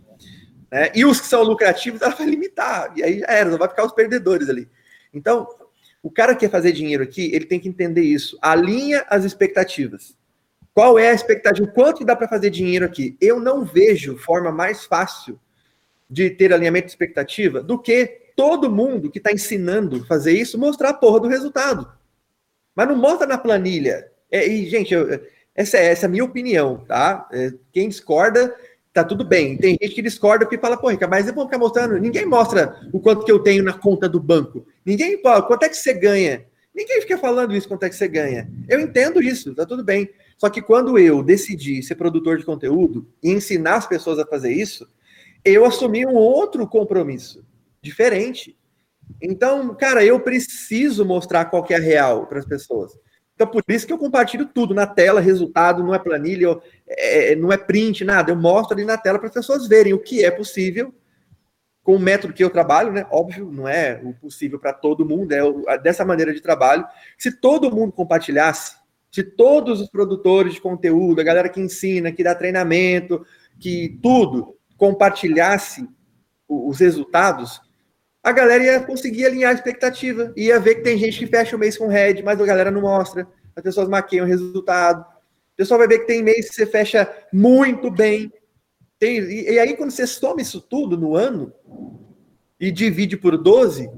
Né? 0.71 0.91
E 0.93 1.05
os 1.05 1.19
que 1.19 1.27
são 1.27 1.43
lucrativos, 1.43 2.01
ela 2.01 2.15
vai 2.15 2.27
limitar. 2.27 2.91
E 2.95 3.03
aí 3.03 3.19
já 3.19 3.27
era, 3.27 3.57
vai 3.57 3.67
ficar 3.67 3.85
os 3.85 3.91
perdedores 3.91 4.49
ali. 4.49 4.69
Então, 5.13 5.47
o 6.01 6.09
cara 6.09 6.33
que 6.33 6.41
quer 6.41 6.51
fazer 6.51 6.71
dinheiro 6.71 7.03
aqui, 7.03 7.31
ele 7.33 7.45
tem 7.45 7.59
que 7.59 7.67
entender 7.67 8.03
isso. 8.03 8.37
Alinha 8.41 9.05
as 9.09 9.25
expectativas. 9.25 10.17
Qual 10.73 10.97
é 10.97 11.09
a 11.09 11.13
expectativa? 11.13 11.67
Quanto 11.67 12.05
dá 12.05 12.15
para 12.15 12.27
fazer 12.27 12.49
dinheiro 12.49 12.85
aqui? 12.85 13.17
Eu 13.19 13.39
não 13.39 13.65
vejo 13.65 14.17
forma 14.17 14.51
mais 14.51 14.85
fácil 14.85 15.39
de 16.09 16.29
ter 16.29 16.53
alinhamento 16.53 16.85
de 16.85 16.91
expectativa 16.91 17.61
do 17.61 17.77
que 17.77 18.29
todo 18.35 18.71
mundo 18.71 19.11
que 19.11 19.17
está 19.17 19.31
ensinando 19.31 20.05
fazer 20.05 20.31
isso 20.31 20.57
mostrar 20.57 20.89
a 20.89 20.93
porra 20.93 21.19
do 21.19 21.27
resultado. 21.27 21.91
Mas 22.73 22.87
não 22.87 22.95
mostra 22.95 23.27
na 23.27 23.37
planilha. 23.37 24.09
É, 24.31 24.47
e, 24.47 24.69
gente, 24.69 24.93
eu, 24.93 25.19
essa, 25.53 25.77
é, 25.77 25.87
essa 25.87 26.05
é 26.05 26.07
a 26.07 26.09
minha 26.09 26.23
opinião, 26.23 26.85
tá? 26.87 27.27
É, 27.33 27.51
quem 27.73 27.89
discorda, 27.89 28.55
tá 29.03 29.09
tudo 29.09 29.23
bem. 29.23 29.57
Tem 29.57 29.77
gente 29.81 29.95
que 29.95 30.01
discorda 30.01 30.45
porque 30.45 30.57
fala, 30.57 30.77
pô, 30.77 30.87
mas 31.09 31.27
eu 31.27 31.33
vou 31.33 31.45
ficar 31.45 31.57
mostrando. 31.57 31.97
Ninguém 31.97 32.25
mostra 32.25 32.79
o 32.91 32.99
quanto 32.99 33.25
que 33.25 33.31
eu 33.31 33.39
tenho 33.39 33.63
na 33.63 33.73
conta 33.73 34.07
do 34.07 34.19
banco. 34.19 34.65
Ninguém, 34.85 35.21
pô, 35.21 35.41
quanto 35.43 35.63
é 35.63 35.69
que 35.69 35.77
você 35.77 35.93
ganha? 35.93 36.45
Ninguém 36.73 37.01
fica 37.01 37.17
falando 37.17 37.55
isso, 37.55 37.67
quanto 37.67 37.83
é 37.83 37.89
que 37.89 37.95
você 37.95 38.07
ganha. 38.07 38.49
Eu 38.67 38.79
entendo 38.79 39.21
isso, 39.21 39.53
tá 39.53 39.65
tudo 39.65 39.83
bem. 39.83 40.09
Só 40.37 40.49
que 40.49 40.61
quando 40.61 40.97
eu 40.97 41.21
decidi 41.21 41.83
ser 41.83 41.95
produtor 41.95 42.37
de 42.37 42.45
conteúdo 42.45 43.07
e 43.21 43.31
ensinar 43.31 43.75
as 43.75 43.87
pessoas 43.87 44.19
a 44.19 44.25
fazer 44.25 44.53
isso, 44.53 44.87
eu 45.43 45.65
assumi 45.65 46.05
um 46.05 46.15
outro 46.15 46.65
compromisso, 46.67 47.43
diferente. 47.81 48.57
Então, 49.21 49.75
cara, 49.75 50.05
eu 50.05 50.19
preciso 50.19 51.03
mostrar 51.05 51.45
qual 51.45 51.63
que 51.63 51.73
é 51.73 51.77
a 51.77 51.81
real 51.81 52.27
para 52.27 52.39
as 52.39 52.45
pessoas. 52.45 52.93
Então, 53.35 53.47
por 53.47 53.63
isso 53.69 53.87
que 53.87 53.93
eu 53.93 53.97
compartilho 53.97 54.45
tudo 54.45 54.73
na 54.73 54.85
tela, 54.85 55.21
resultado, 55.21 55.81
não 55.81 55.95
é 55.95 55.99
planilha, 55.99 56.59
é, 56.89 57.35
não 57.35 57.51
é 57.51 57.57
print, 57.57 58.03
nada. 58.03 58.31
Eu 58.31 58.35
mostro 58.35 58.75
ali 58.75 58.85
na 58.85 58.97
tela 58.97 59.19
para 59.19 59.27
as 59.27 59.33
pessoas 59.33 59.67
verem 59.67 59.93
o 59.93 59.99
que 59.99 60.25
é 60.25 60.31
possível 60.31 60.93
com 61.83 61.95
o 61.95 61.99
método 61.99 62.33
que 62.33 62.43
eu 62.43 62.49
trabalho, 62.49 62.91
né? 62.91 63.05
Óbvio, 63.09 63.51
não 63.51 63.67
é 63.67 63.99
o 64.03 64.13
possível 64.13 64.59
para 64.59 64.73
todo 64.73 65.05
mundo, 65.05 65.31
é 65.31 65.77
dessa 65.77 66.05
maneira 66.05 66.33
de 66.33 66.41
trabalho. 66.41 66.85
Se 67.17 67.31
todo 67.31 67.73
mundo 67.73 67.91
compartilhasse, 67.91 68.75
se 69.11 69.23
todos 69.23 69.81
os 69.81 69.89
produtores 69.89 70.53
de 70.53 70.61
conteúdo, 70.61 71.19
a 71.19 71.23
galera 71.23 71.49
que 71.49 71.59
ensina, 71.59 72.11
que 72.11 72.23
dá 72.23 72.35
treinamento, 72.35 73.25
que 73.59 73.97
tudo 74.03 74.55
compartilhasse 74.77 75.87
os 76.47 76.79
resultados, 76.79 77.61
a 78.21 78.31
galera 78.31 78.63
ia 78.63 78.79
conseguir 78.81 79.25
alinhar 79.25 79.51
a 79.51 79.55
expectativa. 79.55 80.31
Ia 80.35 80.59
ver 80.59 80.75
que 80.75 80.81
tem 80.81 80.97
gente 80.97 81.17
que 81.17 81.27
fecha 81.27 81.55
o 81.55 81.59
mês 81.59 81.77
com 81.77 81.87
red, 81.87 82.21
mas 82.21 82.39
a 82.39 82.45
galera 82.45 82.69
não 82.69 82.81
mostra. 82.81 83.27
As 83.55 83.63
pessoas 83.63 83.89
maqueiam 83.89 84.25
o 84.25 84.29
resultado. 84.29 85.03
Pessoal 85.59 85.77
vai 85.77 85.89
ver 85.89 85.99
que 85.99 86.07
tem 86.07 86.23
mês 86.23 86.47
que 86.47 86.55
você 86.55 86.65
fecha 86.65 87.13
muito 87.33 87.91
bem. 87.91 88.31
Tem, 88.97 89.17
e, 89.19 89.51
e 89.51 89.59
aí, 89.59 89.75
quando 89.75 89.91
você 89.91 90.07
soma 90.07 90.41
isso 90.41 90.61
tudo 90.61 90.97
no 90.97 91.17
ano 91.17 91.51
e 92.57 92.71
divide 92.71 93.17
por 93.17 93.37
12, 93.37 93.89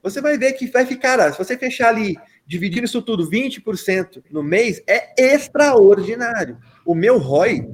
você 0.00 0.20
vai 0.20 0.38
ver 0.38 0.52
que 0.52 0.68
vai 0.68 0.86
ficar. 0.86 1.32
Se 1.32 1.38
você 1.38 1.58
fechar 1.58 1.88
ali, 1.88 2.16
dividindo 2.46 2.84
isso 2.84 3.02
tudo 3.02 3.28
20% 3.28 4.22
no 4.30 4.44
mês, 4.44 4.80
é 4.86 5.12
extraordinário. 5.34 6.56
O 6.86 6.94
meu 6.94 7.18
ROI 7.18 7.68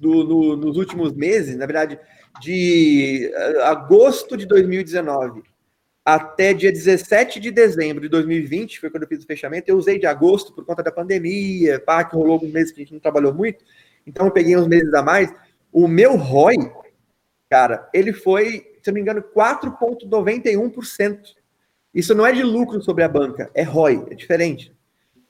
do, 0.00 0.24
no, 0.24 0.56
nos 0.56 0.76
últimos 0.76 1.12
meses, 1.12 1.56
na 1.56 1.64
verdade, 1.64 1.96
de 2.40 3.30
eh, 3.32 3.62
agosto 3.62 4.36
de 4.36 4.46
2019 4.46 5.44
até 6.06 6.54
dia 6.54 6.70
17 6.70 7.40
de 7.40 7.50
dezembro 7.50 8.00
de 8.00 8.08
2020, 8.08 8.78
foi 8.78 8.88
quando 8.88 9.02
eu 9.02 9.08
fiz 9.08 9.24
o 9.24 9.26
fechamento, 9.26 9.68
eu 9.68 9.76
usei 9.76 9.98
de 9.98 10.06
agosto 10.06 10.54
por 10.54 10.64
conta 10.64 10.80
da 10.80 10.92
pandemia, 10.92 11.80
pá, 11.80 12.04
que 12.04 12.14
rolou 12.14 12.40
um 12.44 12.48
mês 12.48 12.70
que 12.70 12.80
a 12.80 12.84
gente 12.84 12.92
não 12.92 13.00
trabalhou 13.00 13.34
muito, 13.34 13.64
então 14.06 14.24
eu 14.24 14.30
peguei 14.30 14.56
uns 14.56 14.68
meses 14.68 14.94
a 14.94 15.02
mais. 15.02 15.34
O 15.72 15.88
meu 15.88 16.14
ROI, 16.14 16.54
cara, 17.50 17.90
ele 17.92 18.12
foi, 18.12 18.78
se 18.80 18.88
eu 18.88 18.92
não 18.92 18.94
me 18.94 19.00
engano, 19.00 19.20
4,91%. 19.20 21.34
Isso 21.92 22.14
não 22.14 22.24
é 22.24 22.30
de 22.30 22.44
lucro 22.44 22.80
sobre 22.80 23.02
a 23.02 23.08
banca, 23.08 23.50
é 23.52 23.64
ROI, 23.64 24.06
é 24.08 24.14
diferente. 24.14 24.72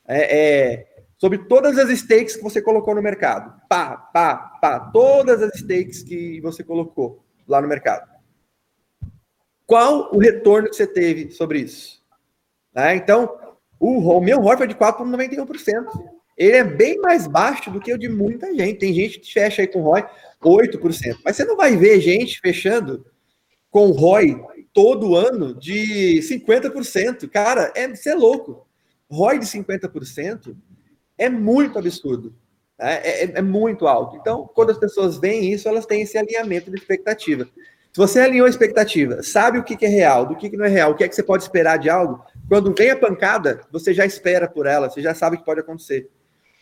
É, 0.07 0.39
é, 0.39 0.87
sobre 1.17 1.39
todas 1.39 1.79
as 1.79 1.89
stakes 1.89 2.37
que 2.37 2.43
você 2.43 2.61
colocou 2.61 2.95
no 2.95 3.01
mercado. 3.01 3.63
Pá, 3.67 3.97
pá, 3.97 4.37
pá, 4.61 4.79
todas 4.93 5.43
as 5.43 5.59
stakes 5.59 6.03
que 6.03 6.39
você 6.43 6.63
colocou 6.63 7.25
lá 7.49 7.63
no 7.63 7.69
mercado. 7.69 8.16
Qual 9.67 10.15
o 10.15 10.19
retorno 10.19 10.69
que 10.69 10.77
você 10.77 10.87
teve 10.87 11.31
sobre 11.33 11.61
isso? 11.61 12.01
Né? 12.75 12.97
Então, 12.97 13.37
o, 13.79 13.99
o 13.99 14.21
meu 14.21 14.41
ROI 14.41 14.57
foi 14.57 14.69
de 14.69 14.75
4,91%. 14.75 15.85
Ele 16.37 16.57
é 16.57 16.65
bem 16.65 17.01
mais 17.01 17.27
baixo 17.27 17.71
do 17.71 17.81
que 17.81 17.93
o 17.93 17.99
de 17.99 18.09
muita 18.09 18.55
gente. 18.55 18.79
Tem 18.79 18.93
gente 18.93 19.19
que 19.19 19.33
fecha 19.33 19.63
aí 19.63 19.69
com 19.69 19.81
ROI 19.81 20.07
8%. 20.43 21.19
Mas 21.25 21.37
você 21.37 21.45
não 21.45 21.57
vai 21.57 21.77
ver 21.77 22.01
gente 22.01 22.41
fechando 22.41 23.05
com 23.71 23.91
ROI 23.91 24.41
todo 24.73 25.17
ano 25.17 25.55
de 25.55 26.21
50%. 26.21 27.29
Cara, 27.29 27.73
é, 27.75 27.89
você 27.89 28.11
é 28.11 28.15
louco. 28.15 28.67
ROI 29.11 29.39
de 29.39 29.47
50% 29.47 30.57
é 31.19 31.29
muito 31.29 31.79
absurdo. 31.79 32.35
Né? 32.79 33.01
É, 33.03 33.25
é, 33.25 33.33
é, 33.39 33.43
muito 33.43 33.87
alto. 33.87 34.17
Então, 34.17 34.49
quando 34.55 34.71
as 34.71 34.79
pessoas 34.79 35.19
veem 35.19 35.53
isso, 35.53 35.69
elas 35.69 35.87
têm 35.87 36.03
esse 36.03 36.19
alinhamento 36.19 36.71
de 36.71 36.77
expectativa. 36.77 37.49
Se 37.97 37.99
você 37.99 38.21
alinhou 38.21 38.47
a 38.47 38.51
expectativa, 38.51 39.23
sabe 39.23 39.57
o 39.57 39.65
que, 39.65 39.83
é 39.83 39.89
real, 39.89 40.27
do 40.27 40.37
que, 40.37 40.55
não 40.55 40.67
é 40.67 40.69
real, 40.69 40.91
o 40.91 40.95
que 40.95 41.03
é 41.03 41.09
que 41.09 41.15
você 41.15 41.23
pode 41.23 41.45
esperar 41.45 41.79
de 41.79 41.89
algo, 41.89 42.23
quando 42.47 42.75
vem 42.75 42.91
a 42.91 42.97
pancada, 42.97 43.63
você 43.73 43.95
já 43.95 44.05
espera 44.05 44.47
por 44.47 44.67
ela, 44.67 44.91
você 44.91 45.01
já 45.01 45.15
sabe 45.15 45.37
o 45.37 45.39
que 45.39 45.47
pode 45.47 45.61
acontecer. 45.61 46.11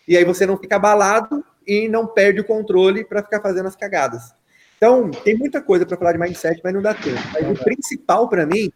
E 0.07 0.17
aí 0.17 0.25
você 0.25 0.47
não 0.47 0.57
fica 0.57 0.77
abalado 0.77 1.45
e 1.67 1.89
não 1.89 2.07
perde 2.07 2.39
o 2.39 2.45
controle 2.45 3.05
para 3.05 3.21
ficar 3.21 3.41
fazendo 3.41 3.67
as 3.67 3.75
cagadas. 3.75 4.33
Então, 4.77 5.11
tem 5.11 5.37
muita 5.37 5.61
coisa 5.61 5.85
para 5.85 5.97
falar 5.97 6.13
de 6.13 6.21
mindset, 6.21 6.61
mas 6.63 6.73
não 6.73 6.81
dá 6.81 6.95
tempo. 6.95 7.21
Mas 7.33 7.51
o 7.51 7.65
principal 7.65 8.29
para 8.29 8.47
mim 8.47 8.71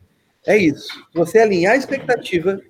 é 0.44 0.56
isso. 0.56 0.88
Você 1.14 1.38
alinhar 1.38 1.74
a 1.74 1.76
expectativa, 1.76 2.60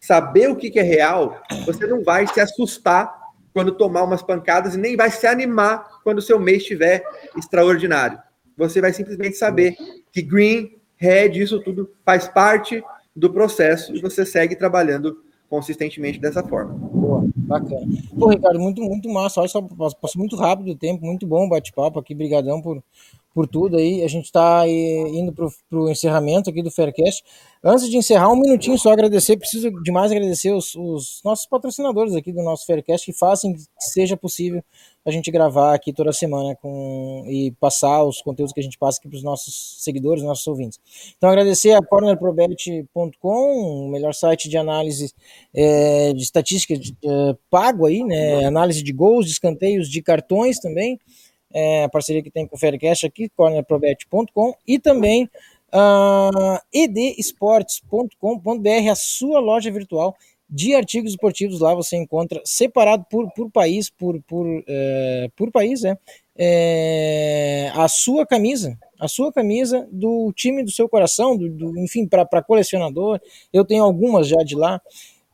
saber 0.00 0.48
o 0.48 0.56
que 0.56 0.78
é 0.78 0.82
real, 0.82 1.38
você 1.66 1.86
não 1.86 2.02
vai 2.02 2.26
se 2.26 2.40
assustar 2.40 3.14
quando 3.52 3.72
tomar 3.72 4.04
umas 4.04 4.22
pancadas 4.22 4.74
e 4.74 4.78
nem 4.78 4.96
vai 4.96 5.10
se 5.10 5.26
animar 5.26 6.00
quando 6.02 6.16
o 6.16 6.22
seu 6.22 6.40
mês 6.40 6.62
estiver 6.62 7.04
extraordinário. 7.36 8.24
Você 8.56 8.80
vai 8.80 8.92
simplesmente 8.92 9.36
saber 9.36 9.76
que 10.12 10.22
green, 10.22 10.72
red, 10.96 11.30
isso 11.40 11.60
tudo 11.60 11.90
faz 12.04 12.28
parte 12.28 12.82
do 13.14 13.32
processo 13.32 13.94
e 13.94 14.00
você 14.00 14.24
segue 14.24 14.56
trabalhando 14.56 15.22
consistentemente 15.48 16.18
dessa 16.18 16.42
forma. 16.42 16.74
Boa, 16.74 17.24
bacana. 17.36 17.86
Pô, 18.18 18.28
Ricardo, 18.28 18.58
muito, 18.58 18.82
muito 18.82 19.08
massa. 19.08 19.40
Olha 19.40 19.48
só, 19.48 19.62
passou 19.62 20.18
muito 20.18 20.36
rápido 20.36 20.72
o 20.72 20.76
tempo, 20.76 21.04
muito 21.04 21.26
bom 21.26 21.46
o 21.46 21.48
bate-papo 21.48 21.98
aqui. 21.98 22.14
Brigadão 22.14 22.60
por, 22.60 22.82
por 23.32 23.46
tudo 23.46 23.76
aí. 23.76 24.02
A 24.02 24.08
gente 24.08 24.24
está 24.24 24.66
indo 24.66 25.32
para 25.32 25.78
o 25.78 25.90
encerramento 25.90 26.50
aqui 26.50 26.62
do 26.62 26.70
Faircast. 26.72 27.22
Antes 27.62 27.88
de 27.88 27.96
encerrar, 27.96 28.32
um 28.32 28.40
minutinho 28.40 28.78
só 28.78 28.92
agradecer. 28.92 29.36
Preciso 29.36 29.70
demais 29.82 30.10
agradecer 30.10 30.52
os, 30.52 30.74
os 30.74 31.20
nossos 31.24 31.46
patrocinadores 31.46 32.14
aqui 32.16 32.32
do 32.32 32.42
nosso 32.42 32.66
Faircast 32.66 33.06
que 33.06 33.16
fazem 33.16 33.54
que 33.54 33.62
seja 33.78 34.16
possível 34.16 34.62
a 35.04 35.10
gente 35.10 35.30
gravar 35.30 35.74
aqui 35.74 35.92
toda 35.92 36.12
semana 36.12 36.56
com, 36.56 37.24
e 37.28 37.50
passar 37.60 38.02
os 38.04 38.22
conteúdos 38.22 38.52
que 38.52 38.60
a 38.60 38.62
gente 38.62 38.78
passa 38.78 38.98
aqui 38.98 39.08
para 39.08 39.16
os 39.16 39.22
nossos 39.22 39.82
seguidores, 39.82 40.22
nossos 40.22 40.46
ouvintes. 40.46 40.80
Então, 41.16 41.28
agradecer 41.28 41.72
a 41.72 41.82
cornerprobet.com, 41.82 43.86
o 43.86 43.90
melhor 43.90 44.14
site 44.14 44.48
de 44.48 44.56
análise 44.56 45.12
é, 45.54 46.12
de 46.14 46.22
estatística 46.22 46.76
de, 46.76 46.96
é, 47.04 47.36
pago 47.50 47.86
aí, 47.86 48.02
né? 48.02 48.46
Análise 48.46 48.82
de 48.82 48.92
gols, 48.92 49.26
de 49.26 49.32
escanteios, 49.32 49.90
de 49.90 50.00
cartões 50.00 50.58
também. 50.58 50.98
É, 51.52 51.84
a 51.84 51.88
parceria 51.88 52.22
que 52.22 52.30
tem 52.30 52.46
com 52.46 52.56
o 52.56 52.58
Faircast 52.58 53.06
aqui, 53.06 53.28
cornerprobet.com, 53.28 54.54
e 54.66 54.78
também 54.78 55.28
uh, 55.74 56.58
edesportes.com.br, 56.72 58.90
a 58.90 58.94
sua 58.94 59.40
loja 59.40 59.70
virtual 59.70 60.16
de 60.48 60.74
artigos 60.74 61.12
esportivos. 61.12 61.60
Lá 61.60 61.74
você 61.74 61.96
encontra 61.96 62.40
separado 62.44 63.04
por, 63.10 63.30
por 63.32 63.50
país, 63.50 63.90
por, 63.90 64.20
por, 64.22 64.46
é, 64.66 65.28
por 65.36 65.50
país, 65.50 65.82
né? 65.82 65.96
É, 66.36 67.70
a 67.74 67.86
sua 67.86 68.26
camisa, 68.26 68.76
a 68.98 69.06
sua 69.06 69.32
camisa 69.32 69.88
do 69.90 70.32
time 70.34 70.64
do 70.64 70.70
seu 70.70 70.88
coração, 70.88 71.36
do, 71.36 71.48
do 71.48 71.78
enfim, 71.78 72.06
para 72.06 72.42
colecionador. 72.42 73.20
Eu 73.52 73.64
tenho 73.64 73.84
algumas 73.84 74.26
já 74.28 74.42
de 74.44 74.56
lá. 74.56 74.80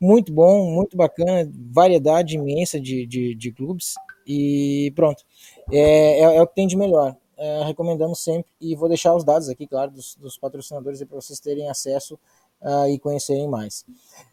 Muito 0.01 0.33
bom, 0.33 0.71
muito 0.73 0.97
bacana, 0.97 1.51
variedade 1.71 2.37
imensa 2.37 2.81
de, 2.81 3.07
de, 3.07 3.35
de 3.35 3.53
clubes. 3.53 3.95
E 4.27 4.93
pronto, 4.97 5.25
é, 5.71 6.21
é, 6.21 6.37
é, 6.37 6.43
o 6.43 6.47
que 6.47 6.55
tem 6.55 6.67
de 6.67 6.77
melhor. 6.77 7.17
É, 7.37 7.65
recomendamos 7.65 8.23
sempre 8.23 8.51
e 8.61 8.75
vou 8.75 8.89
deixar 8.89 9.15
os 9.15 9.25
dados 9.25 9.49
aqui, 9.49 9.67
claro, 9.67 9.91
dos, 9.91 10.15
dos 10.17 10.39
patrocinadores 10.39 11.03
para 11.05 11.21
vocês 11.21 11.41
terem 11.41 11.69
acesso 11.71 12.19
uh, 12.61 12.87
e 12.89 12.99
conhecerem 12.99 13.49
mais. 13.49 13.85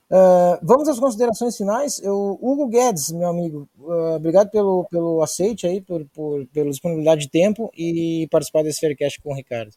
Uh, 0.09 0.57
vamos 0.63 0.87
às 0.87 0.99
considerações 0.99 1.57
finais. 1.57 2.01
Eu, 2.01 2.39
Hugo 2.41 2.67
Guedes, 2.67 3.11
meu 3.11 3.27
amigo, 3.27 3.67
uh, 3.79 4.15
obrigado 4.15 4.49
pelo, 4.49 4.85
pelo 4.89 5.21
aceite 5.21 5.67
aí, 5.67 5.81
por, 5.81 6.05
por, 6.13 6.45
pela 6.47 6.69
disponibilidade 6.69 7.21
de 7.21 7.29
tempo 7.29 7.69
e 7.77 8.27
participar 8.31 8.63
desse 8.63 8.79
Faircast 8.79 9.21
com 9.21 9.31
o 9.31 9.35
Ricardo. 9.35 9.71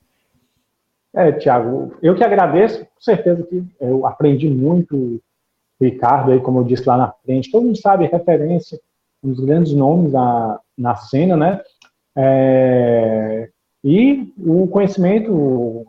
É, 1.12 1.32
Tiago, 1.32 1.92
eu 2.00 2.14
que 2.14 2.22
agradeço, 2.22 2.84
com 2.84 3.00
certeza 3.00 3.42
que 3.42 3.64
eu 3.80 4.06
aprendi 4.06 4.48
muito, 4.48 5.20
Ricardo, 5.80 6.30
aí, 6.30 6.40
como 6.40 6.60
eu 6.60 6.64
disse 6.64 6.86
lá 6.86 6.96
na 6.96 7.12
frente, 7.24 7.50
todo 7.50 7.64
mundo 7.64 7.80
sabe, 7.80 8.06
referência, 8.06 8.78
um 9.22 9.30
dos 9.30 9.44
grandes 9.44 9.74
nomes 9.74 10.12
na, 10.12 10.60
na 10.78 10.94
cena, 10.94 11.36
né? 11.36 11.60
É, 12.16 13.48
e 13.82 14.32
o 14.38 14.68
conhecimento, 14.68 15.84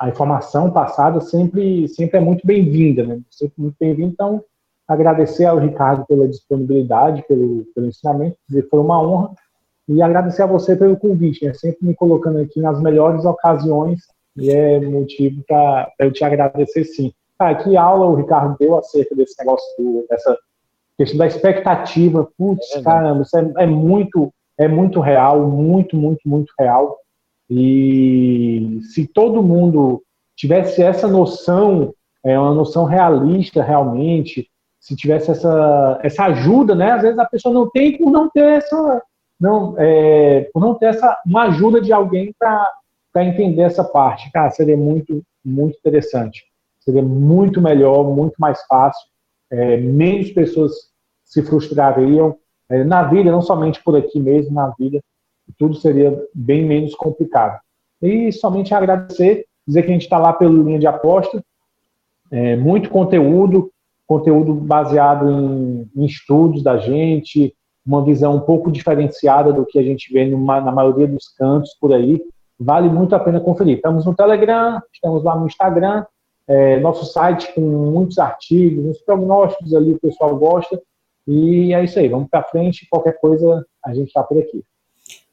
a 0.00 0.08
informação 0.08 0.70
passada 0.70 1.20
sempre, 1.20 1.86
sempre 1.86 2.16
é 2.16 2.20
muito 2.20 2.46
bem-vinda, 2.46 3.04
né? 3.04 3.20
Sempre 3.30 3.54
muito 3.58 3.76
bem-vinda. 3.78 4.10
Então, 4.10 4.42
agradecer 4.88 5.44
ao 5.44 5.58
Ricardo 5.58 6.06
pela 6.06 6.26
disponibilidade, 6.26 7.22
pelo, 7.28 7.66
pelo 7.74 7.86
ensinamento, 7.86 8.36
foi 8.70 8.80
uma 8.80 9.00
honra. 9.00 9.34
E 9.86 10.00
agradecer 10.00 10.42
a 10.42 10.46
você 10.46 10.74
pelo 10.74 10.96
convite, 10.96 11.44
né? 11.44 11.52
sempre 11.52 11.86
me 11.86 11.94
colocando 11.94 12.38
aqui 12.38 12.60
nas 12.60 12.80
melhores 12.80 13.26
ocasiões, 13.26 14.00
e 14.36 14.50
é 14.50 14.80
motivo 14.80 15.42
para 15.46 15.92
eu 15.98 16.10
te 16.10 16.24
agradecer 16.24 16.84
sim. 16.84 17.12
Cara, 17.38 17.56
que 17.56 17.76
aula 17.76 18.06
o 18.06 18.14
Ricardo 18.14 18.56
deu 18.58 18.78
acerca 18.78 19.14
desse 19.14 19.38
negócio, 19.38 19.66
do, 19.78 20.06
dessa 20.08 20.34
questão 20.96 21.18
da 21.18 21.26
expectativa. 21.26 22.26
Putz, 22.38 22.74
é 22.74 22.82
caramba, 22.82 23.22
isso 23.22 23.36
é, 23.36 23.52
é 23.64 23.66
muito, 23.66 24.32
é 24.56 24.66
muito 24.66 24.98
real, 24.98 25.46
muito, 25.46 25.94
muito, 25.94 26.20
muito 26.26 26.50
real. 26.58 26.96
E 27.50 28.80
se 28.82 29.08
todo 29.08 29.42
mundo 29.42 30.02
tivesse 30.36 30.82
essa 30.82 31.08
noção, 31.08 31.92
é 32.24 32.38
uma 32.38 32.54
noção 32.54 32.84
realista 32.84 33.62
realmente, 33.62 34.48
se 34.78 34.94
tivesse 34.94 35.32
essa, 35.32 35.98
essa 36.02 36.24
ajuda, 36.26 36.74
né? 36.74 36.92
Às 36.92 37.02
vezes 37.02 37.18
a 37.18 37.26
pessoa 37.26 37.52
não 37.52 37.68
tem 37.68 37.98
por 37.98 38.10
não 38.10 38.30
ter 38.30 38.58
essa, 38.58 39.02
não, 39.38 39.74
é, 39.76 40.48
por 40.52 40.60
não 40.60 40.74
ter 40.74 40.86
essa 40.86 41.20
uma 41.26 41.44
ajuda 41.44 41.80
de 41.80 41.92
alguém 41.92 42.32
para 42.38 43.24
entender 43.24 43.62
essa 43.62 43.82
parte. 43.82 44.30
Cara, 44.30 44.50
seria 44.50 44.76
muito, 44.76 45.22
muito 45.44 45.76
interessante. 45.76 46.44
Seria 46.78 47.02
muito 47.02 47.60
melhor, 47.60 48.04
muito 48.04 48.34
mais 48.38 48.62
fácil. 48.66 49.08
É, 49.50 49.76
menos 49.76 50.30
pessoas 50.30 50.72
se 51.24 51.42
frustrariam 51.42 52.38
é, 52.68 52.84
na 52.84 53.02
vida, 53.02 53.32
não 53.32 53.42
somente 53.42 53.82
por 53.82 53.96
aqui 53.96 54.20
mesmo, 54.20 54.54
na 54.54 54.68
vida 54.78 55.00
tudo 55.58 55.74
seria 55.76 56.16
bem 56.34 56.64
menos 56.64 56.94
complicado. 56.94 57.58
E 58.02 58.32
somente 58.32 58.74
agradecer, 58.74 59.44
dizer 59.66 59.82
que 59.82 59.90
a 59.90 59.92
gente 59.92 60.02
está 60.02 60.18
lá 60.18 60.32
pela 60.32 60.50
linha 60.50 60.78
de 60.78 60.86
aposta, 60.86 61.42
é, 62.30 62.56
muito 62.56 62.90
conteúdo, 62.90 63.70
conteúdo 64.06 64.54
baseado 64.54 65.28
em, 65.28 65.90
em, 65.94 66.04
estudos 66.04 66.62
da 66.62 66.78
gente, 66.78 67.54
uma 67.84 68.04
visão 68.04 68.36
um 68.36 68.40
pouco 68.40 68.70
diferenciada 68.70 69.52
do 69.52 69.66
que 69.66 69.78
a 69.78 69.82
gente 69.82 70.12
vê 70.12 70.24
numa, 70.26 70.60
na 70.60 70.72
maioria 70.72 71.06
dos 71.06 71.28
cantos 71.28 71.74
por 71.80 71.92
aí. 71.92 72.22
Vale 72.58 72.88
muito 72.88 73.14
a 73.14 73.20
pena 73.20 73.40
conferir. 73.40 73.76
Estamos 73.76 74.04
no 74.04 74.14
Telegram, 74.14 74.80
estamos 74.92 75.24
lá 75.24 75.36
no 75.36 75.46
Instagram, 75.46 76.04
é, 76.46 76.78
nosso 76.80 77.04
site 77.06 77.52
com 77.54 77.60
muitos 77.60 78.18
artigos, 78.18 78.84
uns 78.84 78.98
prognósticos 78.98 79.74
ali, 79.74 79.92
o 79.92 80.00
pessoal 80.00 80.36
gosta. 80.36 80.80
E 81.26 81.72
é 81.72 81.84
isso 81.84 81.98
aí, 81.98 82.08
vamos 82.08 82.28
para 82.28 82.42
frente. 82.42 82.86
Qualquer 82.90 83.18
coisa, 83.20 83.64
a 83.84 83.94
gente 83.94 84.08
está 84.08 84.22
por 84.22 84.38
aqui. 84.38 84.64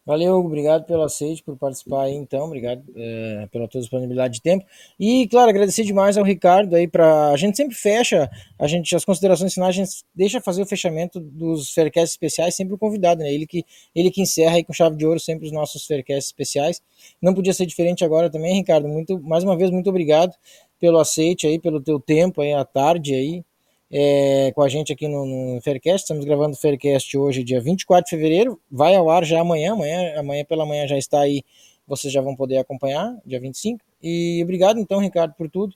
Valeu, 0.08 0.36
obrigado 0.38 0.86
pelo 0.86 1.04
aceite, 1.04 1.44
por 1.44 1.58
participar 1.58 2.04
aí, 2.04 2.14
então, 2.14 2.46
obrigado 2.46 2.82
é, 2.96 3.46
pela 3.52 3.68
tua 3.68 3.82
disponibilidade 3.82 4.36
de 4.36 4.42
tempo. 4.42 4.66
E, 4.98 5.28
claro, 5.28 5.50
agradecer 5.50 5.84
demais 5.84 6.18
ao 6.18 6.24
Ricardo 6.24 6.74
aí 6.78 6.88
para 6.88 7.32
A 7.32 7.36
gente 7.36 7.58
sempre 7.58 7.76
fecha, 7.76 8.32
a 8.58 8.68
gente, 8.68 8.96
as 8.96 9.04
considerações 9.04 9.54
finais, 9.54 9.76
a 9.76 9.84
gente 9.84 10.06
deixa 10.16 10.40
fazer 10.40 10.62
o 10.62 10.66
fechamento 10.66 11.20
dos 11.20 11.74
Faircasts 11.74 12.12
especiais, 12.12 12.56
sempre 12.56 12.74
o 12.74 12.78
convidado, 12.78 13.22
né? 13.22 13.34
Ele 13.34 13.46
que, 13.46 13.66
ele 13.94 14.10
que 14.10 14.22
encerra 14.22 14.56
aí 14.56 14.64
com 14.64 14.72
chave 14.72 14.96
de 14.96 15.06
ouro 15.06 15.20
sempre 15.20 15.46
os 15.46 15.52
nossos 15.52 15.86
Faircasts 15.86 16.28
especiais. 16.28 16.82
Não 17.22 17.34
podia 17.34 17.54
ser 17.54 17.66
diferente 17.66 18.06
agora 18.06 18.30
também, 18.30 18.56
Ricardo. 18.56 18.88
Muito, 18.88 19.22
mais 19.22 19.44
uma 19.44 19.58
vez, 19.58 19.70
muito 19.72 19.90
obrigado 19.90 20.34
pelo 20.80 21.00
aceite 21.00 21.48
aí, 21.48 21.60
pelo 21.60 21.82
teu 21.82 22.00
tempo 22.00 22.40
aí 22.40 22.54
à 22.54 22.64
tarde 22.64 23.14
aí 23.14 23.44
é, 23.92 24.52
com 24.54 24.62
a 24.62 24.70
gente 24.70 24.92
aqui 24.92 25.08
no, 25.08 25.26
no 25.26 25.62
Faircast. 25.62 26.04
Estamos 26.04 26.26
gravando 26.26 26.54
o 26.54 26.60
Faircast 26.60 27.18
hoje, 27.18 27.44
dia 27.44 27.62
24 27.62 28.06
de 28.06 28.10
fevereiro. 28.10 28.60
Vai 28.70 28.96
ao 28.96 29.10
ar 29.10 29.24
já 29.24 29.40
amanhã, 29.40 29.74
amanhã, 29.74 30.20
amanhã 30.20 30.46
pela 30.46 30.66
manhã 30.66 30.88
já 30.88 30.98
está 30.98 31.22
aí. 31.22 31.44
Vocês 31.88 32.12
já 32.12 32.22
vão 32.22 32.36
poder 32.36 32.58
acompanhar, 32.58 33.16
dia 33.26 33.40
25. 33.40 33.84
E 34.04 34.42
obrigado 34.44 34.80
então, 34.80 35.00
Ricardo, 35.00 35.34
por 35.36 35.50
tudo. 35.50 35.74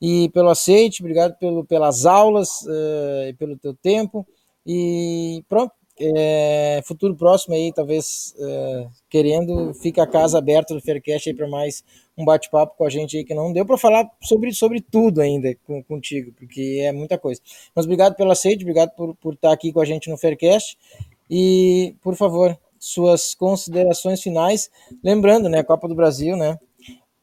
E 0.00 0.30
pelo 0.30 0.48
aceite, 0.48 1.02
obrigado 1.02 1.38
pelo, 1.38 1.64
pelas 1.64 2.06
aulas 2.06 2.62
uh, 2.62 3.28
e 3.28 3.34
pelo 3.34 3.56
teu 3.56 3.74
tempo. 3.74 4.26
E 4.66 5.44
pronto, 5.48 5.72
é, 6.00 6.80
futuro 6.84 7.14
próximo 7.14 7.54
aí, 7.54 7.72
talvez 7.72 8.34
é, 8.38 8.86
querendo, 9.08 9.74
fica 9.74 10.02
a 10.02 10.06
casa 10.06 10.38
aberta 10.38 10.74
do 10.74 10.80
Faircast 10.80 11.28
aí 11.28 11.34
para 11.34 11.48
mais 11.48 11.84
um 12.16 12.24
bate-papo 12.24 12.76
com 12.76 12.84
a 12.84 12.90
gente 12.90 13.16
aí 13.16 13.24
que 13.24 13.34
não 13.34 13.52
deu 13.52 13.64
para 13.64 13.76
falar 13.76 14.08
sobre, 14.22 14.52
sobre 14.52 14.80
tudo 14.80 15.20
ainda 15.20 15.54
com, 15.66 15.82
contigo, 15.82 16.32
porque 16.32 16.80
é 16.82 16.92
muita 16.92 17.18
coisa. 17.18 17.40
Mas 17.74 17.84
obrigado 17.84 18.16
pelo 18.16 18.30
aceite, 18.30 18.62
obrigado 18.62 18.90
por, 18.96 19.14
por 19.16 19.34
estar 19.34 19.52
aqui 19.52 19.72
com 19.72 19.80
a 19.80 19.84
gente 19.84 20.10
no 20.10 20.18
Faircast 20.18 20.78
e, 21.30 21.94
por 22.02 22.16
favor, 22.16 22.58
suas 22.78 23.34
considerações 23.34 24.20
finais, 24.20 24.70
lembrando, 25.04 25.48
né, 25.48 25.62
Copa 25.62 25.88
do 25.88 25.94
Brasil, 25.94 26.36
né, 26.36 26.58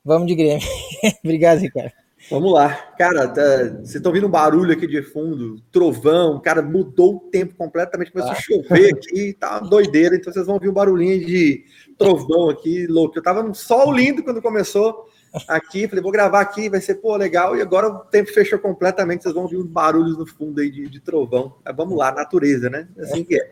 vamos 0.03 0.27
de 0.27 0.35
Grêmio. 0.35 0.67
obrigado, 1.23 1.59
Ricardo. 1.59 2.08
Vamos 2.29 2.53
lá. 2.53 2.69
Cara, 2.97 3.27
tá, 3.27 3.41
vocês 3.41 3.95
estão 3.95 4.11
ouvindo 4.11 4.27
um 4.27 4.31
barulho 4.31 4.71
aqui 4.71 4.85
de 4.85 5.01
fundo, 5.01 5.59
trovão, 5.71 6.39
cara, 6.39 6.61
mudou 6.61 7.15
o 7.15 7.19
tempo 7.31 7.55
completamente, 7.55 8.11
começou 8.11 8.33
ah. 8.33 8.37
a 8.37 8.41
chover 8.41 8.93
aqui, 8.93 9.33
tá 9.33 9.59
doideira, 9.59 10.15
então 10.15 10.31
vocês 10.31 10.45
vão 10.45 10.55
ouvir 10.55 10.69
um 10.69 10.73
barulhinho 10.73 11.25
de 11.25 11.63
trovão 11.97 12.49
aqui, 12.49 12.85
louco. 12.87 13.17
Eu 13.17 13.23
tava 13.23 13.41
num 13.41 13.53
sol 13.53 13.91
lindo 13.91 14.23
quando 14.23 14.41
começou 14.41 15.07
aqui, 15.47 15.87
falei, 15.87 16.03
vou 16.03 16.11
gravar 16.11 16.41
aqui, 16.41 16.69
vai 16.69 16.81
ser, 16.81 16.95
pô, 16.95 17.15
legal, 17.15 17.55
e 17.55 17.61
agora 17.61 17.87
o 17.87 17.99
tempo 17.99 18.31
fechou 18.31 18.59
completamente, 18.59 19.23
vocês 19.23 19.33
vão 19.33 19.43
ouvir 19.43 19.57
uns 19.57 19.67
barulhos 19.67 20.17
no 20.17 20.25
fundo 20.25 20.61
aí 20.61 20.69
de, 20.69 20.87
de 20.87 20.99
trovão. 20.99 21.55
Mas 21.65 21.75
vamos 21.75 21.97
lá, 21.97 22.11
natureza, 22.11 22.69
né? 22.69 22.87
Assim 22.99 23.23
que 23.23 23.35
é. 23.35 23.51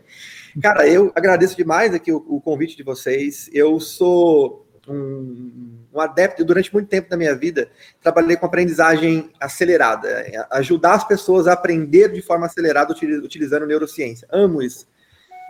Cara, 0.62 0.88
eu 0.88 1.12
agradeço 1.14 1.56
demais 1.56 1.94
aqui 1.94 2.12
o, 2.12 2.24
o 2.28 2.40
convite 2.40 2.76
de 2.76 2.82
vocês. 2.82 3.50
Eu 3.52 3.80
sou 3.80 4.67
um 4.88 5.78
um 5.92 6.00
adepto, 6.00 6.44
durante 6.44 6.72
muito 6.72 6.88
tempo 6.88 7.08
da 7.08 7.16
minha 7.16 7.34
vida, 7.34 7.68
trabalhei 8.02 8.36
com 8.36 8.46
aprendizagem 8.46 9.30
acelerada, 9.40 10.08
é, 10.08 10.46
ajudar 10.52 10.94
as 10.94 11.04
pessoas 11.04 11.46
a 11.46 11.52
aprender 11.52 12.12
de 12.12 12.22
forma 12.22 12.46
acelerada 12.46 12.92
utilizando 12.92 13.66
neurociência. 13.66 14.28
Amo 14.30 14.62
isso. 14.62 14.86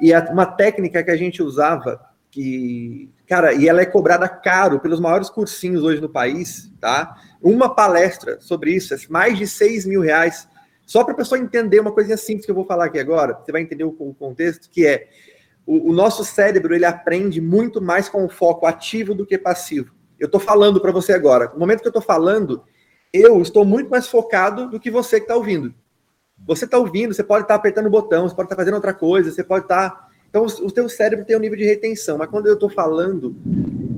E 0.01 0.13
é 0.13 0.19
uma 0.21 0.47
técnica 0.47 1.03
que 1.03 1.11
a 1.11 1.17
gente 1.17 1.43
usava, 1.43 2.01
que, 2.31 3.11
cara, 3.27 3.53
e 3.53 3.69
ela 3.69 3.81
é 3.81 3.87
cobrada 3.87 4.29
caro 4.29 4.79
pelos 4.81 5.01
maiores 5.01 5.29
cursinhos 5.29 5.83
hoje 5.83 6.01
no 6.01 6.09
país, 6.09 6.73
tá? 6.81 7.17
Uma 7.43 7.75
palestra 7.75 8.41
sobre 8.41 8.73
isso, 8.73 8.95
é 8.95 8.97
mais 9.11 9.37
de 9.39 9.47
6 9.47 9.87
mil 9.87 10.01
reais 10.01 10.49
Só 10.85 11.05
para 11.05 11.15
a 11.15 11.17
pessoa 11.17 11.39
entender 11.39 11.81
uma 11.81 11.93
coisinha 11.93 12.17
simples 12.17 12.45
que 12.45 12.51
eu 12.51 12.55
vou 12.55 12.65
falar 12.65 12.87
aqui 12.87 12.99
agora, 12.99 13.35
você 13.35 13.53
vai 13.53 13.61
entender 13.61 13.85
o, 13.85 13.95
o 13.99 14.15
contexto, 14.15 14.71
que 14.71 14.87
é 14.87 15.09
o, 15.69 15.91
o, 15.91 15.93
nosso 15.93 16.25
cérebro 16.25 16.75
ele 16.75 16.87
aprende 16.87 17.43
muito 17.43 17.79
mais 17.79 18.09
com 18.09 18.25
o 18.25 18.29
foco 18.31 18.65
ativo 18.65 19.15
do 19.15 19.27
que 19.27 19.37
passivo. 19.37 19.95
Eu 20.19 20.25
estou 20.25 20.41
falando 20.41 20.81
para 20.81 20.91
você 20.91 21.13
agora. 21.13 21.51
No 21.53 21.59
momento 21.59 21.83
que 21.83 21.87
eu 21.87 21.91
estou 21.91 22.01
falando, 22.01 22.65
eu 23.13 23.43
estou 23.43 23.67
muito 23.67 23.91
mais 23.91 24.09
focado 24.09 24.71
do 24.71 24.81
que 24.81 24.91
você 24.91 25.19
que 25.19 25.25
está 25.25 25.37
ouvindo. 25.37 25.75
Você 26.47 26.65
está 26.65 26.79
ouvindo, 26.79 27.13
você 27.13 27.23
pode 27.23 27.45
estar 27.45 27.53
tá 27.53 27.61
apertando 27.61 27.85
o 27.85 27.91
botão, 27.91 28.27
você 28.27 28.35
pode 28.35 28.47
estar 28.47 28.57
tá 28.57 28.63
fazendo 28.63 28.77
outra 28.77 28.95
coisa, 28.95 29.31
você 29.31 29.45
pode 29.45 29.67
estar. 29.67 29.91
Tá... 29.91 30.09
Então, 30.31 30.47
o 30.47 30.71
teu 30.71 30.89
cérebro 30.89 31.27
tem 31.27 31.37
um 31.37 31.41
nível 31.41 31.59
de 31.59 31.65
retenção, 31.65 32.17
mas 32.17 32.31
quando 32.31 32.47
eu 32.47 32.55
estou 32.55 32.71
falando, 32.71 33.37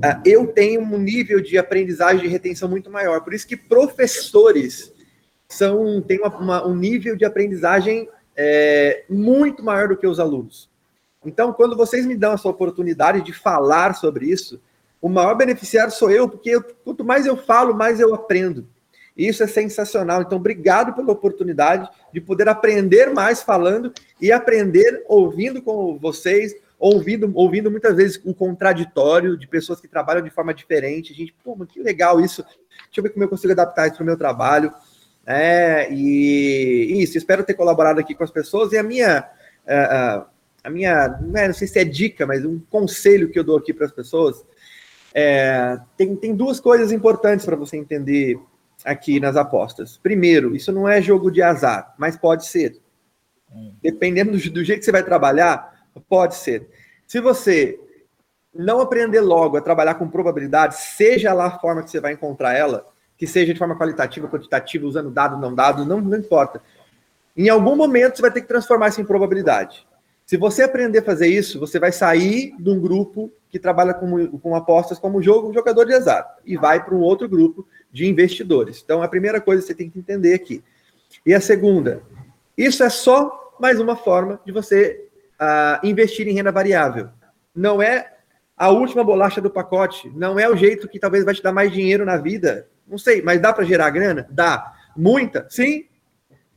ah, 0.03 0.21
eu 0.25 0.47
tenho 0.47 0.81
um 0.81 0.97
nível 0.97 1.39
de 1.39 1.57
aprendizagem 1.57 2.21
de 2.21 2.27
retenção 2.27 2.67
muito 2.67 2.89
maior. 2.89 3.21
Por 3.21 3.33
isso 3.33 3.47
que 3.47 3.55
professores 3.55 4.91
são 5.47 6.01
têm 6.01 6.19
uma, 6.19 6.37
uma, 6.37 6.67
um 6.67 6.75
nível 6.75 7.15
de 7.15 7.23
aprendizagem 7.23 8.09
é, 8.35 9.05
muito 9.09 9.63
maior 9.63 9.87
do 9.87 9.95
que 9.95 10.07
os 10.07 10.19
alunos. 10.19 10.70
Então, 11.25 11.53
quando 11.53 11.77
vocês 11.77 12.05
me 12.05 12.15
dão 12.15 12.33
essa 12.33 12.49
oportunidade 12.49 13.21
de 13.21 13.31
falar 13.31 13.93
sobre 13.93 14.25
isso, 14.25 14.59
o 15.01 15.07
maior 15.07 15.35
beneficiário 15.35 15.91
sou 15.93 16.09
eu, 16.09 16.27
porque 16.27 16.49
eu, 16.49 16.63
quanto 16.83 17.03
mais 17.03 17.25
eu 17.25 17.37
falo, 17.37 17.75
mais 17.75 17.99
eu 17.99 18.13
aprendo. 18.13 18.67
E 19.15 19.27
isso 19.27 19.43
é 19.43 19.47
sensacional. 19.47 20.21
Então, 20.21 20.37
obrigado 20.37 20.93
pela 20.93 21.11
oportunidade 21.11 21.89
de 22.13 22.21
poder 22.21 22.47
aprender 22.47 23.13
mais 23.13 23.43
falando 23.43 23.93
e 24.19 24.31
aprender 24.31 25.03
ouvindo 25.07 25.61
com 25.61 25.97
vocês, 25.99 26.55
ouvindo, 26.79 27.31
ouvindo 27.35 27.69
muitas 27.69 27.95
vezes 27.95 28.21
o 28.23 28.33
contraditório 28.33 29.37
de 29.37 29.47
pessoas 29.47 29.79
que 29.81 29.87
trabalham 29.87 30.23
de 30.23 30.29
forma 30.29 30.53
diferente. 30.53 31.13
A 31.13 31.15
gente, 31.15 31.35
pô, 31.43 31.55
que 31.65 31.81
legal 31.81 32.19
isso. 32.19 32.43
Deixa 32.43 32.97
eu 32.97 33.03
ver 33.03 33.09
como 33.09 33.23
eu 33.23 33.29
consigo 33.29 33.53
adaptar 33.53 33.87
isso 33.87 33.97
para 33.97 34.03
o 34.03 34.07
meu 34.07 34.17
trabalho. 34.17 34.73
É, 35.25 35.87
e 35.91 37.01
isso, 37.03 37.17
espero 37.17 37.43
ter 37.43 37.53
colaborado 37.53 37.99
aqui 37.99 38.15
com 38.15 38.23
as 38.23 38.31
pessoas. 38.31 38.71
E 38.71 38.77
a 38.77 38.83
minha. 38.83 39.29
Uh, 39.67 40.21
uh, 40.23 40.30
a 40.63 40.69
minha, 40.69 41.07
não, 41.21 41.39
é, 41.39 41.47
não 41.47 41.53
sei 41.53 41.67
se 41.67 41.79
é 41.79 41.83
dica, 41.83 42.25
mas 42.25 42.45
um 42.45 42.59
conselho 42.69 43.29
que 43.29 43.39
eu 43.39 43.43
dou 43.43 43.57
aqui 43.57 43.73
para 43.73 43.85
as 43.85 43.91
pessoas, 43.91 44.45
é, 45.13 45.79
tem, 45.97 46.15
tem 46.15 46.35
duas 46.35 46.59
coisas 46.59 46.91
importantes 46.91 47.45
para 47.45 47.55
você 47.55 47.77
entender 47.77 48.39
aqui 48.85 49.19
nas 49.19 49.35
apostas. 49.35 49.97
Primeiro, 49.97 50.55
isso 50.55 50.71
não 50.71 50.87
é 50.87 51.01
jogo 51.01 51.31
de 51.31 51.41
azar, 51.41 51.93
mas 51.97 52.17
pode 52.17 52.45
ser. 52.45 52.79
Dependendo 53.81 54.31
do, 54.31 54.49
do 54.49 54.63
jeito 54.63 54.79
que 54.79 54.85
você 54.85 54.91
vai 54.91 55.03
trabalhar, 55.03 55.85
pode 56.07 56.35
ser. 56.35 56.69
Se 57.05 57.19
você 57.19 57.79
não 58.53 58.79
aprender 58.79 59.21
logo 59.21 59.57
a 59.57 59.61
trabalhar 59.61 59.95
com 59.95 60.07
probabilidade, 60.09 60.75
seja 60.75 61.33
lá 61.33 61.47
a 61.47 61.59
forma 61.59 61.83
que 61.83 61.89
você 61.89 61.99
vai 61.99 62.13
encontrar 62.13 62.53
ela, 62.53 62.85
que 63.17 63.27
seja 63.27 63.53
de 63.53 63.59
forma 63.59 63.77
qualitativa, 63.77 64.27
quantitativa, 64.27 64.85
usando 64.85 65.11
dado, 65.11 65.37
não 65.37 65.53
dado, 65.53 65.85
não, 65.85 65.99
não 65.99 66.17
importa. 66.17 66.61
Em 67.35 67.49
algum 67.49 67.75
momento 67.75 68.15
você 68.15 68.21
vai 68.21 68.31
ter 68.31 68.41
que 68.41 68.47
transformar 68.47 68.89
isso 68.89 69.01
em 69.01 69.05
probabilidade. 69.05 69.85
Se 70.31 70.37
você 70.37 70.63
aprender 70.63 70.99
a 70.99 71.03
fazer 71.03 71.27
isso, 71.27 71.59
você 71.59 71.77
vai 71.77 71.91
sair 71.91 72.55
de 72.57 72.69
um 72.69 72.79
grupo 72.79 73.29
que 73.49 73.59
trabalha 73.59 73.93
com, 73.93 74.39
com 74.39 74.55
apostas 74.55 74.97
como 74.97 75.21
jogo, 75.21 75.53
jogador 75.53 75.83
de 75.83 75.93
azar, 75.93 76.25
e 76.45 76.55
vai 76.55 76.81
para 76.81 76.95
um 76.95 77.01
outro 77.01 77.27
grupo 77.27 77.67
de 77.91 78.07
investidores. 78.07 78.81
Então, 78.81 79.03
a 79.03 79.09
primeira 79.09 79.41
coisa 79.41 79.61
que 79.61 79.67
você 79.67 79.75
tem 79.75 79.89
que 79.89 79.99
entender 79.99 80.33
aqui. 80.33 80.63
E 81.25 81.33
a 81.33 81.41
segunda, 81.41 82.01
isso 82.57 82.81
é 82.81 82.89
só 82.89 83.53
mais 83.59 83.77
uma 83.81 83.97
forma 83.97 84.39
de 84.45 84.53
você 84.53 85.05
uh, 85.33 85.85
investir 85.85 86.25
em 86.29 86.33
renda 86.33 86.49
variável. 86.49 87.09
Não 87.53 87.81
é 87.81 88.13
a 88.55 88.69
última 88.69 89.03
bolacha 89.03 89.41
do 89.41 89.49
pacote, 89.49 90.09
não 90.15 90.39
é 90.39 90.47
o 90.47 90.55
jeito 90.55 90.87
que 90.87 90.97
talvez 90.97 91.25
vai 91.25 91.33
te 91.33 91.43
dar 91.43 91.51
mais 91.51 91.73
dinheiro 91.73 92.05
na 92.05 92.15
vida. 92.15 92.69
Não 92.87 92.97
sei, 92.97 93.21
mas 93.21 93.41
dá 93.41 93.51
para 93.51 93.65
gerar 93.65 93.89
grana? 93.89 94.25
Dá. 94.31 94.75
Muita? 94.95 95.45
Sim. 95.49 95.87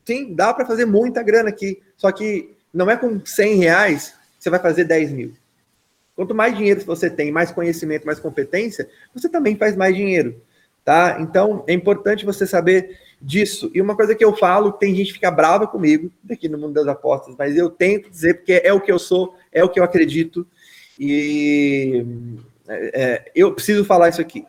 Sim, 0.05 0.33
dá 0.33 0.53
para 0.53 0.65
fazer 0.65 0.85
muita 0.85 1.21
grana 1.21 1.49
aqui. 1.49 1.83
Só 1.97 2.09
que 2.09 2.54
não 2.75 2.91
é 2.91 2.97
com 2.97 3.25
100 3.25 3.55
reais 3.55 4.09
que 4.37 4.43
você 4.43 4.49
vai 4.49 4.59
fazer 4.59 4.83
10 4.83 5.11
mil. 5.13 5.33
Quanto 6.13 6.35
mais 6.35 6.55
dinheiro 6.55 6.81
você 6.81 7.09
tem, 7.09 7.31
mais 7.31 7.51
conhecimento, 7.51 8.05
mais 8.05 8.19
competência, 8.19 8.89
você 9.13 9.29
também 9.29 9.55
faz 9.55 9.75
mais 9.75 9.95
dinheiro, 9.95 10.41
tá? 10.83 11.17
Então, 11.21 11.63
é 11.67 11.73
importante 11.73 12.25
você 12.25 12.45
saber 12.45 12.99
disso. 13.21 13.71
E 13.73 13.81
uma 13.81 13.95
coisa 13.95 14.13
que 14.13 14.23
eu 14.23 14.35
falo, 14.35 14.73
tem 14.73 14.93
gente 14.93 15.07
que 15.07 15.13
fica 15.13 15.31
brava 15.31 15.65
comigo 15.65 16.11
aqui 16.29 16.49
no 16.49 16.57
mundo 16.57 16.73
das 16.73 16.87
apostas, 16.87 17.33
mas 17.37 17.55
eu 17.55 17.69
tento 17.69 18.09
dizer 18.09 18.35
porque 18.35 18.61
é 18.63 18.73
o 18.73 18.81
que 18.81 18.91
eu 18.91 18.99
sou, 18.99 19.35
é 19.51 19.63
o 19.63 19.69
que 19.69 19.79
eu 19.79 19.83
acredito 19.83 20.45
e 20.99 22.05
é, 22.67 23.03
é 23.03 23.31
eu 23.33 23.53
preciso 23.53 23.85
falar 23.85 24.09
isso 24.09 24.21
aqui. 24.21 24.45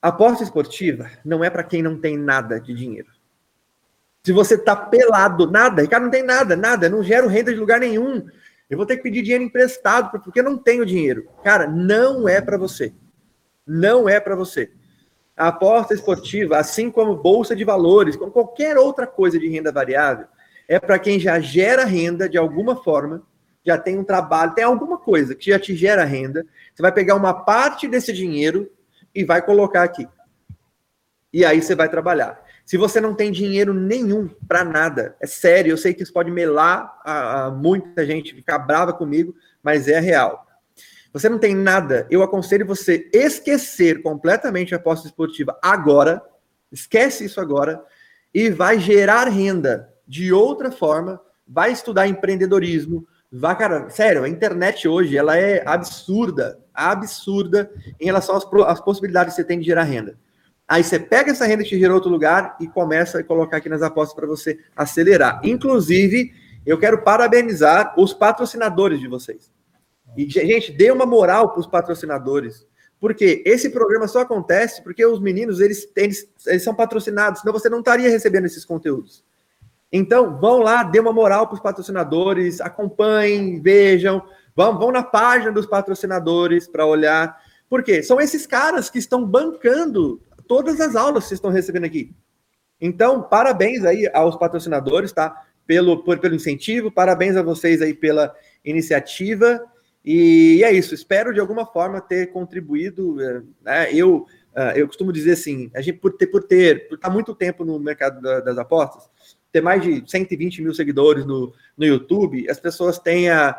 Aposta 0.00 0.44
esportiva 0.44 1.10
não 1.24 1.42
é 1.42 1.48
para 1.48 1.62
quem 1.62 1.82
não 1.82 1.98
tem 1.98 2.18
nada 2.18 2.60
de 2.60 2.74
dinheiro. 2.74 3.08
Se 4.24 4.32
você 4.32 4.56
tá 4.56 4.76
pelado, 4.76 5.50
nada, 5.50 5.82
Ricardo 5.82 6.04
não 6.04 6.10
tem 6.10 6.22
nada, 6.22 6.54
nada, 6.54 6.88
não 6.88 7.02
gero 7.02 7.26
renda 7.26 7.52
de 7.52 7.58
lugar 7.58 7.80
nenhum. 7.80 8.24
Eu 8.70 8.76
vou 8.76 8.86
ter 8.86 8.96
que 8.96 9.02
pedir 9.02 9.22
dinheiro 9.22 9.44
emprestado 9.44 10.10
porque 10.22 10.40
não 10.40 10.56
tenho 10.56 10.86
dinheiro. 10.86 11.28
Cara, 11.42 11.66
não 11.66 12.28
é 12.28 12.40
para 12.40 12.56
você. 12.56 12.92
Não 13.66 14.08
é 14.08 14.20
para 14.20 14.36
você. 14.36 14.70
A 15.36 15.48
aposta 15.48 15.92
esportiva, 15.92 16.56
assim 16.56 16.90
como 16.90 17.16
bolsa 17.16 17.56
de 17.56 17.64
valores, 17.64 18.14
como 18.14 18.30
qualquer 18.30 18.78
outra 18.78 19.06
coisa 19.06 19.38
de 19.38 19.48
renda 19.48 19.72
variável, 19.72 20.26
é 20.68 20.78
para 20.78 20.98
quem 20.98 21.18
já 21.18 21.40
gera 21.40 21.84
renda 21.84 22.28
de 22.28 22.38
alguma 22.38 22.76
forma, 22.82 23.22
já 23.64 23.76
tem 23.76 23.98
um 23.98 24.04
trabalho, 24.04 24.54
tem 24.54 24.64
alguma 24.64 24.98
coisa 24.98 25.34
que 25.34 25.50
já 25.50 25.58
te 25.58 25.74
gera 25.74 26.04
renda. 26.04 26.46
Você 26.74 26.80
vai 26.80 26.92
pegar 26.92 27.16
uma 27.16 27.34
parte 27.34 27.88
desse 27.88 28.12
dinheiro 28.12 28.70
e 29.14 29.24
vai 29.24 29.42
colocar 29.42 29.82
aqui. 29.82 30.06
E 31.32 31.44
aí 31.44 31.60
você 31.60 31.74
vai 31.74 31.88
trabalhar. 31.88 32.40
Se 32.72 32.78
você 32.78 33.02
não 33.02 33.14
tem 33.14 33.30
dinheiro 33.30 33.74
nenhum 33.74 34.30
para 34.48 34.64
nada, 34.64 35.14
é 35.20 35.26
sério, 35.26 35.70
eu 35.70 35.76
sei 35.76 35.92
que 35.92 36.02
isso 36.02 36.10
pode 36.10 36.30
melar 36.30 37.02
a, 37.04 37.44
a, 37.44 37.50
muita 37.50 38.06
gente, 38.06 38.34
ficar 38.34 38.60
brava 38.60 38.94
comigo, 38.94 39.34
mas 39.62 39.88
é 39.88 40.00
real. 40.00 40.46
Você 41.12 41.28
não 41.28 41.38
tem 41.38 41.54
nada, 41.54 42.06
eu 42.10 42.22
aconselho 42.22 42.64
você 42.64 43.10
esquecer 43.12 44.00
completamente 44.00 44.72
a 44.72 44.78
aposta 44.78 45.06
esportiva 45.06 45.54
agora, 45.60 46.22
esquece 46.72 47.26
isso 47.26 47.42
agora, 47.42 47.84
e 48.32 48.48
vai 48.48 48.78
gerar 48.78 49.28
renda 49.28 49.92
de 50.08 50.32
outra 50.32 50.72
forma, 50.72 51.20
vai 51.46 51.72
estudar 51.72 52.08
empreendedorismo, 52.08 53.06
vai, 53.30 53.54
cara, 53.54 53.90
sério, 53.90 54.24
a 54.24 54.28
internet 54.30 54.88
hoje, 54.88 55.14
ela 55.14 55.36
é 55.36 55.62
absurda, 55.68 56.58
absurda 56.72 57.70
em 58.00 58.06
relação 58.06 58.34
às, 58.34 58.46
às 58.66 58.80
possibilidades 58.80 59.34
que 59.34 59.42
você 59.42 59.46
tem 59.46 59.58
de 59.58 59.66
gerar 59.66 59.82
renda. 59.82 60.16
Aí 60.72 60.82
você 60.82 60.98
pega 60.98 61.32
essa 61.32 61.44
renda 61.44 61.62
que 61.62 61.68
te 61.68 61.78
gerou 61.78 61.96
outro 61.96 62.10
lugar 62.10 62.56
e 62.58 62.66
começa 62.66 63.18
a 63.18 63.22
colocar 63.22 63.58
aqui 63.58 63.68
nas 63.68 63.82
apostas 63.82 64.16
para 64.16 64.26
você 64.26 64.58
acelerar. 64.74 65.38
Inclusive, 65.44 66.32
eu 66.64 66.78
quero 66.78 67.02
parabenizar 67.02 67.92
os 67.98 68.14
patrocinadores 68.14 68.98
de 68.98 69.06
vocês. 69.06 69.52
E, 70.16 70.26
gente, 70.30 70.72
dê 70.72 70.90
uma 70.90 71.04
moral 71.04 71.50
para 71.50 71.60
os 71.60 71.66
patrocinadores. 71.66 72.66
Porque 72.98 73.42
esse 73.44 73.68
programa 73.68 74.08
só 74.08 74.20
acontece 74.20 74.82
porque 74.82 75.04
os 75.04 75.20
meninos, 75.20 75.60
eles, 75.60 75.86
eles, 75.94 76.26
eles 76.46 76.64
são 76.64 76.74
patrocinados, 76.74 77.42
senão 77.42 77.52
você 77.52 77.68
não 77.68 77.80
estaria 77.80 78.08
recebendo 78.08 78.46
esses 78.46 78.64
conteúdos. 78.64 79.22
Então, 79.92 80.40
vão 80.40 80.60
lá, 80.60 80.84
dê 80.84 81.00
uma 81.00 81.12
moral 81.12 81.48
para 81.48 81.56
os 81.56 81.60
patrocinadores, 81.60 82.62
acompanhem, 82.62 83.60
vejam, 83.60 84.22
vão, 84.56 84.78
vão 84.78 84.90
na 84.90 85.02
página 85.02 85.52
dos 85.52 85.66
patrocinadores 85.66 86.66
para 86.66 86.86
olhar. 86.86 87.36
Porque 87.68 88.02
são 88.02 88.18
esses 88.18 88.46
caras 88.46 88.88
que 88.88 88.98
estão 88.98 89.22
bancando 89.22 90.18
todas 90.52 90.82
as 90.82 90.94
aulas 90.94 91.24
que 91.24 91.28
vocês 91.30 91.38
estão 91.38 91.50
recebendo 91.50 91.84
aqui. 91.84 92.14
Então, 92.78 93.22
parabéns 93.22 93.86
aí 93.86 94.06
aos 94.12 94.36
patrocinadores, 94.36 95.10
tá? 95.10 95.34
Pelo, 95.66 96.04
por, 96.04 96.18
pelo 96.18 96.34
incentivo, 96.34 96.92
parabéns 96.92 97.36
a 97.36 97.42
vocês 97.42 97.80
aí 97.80 97.94
pela 97.94 98.34
iniciativa. 98.62 99.64
E 100.04 100.62
é 100.62 100.70
isso, 100.70 100.94
espero 100.94 101.32
de 101.32 101.40
alguma 101.40 101.64
forma 101.64 102.02
ter 102.02 102.32
contribuído. 102.32 103.18
Eh, 103.18 103.42
né? 103.62 103.94
Eu, 103.94 104.26
eh, 104.54 104.74
eu 104.76 104.86
costumo 104.86 105.10
dizer 105.10 105.32
assim, 105.32 105.70
a 105.74 105.80
gente 105.80 105.96
por 105.98 106.18
ter, 106.18 106.26
por 106.26 106.42
ter, 106.42 106.86
por 106.86 106.96
estar 106.96 107.08
muito 107.08 107.34
tempo 107.34 107.64
no 107.64 107.78
mercado 107.78 108.20
das 108.20 108.58
apostas, 108.58 109.08
ter 109.50 109.62
mais 109.62 109.80
de 109.80 110.04
120 110.06 110.60
mil 110.60 110.74
seguidores 110.74 111.24
no, 111.24 111.54
no 111.78 111.86
YouTube, 111.86 112.46
as 112.50 112.60
pessoas 112.60 112.98
têm 112.98 113.30
a, 113.30 113.56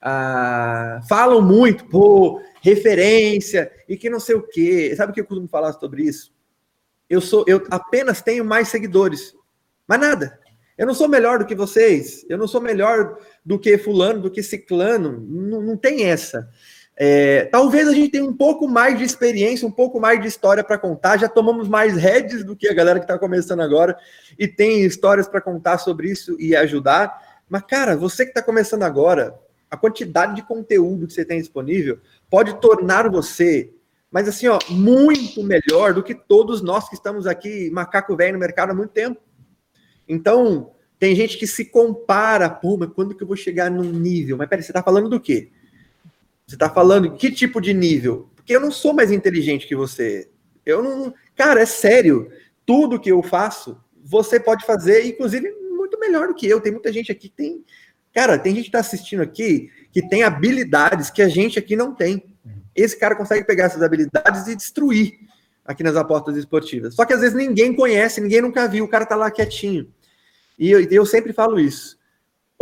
a, 0.00 1.00
falam 1.06 1.42
muito, 1.42 1.84
pô, 1.90 2.40
referência 2.62 3.70
e 3.88 3.96
que 3.96 4.08
não 4.08 4.20
sei 4.20 4.36
o 4.36 4.42
quê. 4.42 4.94
Sabe 4.96 5.10
o 5.10 5.14
que 5.14 5.20
eu 5.20 5.26
costumo 5.26 5.48
falar 5.48 5.72
sobre 5.74 6.04
isso? 6.04 6.32
Eu 7.10 7.20
sou, 7.20 7.44
eu 7.46 7.62
apenas 7.70 8.22
tenho 8.22 8.44
mais 8.44 8.68
seguidores, 8.68 9.34
mas 9.86 10.00
nada. 10.00 10.40
Eu 10.78 10.86
não 10.86 10.94
sou 10.94 11.08
melhor 11.08 11.38
do 11.38 11.44
que 11.44 11.54
vocês, 11.54 12.24
eu 12.28 12.38
não 12.38 12.48
sou 12.48 12.60
melhor 12.60 13.18
do 13.44 13.58
que 13.58 13.76
fulano, 13.76 14.22
do 14.22 14.30
que 14.30 14.42
ciclano, 14.42 15.20
não, 15.28 15.60
não 15.60 15.76
tem 15.76 16.04
essa. 16.04 16.48
É, 16.96 17.46
talvez 17.46 17.88
a 17.88 17.92
gente 17.92 18.12
tenha 18.12 18.24
um 18.24 18.36
pouco 18.36 18.68
mais 18.68 18.96
de 18.96 19.04
experiência, 19.04 19.66
um 19.66 19.72
pouco 19.72 20.00
mais 20.00 20.20
de 20.20 20.28
história 20.28 20.62
para 20.62 20.78
contar. 20.78 21.18
Já 21.18 21.28
tomamos 21.28 21.68
mais 21.68 21.96
heads 21.96 22.44
do 22.44 22.56
que 22.56 22.68
a 22.68 22.74
galera 22.74 23.00
que 23.00 23.04
está 23.04 23.18
começando 23.18 23.60
agora 23.60 23.96
e 24.38 24.46
tem 24.46 24.84
histórias 24.84 25.28
para 25.28 25.40
contar 25.40 25.78
sobre 25.78 26.10
isso 26.10 26.36
e 26.38 26.54
ajudar. 26.54 27.42
Mas, 27.48 27.62
cara, 27.62 27.96
você 27.96 28.24
que 28.24 28.30
está 28.30 28.42
começando 28.42 28.82
agora, 28.82 29.34
a 29.72 29.76
quantidade 29.78 30.36
de 30.36 30.42
conteúdo 30.42 31.06
que 31.06 31.14
você 31.14 31.24
tem 31.24 31.40
disponível 31.40 31.98
pode 32.28 32.60
tornar 32.60 33.08
você, 33.08 33.72
mas 34.10 34.28
assim, 34.28 34.46
ó, 34.46 34.58
muito 34.68 35.42
melhor 35.42 35.94
do 35.94 36.02
que 36.02 36.14
todos 36.14 36.60
nós 36.60 36.90
que 36.90 36.94
estamos 36.94 37.26
aqui, 37.26 37.70
macaco 37.70 38.14
velho 38.14 38.34
no 38.34 38.38
mercado 38.38 38.72
há 38.72 38.74
muito 38.74 38.90
tempo. 38.90 39.18
Então, 40.06 40.72
tem 40.98 41.16
gente 41.16 41.38
que 41.38 41.46
se 41.46 41.64
compara, 41.64 42.50
pô, 42.50 42.76
mas 42.76 42.90
quando 42.94 43.14
que 43.14 43.22
eu 43.22 43.26
vou 43.26 43.34
chegar 43.34 43.70
num 43.70 43.90
nível? 43.90 44.36
Mas 44.36 44.46
peraí, 44.46 44.62
você 44.62 44.74
tá 44.74 44.82
falando 44.82 45.08
do 45.08 45.18
quê? 45.18 45.50
Você 46.46 46.58
tá 46.58 46.68
falando 46.68 47.16
que 47.16 47.30
tipo 47.30 47.58
de 47.58 47.72
nível? 47.72 48.28
Porque 48.36 48.54
eu 48.54 48.60
não 48.60 48.70
sou 48.70 48.92
mais 48.92 49.10
inteligente 49.10 49.66
que 49.66 49.74
você. 49.74 50.28
Eu 50.66 50.82
não. 50.82 51.14
Cara, 51.34 51.62
é 51.62 51.66
sério. 51.66 52.30
Tudo 52.66 53.00
que 53.00 53.10
eu 53.10 53.22
faço, 53.22 53.80
você 54.04 54.38
pode 54.38 54.66
fazer, 54.66 55.06
inclusive, 55.06 55.50
muito 55.70 55.98
melhor 55.98 56.28
do 56.28 56.34
que 56.34 56.46
eu. 56.46 56.60
Tem 56.60 56.70
muita 56.70 56.92
gente 56.92 57.10
aqui 57.10 57.30
que 57.30 57.34
tem. 57.34 57.64
Cara, 58.14 58.38
tem 58.38 58.54
gente 58.54 58.66
que 58.66 58.72
tá 58.72 58.80
assistindo 58.80 59.22
aqui 59.22 59.70
que 59.90 60.06
tem 60.06 60.22
habilidades 60.22 61.10
que 61.10 61.22
a 61.22 61.28
gente 61.28 61.58
aqui 61.58 61.76
não 61.76 61.94
tem. 61.94 62.24
Esse 62.74 62.98
cara 62.98 63.14
consegue 63.14 63.46
pegar 63.46 63.64
essas 63.64 63.82
habilidades 63.82 64.46
e 64.46 64.56
destruir 64.56 65.12
aqui 65.64 65.82
nas 65.82 65.96
apostas 65.96 66.36
esportivas. 66.36 66.94
Só 66.94 67.04
que 67.04 67.12
às 67.12 67.20
vezes 67.20 67.36
ninguém 67.36 67.74
conhece, 67.74 68.20
ninguém 68.20 68.40
nunca 68.40 68.66
viu, 68.66 68.84
o 68.84 68.88
cara 68.88 69.06
tá 69.06 69.14
lá 69.14 69.30
quietinho. 69.30 69.88
E 70.58 70.70
eu, 70.70 70.80
eu 70.90 71.06
sempre 71.06 71.32
falo 71.32 71.60
isso. 71.60 72.00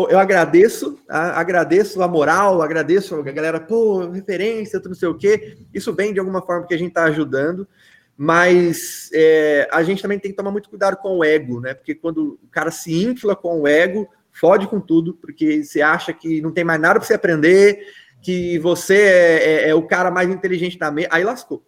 Eu 0.08 0.18
agradeço, 0.18 0.98
agradeço 1.08 2.02
a 2.02 2.08
moral, 2.08 2.62
agradeço 2.62 3.16
a 3.16 3.22
galera, 3.22 3.60
pô, 3.60 4.08
referência, 4.08 4.80
não 4.84 4.94
sei 4.94 5.08
o 5.08 5.14
quê. 5.14 5.58
Isso 5.74 5.92
vem 5.92 6.12
de 6.12 6.18
alguma 6.18 6.40
forma 6.40 6.66
que 6.66 6.72
a 6.72 6.78
gente 6.78 6.92
tá 6.92 7.04
ajudando, 7.04 7.68
mas 8.16 9.10
é, 9.12 9.68
a 9.70 9.82
gente 9.82 10.00
também 10.00 10.18
tem 10.18 10.30
que 10.30 10.36
tomar 10.36 10.50
muito 10.50 10.70
cuidado 10.70 10.96
com 10.96 11.18
o 11.18 11.24
ego, 11.24 11.60
né? 11.60 11.74
Porque 11.74 11.94
quando 11.94 12.38
o 12.42 12.48
cara 12.50 12.70
se 12.70 13.04
infla 13.04 13.36
com 13.36 13.60
o 13.60 13.68
ego, 13.68 14.08
fode 14.32 14.66
com 14.66 14.80
tudo, 14.80 15.14
porque 15.14 15.62
você 15.62 15.82
acha 15.82 16.12
que 16.12 16.40
não 16.40 16.52
tem 16.52 16.64
mais 16.64 16.80
nada 16.80 16.98
para 16.98 17.06
você 17.06 17.14
aprender, 17.14 17.86
que 18.22 18.58
você 18.58 18.96
é, 18.96 19.44
é, 19.44 19.68
é, 19.70 19.74
o 19.74 19.82
cara 19.82 20.10
mais 20.10 20.28
inteligente 20.28 20.78
da 20.78 20.90
mesa, 20.90 21.08
aí 21.10 21.24
lascou. 21.24 21.64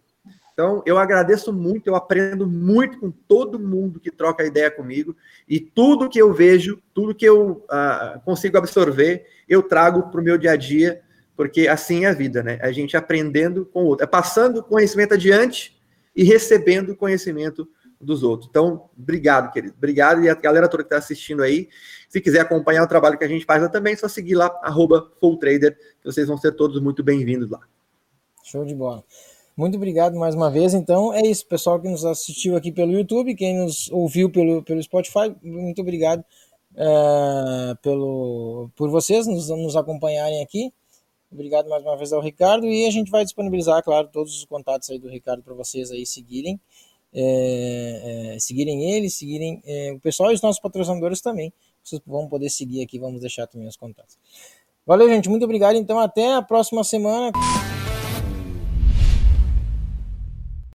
Então, 0.53 0.83
eu 0.85 0.99
agradeço 0.99 1.51
muito, 1.51 1.87
eu 1.87 1.95
aprendo 1.95 2.47
muito 2.47 2.99
com 2.99 3.09
todo 3.09 3.59
mundo 3.59 3.99
que 3.99 4.11
troca 4.11 4.45
ideia 4.45 4.69
comigo, 4.69 5.15
e 5.49 5.59
tudo 5.59 6.09
que 6.09 6.21
eu 6.21 6.31
vejo, 6.31 6.79
tudo 6.93 7.15
que 7.15 7.25
eu 7.25 7.63
uh, 7.63 8.21
consigo 8.23 8.57
absorver, 8.57 9.25
eu 9.49 9.63
trago 9.63 10.11
para 10.11 10.21
o 10.21 10.23
meu 10.23 10.37
dia 10.37 10.51
a 10.51 10.55
dia, 10.55 11.01
porque 11.35 11.67
assim 11.67 12.05
é 12.05 12.09
a 12.09 12.13
vida, 12.13 12.43
né? 12.43 12.59
A 12.61 12.71
gente 12.71 12.95
aprendendo 12.95 13.65
com 13.65 13.83
o 13.83 13.87
outro, 13.87 14.03
é 14.03 14.07
passando 14.07 14.61
conhecimento 14.61 15.15
adiante 15.15 15.75
e 16.15 16.23
recebendo 16.23 16.95
conhecimento 16.95 17.67
dos 17.99 18.21
outros. 18.21 18.47
Então, 18.49 18.89
obrigado, 18.95 19.51
querido. 19.51 19.73
Obrigado, 19.75 20.23
e 20.23 20.29
a 20.29 20.35
galera 20.35 20.67
toda 20.67 20.83
que 20.83 20.87
está 20.87 20.97
assistindo 20.97 21.41
aí. 21.41 21.69
Se 22.13 22.21
quiser 22.21 22.41
acompanhar 22.41 22.83
o 22.83 22.87
trabalho 22.87 23.17
que 23.17 23.23
a 23.23 23.27
gente 23.27 23.43
faz 23.43 23.59
lá 23.59 23.67
também, 23.67 23.93
é 23.93 23.95
só 23.95 24.07
seguir 24.07 24.35
lá, 24.35 24.45
arroba 24.61 25.11
FullTrader, 25.19 25.75
vocês 26.05 26.27
vão 26.27 26.37
ser 26.37 26.51
todos 26.51 26.79
muito 26.79 27.03
bem-vindos 27.03 27.49
lá. 27.49 27.59
Show 28.43 28.63
de 28.63 28.75
bola. 28.75 29.03
Muito 29.57 29.77
obrigado 29.77 30.15
mais 30.15 30.35
uma 30.35 30.51
vez. 30.51 30.75
Então, 30.75 31.11
é 31.11 31.21
isso, 31.21 31.43
pessoal 31.47 31.81
que 31.81 31.89
nos 31.89 32.05
assistiu 32.05 32.55
aqui 32.55 32.71
pelo 32.71 32.91
YouTube, 32.91 33.33
quem 33.33 33.57
nos 33.57 33.89
ouviu 33.89 34.31
pelo, 34.31 34.61
pelo 34.61 34.83
Spotify, 34.83 35.35
muito 35.41 35.81
obrigado 35.81 36.23
é, 36.75 37.75
pelo, 37.81 38.69
por 38.75 38.91
vocês 38.91 39.25
nos, 39.25 39.49
nos 39.49 39.75
acompanharem 39.75 40.43
aqui. 40.43 40.71
Obrigado 41.31 41.67
mais 41.67 41.81
uma 41.81 41.97
vez 41.97 42.13
ao 42.13 42.21
Ricardo 42.21 42.67
e 42.67 42.85
a 42.85 42.91
gente 42.91 43.09
vai 43.09 43.23
disponibilizar, 43.23 43.81
claro, 43.81 44.07
todos 44.13 44.37
os 44.37 44.45
contatos 44.45 44.87
aí 44.91 44.99
do 44.99 45.09
Ricardo 45.09 45.41
para 45.41 45.55
vocês 45.55 45.89
aí 45.89 46.05
seguirem, 46.05 46.61
é, 47.11 48.35
é, 48.35 48.39
seguirem 48.39 48.91
ele, 48.91 49.09
seguirem 49.09 49.63
é, 49.65 49.93
o 49.93 49.99
pessoal 49.99 50.29
e 50.29 50.35
os 50.35 50.43
nossos 50.43 50.61
patrocinadores 50.61 51.19
também. 51.19 51.51
Vocês 51.83 52.01
vão 52.05 52.27
poder 52.27 52.49
seguir 52.49 52.81
aqui, 52.83 52.97
vamos 52.97 53.21
deixar 53.21 53.47
também 53.47 53.67
os 53.67 53.75
contatos. 53.75 54.17
Valeu, 54.85 55.07
gente, 55.09 55.29
muito 55.29 55.43
obrigado. 55.43 55.75
Então, 55.75 55.99
até 55.99 56.35
a 56.35 56.41
próxima 56.41 56.83
semana. 56.83 57.31